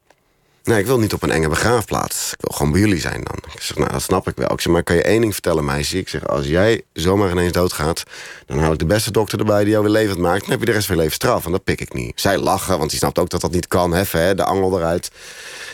Nee, 0.68 0.78
ik 0.78 0.86
wil 0.86 0.98
niet 0.98 1.12
op 1.12 1.22
een 1.22 1.30
enge 1.30 1.48
begraafplaats. 1.48 2.32
Ik 2.32 2.40
wil 2.40 2.56
gewoon 2.56 2.72
bij 2.72 2.80
jullie 2.80 3.00
zijn 3.00 3.20
dan. 3.24 3.36
Ik 3.54 3.62
zeg, 3.62 3.76
nou, 3.76 3.90
dat 3.90 4.02
snap 4.02 4.28
ik 4.28 4.36
wel. 4.36 4.52
Ik 4.52 4.60
zeg, 4.60 4.72
maar 4.72 4.82
kan 4.82 4.96
je 4.96 5.02
één 5.02 5.20
ding 5.20 5.32
vertellen, 5.32 5.64
meisje? 5.64 5.98
Ik 5.98 6.08
zeg, 6.08 6.26
als 6.26 6.46
jij 6.46 6.82
zomaar 6.92 7.30
ineens 7.30 7.52
doodgaat... 7.52 8.02
dan 8.46 8.58
haal 8.58 8.72
ik 8.72 8.78
de 8.78 8.86
beste 8.86 9.10
dokter 9.10 9.38
erbij 9.38 9.62
die 9.62 9.70
jou 9.70 9.82
weer 9.82 9.92
levend 9.92 10.18
maakt... 10.18 10.40
dan 10.40 10.50
heb 10.50 10.60
je 10.60 10.66
de 10.66 10.72
rest 10.72 10.86
van 10.86 10.94
je 10.96 11.00
leven 11.00 11.16
straf. 11.16 11.44
En 11.44 11.52
dat 11.52 11.64
pik 11.64 11.80
ik 11.80 11.92
niet. 11.92 12.20
Zij 12.20 12.38
lachen, 12.38 12.78
want 12.78 12.90
die 12.90 12.98
snapt 12.98 13.18
ook 13.18 13.30
dat 13.30 13.40
dat 13.40 13.50
niet 13.50 13.68
kan. 13.68 13.92
Heffen, 13.92 14.22
hè, 14.22 14.34
de 14.34 14.44
angel 14.44 14.78
eruit. 14.78 15.10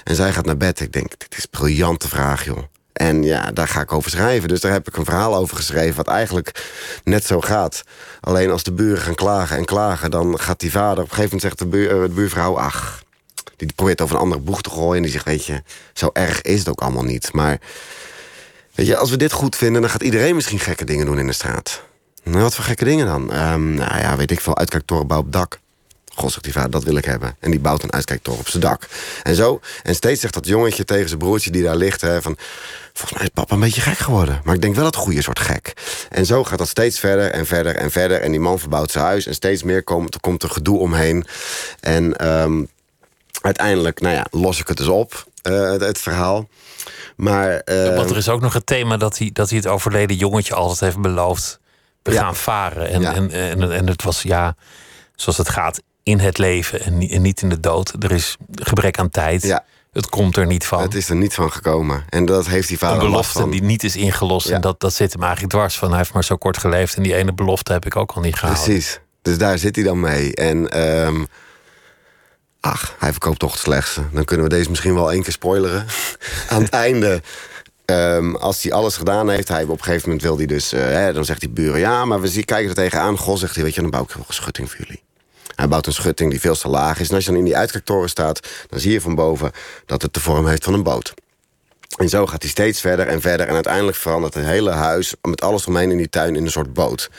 En 0.04 0.14
zij 0.14 0.32
gaat 0.32 0.46
naar 0.46 0.56
bed. 0.56 0.80
Ik 0.80 0.92
denk, 0.92 1.10
dit 1.18 1.36
is 1.36 1.42
een 1.42 1.50
briljante 1.50 2.08
vraag, 2.08 2.44
joh. 2.44 2.62
En 2.92 3.22
ja, 3.22 3.52
daar 3.52 3.68
ga 3.68 3.80
ik 3.80 3.92
over 3.92 4.10
schrijven. 4.10 4.48
Dus 4.48 4.60
daar 4.60 4.72
heb 4.72 4.88
ik 4.88 4.96
een 4.96 5.04
verhaal 5.04 5.36
over 5.36 5.56
geschreven... 5.56 5.96
wat 5.96 6.08
eigenlijk 6.08 6.64
net 7.04 7.24
zo 7.24 7.40
gaat. 7.40 7.82
Alleen 8.20 8.50
als 8.50 8.62
de 8.62 8.72
buren 8.72 9.02
gaan 9.02 9.14
klagen 9.14 9.56
en 9.56 9.64
klagen... 9.64 10.10
dan 10.10 10.38
gaat 10.38 10.60
die 10.60 10.70
vader... 10.70 11.04
op 11.04 11.10
een 11.10 11.16
gegeven 11.16 11.38
moment 11.38 11.58
zegt 11.58 11.72
de, 11.72 11.88
eh, 11.88 12.02
de 12.02 12.14
buurvrouw... 12.14 12.58
ach, 12.58 13.03
die 13.56 13.72
probeert 13.74 14.00
over 14.00 14.14
een 14.14 14.22
andere 14.22 14.40
boeg 14.40 14.62
te 14.62 14.70
gooien. 14.70 14.96
En 14.96 15.02
die 15.02 15.12
zegt, 15.12 15.24
weet 15.24 15.44
je, 15.44 15.62
zo 15.92 16.10
erg 16.12 16.42
is 16.42 16.58
het 16.58 16.68
ook 16.68 16.80
allemaal 16.80 17.04
niet. 17.04 17.32
Maar 17.32 17.58
weet 18.74 18.86
je, 18.86 18.96
als 18.96 19.10
we 19.10 19.16
dit 19.16 19.32
goed 19.32 19.56
vinden... 19.56 19.80
dan 19.80 19.90
gaat 19.90 20.02
iedereen 20.02 20.34
misschien 20.34 20.58
gekke 20.58 20.84
dingen 20.84 21.06
doen 21.06 21.18
in 21.18 21.26
de 21.26 21.32
straat. 21.32 21.82
Nou, 22.22 22.42
wat 22.42 22.54
voor 22.54 22.64
gekke 22.64 22.84
dingen 22.84 23.06
dan? 23.06 23.32
Ehm, 23.32 23.74
nou 23.74 23.98
ja, 23.98 24.16
weet 24.16 24.30
ik 24.30 24.40
veel, 24.40 24.56
uitkijktoren 24.56 25.06
bouwen 25.06 25.28
op 25.28 25.34
dak. 25.34 25.58
Vader, 26.16 26.70
dat 26.70 26.84
wil 26.84 26.96
ik 26.96 27.04
hebben. 27.04 27.36
En 27.40 27.50
die 27.50 27.60
bouwt 27.60 27.82
een 27.82 27.92
uitkijktoren 27.92 28.40
op 28.40 28.48
zijn 28.48 28.62
dak. 28.62 28.86
En 29.22 29.34
zo, 29.34 29.60
en 29.82 29.94
steeds 29.94 30.20
zegt 30.20 30.34
dat 30.34 30.46
jongetje 30.46 30.84
tegen 30.84 31.08
zijn 31.08 31.18
broertje 31.18 31.50
die 31.50 31.62
daar 31.62 31.76
ligt... 31.76 32.00
Hè, 32.00 32.22
van, 32.22 32.36
volgens 32.92 33.12
mij 33.12 33.22
is 33.22 33.28
papa 33.34 33.54
een 33.54 33.60
beetje 33.60 33.80
gek 33.80 33.98
geworden. 33.98 34.40
Maar 34.44 34.54
ik 34.54 34.60
denk 34.60 34.74
wel 34.74 34.84
het 34.84 34.96
goede 34.96 35.22
soort 35.22 35.38
gek. 35.38 35.72
En 36.10 36.26
zo 36.26 36.44
gaat 36.44 36.58
dat 36.58 36.68
steeds 36.68 36.98
verder 36.98 37.30
en 37.30 37.46
verder 37.46 37.76
en 37.76 37.90
verder. 37.90 38.20
En 38.20 38.30
die 38.30 38.40
man 38.40 38.58
verbouwt 38.58 38.90
zijn 38.90 39.04
huis. 39.04 39.26
En 39.26 39.34
steeds 39.34 39.62
meer 39.62 39.82
komt, 39.82 40.20
komt 40.20 40.42
er 40.42 40.50
gedoe 40.50 40.78
omheen. 40.78 41.26
En 41.80 42.16
ehm, 42.16 42.64
uiteindelijk, 43.44 44.00
nou 44.00 44.14
ja, 44.14 44.26
los 44.30 44.60
ik 44.60 44.68
het 44.68 44.76
dus 44.76 44.86
op, 44.88 45.24
eh, 45.42 45.70
het, 45.70 45.80
het 45.80 45.98
verhaal. 45.98 46.48
Maar, 47.16 47.56
eh, 47.56 47.96
Want 47.96 48.10
er 48.10 48.16
is 48.16 48.28
ook 48.28 48.40
nog 48.40 48.52
het 48.52 48.66
thema 48.66 48.96
dat 48.96 49.18
hij, 49.18 49.30
dat 49.32 49.48
hij 49.48 49.58
het 49.58 49.66
overleden 49.66 50.16
jongetje 50.16 50.54
altijd 50.54 50.80
heeft 50.80 51.00
beloofd. 51.00 51.60
We 52.02 52.12
Ja. 52.12 52.20
gaan 52.20 52.36
varen. 52.36 52.88
En, 52.88 53.00
Ja. 53.00 53.14
en, 53.14 53.30
en, 53.30 53.72
en 53.72 53.86
het 53.86 54.02
was 54.02 54.22
ja, 54.22 54.56
zoals 55.14 55.38
het 55.38 55.48
gaat 55.48 55.82
in 56.02 56.18
het 56.18 56.38
leven 56.38 56.80
en 56.80 56.98
niet, 56.98 57.10
en 57.12 57.22
niet 57.22 57.42
in 57.42 57.48
de 57.48 57.60
dood. 57.60 57.92
Er 57.98 58.12
is 58.12 58.36
gebrek 58.54 58.98
aan 58.98 59.08
tijd. 59.10 59.42
Ja. 59.42 59.64
Het 59.92 60.08
komt 60.08 60.36
er 60.36 60.46
niet 60.46 60.66
van. 60.66 60.80
het 60.80 60.94
is 60.94 61.08
er 61.08 61.16
niet 61.16 61.34
van 61.34 61.52
gekomen. 61.52 62.04
En 62.08 62.24
dat 62.26 62.46
heeft 62.46 62.68
die 62.68 62.78
vader 62.78 63.02
een 63.04 63.10
belofte 63.10 63.48
die 63.48 63.62
niet 63.62 63.84
is 63.84 63.96
ingelost. 63.96 64.48
En 64.48 64.60
dat, 64.60 64.80
dat 64.80 64.94
zit 64.94 65.12
hem 65.12 65.22
eigenlijk 65.22 65.52
dwars 65.52 65.78
van. 65.78 65.88
Hij 65.88 65.98
heeft 65.98 66.12
maar 66.12 66.24
zo 66.24 66.36
kort 66.36 66.58
geleefd. 66.58 66.96
En 66.96 67.02
die 67.02 67.14
ene 67.14 67.32
belofte 67.34 67.72
heb 67.72 67.86
ik 67.86 67.96
ook 67.96 68.12
al 68.12 68.20
niet 68.22 68.36
gehaald. 68.36 68.62
Precies. 68.64 69.00
Dus 69.22 69.38
daar 69.38 69.58
zit 69.58 69.74
hij 69.76 69.84
dan 69.84 70.00
mee. 70.00 70.34
En 70.34 70.70
ehm, 70.70 71.24
ach, 72.64 72.94
hij 72.98 73.10
verkoopt 73.10 73.38
toch 73.38 73.52
het 73.52 73.60
slechtste. 73.60 74.02
Dan 74.12 74.24
kunnen 74.24 74.48
we 74.48 74.54
deze 74.54 74.70
misschien 74.70 74.94
wel 74.94 75.12
één 75.12 75.22
keer 75.22 75.32
spoileren. 75.32 75.86
Aan 76.50 76.62
het 76.62 76.70
einde, 76.70 77.22
ehm, 77.84 78.34
als 78.34 78.62
hij 78.62 78.72
alles 78.72 78.96
gedaan 78.96 79.28
heeft... 79.28 79.48
Hij, 79.48 79.62
op 79.62 79.70
een 79.70 79.84
gegeven 79.84 80.02
moment 80.08 80.22
wil 80.22 80.36
hij 80.36 80.46
dus... 80.46 80.72
eh, 80.72 80.80
hè, 80.80 81.12
dan 81.12 81.24
zegt 81.24 81.40
die 81.40 81.48
buren, 81.48 81.80
ja, 81.80 82.04
maar 82.04 82.20
we 82.20 82.28
zien, 82.28 82.44
kijken 82.44 82.68
er 82.68 82.74
tegenaan. 82.74 83.18
Goh, 83.18 83.36
zegt 83.36 83.54
hij, 83.54 83.64
weet 83.64 83.74
je, 83.74 83.80
dan 83.80 83.90
bouw 83.90 84.02
ik 84.02 84.14
een 84.14 84.24
schutting 84.28 84.70
voor 84.70 84.78
jullie. 84.78 85.02
Hij 85.54 85.68
bouwt 85.68 85.86
een 85.86 85.92
schutting 85.92 86.30
die 86.30 86.40
veel 86.40 86.54
te 86.54 86.68
laag 86.68 87.00
is. 87.00 87.08
En 87.08 87.14
als 87.14 87.24
je 87.24 87.30
dan 87.30 87.38
in 87.38 87.44
die 87.44 87.56
uitkijktoren 87.56 88.08
staat... 88.08 88.48
dan 88.68 88.80
zie 88.80 88.92
je 88.92 89.00
van 89.00 89.14
boven 89.14 89.50
dat 89.86 90.02
het 90.02 90.14
de 90.14 90.20
vorm 90.20 90.46
heeft 90.46 90.64
van 90.64 90.74
een 90.74 90.82
boot. 90.82 91.14
En 91.96 92.08
zo 92.08 92.26
gaat 92.26 92.42
hij 92.42 92.50
steeds 92.50 92.80
verder 92.80 93.06
en 93.06 93.20
verder. 93.20 93.46
En 93.46 93.54
uiteindelijk 93.54 93.96
verandert 93.96 94.34
het 94.34 94.44
hele 94.44 94.70
huis 94.70 95.14
met 95.22 95.40
alles 95.42 95.66
omheen 95.66 95.90
in 95.90 95.96
die 95.96 96.08
tuin 96.08 96.36
in 96.36 96.44
een 96.44 96.50
soort 96.50 96.72
boot. 96.72 97.10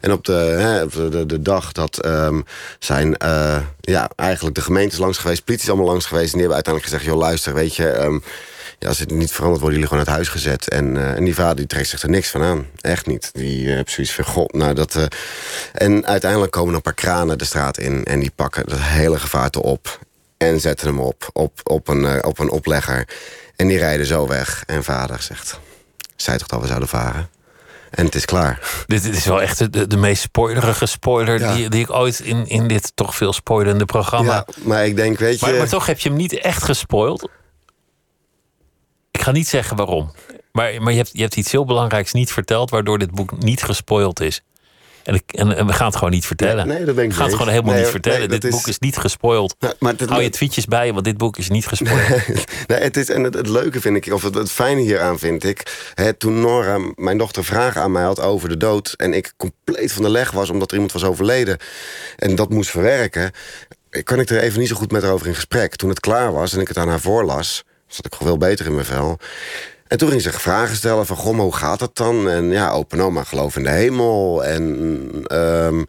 En 0.00 0.12
op 0.12 0.24
de, 0.24 0.32
hè, 0.32 0.86
de, 1.26 1.42
dag 1.42 1.72
dat 1.72 1.98
ehm, 1.98 2.40
zijn 2.78 3.16
eh, 3.16 3.58
ja, 3.80 4.10
eigenlijk 4.16 4.54
de 4.54 4.62
gemeente 4.62 4.94
is 4.94 5.00
langs 5.00 5.18
geweest, 5.18 5.44
politie 5.44 5.64
is 5.66 5.72
allemaal 5.72 5.90
langs 5.90 6.06
geweest. 6.06 6.32
En 6.32 6.38
die 6.38 6.46
hebben 6.48 6.54
uiteindelijk 6.64 6.92
gezegd: 6.94 7.12
joh, 7.12 7.22
luister, 7.26 7.54
weet 7.54 7.76
je. 7.76 7.88
ehm, 7.88 8.18
ja, 8.78 8.88
als 8.88 8.98
het 8.98 9.10
niet 9.10 9.32
verandert, 9.32 9.60
worden 9.60 9.78
jullie 9.78 9.92
gewoon 9.92 10.06
uit 10.06 10.16
huis 10.16 10.28
gezet. 10.28 10.68
En, 10.68 10.96
eh, 10.96 11.16
en 11.16 11.24
die 11.24 11.34
vader 11.34 11.56
die 11.56 11.66
trekt 11.66 11.88
zich 11.88 12.02
er 12.02 12.08
niks 12.10 12.28
van 12.28 12.42
aan. 12.42 12.66
Echt 12.80 13.06
niet. 13.06 13.30
Die 13.32 13.64
uh, 13.66 13.74
heeft 13.74 13.90
zoiets 13.90 14.12
van, 14.12 14.24
god, 14.24 14.52
nou 14.52 14.74
dat... 14.74 14.94
eh, 14.94 15.04
En 15.72 16.06
uiteindelijk 16.06 16.52
komen 16.52 16.74
een 16.74 16.82
paar 16.82 16.94
kranen 16.94 17.38
de 17.38 17.44
straat 17.44 17.78
in... 17.78 18.04
en 18.04 18.20
die 18.20 18.32
pakken 18.34 18.64
dat 18.66 18.78
hele 18.80 19.18
gevaarte 19.18 19.62
op 19.62 19.98
en 20.36 20.60
zetten 20.60 20.86
hem 20.86 21.00
op, 21.00 21.30
op, 21.32 21.60
op, 21.62 21.88
een, 21.88 22.04
eh, 22.04 22.28
op 22.28 22.38
een 22.38 22.50
oplegger. 22.50 23.08
En 23.56 23.68
die 23.68 23.78
rijden 23.78 24.06
zo 24.06 24.26
weg. 24.28 24.62
En 24.66 24.84
vader 24.84 25.22
zegt, 25.22 25.60
zei 26.16 26.38
toch 26.38 26.46
dat 26.46 26.60
we 26.60 26.66
zouden 26.66 26.88
varen. 26.88 27.28
En 27.90 28.04
het 28.04 28.14
is 28.14 28.24
klaar. 28.24 28.84
Dit, 28.86 29.02
dit 29.02 29.16
is 29.16 29.24
wel 29.24 29.42
echt 29.42 29.72
de, 29.72 29.86
de 29.86 29.96
meest 29.96 30.22
spoilerige 30.22 30.86
spoiler 30.86 31.40
Ja. 31.40 31.54
die, 31.54 31.68
die 31.68 31.80
ik 31.80 31.90
ooit 31.92 32.20
in, 32.20 32.46
in 32.46 32.68
dit 32.68 32.92
toch 32.94 33.14
veel 33.14 33.32
spoilerende 33.32 33.84
programma. 33.84 34.32
Ja, 34.32 34.46
maar 34.64 34.86
ik 34.86 34.96
denk, 34.96 35.18
weet 35.18 35.40
je... 35.40 35.46
maar, 35.46 35.54
maar 35.54 35.68
toch 35.68 35.86
heb 35.86 35.98
je 35.98 36.08
hem 36.08 36.18
niet 36.18 36.32
echt 36.38 36.62
gespoild. 36.62 37.28
Ik 39.10 39.20
ga 39.22 39.30
niet 39.30 39.48
zeggen 39.48 39.76
waarom. 39.76 40.12
Maar, 40.52 40.82
maar 40.82 40.92
je, 40.92 40.98
hebt, 40.98 41.10
je 41.12 41.20
hebt 41.20 41.36
iets 41.36 41.52
heel 41.52 41.64
belangrijks 41.64 42.12
niet 42.12 42.32
verteld, 42.32 42.70
waardoor 42.70 42.98
dit 42.98 43.10
boek 43.10 43.38
niet 43.42 43.62
gespoild 43.62 44.20
is. 44.20 44.42
En, 45.04 45.14
ik, 45.14 45.22
en, 45.26 45.56
en 45.56 45.66
we 45.66 45.72
gaan 45.72 45.86
het 45.86 45.96
gewoon 45.96 46.12
niet 46.12 46.26
vertellen. 46.26 46.66
Nee, 46.66 46.76
nee, 46.76 46.86
dat 46.86 46.94
ben 46.94 47.04
ik 47.04 47.10
we 47.10 47.16
gaan 47.16 47.26
het 47.26 47.34
gewoon 47.34 47.52
helemaal 47.52 47.72
Nee, 47.72 47.82
niet 47.82 47.90
vertellen. 47.90 48.28
dit 48.28 48.50
boek 48.50 48.66
is 48.66 48.78
niet 48.78 48.96
gespoild. 48.96 49.54
Nou, 49.58 49.74
maar 49.78 49.94
Hou 50.06 50.22
je 50.22 50.30
tweetjes 50.30 50.64
bij, 50.64 50.92
want 50.92 51.04
dit 51.04 51.16
boek 51.16 51.36
is 51.36 51.48
niet 51.48 51.66
gespoild. 51.66 52.08
nee, 52.66 52.78
het 52.78 52.96
is, 52.96 53.08
en 53.08 53.22
het, 53.22 53.34
het 53.34 53.48
leuke 53.48 53.80
vind 53.80 53.96
ik, 53.96 54.12
of 54.12 54.22
het, 54.22 54.34
het 54.34 54.50
fijne 54.50 54.80
hieraan 54.80 55.18
vind 55.18 55.44
ik... 55.44 55.90
Hè, 55.94 56.12
toen 56.12 56.40
Nora, 56.40 56.78
mijn 56.94 57.18
dochter, 57.18 57.44
vragen 57.44 57.82
aan 57.82 57.92
mij 57.92 58.02
had 58.02 58.20
over 58.20 58.48
de 58.48 58.56
dood... 58.56 58.94
en 58.96 59.12
ik 59.12 59.32
compleet 59.36 59.92
van 59.92 60.02
de 60.02 60.10
leg 60.10 60.30
was 60.30 60.50
omdat 60.50 60.68
er 60.68 60.74
iemand 60.74 60.92
was 60.92 61.04
overleden... 61.04 61.58
en 62.16 62.34
dat 62.34 62.50
moest 62.50 62.70
verwerken... 62.70 63.30
kan 64.02 64.20
ik 64.20 64.30
er 64.30 64.40
even 64.40 64.60
niet 64.60 64.68
zo 64.68 64.76
goed 64.76 64.92
met 64.92 65.02
haar 65.02 65.12
over 65.12 65.26
in 65.26 65.34
gesprek. 65.34 65.76
Toen 65.76 65.88
het 65.88 66.00
klaar 66.00 66.32
was 66.32 66.52
en 66.52 66.60
ik 66.60 66.68
het 66.68 66.78
aan 66.78 66.88
haar 66.88 67.00
voorlas... 67.00 67.64
zat 67.86 68.06
ik 68.06 68.14
gewoon 68.14 68.28
veel 68.28 68.48
beter 68.48 68.66
in 68.66 68.74
mijn 68.74 68.86
vel... 68.86 69.18
En 69.86 69.98
toen 69.98 70.08
ging 70.08 70.22
ze 70.22 70.32
vragen 70.32 70.76
stellen 70.76 71.06
van, 71.06 71.16
goh, 71.16 71.38
hoe 71.38 71.54
gaat 71.54 71.80
het 71.80 71.96
dan? 71.96 72.28
En 72.28 72.50
ja, 72.50 72.70
open 72.70 73.00
oma, 73.00 73.24
geloof 73.24 73.56
in 73.56 73.62
de 73.62 73.70
hemel. 73.70 74.44
En, 74.44 75.24
ehm, 75.26 75.84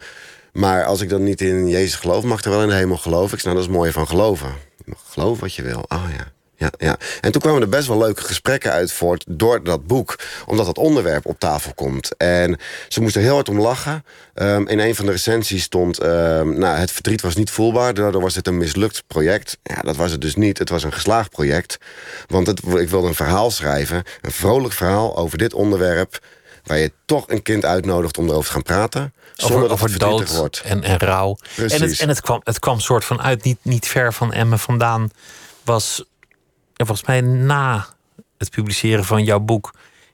maar 0.54 0.86
als 0.86 1.02
ik 1.02 1.10
dan 1.10 1.24
niet 1.24 1.42
in 1.42 1.68
Jezus 1.68 1.96
geloof, 1.96 2.24
mag 2.24 2.40
ik 2.40 2.46
er 2.46 2.52
wel 2.52 2.62
in 2.62 2.70
de 2.70 2.76
hemel 2.76 2.98
geloven. 2.98 3.34
Ik 3.34 3.40
zei, 3.40 3.54
nou, 3.54 3.66
dat 3.66 3.74
is 3.74 3.80
mooi 3.80 3.92
van 3.92 4.08
geloven. 4.08 4.54
Je 4.78 4.84
mag 4.86 5.02
geloven 5.10 5.42
wat 5.42 5.54
je 5.54 5.62
wil. 5.62 5.86
Oh 5.88 6.06
ja. 6.18 6.35
Ja, 6.66 6.88
ja. 6.88 6.98
En 7.22 7.32
toen 7.32 7.42
kwamen 7.42 7.62
er 7.62 7.70
best 7.70 7.88
wel 7.88 7.98
leuke 7.98 8.22
gesprekken 8.22 8.72
uit 8.72 8.92
voort 8.92 9.24
door 9.28 9.64
dat 9.64 9.88
boek. 9.88 10.20
Omdat 10.46 10.66
dat 10.66 10.78
onderwerp 10.78 11.26
op 11.26 11.40
tafel 11.40 11.74
komt. 11.74 12.18
En 12.18 12.60
ze 12.88 13.02
moesten 13.02 13.22
heel 13.22 13.34
hard 13.34 13.50
om 13.50 13.60
lachen. 13.60 14.06
Ehm, 14.34 14.68
in 14.68 14.80
een 14.80 14.96
van 14.96 15.06
de 15.06 15.12
recensies 15.12 15.64
stond... 15.64 16.00
ehm, 16.00 16.60
nou, 16.60 16.78
het 16.78 16.92
verdriet 16.92 17.22
was 17.22 17.36
niet 17.36 17.52
voelbaar. 17.52 17.94
Daardoor 17.94 18.22
was 18.22 18.36
het 18.36 18.48
een 18.48 18.58
mislukt 18.58 19.04
project. 19.08 19.58
Ja, 19.64 19.82
dat 19.82 19.96
was 19.96 20.12
het 20.12 20.22
dus 20.22 20.36
niet. 20.36 20.58
Het 20.58 20.70
was 20.70 20.84
een 20.84 20.94
geslaagd 20.94 21.30
project. 21.30 21.78
Want 22.28 22.48
het, 22.48 22.62
ik 22.64 22.90
wilde 22.90 23.08
een 23.08 23.16
verhaal 23.16 23.52
schrijven. 23.52 24.04
Een 24.22 24.32
vrolijk 24.32 24.74
verhaal 24.74 25.18
over 25.18 25.38
dit 25.38 25.54
onderwerp. 25.54 26.20
Waar 26.64 26.78
je 26.78 26.92
toch 27.06 27.30
een 27.30 27.42
kind 27.42 27.66
uitnodigt 27.66 28.18
om 28.18 28.30
erover 28.30 28.46
te 28.46 28.52
gaan 28.52 28.64
praten. 28.64 29.14
Zonder 29.36 29.70
over 29.70 29.90
dat 29.90 29.92
het 29.92 30.04
over 30.04 30.26
dood 30.26 30.38
wordt. 30.38 30.62
en, 30.66 30.84
en 30.84 30.98
rouw. 30.98 31.38
Precies. 31.56 31.80
En, 31.80 31.88
het, 31.88 32.00
en 32.00 32.08
het, 32.08 32.22
kwam, 32.22 32.42
het 32.44 32.60
kwam 32.60 32.80
soort 32.80 33.06
van 33.06 33.22
uit, 33.22 33.44
niet, 33.44 33.58
niet 33.62 33.88
ver 33.88 34.14
van 34.14 34.34
Emmen 34.34 34.60
vandaan. 34.60 35.10
Was 35.64 36.04
ja, 36.76 36.86
volgens 36.86 37.08
mij 37.08 37.22
na 37.22 37.86
het 38.38 38.50
publiceren 38.50 39.04
van 39.04 39.24
jouw 39.24 39.40
boek. 39.40 39.74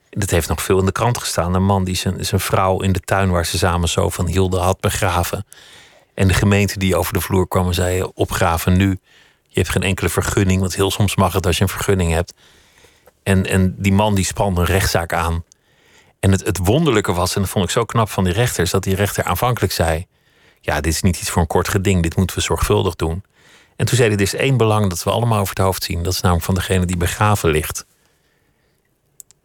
Dat 0.09 0.30
heeft 0.30 0.47
nog 0.47 0.62
veel 0.62 0.80
in 0.80 0.86
de 0.86 0.91
krant 0.91 1.18
gestaan. 1.18 1.53
Een 1.53 1.66
man 1.66 1.84
die 1.84 1.95
zijn, 1.95 2.26
zijn 2.26 2.41
vrouw 2.41 2.82
in 2.82 2.91
de 2.91 2.99
tuin 2.99 3.32
waar 3.32 3.45
ze 3.45 3.57
samen 3.57 3.89
zo 3.89 4.09
van 4.09 4.28
hielden 4.28 4.62
had 4.62 4.80
begraven. 4.80 5.45
En 6.14 6.28
de 6.28 6.34
gemeente 6.34 6.80
die 6.80 6.95
over 6.95 7.14
de 7.14 7.22
vloer 7.22 7.47
kwam 7.47 7.68
en 7.68 7.74
zei: 7.74 8.03
opgraven 8.14 8.78
nu. 8.78 8.99
Je 9.47 9.59
hebt 9.59 9.70
geen 9.70 9.84
enkele 9.84 10.09
vergunning, 10.09 10.59
want 10.59 10.76
heel 10.76 10.91
soms 10.91 11.16
mag 11.16 11.34
het 11.34 11.45
als 11.45 11.57
je 11.57 11.64
een 11.64 11.70
vergunning 11.70 12.12
hebt. 12.12 12.34
En, 13.24 13.45
en 13.45 13.76
die 13.78 13.93
man 13.93 14.16
die 14.16 14.26
spande 14.26 14.62
een 14.62 14.68
rechtszaak 14.68 15.14
aan. 15.14 15.43
En 16.20 16.32
het, 16.32 16.45
het 16.45 16.57
wonderlijke 16.57 17.14
was, 17.14 17.36
en 17.36 17.41
dat 17.41 17.49
vond 17.49 17.66
ik 17.66 17.72
zo 17.72 17.86
knap 17.86 18.09
van 18.09 18.24
die 18.24 18.34
rechters, 18.34 18.72
dat 18.72 18.84
die 18.84 18.95
rechter 18.95 19.24
aanvankelijk 19.24 19.74
zei: 19.74 20.05
Ja, 20.59 20.82
dit 20.82 20.93
is 20.93 21.01
niet 21.01 21.20
iets 21.22 21.30
voor 21.30 21.41
een 21.41 21.47
kort 21.47 21.68
geding, 21.68 22.03
dit 22.03 22.16
moeten 22.16 22.36
we 22.36 22.41
zorgvuldig 22.41 22.95
doen. 22.95 23.24
En 23.82 23.88
toen 23.88 23.95
zei 23.95 24.09
hij: 24.09 24.17
Er 24.17 24.23
is 24.23 24.34
één 24.34 24.57
belang 24.57 24.89
dat 24.89 25.03
we 25.03 25.09
allemaal 25.09 25.39
over 25.39 25.55
het 25.55 25.63
hoofd 25.63 25.84
zien. 25.84 26.03
Dat 26.03 26.13
is 26.13 26.21
namelijk 26.21 26.45
van 26.45 26.55
degene 26.55 26.86
die 26.86 26.97
begraven 26.97 27.49
ligt. 27.49 27.86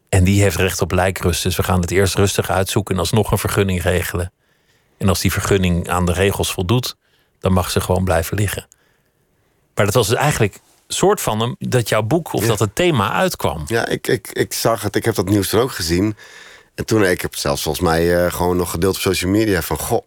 En 0.08 0.24
die 0.24 0.42
heeft 0.42 0.56
recht 0.56 0.80
op 0.80 0.92
lijkrust. 0.92 1.42
Dus 1.42 1.56
we 1.56 1.62
gaan 1.62 1.80
het 1.80 1.90
eerst 1.90 2.14
rustig 2.14 2.50
uitzoeken 2.50 2.94
en 2.94 3.00
alsnog 3.00 3.30
een 3.30 3.38
vergunning 3.38 3.82
regelen. 3.82 4.32
En 4.98 5.08
als 5.08 5.20
die 5.20 5.32
vergunning 5.32 5.88
aan 5.88 6.06
de 6.06 6.12
regels 6.12 6.52
voldoet, 6.52 6.96
dan 7.40 7.52
mag 7.52 7.70
ze 7.70 7.80
gewoon 7.80 8.04
blijven 8.04 8.36
liggen. 8.36 8.66
Maar 9.74 9.84
dat 9.84 9.94
was 9.94 10.08
dus 10.08 10.18
eigenlijk 10.18 10.58
soort 10.88 11.20
van 11.20 11.40
hem 11.40 11.56
dat 11.58 11.88
jouw 11.88 12.02
boek 12.02 12.32
of 12.32 12.40
Ja. 12.42 12.46
dat 12.46 12.58
het 12.58 12.74
thema 12.74 13.12
uitkwam. 13.12 13.64
Ja, 13.66 13.86
ik, 13.86 14.06
ik, 14.06 14.28
ik 14.32 14.52
zag 14.52 14.82
het. 14.82 14.96
Ik 14.96 15.04
heb 15.04 15.14
dat 15.14 15.28
nieuws 15.28 15.48
toen 15.48 15.60
ook 15.60 15.72
gezien. 15.72 16.16
En 16.74 16.86
toen, 16.86 17.04
ik 17.04 17.20
heb 17.20 17.34
zelfs 17.34 17.62
volgens 17.62 17.84
mij 17.84 18.24
eh, 18.24 18.32
gewoon 18.32 18.56
nog 18.56 18.70
gedeeld 18.70 18.94
op 18.94 19.00
social 19.00 19.30
media 19.30 19.62
van... 19.62 19.78
Goh, 19.78 20.06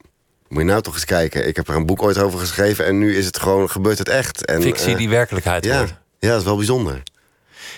moet 0.50 0.62
je 0.62 0.68
nou 0.68 0.82
toch 0.82 0.94
eens 0.94 1.06
kijken. 1.06 1.48
Ik 1.48 1.56
heb 1.56 1.68
er 1.68 1.76
een 1.76 1.86
boek 1.86 2.02
ooit 2.02 2.18
over 2.18 2.40
geschreven 2.40 2.86
en 2.86 2.98
nu 2.98 3.16
is 3.16 3.26
het 3.26 3.40
gewoon, 3.40 3.70
gebeurt 3.70 3.98
het 3.98 4.10
echt. 4.10 4.46
En, 4.46 4.62
Fictie 4.62 4.92
eh, 4.92 4.98
die 4.98 5.10
werkelijkheid 5.10 5.66
ja, 5.66 5.78
wordt. 5.78 5.94
ja, 6.20 6.30
dat 6.30 6.40
is 6.40 6.44
wel 6.44 6.56
bijzonder. 6.56 7.04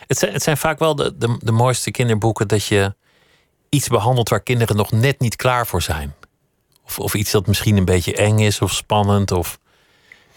Het 0.08 0.18
zijn, 0.18 0.34
het 0.34 0.44
zijn 0.44 0.58
vaak 0.58 0.80
wel 0.80 0.96
de, 0.96 1.18
de, 1.18 1.38
de 1.40 1.52
mooiste 1.52 1.92
kinderboeken 1.92 2.48
dat 2.48 2.66
je 2.66 2.94
iets 3.70 3.88
behandelt 3.88 4.30
waar 4.30 4.42
kinderen 4.42 4.76
nog 4.76 4.92
net 4.92 5.20
niet 5.20 5.36
klaar 5.36 5.68
voor 5.68 5.82
zijn. 5.82 6.16
Of, 6.86 7.00
of 7.00 7.14
iets 7.14 7.32
dat 7.32 7.48
misschien 7.48 7.78
een 7.78 7.86
beetje 7.86 8.16
eng 8.16 8.40
is 8.40 8.62
of 8.62 8.72
spannend. 8.72 9.32
Of 9.32 9.60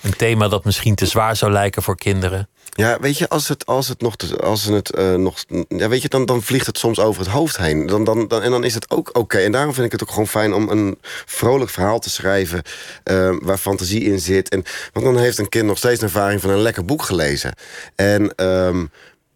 een 0.05 0.17
thema 0.17 0.49
dat 0.49 0.65
misschien 0.65 0.95
te 0.95 1.07
zwaar 1.07 1.37
zou 1.37 1.53
lijken 1.53 1.83
voor 1.83 1.97
kinderen. 1.97 2.49
Ja, 2.77 3.01
weet 3.01 3.19
je, 3.19 3.29
als 3.29 3.49
het, 3.49 3.67
als 3.67 3.89
het 3.89 4.01
nog, 4.01 4.15
als 4.41 4.65
het 4.65 4.91
eh, 4.91 5.15
nog, 5.15 5.45
ja, 5.69 5.89
weet 5.89 6.03
je, 6.03 6.09
dan, 6.09 6.27
dan 6.27 6.43
vliegt 6.43 6.67
het 6.67 6.79
soms 6.79 6.99
over 6.99 7.23
het 7.23 7.31
hoofd 7.31 7.57
heen. 7.57 7.87
Dan, 7.87 8.05
dan, 8.05 8.29
dan, 8.29 8.43
en 8.43 8.51
dan 8.51 8.65
is 8.65 8.75
het 8.75 8.91
ook 8.91 9.19
oké. 9.19 9.39
En 9.39 9.53
daarom 9.53 9.75
vind 9.75 9.87
ik 9.87 9.93
het 9.93 10.03
ook 10.03 10.09
gewoon 10.09 10.27
fijn 10.27 10.53
om 10.53 10.69
een 10.69 10.99
vrolijk 11.25 11.71
verhaal 11.71 11.99
te 11.99 12.11
schrijven 12.11 12.63
eh, 13.03 13.31
waar 13.41 13.59
fantasie 13.59 14.05
in 14.05 14.21
zit. 14.21 14.49
En, 14.49 14.65
want 14.93 15.07
dan 15.07 15.19
heeft 15.19 15.39
een 15.39 15.49
kind 15.49 15.67
nog 15.67 15.79
steeds 15.79 16.01
een 16.01 16.07
ervaring 16.07 16.41
van 16.41 16.51
een 16.51 16.63
lekker 16.63 16.85
boek 16.85 17.03
gelezen. 17.03 17.55
En 17.95 18.35
ehm, 18.35 18.85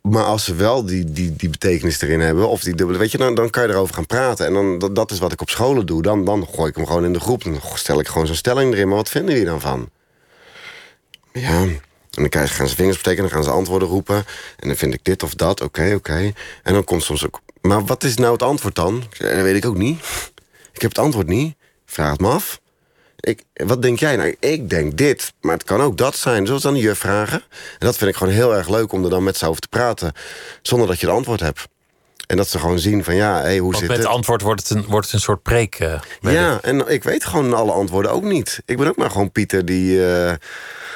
maar 0.03 0.25
als 0.25 0.45
ze 0.45 0.55
wel 0.55 0.85
die, 0.85 1.05
die, 1.13 1.37
die 1.37 1.49
betekenis 1.49 2.01
erin 2.01 2.21
hebben, 2.21 2.49
of 2.49 2.61
die 2.61 2.75
dubbele, 2.75 2.99
weet 2.99 3.11
je, 3.13 3.19
dan, 3.19 3.35
dan 3.35 3.51
kan 3.51 3.63
je 3.63 3.69
erover 3.69 3.95
gaan 3.95 4.07
praten. 4.07 4.47
En 4.47 4.53
dan, 4.53 4.79
dat, 4.79 4.95
dat 4.95 5.11
is 5.11 5.19
wat 5.19 5.33
ik 5.33 5.41
op 5.41 5.51
scholen 5.51 5.87
doe. 5.87 6.03
Dan, 6.03 6.25
dan 6.25 6.47
gooi 6.55 6.69
ik 6.69 6.77
hem 6.77 6.87
gewoon 6.87 7.05
in 7.05 7.13
de 7.13 7.21
groep. 7.21 7.45
Dan 7.45 7.61
stel 7.75 8.01
ik 8.01 8.09
gewoon 8.09 8.27
zo'n 8.27 8.37
stelling 8.37 8.73
erin. 8.73 8.89
Maar 8.89 8.97
wat 8.97 9.09
vinden 9.09 9.33
jullie 9.33 9.49
dan 9.49 9.61
van? 9.61 9.89
Ja, 11.41 11.61
en 11.63 11.81
dan 12.11 12.29
krijgen- 12.29 12.55
gaan 12.57 12.69
ze 12.69 12.75
vingers 12.75 12.97
betekenen, 12.97 13.25
dan 13.31 13.39
gaan 13.39 13.49
ze 13.49 13.57
antwoorden 13.57 13.89
roepen. 13.89 14.17
En 14.57 14.69
dan 14.69 14.77
vind 14.77 14.95
ik 14.95 15.05
dit 15.05 15.23
of 15.23 15.35
dat, 15.35 15.61
oké, 15.61 15.93
oké. 15.95 16.33
En 16.63 16.73
dan 16.73 16.85
komt 16.85 17.03
soms 17.03 17.27
ook... 17.27 17.41
Maar 17.61 17.85
wat 17.85 18.05
is 18.05 18.17
nou 18.17 18.33
het 18.33 18.43
antwoord 18.43 18.75
dan? 18.75 19.03
Dat 19.19 19.43
weet 19.43 19.57
ik 19.57 19.65
ook 19.67 19.77
niet. 19.77 19.99
Ik 20.73 20.81
heb 20.83 20.91
het 20.91 20.99
antwoord 20.99 21.27
niet. 21.27 21.55
Vraag 21.87 22.11
het 22.11 22.21
me 22.21 22.29
af. 22.29 22.61
Ik, 23.21 23.43
wat 23.53 23.83
denk 23.83 23.99
jij 23.99 24.17
nou? 24.17 24.37
Ik 24.41 24.71
denk 24.71 24.97
dit, 24.97 25.33
maar 25.41 25.53
het 25.53 25.65
kan 25.65 25.81
ook 25.81 25.97
dat 25.97 26.17
zijn. 26.17 26.49
Aan 26.65 26.75
de 26.75 26.81
juf 26.81 26.99
vragen? 26.99 27.43
En 27.79 27.87
dat 27.87 27.97
vind 27.97 28.11
ik 28.11 28.17
gewoon 28.17 28.33
heel 28.33 28.55
erg 28.55 28.69
leuk 28.69 28.93
om 28.93 29.05
er 29.05 29.11
dan 29.11 29.23
met 29.23 29.37
ze 29.37 29.47
over 29.47 29.61
te 29.61 29.69
praten. 29.69 30.13
Zonder 30.63 30.89
dat 30.89 31.01
je 31.01 31.07
het 31.07 31.15
antwoord 31.15 31.41
hebt. 31.41 31.69
En 32.29 32.37
dat 32.37 32.49
ze 32.49 32.59
gewoon 32.59 32.79
zien 32.79 33.05
van 33.05 33.15
ja, 33.15 33.41
hé, 33.43 33.53
hoe 33.59 33.63
Want 33.71 33.77
zit 33.79 33.89
met 33.89 33.97
het? 33.97 34.07
antwoord 34.07 34.43
wordt 34.43 34.69
het 34.69 34.71
een, 34.79 34.85
wordt 34.89 35.05
het 35.07 35.15
een 35.15 35.21
soort 35.21 35.43
preek. 35.43 35.75
eh, 35.75 36.01
Ja, 36.21 36.59
en 36.63 36.89
ik 36.89 37.05
weet 37.05 37.25
gewoon 37.25 37.55
alle 37.55 37.73
antwoorden 37.73 38.11
ook 38.13 38.23
niet. 38.23 38.63
Ik 38.65 38.77
ben 38.77 38.89
ook 38.89 38.97
maar 38.97 39.11
gewoon 39.11 39.33
Pieter 39.33 39.65
die 39.65 40.07
eh, 40.15 40.35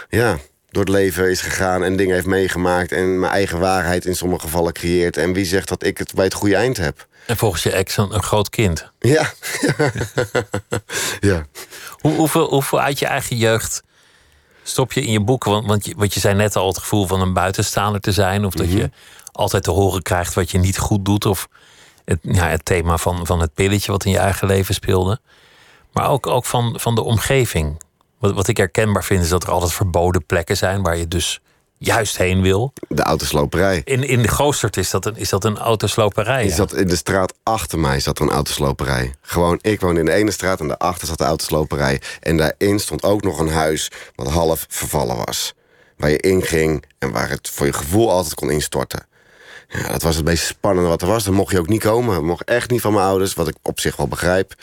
ja, 0.09 0.39
door 0.71 0.83
het 0.85 0.93
leven 0.93 1.31
is 1.31 1.41
gegaan 1.41 1.85
en 1.85 1.97
dingen 1.97 2.15
heeft 2.15 2.27
meegemaakt 2.27 2.93
en 2.93 3.19
mijn 3.21 3.33
eigen 3.33 3.59
waarheid 3.59 4.05
in 4.05 4.17
sommige 4.17 4.41
gevallen 4.45 4.73
creëert. 4.73 5.17
En 5.17 5.33
wie 5.33 5.45
zegt 5.45 5.69
dat 5.69 5.85
ik 5.85 5.99
het 5.99 6.15
bij 6.15 6.25
het 6.25 6.35
goede 6.35 6.57
eind 6.57 6.77
heb? 6.77 7.07
En 7.27 7.37
volgens 7.37 7.63
je 7.63 7.71
ex 7.73 7.97
een, 7.97 8.15
een 8.15 8.23
groot 8.23 8.49
kind. 8.51 8.91
Ja. 8.99 9.33
ja. 11.21 11.47
Hoe, 12.01 12.13
hoeveel, 12.15 12.49
hoeveel 12.49 12.81
uit 12.81 12.99
je 12.99 13.07
eigen 13.07 13.37
jeugd 13.37 13.83
stop 14.63 14.93
je 14.93 15.03
in 15.03 15.13
je 15.13 15.21
boeken? 15.21 15.51
Want, 15.51 15.67
want, 15.67 15.85
je, 15.85 15.95
want 15.97 16.15
je 16.15 16.21
zei 16.21 16.35
net 16.35 16.57
al 16.57 16.67
het 16.69 16.79
gevoel 16.79 17.07
van 17.07 17.21
een 17.21 17.33
buitenstaander 17.33 18.01
te 18.01 18.13
zijn. 18.13 18.45
Of 18.45 18.55
dat 18.55 18.73
je 18.73 18.91
altijd 19.33 19.63
te 19.63 19.71
horen 19.71 20.03
krijgt 20.03 20.35
wat 20.35 20.51
je 20.51 20.59
niet 20.59 20.79
goed 20.79 21.05
doet. 21.05 21.27
Of 21.27 21.49
het, 22.05 22.19
ja, 22.23 22.49
het 22.49 22.65
thema 22.65 22.97
van, 22.97 23.27
van 23.27 23.41
het 23.41 23.55
pilletje 23.55 23.93
wat 23.93 24.05
in 24.05 24.11
je 24.11 24.19
eigen 24.19 24.47
leven 24.47 24.75
speelde. 24.75 25.21
Maar 25.93 26.09
ook, 26.09 26.27
ook 26.27 26.45
van, 26.45 26.81
van 26.81 26.95
de 26.95 27.03
omgeving. 27.03 27.83
Wat, 28.19 28.35
wat 28.35 28.49
ik 28.49 28.57
herkenbaar 28.57 29.05
vind 29.05 29.23
is 29.23 29.29
dat 29.29 29.43
er 29.43 29.51
altijd 29.51 29.73
verboden 29.73 30.27
plekken 30.27 30.57
zijn 30.57 30.83
waar 30.83 30.97
je 30.97 31.09
dus 31.09 31.41
juist 31.79 32.17
heen 32.17 32.43
wil. 32.43 32.73
De 32.89 33.03
autosloperij. 33.03 33.83
In, 33.85 34.03
in 34.09 34.23
de 34.23 34.29
Goostert 34.29 34.77
is 34.77 34.91
dat 34.91 35.07
een, 35.07 35.17
is 35.17 35.29
dat 35.29 35.45
een 35.45 35.59
autosloperij. 35.59 36.45
Ja. 36.45 36.55
zat 36.55 36.75
in 36.75 36.89
de 36.89 36.97
straat 36.97 37.35
achter 37.43 37.79
mij 37.79 38.01
zat 38.01 38.19
er 38.19 38.25
een 38.25 38.31
autosloperij. 38.31 39.15
Gewoon, 39.21 39.59
ik 39.61 39.81
woonde 39.81 40.01
in 40.01 40.07
de 40.07 40.13
ene 40.13 40.31
straat 40.31 40.61
en 40.61 40.69
daarachter 40.69 41.07
zat 41.07 41.19
de 41.19 41.25
autosloperij. 41.25 42.01
En 42.21 42.37
daarin 42.37 42.79
stond 42.79 43.03
ook 43.03 43.23
nog 43.23 43.39
een 43.39 43.51
huis 43.51 43.91
wat 44.15 44.29
half 44.29 44.67
vervallen 44.69 45.17
was. 45.17 45.55
Waar 45.97 46.11
je 46.11 46.21
inging 46.21 46.85
en 46.99 47.13
waar 47.13 47.29
het 47.29 47.49
voor 47.49 47.67
je 47.67 47.73
gevoel 47.73 48.11
altijd 48.11 48.35
kon 48.35 48.51
instorten. 48.51 49.07
Ja, 49.73 49.89
dat 49.89 50.03
was 50.03 50.17
het 50.17 50.25
meest 50.25 50.47
spannende 50.47 50.89
wat 50.89 51.03
er 51.03 51.09
was. 51.09 51.25
Dan 51.25 51.35
mocht 51.35 51.53
je 51.53 51.59
ook 51.59 51.69
niet 51.69 51.83
komen. 51.83 52.15
Dat 52.15 52.23
mocht 52.23 52.45
echt 52.45 52.71
niet 52.71 52.81
van 52.81 52.93
mijn 52.93 53.05
ouders, 53.05 53.35
wat 53.35 53.49
ik 53.49 53.57
op 53.63 53.81
zich 53.81 53.97
wel 53.97 54.09
begrijp. 54.09 54.55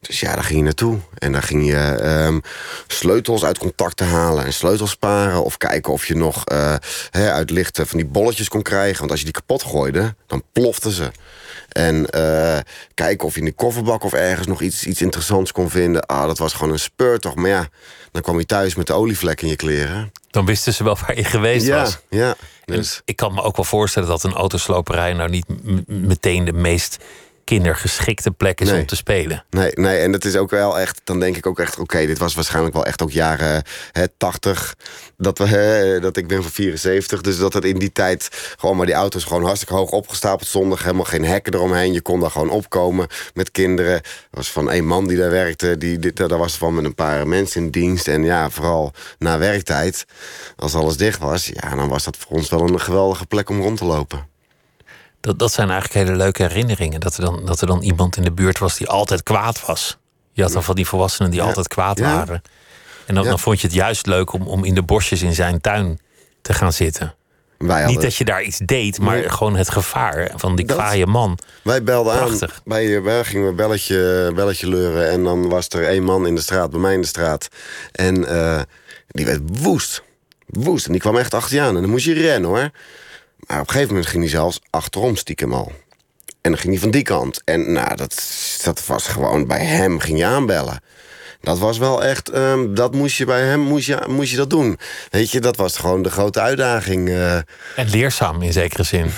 Dus 0.00 0.20
ja, 0.20 0.34
daar 0.34 0.44
ging 0.44 0.58
je 0.58 0.64
naartoe. 0.64 0.98
En 1.18 1.32
daar 1.32 1.42
ging 1.42 1.66
je 1.66 1.76
ehm, 1.76 2.38
sleutels 2.86 3.44
uit 3.44 3.58
contacten 3.58 4.06
halen 4.06 4.44
en 4.44 4.52
sleutels 4.52 4.90
sparen. 4.90 5.44
Of 5.44 5.56
kijken 5.56 5.92
of 5.92 6.06
je 6.06 6.14
nog 6.14 6.44
eh, 6.44 6.74
hè, 7.10 7.32
uit 7.32 7.50
lichten 7.50 7.86
van 7.86 7.98
die 7.98 8.06
bolletjes 8.06 8.48
kon 8.48 8.62
krijgen. 8.62 8.98
Want 8.98 9.10
als 9.10 9.18
je 9.18 9.24
die 9.24 9.34
kapot 9.34 9.62
gooide, 9.62 10.14
dan 10.26 10.42
ploften 10.52 10.90
ze. 10.90 11.10
En 11.68 12.10
eh, 12.10 12.58
kijken 12.94 13.26
of 13.26 13.34
je 13.34 13.40
in 13.40 13.46
de 13.46 13.52
kofferbak 13.52 14.04
of 14.04 14.12
ergens 14.12 14.46
nog 14.46 14.62
iets, 14.62 14.86
iets 14.86 15.02
interessants 15.02 15.52
kon 15.52 15.70
vinden. 15.70 16.06
Ah, 16.06 16.26
dat 16.26 16.38
was 16.38 16.52
gewoon 16.52 16.72
een 16.72 16.78
speurtocht. 16.78 17.36
Maar 17.36 17.50
ja, 17.50 17.68
dan 18.12 18.22
kwam 18.22 18.38
je 18.38 18.46
thuis 18.46 18.74
met 18.74 18.86
de 18.86 18.92
olievlek 18.92 19.42
in 19.42 19.48
je 19.48 19.56
kleren. 19.56 20.12
Dan 20.30 20.46
wisten 20.46 20.74
ze 20.74 20.84
wel 20.84 20.96
waar 21.06 21.16
je 21.16 21.24
geweest 21.24 21.66
ja, 21.66 21.80
was. 21.80 21.98
ja. 22.10 22.36
En 22.64 22.74
Dus, 22.74 23.00
Ik 23.04 23.16
kan 23.16 23.34
me 23.34 23.42
ook 23.42 23.56
wel 23.56 23.64
voorstellen 23.64 24.08
dat 24.08 24.22
een 24.22 24.34
autosloperij 24.34 25.12
nou 25.12 25.30
niet 25.30 25.46
meteen 25.86 26.44
de 26.44 26.52
meest 26.52 26.98
kindergeschikte 27.48 28.30
plek 28.30 28.60
is 28.60 28.70
Nee. 28.70 28.80
om 28.80 28.86
te 28.86 28.96
spelen. 28.96 29.44
nee, 29.50 29.70
nee, 29.74 29.98
en 29.98 30.12
dat 30.12 30.24
is 30.24 30.36
ook 30.36 30.50
wel 30.50 30.78
echt, 30.78 31.00
dan 31.04 31.20
denk 31.20 31.36
ik 31.36 31.46
ook 31.46 31.58
echt, 31.58 31.78
oké, 31.78 32.06
dit 32.06 32.18
was 32.18 32.34
waarschijnlijk 32.34 32.74
wel 32.74 32.84
echt 32.84 33.02
ook 33.02 33.10
jaren 33.10 33.62
hè, 33.92 34.04
80. 34.16 34.74
Dat, 35.16 35.38
we, 35.38 35.46
hè, 35.46 36.00
dat 36.00 36.16
ik 36.16 36.26
ben 36.26 36.42
van 36.42 36.50
74, 36.50 37.20
dus 37.20 37.38
dat 37.38 37.52
het 37.52 37.64
in 37.64 37.78
die 37.78 37.92
tijd 37.92 38.28
gewoon 38.58 38.76
maar 38.76 38.86
die 38.86 38.94
auto's 38.94 39.24
gewoon 39.24 39.44
hartstikke 39.44 39.74
hoog 39.74 39.90
opgestapeld 39.90 40.48
stonden. 40.48 40.78
Helemaal 40.78 41.04
geen 41.04 41.24
hekken 41.24 41.54
eromheen. 41.54 41.92
Je 41.92 42.00
kon 42.00 42.20
daar 42.20 42.30
gewoon 42.30 42.50
opkomen 42.50 43.06
met 43.34 43.50
kinderen. 43.50 43.94
Er 43.94 44.02
was 44.30 44.50
van 44.50 44.70
één 44.70 44.86
man 44.86 45.06
die 45.06 45.16
daar 45.16 45.30
werkte, 45.30 45.78
die, 45.78 45.98
dit, 45.98 46.16
daar 46.16 46.38
was 46.38 46.56
van 46.56 46.74
met 46.74 46.84
een 46.84 46.94
paar 46.94 47.28
mensen 47.28 47.62
in 47.62 47.70
dienst. 47.70 48.08
En 48.08 48.24
ja, 48.24 48.50
vooral 48.50 48.92
na 49.18 49.38
werktijd, 49.38 50.04
als 50.56 50.74
alles 50.74 50.96
dicht 50.96 51.18
was, 51.18 51.46
ja, 51.46 51.74
dan 51.74 51.88
was 51.88 52.04
dat 52.04 52.16
voor 52.16 52.36
ons 52.36 52.48
wel 52.48 52.68
een 52.68 52.80
geweldige 52.80 53.26
plek 53.26 53.48
om 53.48 53.60
rond 53.60 53.78
te 53.78 53.84
lopen. 53.84 54.36
Dat, 55.20 55.38
dat 55.38 55.52
zijn 55.52 55.70
eigenlijk 55.70 56.06
hele 56.06 56.16
leuke 56.18 56.42
herinneringen. 56.42 57.00
Dat 57.00 57.16
er, 57.16 57.24
dan, 57.24 57.46
dat 57.46 57.60
er 57.60 57.66
dan 57.66 57.82
iemand 57.82 58.16
in 58.16 58.22
de 58.22 58.32
buurt 58.32 58.58
was 58.58 58.76
die 58.76 58.88
altijd 58.88 59.22
kwaad 59.22 59.66
was. 59.66 59.98
Je 60.32 60.42
had 60.42 60.52
dan 60.52 60.64
van 60.64 60.74
die 60.74 60.86
volwassenen 60.86 61.30
die 61.30 61.40
Ja. 61.40 61.46
altijd 61.46 61.68
kwaad 61.68 61.98
Ja. 61.98 62.14
waren. 62.14 62.42
En 63.06 63.14
dan, 63.14 63.24
Ja. 63.24 63.30
dan 63.30 63.38
vond 63.38 63.60
je 63.60 63.66
het 63.66 63.76
juist 63.76 64.06
leuk 64.06 64.32
om, 64.32 64.42
om 64.46 64.64
in 64.64 64.74
de 64.74 64.82
bosjes 64.82 65.22
in 65.22 65.34
zijn 65.34 65.60
tuin 65.60 66.00
te 66.42 66.52
gaan 66.52 66.72
zitten. 66.72 67.14
Wij 67.58 67.86
Niet 67.86 68.00
dat 68.00 68.14
je 68.16 68.24
daar 68.24 68.42
iets 68.42 68.58
deed, 68.58 68.98
maar 69.00 69.16
Nee. 69.16 69.28
gewoon 69.30 69.56
het 69.56 69.70
gevaar 69.70 70.30
van 70.36 70.56
die 70.56 70.64
kwaaie 70.66 71.06
man. 71.06 71.38
Wij 71.62 71.82
belden 71.82 72.16
Prachtig. 72.16 72.52
aan. 72.52 72.60
Bij, 72.64 73.02
wij 73.02 73.24
gingen 73.24 73.46
we 73.46 73.52
belletje, 73.54 74.32
belletje 74.34 74.68
leuren. 74.68 75.10
En 75.10 75.24
dan 75.24 75.48
was 75.48 75.68
er 75.68 75.86
één 75.88 76.02
man 76.02 76.26
in 76.26 76.34
de 76.34 76.40
straat, 76.40 76.70
bij 76.70 76.80
mij 76.80 76.94
in 76.94 77.00
de 77.00 77.06
straat. 77.06 77.48
En 77.92 78.28
eh, 78.28 78.60
die 79.08 79.24
werd 79.26 79.40
woest. 79.62 80.02
Woest. 80.46 80.86
En 80.86 80.92
die 80.92 81.00
kwam 81.00 81.16
echt 81.16 81.34
achter 81.34 81.54
je 81.56 81.62
aan. 81.62 81.74
En 81.74 81.80
dan 81.82 81.90
moest 81.90 82.04
je 82.04 82.12
rennen 82.14 82.50
hoor. 82.50 82.70
Maar 83.48 83.60
op 83.60 83.66
een 83.66 83.72
gegeven 83.72 83.88
moment 83.94 84.06
ging 84.10 84.22
hij 84.22 84.32
zelfs 84.32 84.60
achterom 84.70 85.16
stiekem 85.16 85.52
al. 85.52 85.72
En 86.40 86.50
dan 86.50 86.56
ging 86.60 86.72
hij 86.72 86.82
van 86.82 86.90
die 86.90 87.02
kant. 87.02 87.42
En 87.44 87.72
nou, 87.72 87.96
dat, 87.96 88.22
dat 88.64 88.86
was 88.86 89.06
gewoon 89.06 89.46
bij 89.46 89.64
hem 89.64 89.98
ging 89.98 90.18
je 90.18 90.24
aanbellen. 90.24 90.80
Dat 91.40 91.58
was 91.58 91.78
wel 91.78 92.04
echt, 92.04 92.28
ehm, 92.28 92.74
dat 92.74 92.94
moest 92.94 93.16
je 93.16 93.24
bij 93.24 93.42
hem, 93.42 93.60
moest 93.60 93.86
je, 93.86 94.04
moest 94.08 94.30
je 94.30 94.36
dat 94.36 94.50
doen. 94.50 94.78
Weet 95.10 95.30
je, 95.30 95.40
dat 95.40 95.56
was 95.56 95.76
gewoon 95.76 96.02
de 96.02 96.10
grote 96.10 96.40
uitdaging. 96.40 97.08
eh. 97.08 97.34
En 97.36 97.44
leerzaam 97.90 98.42
in 98.42 98.52
zekere 98.52 98.82
zin. 98.82 99.10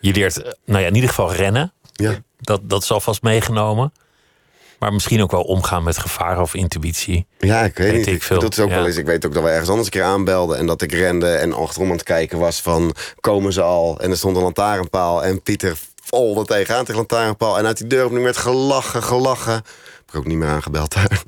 Je 0.00 0.12
leert, 0.12 0.42
eh, 0.42 0.52
nou 0.64 0.80
ja, 0.80 0.86
in 0.88 0.94
ieder 0.94 1.08
geval 1.10 1.32
rennen. 1.34 1.72
ja. 1.92 2.18
Dat, 2.40 2.60
dat 2.70 2.82
is 2.82 2.90
alvast 2.90 3.22
meegenomen. 3.22 3.92
Maar 4.78 4.92
misschien 4.92 5.22
ook 5.22 5.30
wel 5.30 5.42
omgaan 5.42 5.82
met 5.82 5.98
gevaar 5.98 6.40
of 6.40 6.54
intuïtie. 6.54 7.26
Ja, 7.38 7.60
ik 7.62 7.76
weet, 7.76 7.90
Weet 7.90 7.96
niet. 8.06 8.14
ik 8.14 8.22
veel. 8.22 8.38
dat 8.40 8.52
is 8.52 8.58
ook 8.58 8.68
Ja. 8.68 8.74
wel 8.74 8.86
eens. 8.86 8.96
Ik 8.96 9.06
weet 9.06 9.26
ook 9.26 9.34
dat 9.34 9.42
we 9.42 9.48
ergens 9.48 9.68
anders 9.68 9.86
een 9.86 9.92
keer 9.92 10.02
aanbelden. 10.02 10.58
En 10.58 10.66
dat 10.66 10.82
ik 10.82 10.92
rende 10.92 11.30
en 11.34 11.52
achterom 11.52 11.88
aan 11.88 11.94
het 11.96 12.02
kijken 12.04 12.38
was 12.38 12.60
van... 12.60 12.94
komen 13.20 13.52
ze 13.52 13.62
al? 13.62 14.00
En 14.00 14.10
er 14.10 14.16
stond 14.16 14.36
een 14.36 14.42
lantaarnpaal. 14.42 15.24
En 15.24 15.42
Pieter 15.42 15.78
vol 16.04 16.38
er 16.38 16.44
tegenaan 16.46 16.80
tegen 16.84 16.94
lantaarnpaal. 16.96 17.58
En 17.58 17.66
uit 17.66 17.76
die 17.78 17.86
deur 17.86 18.04
opnieuw 18.04 18.22
werd 18.22 18.36
gelachen, 18.36 19.02
gelachen. 19.02 19.52
Heb 19.52 20.08
ik 20.08 20.16
ook 20.16 20.26
niet 20.26 20.36
meer 20.36 20.48
aangebeld 20.48 20.94
daar. 20.94 21.22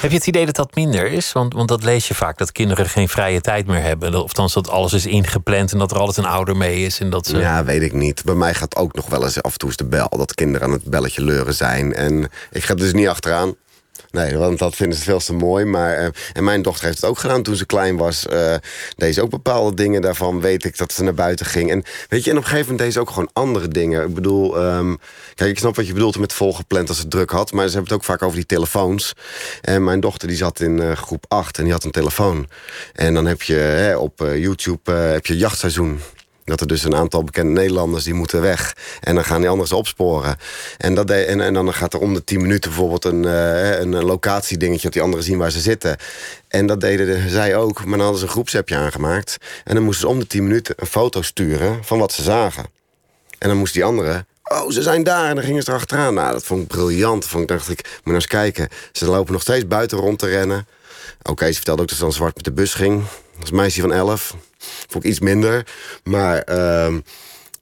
Heb 0.00 0.10
je 0.10 0.16
het 0.16 0.26
idee 0.26 0.46
dat 0.46 0.56
dat 0.56 0.74
minder 0.74 1.12
is? 1.12 1.32
Want, 1.32 1.52
want 1.52 1.68
dat 1.68 1.84
lees 1.84 2.08
je 2.08 2.14
vaak, 2.14 2.38
dat 2.38 2.52
kinderen 2.52 2.88
geen 2.88 3.08
vrije 3.08 3.40
tijd 3.40 3.66
meer 3.66 3.82
hebben. 3.82 4.22
Of 4.22 4.32
dat 4.32 4.68
alles 4.68 4.92
is 4.92 5.06
ingepland 5.06 5.72
en 5.72 5.78
dat 5.78 5.90
er 5.90 5.98
altijd 5.98 6.16
een 6.16 6.32
ouder 6.32 6.56
mee 6.56 6.84
is. 6.84 7.00
En 7.00 7.10
dat 7.10 7.26
ze... 7.26 7.38
Ja, 7.38 7.64
weet 7.64 7.82
ik 7.82 7.92
niet. 7.92 8.24
Bij 8.24 8.34
mij 8.34 8.54
gaat 8.54 8.76
ook 8.76 8.94
nog 8.94 9.06
wel 9.06 9.24
eens 9.24 9.42
af 9.42 9.52
en 9.52 9.58
toe 9.58 9.68
is 9.68 9.76
de 9.76 9.84
bel. 9.84 10.08
Dat 10.08 10.34
kinderen 10.34 10.66
aan 10.66 10.72
het 10.72 10.84
belletje 10.84 11.22
leuren 11.24 11.54
zijn. 11.54 11.94
En 11.94 12.30
ik 12.50 12.64
ga 12.64 12.72
er 12.72 12.78
dus 12.78 12.92
niet 12.92 13.08
achteraan. 13.08 13.54
Nee, 14.18 14.36
want 14.36 14.58
dat 14.58 14.76
vinden 14.76 14.98
ze 14.98 15.04
veel 15.04 15.18
te 15.18 15.32
mooi. 15.32 15.64
Maar, 15.64 15.96
eh, 15.96 16.08
en 16.32 16.44
mijn 16.44 16.62
dochter 16.62 16.84
heeft 16.84 17.00
het 17.00 17.10
ook 17.10 17.18
gedaan 17.18 17.42
toen 17.42 17.56
ze 17.56 17.66
klein 17.66 17.96
was. 17.96 18.26
eh 18.26 18.54
deed 18.96 19.14
ze 19.14 19.22
ook 19.22 19.30
bepaalde 19.30 19.76
dingen 19.76 20.02
daarvan. 20.02 20.40
Weet 20.40 20.64
ik 20.64 20.78
dat 20.78 20.92
ze 20.92 21.02
naar 21.02 21.14
buiten 21.14 21.46
ging. 21.46 21.70
En 21.70 21.82
weet 22.08 22.24
je, 22.24 22.30
en 22.30 22.36
op 22.36 22.42
een 22.42 22.48
gegeven 22.48 22.70
moment 22.70 22.78
deed 22.78 22.92
ze 22.92 23.00
ook 23.00 23.08
gewoon 23.08 23.30
andere 23.32 23.68
dingen. 23.68 24.08
Ik 24.08 24.14
bedoel, 24.14 24.56
ehm, 24.58 24.94
kijk, 25.34 25.50
ik 25.50 25.58
snap 25.58 25.76
wat 25.76 25.86
je 25.86 25.92
bedoelt 25.92 26.18
met 26.18 26.32
volgepland 26.32 26.88
als 26.88 26.98
ze 26.98 27.08
druk 27.08 27.30
had. 27.30 27.52
Maar 27.52 27.66
ze 27.68 27.72
hebben 27.72 27.90
het 27.90 28.00
ook 28.00 28.06
vaak 28.06 28.22
over 28.22 28.36
die 28.36 28.46
telefoons. 28.46 29.12
En 29.60 29.84
mijn 29.84 30.00
dochter 30.00 30.28
die 30.28 30.36
zat 30.36 30.60
in 30.60 30.80
eh, 30.80 30.92
groep 30.92 31.24
8 31.28 31.58
en 31.58 31.64
die 31.64 31.72
had 31.72 31.84
een 31.84 31.90
telefoon. 31.90 32.48
En 32.92 33.14
dan 33.14 33.26
heb 33.26 33.42
je 33.42 33.54
hè, 33.54 33.96
op 33.96 34.18
YouTube 34.18 34.92
heb 34.92 35.26
je 35.26 35.36
jachtseizoen. 35.36 36.00
Dat 36.48 36.60
er 36.60 36.66
dus 36.66 36.84
een 36.84 36.94
aantal 36.94 37.24
bekende 37.24 37.52
Nederlanders 37.52 38.04
die 38.04 38.14
moeten 38.14 38.40
weg. 38.40 38.76
En 39.00 39.14
dan 39.14 39.24
gaan 39.24 39.40
die 39.40 39.48
anderen 39.48 39.68
ze 39.68 39.76
opsporen. 39.76 40.36
En, 40.78 40.94
dat 40.94 41.10
en, 41.10 41.40
en 41.40 41.54
dan 41.54 41.74
gaat 41.74 41.94
er 41.94 42.00
om 42.00 42.14
de 42.14 42.24
10 42.24 42.40
minuten 42.40 42.70
bijvoorbeeld 42.70 43.04
een, 43.04 43.24
eh, 43.24 43.78
een 43.80 44.04
locatiedingetje... 44.04 44.82
dat 44.82 44.92
die 44.92 45.02
anderen 45.02 45.24
zien 45.24 45.38
waar 45.38 45.50
ze 45.50 45.60
zitten. 45.60 45.96
En 46.48 46.66
dat 46.66 46.80
deden 46.80 47.06
de- 47.06 47.28
zij 47.28 47.56
ook. 47.56 47.78
Maar 47.78 47.90
dan 47.90 48.00
hadden 48.00 48.18
ze 48.18 48.24
een 48.24 48.30
groepsappje 48.32 48.76
aangemaakt. 48.76 49.36
En 49.64 49.74
dan 49.74 49.84
moesten 49.84 50.08
ze 50.08 50.12
om 50.14 50.18
de 50.18 50.26
10 50.26 50.42
minuten 50.42 50.74
een 50.78 50.86
foto 50.86 51.22
sturen 51.22 51.84
van 51.84 51.98
wat 51.98 52.12
ze 52.12 52.22
zagen. 52.22 52.64
En 53.38 53.48
dan 53.48 53.56
moest 53.58 53.74
die 53.74 53.84
andere... 53.84 54.26
Oh, 54.44 54.70
ze 54.70 54.82
zijn 54.82 55.02
daar. 55.04 55.28
En 55.28 55.34
dan 55.34 55.44
gingen 55.44 55.62
ze 55.62 55.70
erachteraan. 55.70 56.14
Nou, 56.14 56.32
dat 56.32 56.44
vond 56.44 56.62
ik 56.62 56.68
briljant. 56.68 57.24
Vond 57.26 57.42
ik, 57.42 57.48
dacht 57.48 57.68
ik, 57.70 57.80
moet 57.84 58.04
nou 58.04 58.14
eens 58.16 58.26
kijken. 58.26 58.68
Ze 58.92 59.06
lopen 59.06 59.32
nog 59.32 59.42
steeds 59.42 59.66
buiten 59.66 59.98
rond 59.98 60.18
te 60.18 60.26
rennen. 60.26 60.66
Oké, 61.22 61.46
ze 61.46 61.54
vertelde 61.54 61.82
ook 61.82 61.88
dat 61.88 61.96
ze 61.96 62.02
dan 62.04 62.12
zwart 62.12 62.34
met 62.34 62.44
de 62.44 62.52
bus 62.52 62.74
ging. 62.74 63.02
Als 63.40 63.50
meisje 63.50 63.80
van 63.80 63.92
11. 63.92 64.34
Vond 64.88 65.04
ik 65.04 65.10
iets 65.10 65.20
minder. 65.20 65.66
Maar 66.04 66.38
ehm, 66.42 67.00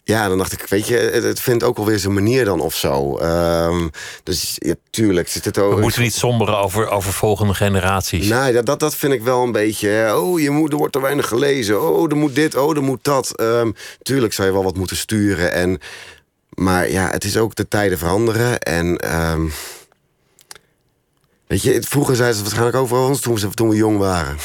ja, 0.05 0.29
dan 0.29 0.39
dacht 0.39 0.53
ik, 0.53 0.67
weet 0.69 0.87
je, 0.87 0.97
het, 0.97 1.23
het 1.23 1.41
vindt 1.41 1.63
ook 1.65 1.79
alweer 1.79 1.99
zijn 1.99 2.15
manier 2.15 2.45
dan 2.45 2.61
of 2.61 2.75
zo. 2.75 3.17
Ehm, 3.19 3.89
dus 4.23 4.57
ja, 4.59 4.75
tuurlijk 4.91 5.29
zit 5.29 5.45
het 5.45 5.59
ook. 5.59 5.75
We 5.75 5.81
moeten 5.81 6.03
niet 6.03 6.15
somberen 6.15 6.59
over, 6.59 6.89
over 6.89 7.13
volgende 7.13 7.55
generaties. 7.55 8.29
Nee, 8.29 8.53
dat, 8.53 8.67
dat, 8.67 8.81
dat 8.81 8.95
vind 8.95 9.13
ik 9.13 9.23
wel 9.23 9.43
een 9.43 9.53
beetje. 9.53 9.89
hè. 9.89 10.17
Oh, 10.17 10.41
je 10.41 10.51
moet, 10.51 10.73
er 10.73 10.79
wordt 10.79 10.93
te 10.93 11.01
weinig 11.01 11.29
gelezen. 11.29 11.83
Oh, 11.83 12.11
er 12.11 12.17
moet 12.17 12.35
dit, 12.35 12.55
oh, 12.57 12.77
er 12.77 12.83
moet 12.83 13.05
dat. 13.05 13.37
Ehm, 13.37 13.71
tuurlijk 14.03 14.33
zou 14.33 14.49
je 14.49 14.55
wel 14.55 14.65
wat 14.65 14.77
moeten 14.77 14.97
sturen. 14.97 15.53
En, 15.53 15.79
maar 16.49 16.91
ja, 16.91 17.11
het 17.11 17.25
is 17.25 17.37
ook 17.37 17.55
de 17.55 17.69
tijden 17.69 17.99
veranderen. 17.99 18.61
En 18.61 19.01
weet 21.47 21.63
je, 21.63 21.83
vroeger 21.83 22.17
zeiden 22.17 22.37
ze 22.37 22.43
het 22.45 22.53
waarschijnlijk 22.53 22.77
over 22.93 23.09
ons 23.09 23.21
toen, 23.21 23.39
ze, 23.39 23.49
toen 23.51 23.69
we 23.69 23.77
jong 23.77 23.99
waren. 23.99 24.37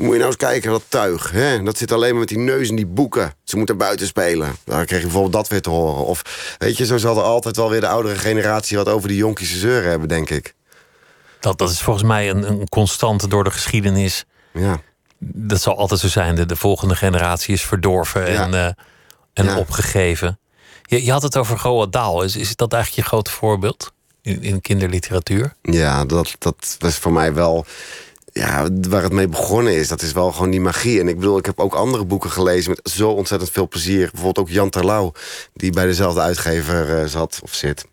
Moet 0.00 0.10
je 0.12 0.16
nou 0.18 0.26
eens 0.26 0.36
kijken, 0.36 0.70
dat 0.70 0.82
tuig. 0.88 1.30
Hè? 1.30 1.62
Dat 1.62 1.78
zit 1.78 1.92
alleen 1.92 2.10
maar 2.10 2.18
met 2.18 2.28
die 2.28 2.38
neus 2.38 2.68
in 2.68 2.76
die 2.76 2.86
boeken. 2.86 3.34
Ze 3.44 3.56
moeten 3.56 3.76
buiten 3.76 4.06
spelen. 4.06 4.56
Dan 4.64 4.84
kreeg 4.84 4.98
je 4.98 5.04
bijvoorbeeld 5.04 5.32
dat 5.32 5.48
weer 5.48 5.62
te 5.62 5.70
horen. 5.70 6.04
Of 6.04 6.54
weet 6.58 6.76
je, 6.76 6.86
zo 6.86 6.98
zal 6.98 7.16
er 7.16 7.22
altijd 7.22 7.56
wel 7.56 7.70
weer 7.70 7.80
de 7.80 7.88
oudere 7.88 8.14
generatie... 8.16 8.76
wat 8.76 8.88
over 8.88 9.08
die 9.08 9.16
jonkies 9.16 9.58
zeuren 9.58 9.90
hebben, 9.90 10.08
denk 10.08 10.30
ik. 10.30 10.54
Dat, 11.40 11.58
dat 11.58 11.70
is 11.70 11.80
volgens 11.82 12.04
mij 12.06 12.30
een, 12.30 12.48
een 12.50 12.68
constante 12.68 13.28
door 13.28 13.44
de 13.44 13.50
geschiedenis. 13.50 14.24
Ja. 14.52 14.80
Dat 15.18 15.60
zal 15.60 15.76
altijd 15.76 16.00
zo 16.00 16.08
zijn. 16.08 16.34
De, 16.34 16.46
de 16.46 16.56
volgende 16.56 16.96
generatie 16.96 17.54
is 17.54 17.62
verdorven 17.62 18.32
Ja. 18.32 18.42
en, 18.44 18.54
eh, 18.54 18.64
en 19.32 19.44
Ja. 19.44 19.58
opgegeven. 19.58 20.38
Je, 20.82 21.04
je 21.04 21.12
had 21.12 21.22
het 21.22 21.36
over 21.36 21.58
Roald 21.62 21.92
Dahl. 21.92 22.22
Is, 22.22 22.36
is 22.36 22.56
dat 22.56 22.72
eigenlijk 22.72 23.02
je 23.02 23.08
grote 23.08 23.30
voorbeeld 23.30 23.92
in, 24.22 24.42
in 24.42 24.60
kinderliteratuur? 24.60 25.54
Ja, 25.62 26.04
dat, 26.04 26.34
dat 26.38 26.76
was 26.78 26.96
voor 26.98 27.12
mij 27.12 27.34
wel. 27.34 27.66
Ja, 28.32 28.68
waar 28.88 29.02
het 29.02 29.12
mee 29.12 29.28
begonnen 29.28 29.76
is, 29.76 29.88
dat 29.88 30.02
is 30.02 30.12
wel 30.12 30.32
gewoon 30.32 30.50
die 30.50 30.60
magie. 30.60 31.00
En 31.00 31.08
ik 31.08 31.18
bedoel, 31.18 31.38
ik 31.38 31.46
heb 31.46 31.58
ook 31.60 31.74
andere 31.74 32.04
boeken 32.04 32.30
gelezen 32.30 32.70
met 32.70 32.92
zo 32.92 33.10
ontzettend 33.10 33.50
veel 33.50 33.68
plezier. 33.68 34.08
Bijvoorbeeld 34.12 34.38
ook 34.38 34.54
Jan 34.54 34.70
Terlouw, 34.70 35.12
die 35.52 35.72
bij 35.72 35.86
dezelfde 35.86 36.20
uitgever 36.20 36.98
eh, 36.98 37.06
zat 37.06 37.40
of 37.42 37.54
zit. 37.54 37.84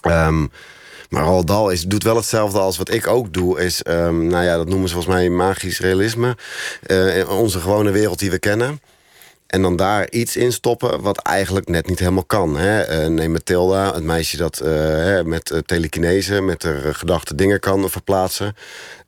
Ehm, 0.00 0.46
maar 1.08 1.24
Roald 1.24 1.46
Dahl 1.46 1.68
is, 1.68 1.82
doet 1.82 2.02
wel 2.02 2.16
hetzelfde 2.16 2.58
als 2.58 2.76
wat 2.76 2.90
ik 2.90 3.06
ook 3.06 3.32
doe. 3.32 3.60
Is, 3.60 3.82
ehm, 3.82 4.26
nou 4.26 4.44
ja, 4.44 4.56
dat 4.56 4.68
noemen 4.68 4.88
ze 4.88 4.94
volgens 4.94 5.14
mij 5.14 5.28
magisch 5.28 5.80
realisme. 5.80 6.36
Eh, 6.82 7.38
onze 7.38 7.60
gewone 7.60 7.90
wereld 7.90 8.18
die 8.18 8.30
we 8.30 8.38
kennen. 8.38 8.80
En 9.46 9.62
dan 9.62 9.76
daar 9.76 10.10
iets 10.10 10.36
in 10.36 10.52
stoppen 10.52 11.00
wat 11.00 11.18
eigenlijk 11.18 11.68
net 11.68 11.86
niet 11.86 11.98
helemaal 11.98 12.24
kan. 12.24 12.56
Hè? 12.56 12.80
Eh, 12.80 13.08
neem 13.08 13.32
Mathilda, 13.32 13.94
het 13.94 14.04
meisje 14.04 14.36
dat 14.36 14.60
eh, 14.60 15.22
met 15.22 15.50
uh, 15.50 15.58
telekinese... 15.58 16.40
met 16.40 16.62
haar 16.62 16.94
gedachte 16.94 17.34
dingen 17.34 17.60
kan 17.60 17.90
verplaatsen. 17.90 18.56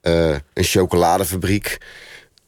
Een 0.01 0.41
chocoladefabriek. 0.53 1.77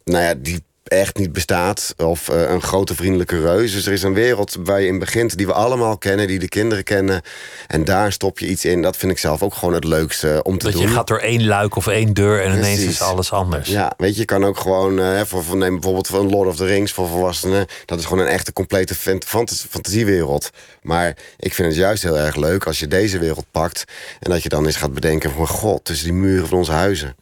Nou 0.04 0.24
ja, 0.24 0.34
die 0.34 0.64
echt 0.92 1.18
niet 1.18 1.34
bestaat. 1.34 1.94
Of 1.98 2.30
uh, 2.30 2.50
een 2.50 2.62
grote 2.62 2.96
vriendelijke 2.96 3.42
reus. 3.42 3.74
Dus 3.74 3.86
er 3.86 3.94
is 3.94 4.04
een 4.04 4.14
wereld 4.14 4.58
waar 4.64 4.82
je 4.82 4.88
in 4.88 5.00
begint 5.00 5.38
die 5.38 5.46
we 5.46 5.54
allemaal 5.54 5.98
kennen... 5.98 6.28
die 6.28 6.40
de 6.40 6.48
kinderen 6.48 6.84
kennen. 6.84 7.22
En 7.68 7.86
daar 7.86 8.12
stop 8.12 8.40
je 8.40 8.48
iets 8.48 8.66
in. 8.66 8.82
Dat 8.82 8.98
vind 8.98 9.12
ik 9.12 9.18
zelf 9.18 9.44
ook 9.44 9.54
gewoon 9.54 9.74
het 9.74 9.84
leukste 9.84 10.40
om 10.44 10.58
te 10.58 10.66
dat 10.66 10.74
doen. 10.74 10.82
je 10.82 10.88
gaat 10.88 11.08
door 11.08 11.20
één 11.20 11.46
luik 11.46 11.76
of 11.76 11.88
één 11.88 12.14
deur 12.14 12.42
en 12.42 12.52
Precies. 12.52 12.74
ineens 12.74 12.92
is 12.92 13.02
alles 13.02 13.32
anders. 13.32 13.70
Ja, 13.70 13.94
weet 13.98 14.14
je, 14.14 14.20
je 14.20 14.26
kan 14.26 14.46
ook 14.46 14.58
gewoon... 14.58 15.00
Uh, 15.00 15.22
voor, 15.22 15.44
voor, 15.44 15.58
neem 15.58 15.74
bijvoorbeeld 15.74 16.08
van 16.08 16.30
Lord 16.30 16.48
of 16.48 16.56
the 16.56 16.66
Rings 16.66 16.92
voor 16.92 17.08
volwassenen. 17.08 17.66
Dat 17.86 18.00
is 18.00 18.06
gewoon 18.06 18.24
een 18.24 18.32
echte 18.32 18.54
complete 18.54 18.96
fant 18.96 19.66
fantasiewereld. 19.70 20.50
Maar 20.82 21.18
ik 21.38 21.54
vind 21.54 21.68
het 21.68 21.78
juist 21.78 22.04
heel 22.04 22.18
erg 22.18 22.36
leuk 22.36 22.66
als 22.66 22.80
je 22.80 22.88
deze 22.88 23.20
wereld 23.20 23.46
pakt... 23.52 23.84
en 24.20 24.30
dat 24.30 24.44
je 24.44 24.50
dan 24.50 24.66
eens 24.66 24.76
gaat 24.76 24.94
bedenken 24.94 25.32
van... 25.32 25.48
God, 25.48 25.86
tussen 25.86 26.06
die 26.06 26.16
muren 26.16 26.48
van 26.48 26.58
onze 26.58 26.72
huizen. 26.72 27.16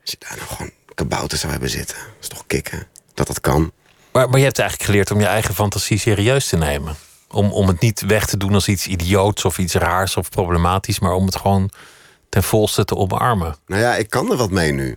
Als 0.00 0.10
je 0.10 0.16
daar 0.18 0.36
nou 0.36 0.48
gewoon 0.48 0.76
kabouter 0.98 1.38
zou 1.38 1.52
hebben 1.52 1.70
zitten. 1.70 1.96
Dat 1.96 2.16
is 2.20 2.28
toch 2.28 2.46
kicken 2.46 2.86
dat 3.14 3.26
dat 3.26 3.40
kan. 3.40 3.72
Maar, 4.12 4.28
maar 4.28 4.38
je 4.38 4.44
hebt 4.44 4.58
eigenlijk 4.58 4.90
geleerd 4.90 5.10
om 5.10 5.20
je 5.20 5.26
eigen 5.26 5.54
fantasie 5.54 5.98
serieus 5.98 6.48
te 6.48 6.56
nemen. 6.56 6.96
Om, 7.30 7.52
om 7.52 7.68
het 7.68 7.80
niet 7.80 8.00
weg 8.00 8.26
te 8.26 8.36
doen 8.36 8.54
als 8.54 8.68
iets 8.68 8.86
idioots 8.86 9.44
of 9.44 9.58
iets 9.58 9.74
raars 9.74 10.16
of 10.16 10.30
problematisch, 10.30 10.98
maar 10.98 11.12
om 11.12 11.26
het 11.26 11.36
gewoon 11.36 11.70
ten 12.28 12.42
volste 12.42 12.84
te 12.84 12.96
omarmen. 12.96 13.56
Nou 13.66 13.82
ja, 13.82 13.96
ik 13.96 14.10
kan 14.10 14.30
er 14.30 14.36
wat 14.36 14.50
mee 14.50 14.72
nu. 14.72 14.96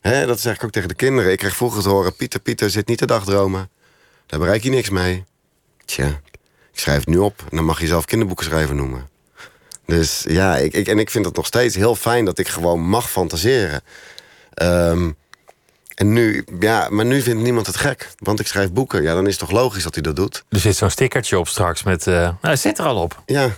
Dat 0.00 0.40
zeg 0.40 0.54
ik 0.54 0.64
ook 0.64 0.70
tegen 0.70 0.88
de 0.88 0.94
kinderen. 0.94 1.32
Ik 1.32 1.38
kreeg 1.38 1.56
vroeger 1.56 1.82
te 1.82 1.88
horen, 1.88 2.16
Pieter, 2.16 2.40
Pieter, 2.40 2.70
zit 2.70 2.88
niet 2.88 2.98
te 2.98 3.06
dagdromen. 3.06 3.70
Daar 4.26 4.40
bereik 4.40 4.62
je 4.62 4.70
niks 4.70 4.90
mee. 4.90 5.24
Tja, 5.84 6.06
ik 6.72 6.78
schrijf 6.78 6.98
het 6.98 7.08
nu 7.08 7.18
op. 7.18 7.40
En 7.50 7.56
dan 7.56 7.64
mag 7.64 7.80
je 7.80 7.86
zelf 7.86 8.04
kinderboeken 8.04 8.46
schrijven 8.46 8.76
noemen. 8.76 9.08
Dus 9.86 10.24
ja, 10.28 10.56
ik, 10.56 10.72
ik, 10.72 10.88
en 10.88 10.98
ik 10.98 11.10
vind 11.10 11.24
het 11.24 11.36
nog 11.36 11.46
steeds 11.46 11.74
heel 11.74 11.94
fijn 11.94 12.24
dat 12.24 12.38
ik 12.38 12.48
gewoon 12.48 12.80
mag 12.80 13.10
fantaseren. 13.10 13.82
Ehm, 14.54 15.10
en 15.96 16.12
nu, 16.12 16.44
ja, 16.60 16.86
maar 16.90 17.04
nu 17.04 17.20
vindt 17.22 17.42
niemand 17.42 17.66
het 17.66 17.76
gek. 17.76 18.08
Want 18.18 18.40
ik 18.40 18.46
schrijf 18.46 18.72
boeken. 18.72 19.02
Ja, 19.02 19.14
dan 19.14 19.24
is 19.26 19.30
het 19.30 19.48
toch 19.48 19.50
logisch 19.58 19.82
dat 19.82 19.94
hij 19.94 20.02
dat 20.02 20.16
doet. 20.16 20.44
Er 20.48 20.58
zit 20.58 20.76
zo'n 20.76 20.90
stickertje 20.90 21.38
op 21.38 21.48
straks 21.48 21.82
met... 21.82 22.06
eh 22.06 22.14
nou, 22.14 22.34
hij 22.40 22.56
zit 22.56 22.78
er 22.78 22.84
al 22.84 22.96
op. 23.02 23.22
Ja, 23.26 23.48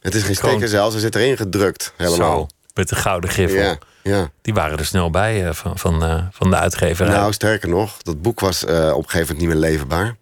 het 0.00 0.14
is 0.14 0.22
geen 0.22 0.36
Gewoon- 0.36 0.50
sticker 0.50 0.68
zelfs. 0.68 0.94
Er 0.94 1.00
zit 1.00 1.14
erin 1.14 1.36
gedrukt. 1.36 1.92
Helemaal. 1.96 2.38
Zo, 2.38 2.46
met 2.74 2.88
de 2.88 2.94
gouden 2.96 3.30
griffel. 3.30 3.58
Ja, 3.60 3.78
ja. 4.02 4.30
Die 4.42 4.54
waren 4.54 4.78
er 4.78 4.86
snel 4.86 5.10
bij 5.10 5.46
eh, 5.46 5.54
van, 5.54 5.78
van, 5.78 6.04
eh, 6.04 6.22
van 6.32 6.50
de 6.50 6.56
uitgeverij. 6.56 7.12
Nou, 7.12 7.32
sterker 7.32 7.68
nog, 7.68 7.96
dat 8.02 8.22
boek 8.22 8.40
was 8.40 8.62
op 8.64 8.68
een 8.68 8.76
gegeven 8.92 9.18
moment 9.20 9.38
niet 9.38 9.48
meer 9.48 9.56
leverbaar. 9.70 10.16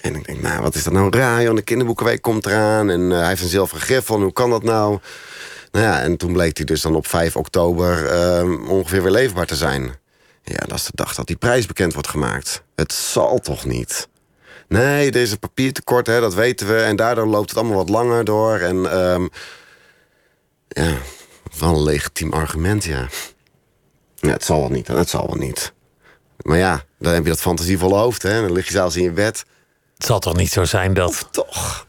En 0.00 0.14
ik 0.14 0.26
denk, 0.26 0.40
nou, 0.42 0.62
wat 0.62 0.74
is 0.74 0.84
dat 0.84 0.92
nou 0.92 1.10
raar, 1.18 1.42
joh? 1.42 1.54
De 1.54 1.62
kinderboekenweek 1.62 2.22
komt 2.22 2.46
eraan 2.46 2.90
en 2.90 3.00
hij 3.10 3.28
heeft 3.28 3.42
een 3.42 3.48
zilveren 3.48 3.82
griffel. 3.82 4.20
Hoe 4.20 4.32
kan 4.32 4.50
dat 4.50 4.62
nou? 4.62 4.98
Nou 5.72 5.84
ja, 5.86 6.00
en 6.00 6.16
toen 6.16 6.32
bleek 6.32 6.56
hij 6.56 6.66
dus 6.66 6.80
dan 6.80 6.94
op 6.94 7.06
5 7.06 7.36
oktober 7.36 8.12
ongeveer 8.68 9.02
weer 9.02 9.12
leverbaar 9.12 9.46
te 9.46 9.56
zijn. 9.56 9.94
Ja, 10.48 10.66
dat 10.66 10.78
is 10.78 10.84
de 10.84 10.92
dag 10.94 11.14
dat 11.14 11.26
die 11.26 11.36
prijs 11.36 11.66
bekend 11.66 11.92
wordt 11.92 12.08
gemaakt. 12.08 12.62
Het 12.74 12.92
zal 12.92 13.38
toch 13.38 13.64
niet? 13.64 14.08
Nee, 14.68 15.16
een 15.16 15.38
papiertekort, 15.38 16.06
hè, 16.06 16.20
dat 16.20 16.34
weten 16.34 16.66
we. 16.66 16.76
En 16.76 16.96
daardoor 16.96 17.26
loopt 17.26 17.48
het 17.48 17.58
allemaal 17.58 17.76
wat 17.76 17.88
langer 17.88 18.24
door. 18.24 18.58
En 18.58 18.90
ehm, 18.90 19.26
ja, 20.68 20.96
wel 21.58 21.74
een 21.74 21.82
legitiem 21.82 22.32
argument, 22.32 22.84
ja. 22.84 23.08
Ja, 24.14 24.30
het 24.30 24.44
zal 24.44 24.60
wel 24.60 24.70
niet, 24.70 24.86
het 24.86 25.08
zal 25.08 25.26
wel 25.26 25.36
niet. 25.36 25.72
Maar 26.42 26.58
ja, 26.58 26.84
dan 26.98 27.12
heb 27.12 27.22
je 27.22 27.28
dat 27.28 27.40
fantasievolle 27.40 27.96
hoofd, 27.96 28.22
hè. 28.22 28.40
Dan 28.40 28.52
lig 28.52 28.66
je 28.66 28.72
zelfs 28.72 28.96
in 28.96 29.02
je 29.02 29.12
bed. 29.12 29.44
Het 29.94 30.06
zal 30.06 30.18
toch 30.18 30.36
niet 30.36 30.52
zo 30.52 30.64
zijn 30.64 30.94
dat... 30.94 31.28
Toch? 31.30 31.86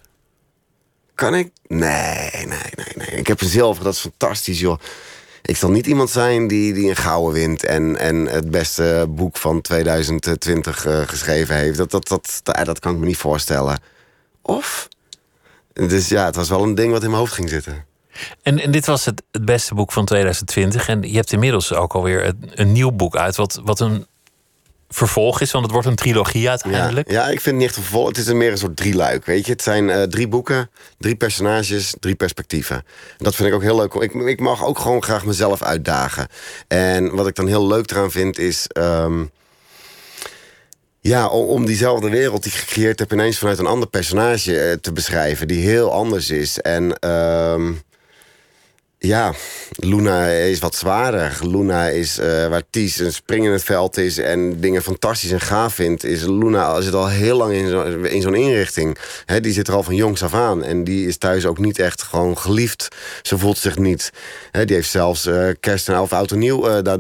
Kan 1.15 1.35
ik? 1.35 1.51
Nee, 1.67 2.29
nee, 2.31 2.47
nee, 2.75 2.93
nee. 2.95 3.07
Ik 3.07 3.27
heb 3.27 3.41
een 3.41 3.47
zilver, 3.47 3.83
dat 3.83 3.93
is 3.93 3.99
fantastisch, 3.99 4.59
joh. 4.59 4.79
Ik 5.47 5.57
zal 5.57 5.71
niet 5.71 5.87
iemand 5.87 6.09
zijn 6.09 6.47
die, 6.47 6.73
die 6.73 6.89
een 6.89 6.95
gouden 6.95 7.33
wint... 7.33 7.63
En, 7.63 7.97
en 7.97 8.15
het 8.25 8.51
beste 8.51 9.05
boek 9.09 9.37
van 9.37 9.61
2020 9.61 10.85
eh, 10.85 11.01
geschreven 11.05 11.55
heeft. 11.55 11.77
Dat, 11.77 11.91
dat, 11.91 12.07
dat, 12.07 12.39
dat, 12.43 12.65
dat 12.65 12.79
kan 12.79 12.93
ik 12.93 12.99
me 12.99 13.05
niet 13.05 13.17
voorstellen. 13.17 13.79
Of? 14.41 14.87
Dus 15.73 16.07
ja, 16.07 16.25
het 16.25 16.35
was 16.35 16.49
wel 16.49 16.63
een 16.63 16.75
ding 16.75 16.91
wat 16.91 17.03
in 17.03 17.09
mijn 17.09 17.21
hoofd 17.21 17.33
ging 17.33 17.49
zitten. 17.49 17.85
En, 18.41 18.59
en 18.59 18.71
dit 18.71 18.85
was 18.85 19.05
het, 19.05 19.23
het 19.31 19.45
beste 19.45 19.75
boek 19.75 19.91
van 19.91 20.05
2020. 20.05 20.87
En 20.87 21.01
je 21.01 21.15
hebt 21.15 21.31
inmiddels 21.31 21.73
ook 21.73 21.93
alweer 21.93 22.25
een, 22.25 22.51
een 22.53 22.71
nieuw 22.71 22.91
boek 22.91 23.15
uit... 23.15 23.35
Wat, 23.35 23.61
wat 23.63 23.79
een 23.79 24.05
vervolg 24.89 25.41
is, 25.41 25.51
want 25.51 25.63
het 25.63 25.73
wordt 25.73 25.87
een 25.87 25.95
trilogie 25.95 26.49
uiteindelijk. 26.49 27.11
ja, 27.11 27.23
ik 27.23 27.41
vind 27.41 27.45
het 27.45 27.55
niet 27.55 27.63
echt 27.63 27.75
een 27.75 27.83
vervolg. 27.83 28.07
Het 28.07 28.17
is 28.17 28.27
een 28.27 28.37
meer 28.37 28.51
een 28.51 28.57
soort 28.57 28.75
drieluik, 28.75 29.25
weet 29.25 29.45
je. 29.45 29.51
Het 29.51 29.61
zijn 29.61 29.89
eh, 29.89 30.03
drie 30.03 30.27
boeken, 30.27 30.69
drie 30.97 31.15
personages, 31.15 31.95
drie 31.99 32.15
perspectieven. 32.15 32.75
En 32.75 33.23
dat 33.23 33.35
vind 33.35 33.47
ik 33.49 33.53
ook 33.53 33.61
heel 33.61 33.75
leuk. 33.75 33.93
Ik, 33.93 34.13
ik 34.13 34.39
mag 34.39 34.65
ook 34.65 34.79
gewoon 34.79 35.03
graag 35.03 35.25
mezelf 35.25 35.61
uitdagen. 35.61 36.27
En 36.67 37.15
wat 37.15 37.27
ik 37.27 37.35
dan 37.35 37.47
heel 37.47 37.67
leuk 37.67 37.91
eraan 37.91 38.11
vind 38.11 38.37
is... 38.39 38.67
ehm, 38.67 39.23
ja, 40.99 41.27
om, 41.27 41.47
om 41.47 41.65
diezelfde 41.65 42.09
wereld 42.09 42.43
die 42.43 42.51
ik 42.51 42.57
gecreëerd 42.57 42.99
heb... 42.99 43.13
ineens 43.13 43.37
vanuit 43.37 43.59
een 43.59 43.65
ander 43.65 43.89
personage 43.89 44.59
eh, 44.59 44.73
te 44.73 44.93
beschrijven... 44.93 45.47
die 45.47 45.67
heel 45.67 45.91
anders 45.91 46.29
is. 46.29 46.59
En... 46.59 46.99
ehm, 46.99 47.71
ja, 49.07 49.33
Luna 49.75 50.27
is 50.27 50.59
wat 50.59 50.75
zwaarder. 50.75 51.37
Luna 51.41 51.87
is 51.87 52.17
eh, 52.17 52.47
waar 52.47 52.61
Ties 52.69 52.99
een 52.99 53.13
spring 53.13 53.45
in 53.45 53.51
het 53.51 53.63
veld 53.63 53.97
is 53.97 54.17
en 54.17 54.59
dingen 54.59 54.81
fantastisch 54.81 55.31
en 55.31 55.39
gaaf 55.39 55.73
vindt. 55.73 56.03
Is 56.03 56.21
Luna 56.21 56.81
zit 56.81 56.93
al 56.93 57.07
heel 57.07 57.37
lang 57.37 57.53
in, 57.53 57.69
zo, 57.69 57.81
in 57.81 58.21
zo'n 58.21 58.35
inrichting. 58.35 58.97
Die 59.41 59.53
zit 59.53 59.67
er 59.67 59.73
al 59.73 59.83
van 59.83 59.95
jongs 59.95 60.23
af 60.23 60.33
aan. 60.33 60.63
En 60.63 60.83
die 60.83 61.07
is 61.07 61.17
thuis 61.17 61.45
ook 61.45 61.57
niet 61.57 61.79
echt 61.79 62.01
gewoon 62.01 62.37
geliefd. 62.37 62.87
Ze 63.21 63.37
voelt 63.37 63.57
zich 63.57 63.77
niet. 63.77 64.11
Die 64.51 64.75
heeft 64.75 64.89
zelfs 64.89 65.25
eh, 65.25 65.47
kerst 65.59 65.87
en 65.87 65.95
elf 65.95 66.13
oud 66.13 66.31
en 66.31 66.39
nieuw 66.39 66.67
eh, 66.67 66.93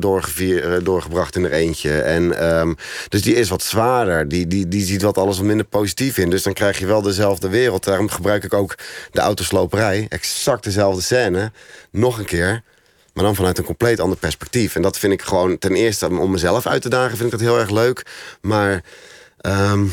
doorgebracht 0.83 1.35
in 1.35 1.43
er 1.43 1.51
eentje. 1.51 2.01
En, 2.01 2.39
ehm, 2.39 2.73
dus 3.09 3.21
die 3.21 3.35
is 3.35 3.49
wat 3.49 3.63
zwaarder. 3.63 4.27
Die, 4.27 4.47
die, 4.47 4.67
die 4.67 4.85
ziet 4.85 5.01
wat 5.01 5.17
alles 5.17 5.37
wat 5.37 5.45
minder 5.45 5.65
positief 5.65 6.17
in. 6.17 6.29
Dus 6.29 6.43
dan 6.43 6.53
krijg 6.53 6.79
je 6.79 6.85
wel 6.85 7.01
dezelfde 7.01 7.49
wereld. 7.49 7.83
Daarom 7.83 8.09
gebruik 8.09 8.43
ik 8.43 8.53
ook 8.53 8.75
de 9.11 9.19
autosloperij. 9.19 10.05
Exact 10.09 10.63
dezelfde 10.63 11.01
scène. 11.01 11.51
Nog 11.97 12.19
een 12.19 12.25
keer. 12.25 12.63
Maar 13.13 13.25
dan 13.25 13.35
vanuit 13.35 13.57
een 13.57 13.63
compleet 13.63 13.99
ander 13.99 14.17
perspectief. 14.17 14.75
En 14.75 14.81
dat 14.81 14.97
vind 14.97 15.13
ik 15.13 15.21
gewoon 15.21 15.57
ten 15.57 15.75
eerste 15.75 16.07
om 16.07 16.31
mezelf 16.31 16.65
uit 16.65 16.81
te 16.81 16.89
dagen, 16.89 17.17
vind 17.17 17.33
ik 17.33 17.39
dat 17.39 17.47
heel 17.47 17.59
erg 17.59 17.69
leuk. 17.69 18.05
Maar 18.41 18.83
ehm, 19.37 19.85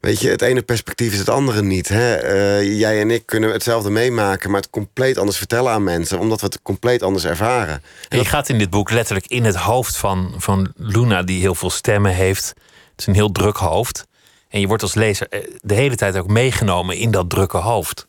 weet 0.00 0.20
je, 0.20 0.28
het 0.28 0.42
ene 0.42 0.62
perspectief 0.62 1.12
is 1.12 1.18
het 1.18 1.28
andere 1.28 1.62
niet. 1.62 1.88
Hè? 1.88 2.14
Eh, 2.14 2.78
jij 2.78 3.00
en 3.00 3.10
ik 3.10 3.26
kunnen 3.26 3.52
hetzelfde 3.52 3.90
meemaken, 3.90 4.50
maar 4.50 4.60
het 4.60 4.70
compleet 4.70 5.18
anders 5.18 5.36
vertellen 5.36 5.72
aan 5.72 5.84
mensen, 5.84 6.18
omdat 6.18 6.40
we 6.40 6.46
het 6.46 6.62
compleet 6.62 7.02
anders 7.02 7.24
ervaren. 7.24 7.82
En 8.08 8.18
je 8.18 8.24
gaat 8.24 8.48
in 8.48 8.58
dit 8.58 8.70
boek 8.70 8.90
letterlijk 8.90 9.26
in 9.26 9.44
het 9.44 9.56
hoofd 9.56 9.96
van, 9.96 10.34
van 10.36 10.72
Luna, 10.76 11.22
die 11.22 11.40
heel 11.40 11.54
veel 11.54 11.70
stemmen 11.70 12.12
heeft. 12.12 12.48
Het 12.90 13.00
is 13.00 13.06
een 13.06 13.14
heel 13.14 13.32
druk 13.32 13.56
hoofd. 13.56 14.06
En 14.48 14.60
je 14.60 14.66
wordt 14.66 14.82
als 14.82 14.94
lezer 14.94 15.28
eh, 15.28 15.40
de 15.60 15.74
hele 15.74 15.96
tijd 15.96 16.16
ook 16.16 16.28
meegenomen 16.28 16.96
in 16.96 17.10
dat 17.10 17.30
drukke 17.30 17.58
hoofd. 17.58 18.06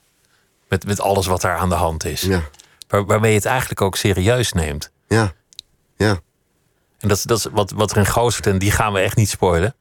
Met, 0.68 0.86
met 0.86 1.02
alles 1.02 1.26
wat 1.26 1.42
daar 1.42 1.58
aan 1.58 1.70
de 1.70 1.76
hand 1.76 2.06
is. 2.06 2.22
Ja, 2.22 2.44
Waar, 2.96 3.06
waarmee 3.06 3.32
je 3.32 3.38
het 3.38 3.46
eigenlijk 3.46 3.82
ook 3.82 3.96
serieus 3.96 4.52
neemt. 4.54 4.92
ja, 5.08 5.34
ja. 5.98 6.20
En 7.00 7.08
dat, 7.08 7.18
is- 7.18 7.24
dat 7.24 7.38
is 7.38 7.46
wat, 7.52 7.72
wat 7.72 7.92
erin 7.92 8.06
goostert. 8.06 8.48
En 8.48 8.58
die 8.58 8.72
gaan 8.72 8.94
we 8.94 9.00
echt 9.00 9.16
niet 9.16 9.30
spoilen. 9.30 9.76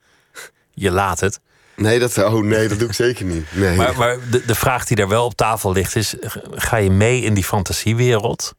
Je 0.74 0.90
laat 0.90 1.20
het. 1.20 1.40
Nee, 1.76 1.98
dat, 1.98 2.18
oh 2.18 2.42
nee, 2.42 2.68
dat 2.68 2.78
doe 2.78 2.88
ik 2.88 2.94
zeker 2.94 3.24
niet. 3.24 3.46
Nee. 3.52 3.76
Maar, 3.76 3.96
maar 3.96 4.16
de, 4.30 4.44
de 4.44 4.54
vraag 4.54 4.84
die 4.84 4.96
daar 4.96 5.08
wel 5.08 5.24
op 5.24 5.34
tafel 5.34 5.72
ligt 5.72 5.96
is... 5.96 6.14
ga 6.50 6.76
je 6.76 6.90
mee 6.90 7.20
in 7.22 7.34
die 7.34 7.44
fantasiewereld? 7.44 8.54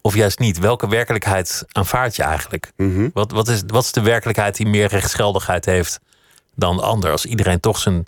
Of 0.00 0.14
juist 0.14 0.38
niet? 0.38 0.58
Welke 0.58 0.88
werkelijkheid 0.88 1.64
aanvaard 1.72 2.16
je 2.16 2.22
eigenlijk? 2.22 2.72
Mhm. 2.76 3.08
wat, 3.12 3.30
wat, 3.32 3.48
is, 3.48 3.62
wat 3.66 3.84
is 3.84 3.92
de 3.92 4.00
werkelijkheid 4.02 4.56
die 4.56 4.66
meer 4.66 4.88
rechtsgeldigheid 4.88 5.64
heeft 5.64 6.00
dan 6.54 6.76
de 6.76 6.82
ander? 6.82 7.10
Als 7.10 7.24
iedereen 7.24 7.60
toch 7.60 7.78
zijn 7.78 8.04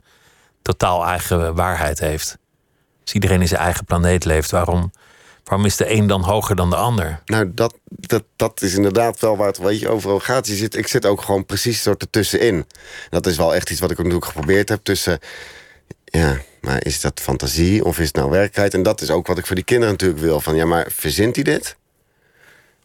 totaal 0.63 1.05
eigen 1.07 1.55
waarheid 1.55 1.99
heeft. 1.99 2.39
Als 3.03 3.13
iedereen 3.13 3.41
in 3.41 3.49
zijn 3.49 3.61
eigen 3.61 3.85
planeet 3.85 4.25
leeft, 4.25 4.51
waarom, 4.51 4.93
waarom 5.49 5.67
is 5.67 5.77
de 5.77 5.93
een 5.93 6.07
dan 6.07 6.23
hoger 6.23 6.57
dan 6.57 6.71
de 6.71 6.77
ander? 6.77 7.23
Nou, 7.25 7.51
dat, 7.55 7.75
dat, 7.85 8.25
dat 8.37 8.63
is 8.63 8.75
inderdaad 8.75 9.21
wel 9.21 9.37
waar 9.37 9.47
het 9.47 9.59
weet 9.59 9.81
je, 9.81 9.89
overal 9.89 10.21
gaat. 10.21 10.47
Je 10.47 10.55
zit, 10.55 10.77
ik 10.77 10.87
zit 10.87 11.07
ook 11.07 11.23
gewoon 11.23 11.47
precies 11.47 11.83
soort 11.83 12.03
ertussenin. 12.03 12.67
Dat 13.11 13.27
is 13.27 13.37
wel 13.37 13.55
echt 13.55 13.71
iets 13.71 13.81
wat 13.81 13.91
ik 13.91 13.97
natuurlijk 13.97 14.25
geprobeerd 14.25 14.69
heb 14.69 14.81
tussen... 14.83 15.19
Ja, 16.05 16.41
maar 16.61 16.85
is 16.85 17.01
dat 17.01 17.21
fantasie 17.21 17.85
of 17.85 17.99
is 17.99 18.07
het 18.07 18.17
nou 18.17 18.31
werkelijkheid? 18.31 18.75
En 18.75 18.83
dat 18.83 19.01
is 19.01 19.11
ook 19.11 19.27
wat 19.27 19.39
ik 19.39 19.47
voor 19.47 19.57
die 19.57 19.65
kinderen 19.65 19.93
natuurlijk 19.93 20.21
wil. 20.21 20.41
Van 20.41 20.57
ja, 20.57 20.65
maar 20.65 20.87
verzint 20.91 21.35
hij 21.35 21.45
dit? 21.45 21.77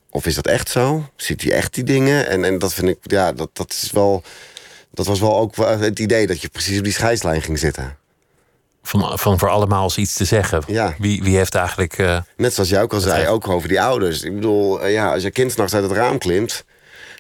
Of 0.10 0.26
is 0.26 0.36
dat 0.36 0.48
echt 0.48 0.70
zo? 0.70 1.10
Ziet 1.16 1.42
hij 1.42 1.52
echt 1.52 1.74
die 1.74 1.84
dingen? 1.84 2.28
En, 2.28 2.44
en 2.44 2.60
dat 2.60 2.74
vind 2.74 2.88
ik, 2.88 2.98
ja, 3.02 3.32
dat, 3.32 3.50
dat 3.54 3.72
is 3.72 3.92
wel... 3.92 4.24
Dat 4.92 5.06
was 5.06 5.20
wel 5.20 5.38
ook 5.38 5.56
het 5.56 6.00
idee 6.00 6.28
dat 6.28 6.42
je 6.42 6.50
precies 6.50 6.78
op 6.78 6.84
die 6.84 6.94
scheidslijn 6.94 7.42
ging 7.42 7.60
zitten. 7.60 7.98
Van, 8.86 9.20
van 9.20 9.40
voor 9.40 9.50
allemaal 9.50 9.92
iets 9.96 10.14
te 10.14 10.26
zeggen. 10.26 10.64
Ja. 10.68 10.96
Wie, 11.00 11.24
wie 11.24 11.38
heeft 11.38 11.56
eigenlijk... 11.56 11.98
eh, 11.98 12.18
Net 12.38 12.54
zoals 12.54 12.70
jij 12.70 12.82
ook 12.82 12.94
al 12.94 13.00
zei, 13.00 13.28
ook 13.28 13.48
over 13.48 13.68
die 13.70 13.82
ouders. 13.82 14.22
Ik 14.22 14.36
bedoel, 14.36 14.82
eh, 14.82 14.94
ja, 14.94 15.14
als 15.14 15.24
je 15.24 15.32
kind 15.32 15.52
s'nachts 15.52 15.74
uit 15.74 15.84
het 15.84 15.92
raam 15.92 16.18
klimt... 16.18 16.66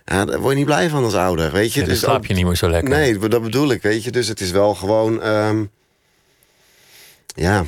Ja, 0.05 0.25
daar 0.25 0.39
word 0.39 0.51
je 0.51 0.57
niet 0.57 0.65
blij 0.65 0.89
van 0.89 1.03
als 1.03 1.13
ouder, 1.15 1.51
weet 1.51 1.73
je. 1.73 1.79
ja, 1.79 1.85
dan 1.85 1.93
Dus 1.95 2.03
slaap 2.03 2.15
ook- 2.17 2.25
je 2.25 2.33
niet 2.33 2.45
meer 2.45 2.55
zo 2.55 2.69
lekker. 2.69 2.89
Nee, 2.89 3.17
dat 3.17 3.41
bedoel 3.43 3.71
ik, 3.71 3.81
weet 3.81 4.03
je. 4.03 4.11
Dus 4.11 4.27
het 4.27 4.41
is 4.41 4.51
wel 4.51 4.75
gewoon... 4.75 5.21
ehm, 5.21 5.63
ja... 7.35 7.63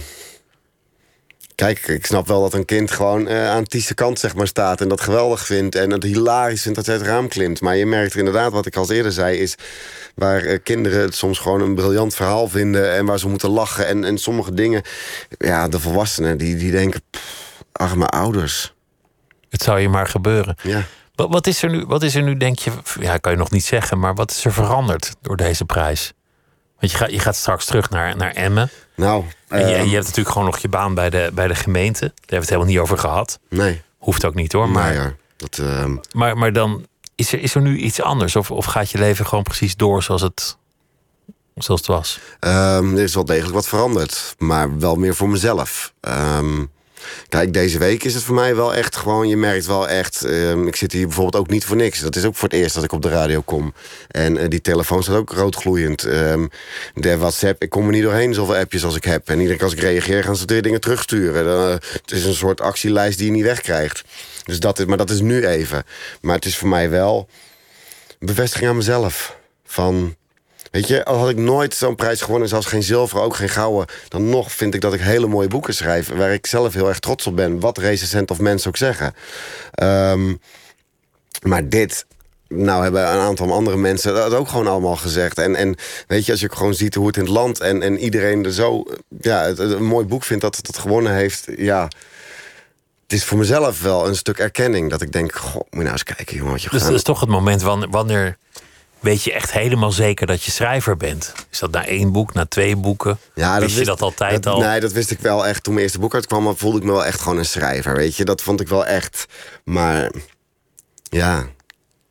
Kijk, 1.56 1.88
ik 1.88 2.06
snap 2.06 2.28
wel 2.28 2.41
dat 2.41 2.53
een 2.53 2.66
kind 2.66 2.91
gewoon 2.91 3.28
eh, 3.28 3.49
aan 3.49 3.64
Ties' 3.64 3.93
kant 3.93 4.20
zeg 4.20 4.36
maar, 4.36 4.47
staat... 4.47 4.82
en 4.82 4.88
dat 4.88 5.01
geweldig 5.01 5.45
vindt 5.45 5.76
en 5.76 5.91
het 5.91 6.03
hilarisch 6.03 6.62
vindt 6.62 6.78
dat 6.78 6.86
hij 6.86 6.95
het 6.95 7.06
raam 7.06 7.28
klimt. 7.28 7.62
Maar 7.62 7.76
je 7.76 7.86
merkt 7.86 8.14
er 8.14 8.20
inderdaad, 8.20 8.51
wat 8.51 8.66
ik 8.66 8.76
al 8.76 8.91
eerder 8.91 9.12
zei... 9.12 9.38
is 9.38 9.56
waar 10.16 10.43
eh, 10.43 10.60
kinderen 10.64 11.01
het 11.01 11.16
soms 11.16 11.39
gewoon 11.39 11.62
een 11.62 11.76
briljant 11.76 12.16
verhaal 12.16 12.47
vinden... 12.47 12.93
en 12.93 13.06
waar 13.06 13.20
ze 13.20 13.28
moeten 13.28 13.49
lachen 13.49 13.88
en, 13.88 14.03
en 14.03 14.18
sommige 14.18 14.53
dingen... 14.53 14.82
Ja, 15.38 15.68
de 15.68 15.80
volwassenen 15.80 16.38
die, 16.38 16.56
die 16.56 16.72
denken... 16.72 17.01
pff, 17.10 17.64
arme 17.72 18.06
ouders. 18.06 18.74
Het 19.49 19.62
zou 19.62 19.80
je 19.80 19.89
maar 19.89 20.08
gebeuren. 20.08 20.56
Ja. 20.62 20.84
Wat, 21.16 21.30
wat, 21.30 21.47
is 21.47 21.64
er 21.64 21.70
nu, 21.70 21.86
wat 21.86 22.03
is 22.03 22.16
er 22.16 22.24
nu, 22.24 22.38
denk 22.38 22.60
je... 22.60 22.72
Ja, 22.99 23.18
kan 23.18 23.32
je 23.32 23.38
nog 23.38 23.51
niet 23.51 23.66
zeggen, 23.66 23.99
maar 23.99 24.14
wat 24.14 24.32
is 24.32 24.45
er 24.45 24.53
veranderd 24.53 25.16
door 25.22 25.38
deze 25.38 25.66
prijs? 25.66 26.14
Want 26.80 26.91
je 26.91 26.97
gaat, 26.97 27.11
je 27.11 27.19
gaat 27.19 27.36
straks 27.36 27.65
terug 27.65 27.89
naar, 27.89 28.17
naar 28.17 28.32
Emmen. 28.32 28.69
Nou, 28.95 29.23
En 29.47 29.59
je, 29.67 29.76
ehm, 29.76 29.86
je 29.86 29.93
hebt 29.93 30.03
natuurlijk 30.05 30.30
gewoon 30.30 30.45
nog 30.47 30.57
je 30.57 30.69
baan 30.69 30.93
bij 30.93 31.09
de, 31.09 31.32
bij 31.34 31.47
de 31.47 31.55
gemeente. 31.55 31.99
Daar 31.99 32.09
hebben 32.09 32.30
we 32.30 32.36
het 32.36 32.49
helemaal 32.49 32.69
niet 32.71 32.80
over 32.80 32.97
gehad. 32.97 33.39
nee, 33.49 33.82
Hoeft 33.97 34.26
ook 34.26 34.36
niet 34.36 34.51
hoor. 34.51 34.69
Maar, 34.69 34.84
maar 34.84 34.93
ja, 34.93 35.15
dat... 35.38 35.57
ehm, 35.57 35.95
maar, 36.11 36.38
maar 36.38 36.53
dan 36.53 36.86
is 37.15 37.34
er, 37.34 37.39
is 37.41 37.55
er 37.55 37.61
nu 37.61 37.78
iets 37.78 38.01
anders? 38.01 38.36
Of, 38.36 38.51
of 38.51 38.65
gaat 38.65 38.91
je 38.91 38.97
leven 38.97 39.26
gewoon 39.26 39.43
precies 39.43 39.76
door 39.76 40.03
zoals 40.03 40.21
het, 40.21 40.57
zoals 41.55 41.80
het 41.82 41.89
was? 41.89 42.19
Ehm, 42.39 42.95
er 42.95 43.03
is 43.03 43.13
wel 43.15 43.26
degelijk 43.26 43.53
wat 43.53 43.67
veranderd, 43.67 44.36
maar 44.38 44.80
wel 44.80 44.95
meer 44.95 45.15
voor 45.15 45.30
mezelf. 45.30 45.93
Ehm, 46.01 46.65
Kijk, 47.30 47.53
deze 47.53 47.78
week 47.78 48.03
is 48.03 48.14
het 48.14 48.24
voor 48.24 48.36
mij 48.36 48.56
wel 48.56 48.74
echt 48.74 48.95
gewoon... 48.95 49.28
je 49.28 49.38
merkt 49.38 49.66
wel 49.66 49.88
echt... 49.89 50.24
ehm, 50.24 50.68
ik 50.68 50.76
zit 50.76 50.91
hier 50.91 51.06
bijvoorbeeld 51.06 51.43
ook 51.43 51.49
niet 51.49 51.66
voor 51.66 51.76
niks. 51.76 51.99
Dat 51.99 52.16
is 52.16 52.26
ook 52.26 52.36
voor 52.36 52.49
het 52.49 52.58
eerst 52.58 52.76
dat 52.76 52.84
ik 52.84 52.91
op 52.91 53.01
de 53.01 53.10
radio 53.10 53.41
kom. 53.41 53.74
En 54.08 54.38
eh, 54.38 54.49
die 54.49 54.62
telefoon 54.62 55.03
staat 55.03 55.16
ook 55.16 55.32
roodgloeiend. 55.32 56.03
Ehm, 56.03 56.47
de 56.93 57.18
WhatsApp, 57.18 57.62
ik 57.62 57.70
kom 57.70 57.86
er 57.86 57.91
niet 57.91 58.03
doorheen 58.03 58.34
zoveel 58.34 58.56
appjes 58.56 58.84
als 58.86 58.95
ik 58.95 59.03
heb. 59.03 59.30
En 59.30 59.38
iedere 59.38 59.56
keer 59.56 59.66
als 59.66 59.74
ik 59.74 59.80
reageer 59.80 60.24
gaan 60.24 60.36
ze 60.36 60.45
dingen 60.62 60.82
terugsturen. 60.82 61.45
Eh, 61.47 61.89
het 61.91 62.12
is 62.12 62.26
een 62.26 62.34
soort 62.34 62.62
actielijst 62.62 63.18
die 63.18 63.28
je 63.28 63.34
niet 63.34 63.43
wegkrijgt. 63.43 64.03
Dus 64.43 64.60
dat 64.60 64.80
is, 64.80 64.86
maar 64.86 64.97
dat 64.97 65.10
is 65.10 65.22
nu 65.22 65.47
even. 65.47 65.84
Maar 66.22 66.36
het 66.36 66.45
is 66.45 66.58
voor 66.58 66.70
mij 66.70 66.89
wel 66.89 67.28
bevestiging 68.20 68.70
aan 68.70 68.76
mezelf. 68.76 69.38
Van... 69.66 70.16
Weet 70.76 70.88
je, 70.88 71.05
al 71.05 71.17
had 71.17 71.30
ik 71.30 71.38
nooit 71.38 71.73
zo'n 71.73 71.95
prijs 71.95 72.21
gewonnen, 72.21 72.49
zelfs 72.49 72.65
geen 72.65 72.84
zilver, 72.84 73.19
ook 73.19 73.36
geen 73.36 73.49
gouden, 73.49 73.95
dan 74.07 74.30
nog 74.30 74.51
vind 74.51 74.73
ik 74.73 74.82
dat 74.82 74.93
ik 74.93 74.99
hele 74.99 75.28
mooie 75.28 75.47
boeken 75.47 75.73
schrijf, 75.73 76.09
waar 76.09 76.34
ik 76.34 76.45
zelf 76.45 76.73
heel 76.73 76.88
erg 76.88 76.99
trots 76.99 77.28
op 77.28 77.36
ben, 77.36 77.59
wat 77.59 77.78
recensent 77.78 78.32
of 78.32 78.39
mensen 78.39 78.67
ook 78.67 78.78
zeggen. 78.78 79.13
Ehm, 79.71 80.36
maar 81.41 81.69
dit, 81.69 82.05
nou 82.47 82.84
hebben 82.84 83.01
een 83.01 83.19
aantal 83.19 83.53
andere 83.53 83.78
mensen 83.78 84.13
dat 84.13 84.34
ook 84.34 84.47
gewoon 84.47 84.67
allemaal 84.67 84.95
gezegd. 84.95 85.38
En, 85.38 85.55
en 85.55 85.76
weet 86.07 86.26
je, 86.26 86.32
als 86.32 86.41
je 86.41 86.51
gewoon 86.51 86.73
ziet 86.73 86.95
hoe 86.95 87.07
het 87.07 87.17
in 87.17 87.23
het 87.23 87.32
land 87.32 87.59
en, 87.59 87.82
en 87.82 87.97
iedereen 87.97 88.45
er 88.45 88.53
zo 88.53 88.84
ja, 89.19 89.41
het, 89.41 89.57
het 89.57 89.71
een 89.71 89.86
mooi 89.86 90.05
boek 90.05 90.23
vindt 90.23 90.43
dat 90.43 90.55
het 90.55 90.67
het 90.67 90.78
gewonnen 90.78 91.13
heeft, 91.13 91.47
ja. 91.57 91.88
Het 93.03 93.13
is 93.13 93.23
voor 93.23 93.38
mezelf 93.38 93.82
wel 93.82 94.07
een 94.07 94.15
stuk 94.15 94.38
erkenning. 94.38 94.89
Dat 94.89 95.01
ik 95.01 95.11
denk, 95.11 95.36
goh, 95.36 95.53
moet 95.53 95.67
je 95.69 95.78
nou 95.78 95.91
eens 95.91 96.03
kijken, 96.03 96.36
jongen. 96.36 96.51
Wat 96.51 96.61
je 96.61 96.69
Dus 96.69 96.84
dat 96.84 96.93
is 96.93 97.03
toch 97.03 97.19
het 97.19 97.30
moment 97.30 97.61
wanneer, 97.61 97.89
wanneer 97.89 98.38
weet 99.06 99.24
je 99.24 99.34
echt 99.34 99.51
helemaal 99.51 99.91
zeker 99.91 100.28
dat 100.28 100.43
je 100.43 100.51
schrijver 100.51 100.97
bent? 100.97 101.34
Is 101.51 101.60
dat 101.60 101.72
na 101.72 101.86
één 101.86 102.12
boek, 102.12 102.34
na 102.34 102.45
twee 102.45 102.76
boeken? 102.76 103.18
Ja, 103.36 103.60
Wist 103.60 103.78
je 103.78 103.86
dat 103.86 104.01
altijd 104.01 104.43
dat- 104.43 104.53
al? 104.53 104.60
Nee, 104.60 104.80
dat 104.80 104.91
wist 104.91 105.12
ik 105.12 105.20
wel 105.20 105.47
echt. 105.47 105.64
Toen 105.64 105.74
mijn 105.74 105.86
eerste 105.86 105.99
boek 105.99 106.14
uitkwam, 106.14 106.58
voelde 106.58 106.78
ik 106.78 106.84
me 106.84 106.91
wel 106.91 107.06
echt 107.06 107.22
gewoon 107.22 107.38
een 107.38 107.45
schrijver. 107.45 107.95
Weet 107.95 108.16
je, 108.16 108.26
dat 108.26 108.41
vond 108.41 108.62
ik 108.62 108.68
wel 108.68 108.86
echt. 108.86 109.26
Maar 109.64 110.12
ja, 111.10 111.45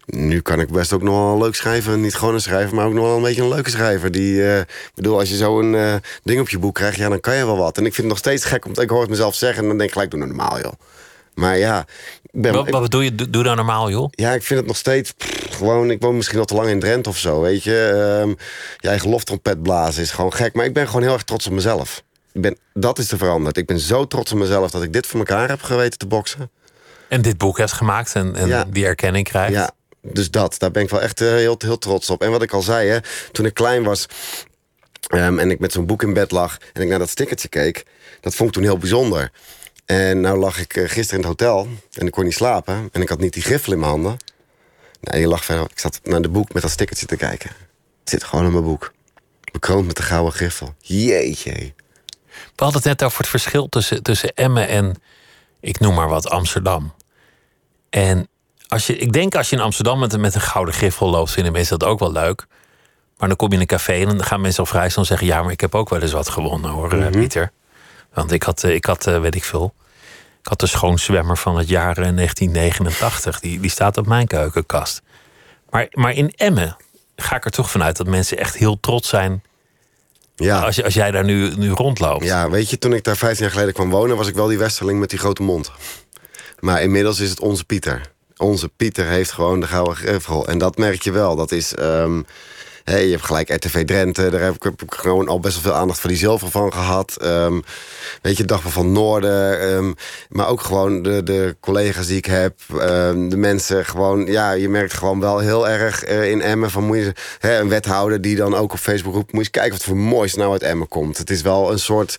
nu 0.06 0.40
kan 0.40 0.60
ik 0.60 0.68
best 0.70 0.92
ook 0.92 1.02
nog 1.02 1.14
wel 1.14 1.38
leuk 1.38 1.54
schrijven. 1.54 2.00
Niet 2.00 2.14
gewoon 2.14 2.34
een 2.34 2.40
schrijver, 2.40 2.74
maar 2.74 2.86
ook 2.86 2.92
nog 2.92 3.04
wel 3.04 3.16
een 3.16 3.22
beetje 3.22 3.42
een 3.42 3.48
leuke 3.48 3.70
schrijver. 3.70 4.10
Die, 4.10 4.42
eh, 4.46 4.58
ik 4.58 4.92
bedoel, 4.94 5.18
als 5.18 5.28
je 5.28 5.36
zo'n 5.36 5.74
eh, 5.74 5.94
ding 6.22 6.40
op 6.40 6.48
je 6.48 6.58
boek 6.58 6.74
krijgt, 6.74 6.96
ja, 6.96 7.08
dan 7.08 7.20
kan 7.20 7.34
je 7.36 7.46
wel 7.46 7.56
wat. 7.58 7.78
En 7.78 7.86
ik 7.86 7.94
vind 7.94 7.96
het 7.96 8.06
nog 8.06 8.18
steeds 8.18 8.44
gek, 8.44 8.64
omdat 8.66 8.82
ik 8.84 8.90
hoor 8.90 9.00
het 9.00 9.10
mezelf 9.10 9.34
zeggen 9.34 9.62
en 9.62 9.68
dan 9.68 9.76
denk 9.76 9.88
ik 9.88 9.94
gelijk, 9.94 10.10
doe 10.10 10.20
nou 10.20 10.32
normaal, 10.34 10.60
joh. 10.60 10.72
Maar 11.34 11.58
ja, 11.58 11.86
ik 12.22 12.42
ben, 12.42 12.52
Wat, 12.54 12.68
wat 12.70 12.82
bedoel 12.82 13.00
je? 13.00 13.14
Doe, 13.14 13.30
doe 13.30 13.42
nou 13.42 13.56
normaal, 13.56 13.90
joh. 13.90 14.08
ja, 14.10 14.32
ik 14.32 14.42
vind 14.42 14.58
het 14.58 14.68
nog 14.68 14.76
steeds 14.76 15.10
pff, 15.12 15.43
gewoon. 15.54 15.90
Ik 15.90 16.00
woon 16.02 16.16
misschien 16.16 16.38
al 16.38 16.44
te 16.44 16.54
lang 16.54 16.68
in 16.68 16.80
Drenthe 16.80 17.08
of 17.08 17.18
zo, 17.18 17.40
weet 17.40 17.62
je. 17.62 17.88
Ehm 18.20 18.28
je 18.78 18.88
eigen 18.88 19.10
loftrompet 19.10 19.62
blazen 19.62 20.02
is 20.02 20.10
gewoon 20.10 20.32
gek. 20.32 20.54
Maar 20.54 20.64
ik 20.64 20.72
ben 20.74 20.86
gewoon 20.86 21.02
heel 21.02 21.12
erg 21.12 21.22
trots 21.22 21.46
op 21.46 21.52
mezelf. 21.52 22.02
Ik 22.32 22.40
ben, 22.40 22.56
dat 22.72 22.98
is 22.98 23.10
er 23.10 23.18
veranderd. 23.18 23.56
Ik 23.56 23.66
ben 23.66 23.78
zo 23.80 24.06
trots 24.06 24.32
op 24.32 24.38
mezelf 24.38 24.70
dat 24.70 24.82
ik 24.82 24.92
dit 24.92 25.06
voor 25.06 25.18
elkaar 25.18 25.48
heb 25.48 25.62
geweten 25.62 25.98
te 25.98 26.06
boksen. 26.06 26.50
En 27.08 27.22
dit 27.22 27.38
boek 27.38 27.58
hebt 27.58 27.72
gemaakt 27.72 28.14
en, 28.14 28.34
en 28.36 28.48
Ja. 28.48 28.64
die 28.70 28.86
erkenning 28.86 29.28
krijgt. 29.28 29.52
Ja, 29.52 29.70
dus 30.02 30.30
dat. 30.30 30.54
Daar 30.58 30.70
ben 30.70 30.82
ik 30.82 30.90
wel 30.90 31.00
echt 31.02 31.20
eh, 31.20 31.28
heel, 31.28 31.54
heel 31.58 31.78
trots 31.78 32.10
op. 32.10 32.22
En 32.22 32.30
wat 32.30 32.42
ik 32.42 32.52
al 32.52 32.62
zei, 32.62 32.88
hè, 32.88 32.98
toen 33.32 33.46
ik 33.46 33.54
klein 33.54 33.82
was. 33.84 34.06
ehm, 35.08 35.38
en 35.38 35.50
ik 35.50 35.58
met 35.58 35.72
zo'n 35.72 35.86
boek 35.86 36.02
in 36.02 36.12
bed 36.12 36.30
lag 36.30 36.58
en 36.72 36.82
ik 36.82 36.88
naar 36.88 36.98
dat 36.98 37.08
stickertje 37.08 37.48
keek, 37.48 37.84
dat 38.20 38.34
vond 38.34 38.48
ik 38.48 38.54
toen 38.54 38.64
heel 38.64 38.78
bijzonder. 38.78 39.30
En 39.84 40.20
nou 40.20 40.38
lag 40.38 40.60
ik 40.60 40.76
eh, 40.76 40.82
gisteren 40.88 41.22
in 41.22 41.28
het 41.28 41.40
hotel 41.40 41.68
en 41.92 42.06
ik 42.06 42.12
kon 42.12 42.24
niet 42.24 42.34
slapen 42.34 42.88
en 42.92 43.02
ik 43.02 43.08
had 43.08 43.18
niet 43.20 43.32
die 43.32 43.42
griffel 43.42 43.72
in 43.72 43.78
mijn 43.78 43.90
handen. 43.90 44.16
Nee, 45.10 45.20
je 45.20 45.26
lag 45.28 45.44
verder. 45.44 45.64
Ik 45.70 45.78
zat 45.78 46.00
naar 46.02 46.22
de 46.22 46.28
boek 46.28 46.52
met 46.52 46.62
dat 46.62 46.70
stickertje 46.70 47.06
te 47.06 47.16
kijken. 47.16 47.50
Het 48.00 48.10
zit 48.10 48.24
gewoon 48.24 48.44
in 48.44 48.52
mijn 48.52 48.64
boek. 48.64 48.92
Bekroond 49.52 49.86
met 49.86 49.96
de 49.96 50.02
gouden 50.02 50.32
griffel. 50.34 50.74
Jeetje. 50.78 51.52
We 52.30 52.62
hadden 52.64 52.76
het 52.82 52.84
net 52.84 53.02
over 53.02 53.18
het 53.18 53.28
verschil 53.28 53.68
tussen, 53.68 54.02
tussen 54.02 54.34
Emmen 54.34 54.68
en, 54.68 54.94
ik 55.60 55.80
noem 55.80 55.94
maar 55.94 56.08
wat, 56.08 56.28
Amsterdam. 56.30 56.92
En 57.90 58.28
als 58.68 58.86
je, 58.86 58.96
ik 58.96 59.12
denk 59.12 59.34
als 59.34 59.50
je 59.50 59.56
in 59.56 59.62
Amsterdam 59.62 59.98
met, 59.98 60.12
een- 60.12 60.20
met 60.20 60.34
een 60.34 60.40
gouden 60.40 60.74
griffel 60.74 61.10
loopt, 61.10 61.30
vinden 61.30 61.52
mensen 61.52 61.78
dat 61.78 61.88
ook 61.88 61.98
wel 61.98 62.12
leuk. 62.12 62.46
Maar 63.18 63.28
dan 63.28 63.36
kom 63.36 63.48
je 63.48 63.54
in 63.54 63.60
een 63.60 63.66
café 63.66 63.92
en 63.92 64.06
dan 64.16 64.24
gaan 64.24 64.40
mensen 64.40 64.60
al 64.60 64.66
vrij 64.70 64.88
snel 64.88 65.04
zeggen: 65.04 65.26
Ja, 65.26 65.42
maar 65.42 65.52
ik 65.52 65.60
heb 65.60 65.74
ook 65.74 65.88
wel 65.88 66.00
eens 66.00 66.12
wat 66.12 66.28
gewonnen 66.28 66.70
hoor, 66.70 66.92
eh, 66.92 67.10
Pieter. 67.10 67.52
Want 68.12 68.32
ik 68.32 68.42
had, 68.42 68.64
eh, 68.64 68.74
ik 68.74 68.84
had 68.84 69.06
eh, 69.06 69.20
weet 69.20 69.34
ik 69.34 69.44
veel. 69.44 69.74
Ik 70.44 70.50
had 70.50 70.60
de 70.60 70.66
schoonzwemmer 70.66 71.38
van 71.38 71.58
het 71.58 71.68
jaar 71.68 71.98
eh, 71.98 72.16
1989. 72.16 73.40
Die, 73.40 73.60
die 73.60 73.70
staat 73.70 73.96
op 73.96 74.06
mijn 74.06 74.26
keukenkast. 74.26 75.02
Maar, 75.70 75.86
maar 75.90 76.12
in 76.12 76.32
Emmen 76.36 76.76
ga 77.16 77.36
ik 77.36 77.44
er 77.44 77.50
toch 77.50 77.70
vanuit 77.70 77.96
dat 77.96 78.06
mensen 78.06 78.38
echt 78.38 78.56
heel 78.56 78.80
trots 78.80 79.08
zijn. 79.08 79.42
Ja. 80.36 80.60
Als, 80.60 80.82
als 80.82 80.94
jij 80.94 81.10
daar 81.10 81.24
nu, 81.24 81.54
nu 81.56 81.70
rondloopt. 81.70 82.24
Ja, 82.24 82.50
weet 82.50 82.70
je, 82.70 82.78
toen 82.78 82.92
ik 82.92 83.04
daar 83.04 83.16
15 83.16 83.42
jaar 83.42 83.52
geleden 83.52 83.74
kwam 83.74 83.90
wonen, 83.90 84.16
was 84.16 84.28
ik 84.28 84.34
wel 84.34 84.46
die 84.46 84.58
westerling 84.58 85.00
met 85.00 85.10
die 85.10 85.18
grote 85.18 85.42
mond. 85.42 85.70
Maar 86.60 86.82
inmiddels 86.82 87.20
is 87.20 87.30
het 87.30 87.40
onze 87.40 87.64
Pieter. 87.64 88.00
Onze 88.36 88.68
Pieter 88.68 89.06
heeft 89.06 89.32
gewoon 89.32 89.60
de 89.60 89.66
gouden 89.66 89.96
griffel. 89.96 90.46
En 90.46 90.58
dat 90.58 90.76
merk 90.76 91.02
je 91.02 91.12
wel. 91.12 91.36
Dat 91.36 91.52
is. 91.52 91.74
ehm, 91.74 92.22
hè, 92.84 92.96
je 92.96 93.10
hebt 93.10 93.24
gelijk 93.24 93.48
RTV 93.54 93.84
Drenthe. 93.84 94.30
Daar 94.30 94.40
heb 94.40 94.54
ik, 94.54 94.62
heb 94.62 94.82
ik 94.82 94.94
gewoon 94.94 95.28
al 95.28 95.40
best 95.40 95.54
wel 95.54 95.62
veel 95.72 95.80
aandacht 95.80 95.98
voor 96.00 96.08
die 96.10 96.18
zilver 96.18 96.50
van 96.50 96.72
gehad. 96.72 97.16
Ehm, 97.20 97.60
weet 98.22 98.36
je, 98.36 98.44
Dagblad 98.44 98.72
van 98.72 98.92
Noorden. 98.92 99.60
ehm, 99.60 99.92
maar 100.28 100.48
ook 100.48 100.60
gewoon 100.60 101.02
de, 101.02 101.22
de 101.22 101.56
collega's 101.60 102.06
die 102.06 102.16
ik 102.16 102.24
heb. 102.26 102.54
ehm, 102.78 103.28
de 103.28 103.36
mensen 103.36 103.84
gewoon. 103.84 104.26
Ja, 104.26 104.52
je 104.52 104.68
merkt 104.68 104.92
gewoon 104.94 105.20
wel 105.20 105.38
heel 105.38 105.68
erg 105.68 106.04
eh, 106.04 106.30
in 106.30 106.40
Emmen. 106.42 106.70
Van, 106.70 106.84
moet 106.84 106.96
je, 106.96 107.12
hè, 107.38 107.58
een 107.58 107.68
wethouder 107.68 108.20
die 108.20 108.36
dan 108.36 108.54
ook 108.54 108.72
op 108.72 108.78
Facebook 108.78 109.14
roept. 109.14 109.32
Moet 109.32 109.44
je 109.44 109.48
eens 109.50 109.50
kijken 109.50 109.72
wat 109.72 109.84
voor 109.86 109.96
moois 109.96 110.34
nou 110.34 110.52
uit 110.52 110.62
Emmen 110.62 110.88
komt. 110.88 111.18
Het 111.18 111.30
is 111.30 111.42
wel 111.42 111.72
een 111.72 111.78
soort 111.78 112.16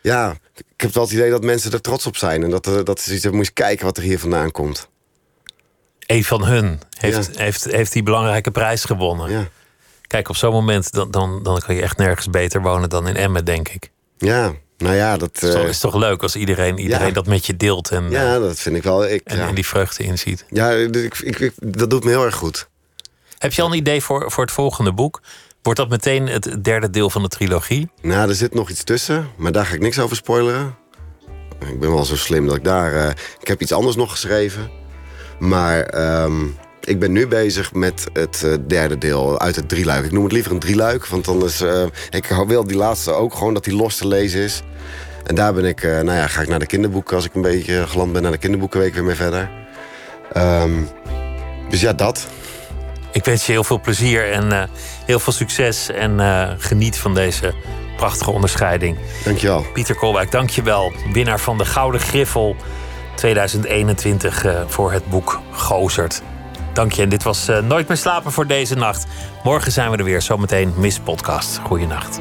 ja, 0.00 0.36
ik 0.54 0.80
heb 0.80 0.94
wel 0.94 1.02
het 1.04 1.12
idee 1.12 1.30
dat 1.30 1.44
mensen 1.44 1.72
er 1.72 1.80
trots 1.80 2.06
op 2.06 2.16
zijn. 2.16 2.42
En 2.42 2.50
dat, 2.50 2.66
er- 2.66 2.84
dat 2.84 3.00
ze 3.00 3.14
iets 3.14 3.30
moet 3.30 3.46
je 3.46 3.52
kijken 3.52 3.84
wat 3.84 3.96
er 3.96 4.02
hier 4.02 4.18
vandaan 4.18 4.50
komt. 4.50 4.88
Een 6.06 6.24
van 6.24 6.44
hun 6.44 6.80
heeft, 6.98 7.30
Ja. 7.36 7.42
heeft, 7.42 7.64
heeft 7.64 7.92
die 7.92 8.02
belangrijke 8.02 8.50
prijs 8.50 8.84
gewonnen. 8.84 9.30
Ja, 9.30 9.48
Kijk, 10.08 10.28
op 10.28 10.36
zo'n 10.36 10.52
moment 10.52 10.92
dan, 10.92 11.10
dan, 11.10 11.42
dan 11.42 11.60
kan 11.66 11.74
je 11.74 11.82
echt 11.82 11.96
nergens 11.96 12.30
beter 12.30 12.62
wonen 12.62 12.88
dan 12.88 13.08
in 13.08 13.16
Emmen, 13.16 13.44
denk 13.44 13.68
ik. 13.68 13.90
ja 14.18 14.52
nou 14.78 14.94
ja, 14.94 15.16
dat, 15.16 15.30
is 15.42 15.50
toch- 15.52 15.62
eh, 15.62 15.68
is 15.68 15.78
toch 15.78 15.94
leuk 15.94 16.22
als 16.22 16.36
iedereen, 16.36 16.78
iedereen 16.78 17.06
ja. 17.06 17.12
dat 17.12 17.26
met 17.26 17.46
je 17.46 17.56
deelt 17.56 17.90
en, 17.90 18.04
eh, 18.04 18.10
ja, 18.10 18.38
dat 18.38 18.58
vind 18.58 18.76
ik 18.76 18.82
wel. 18.82 19.06
Ik, 19.06 19.20
en, 19.24 19.36
ja, 19.36 19.48
en 19.48 19.54
die 19.54 19.66
vreugde 19.66 20.04
inziet. 20.04 20.44
ja 20.50 20.70
ik, 20.70 21.18
ik, 21.18 21.38
ik- 21.38 21.52
dat 21.60 21.90
doet 21.90 22.04
me 22.04 22.10
heel 22.10 22.24
erg 22.24 22.34
goed. 22.34 22.68
Heb 23.38 23.52
je 23.52 23.62
al 23.62 23.68
een 23.68 23.76
idee 23.76 24.02
voor, 24.02 24.30
voor 24.30 24.44
het 24.44 24.52
volgende 24.52 24.92
boek? 24.92 25.20
Wordt 25.62 25.78
dat 25.78 25.88
meteen 25.88 26.26
het 26.28 26.64
derde 26.64 26.90
deel 26.90 27.10
van 27.10 27.22
de 27.22 27.28
trilogie? 27.28 27.90
Nou, 28.02 28.28
er 28.28 28.34
zit 28.34 28.54
nog 28.54 28.70
iets 28.70 28.84
tussen, 28.84 29.28
maar 29.36 29.52
daar 29.52 29.66
ga 29.66 29.74
ik 29.74 29.80
niks 29.80 29.98
over 29.98 30.16
spoileren. 30.16 30.76
Ik 31.58 31.80
ben 31.80 31.90
wel 31.94 32.04
zo 32.04 32.16
slim 32.16 32.46
dat 32.46 32.56
ik 32.56 32.64
daar... 32.64 32.94
eh, 32.94 33.10
ik 33.40 33.48
heb 33.48 33.60
iets 33.60 33.72
anders 33.72 33.96
nog 33.96 34.10
geschreven. 34.10 34.70
Maar 35.38 35.80
ehm, 35.82 36.46
ik 36.88 36.98
ben 36.98 37.12
nu 37.12 37.26
bezig 37.26 37.72
met 37.72 38.06
het 38.12 38.42
eh, 38.44 38.52
derde 38.66 38.98
deel 38.98 39.40
uit 39.40 39.56
het 39.56 39.68
drieluik. 39.68 40.04
Ik 40.04 40.12
noem 40.12 40.24
het 40.24 40.32
liever 40.32 40.52
een 40.52 40.58
drieluik, 40.58 41.06
want 41.06 41.24
dan 41.24 41.44
is... 41.44 41.60
eh, 41.60 41.82
ik 42.10 42.26
wil 42.46 42.64
die 42.64 42.76
laatste 42.76 43.12
ook 43.12 43.34
gewoon 43.34 43.54
dat 43.54 43.64
die 43.64 43.76
los 43.76 43.96
te 43.96 44.06
lezen 44.06 44.40
is. 44.40 44.62
En 45.26 45.34
daar 45.34 45.54
ben 45.54 45.64
ik, 45.64 45.82
eh, 45.82 45.90
nou 45.90 46.18
ja, 46.18 46.26
ga 46.26 46.40
ik 46.40 46.48
naar 46.48 46.58
de 46.58 46.66
kinderboeken... 46.66 47.16
als 47.16 47.24
ik 47.24 47.34
een 47.34 47.42
beetje 47.42 47.86
geland 47.86 48.12
ben, 48.12 48.22
naar 48.22 48.32
de 48.32 48.38
kinderboekenweek 48.38 48.94
weer 48.94 49.04
mee 49.04 49.14
verder. 49.14 49.50
Ehm, 50.32 50.72
dus 51.68 51.80
ja, 51.80 51.92
dat. 51.92 52.26
Ik 53.12 53.24
wens 53.24 53.46
je 53.46 53.52
heel 53.52 53.64
veel 53.64 53.80
plezier 53.80 54.32
en 54.32 54.70
heel 55.04 55.18
veel 55.18 55.32
succes. 55.32 55.90
En 55.90 56.20
geniet 56.58 56.98
van 56.98 57.14
deze 57.14 57.54
prachtige 57.96 58.30
onderscheiding. 58.30 58.98
Dankjewel. 59.24 59.66
Pieter 59.72 59.94
Kolwijk, 59.94 60.30
dank 60.30 60.50
je 60.50 60.62
wel. 60.62 60.92
Winnaar 61.12 61.40
van 61.40 61.58
de 61.58 61.64
Gouden 61.64 62.00
Griffel 62.00 62.56
2021 63.18 64.44
eh, 64.44 64.60
voor 64.66 64.92
het 64.92 65.06
boek 65.06 65.40
Gozert. 65.52 66.22
Dank 66.78 66.92
je. 66.92 67.02
En 67.02 67.08
dit 67.08 67.22
was 67.22 67.48
eh, 67.48 67.58
Nooit 67.58 67.88
meer 67.88 67.96
slapen 67.96 68.32
voor 68.32 68.46
deze 68.46 68.74
nacht. 68.74 69.06
Morgen 69.42 69.72
zijn 69.72 69.90
we 69.90 69.96
er 69.96 70.04
weer. 70.04 70.22
Zometeen 70.22 70.74
Miss 70.76 71.00
Podcast. 71.00 71.58
Goeienacht. 71.58 72.18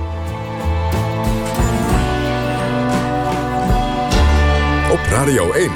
Op 4.92 5.00
Radio 5.10 5.52
1. 5.52 5.72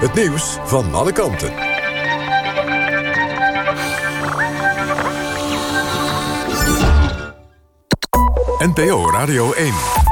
Het 0.00 0.14
nieuws 0.14 0.56
van 0.64 0.94
alle 0.94 1.12
kanten. 1.12 1.52
NPO 8.58 9.10
Radio 9.10 9.52
1. 9.52 10.05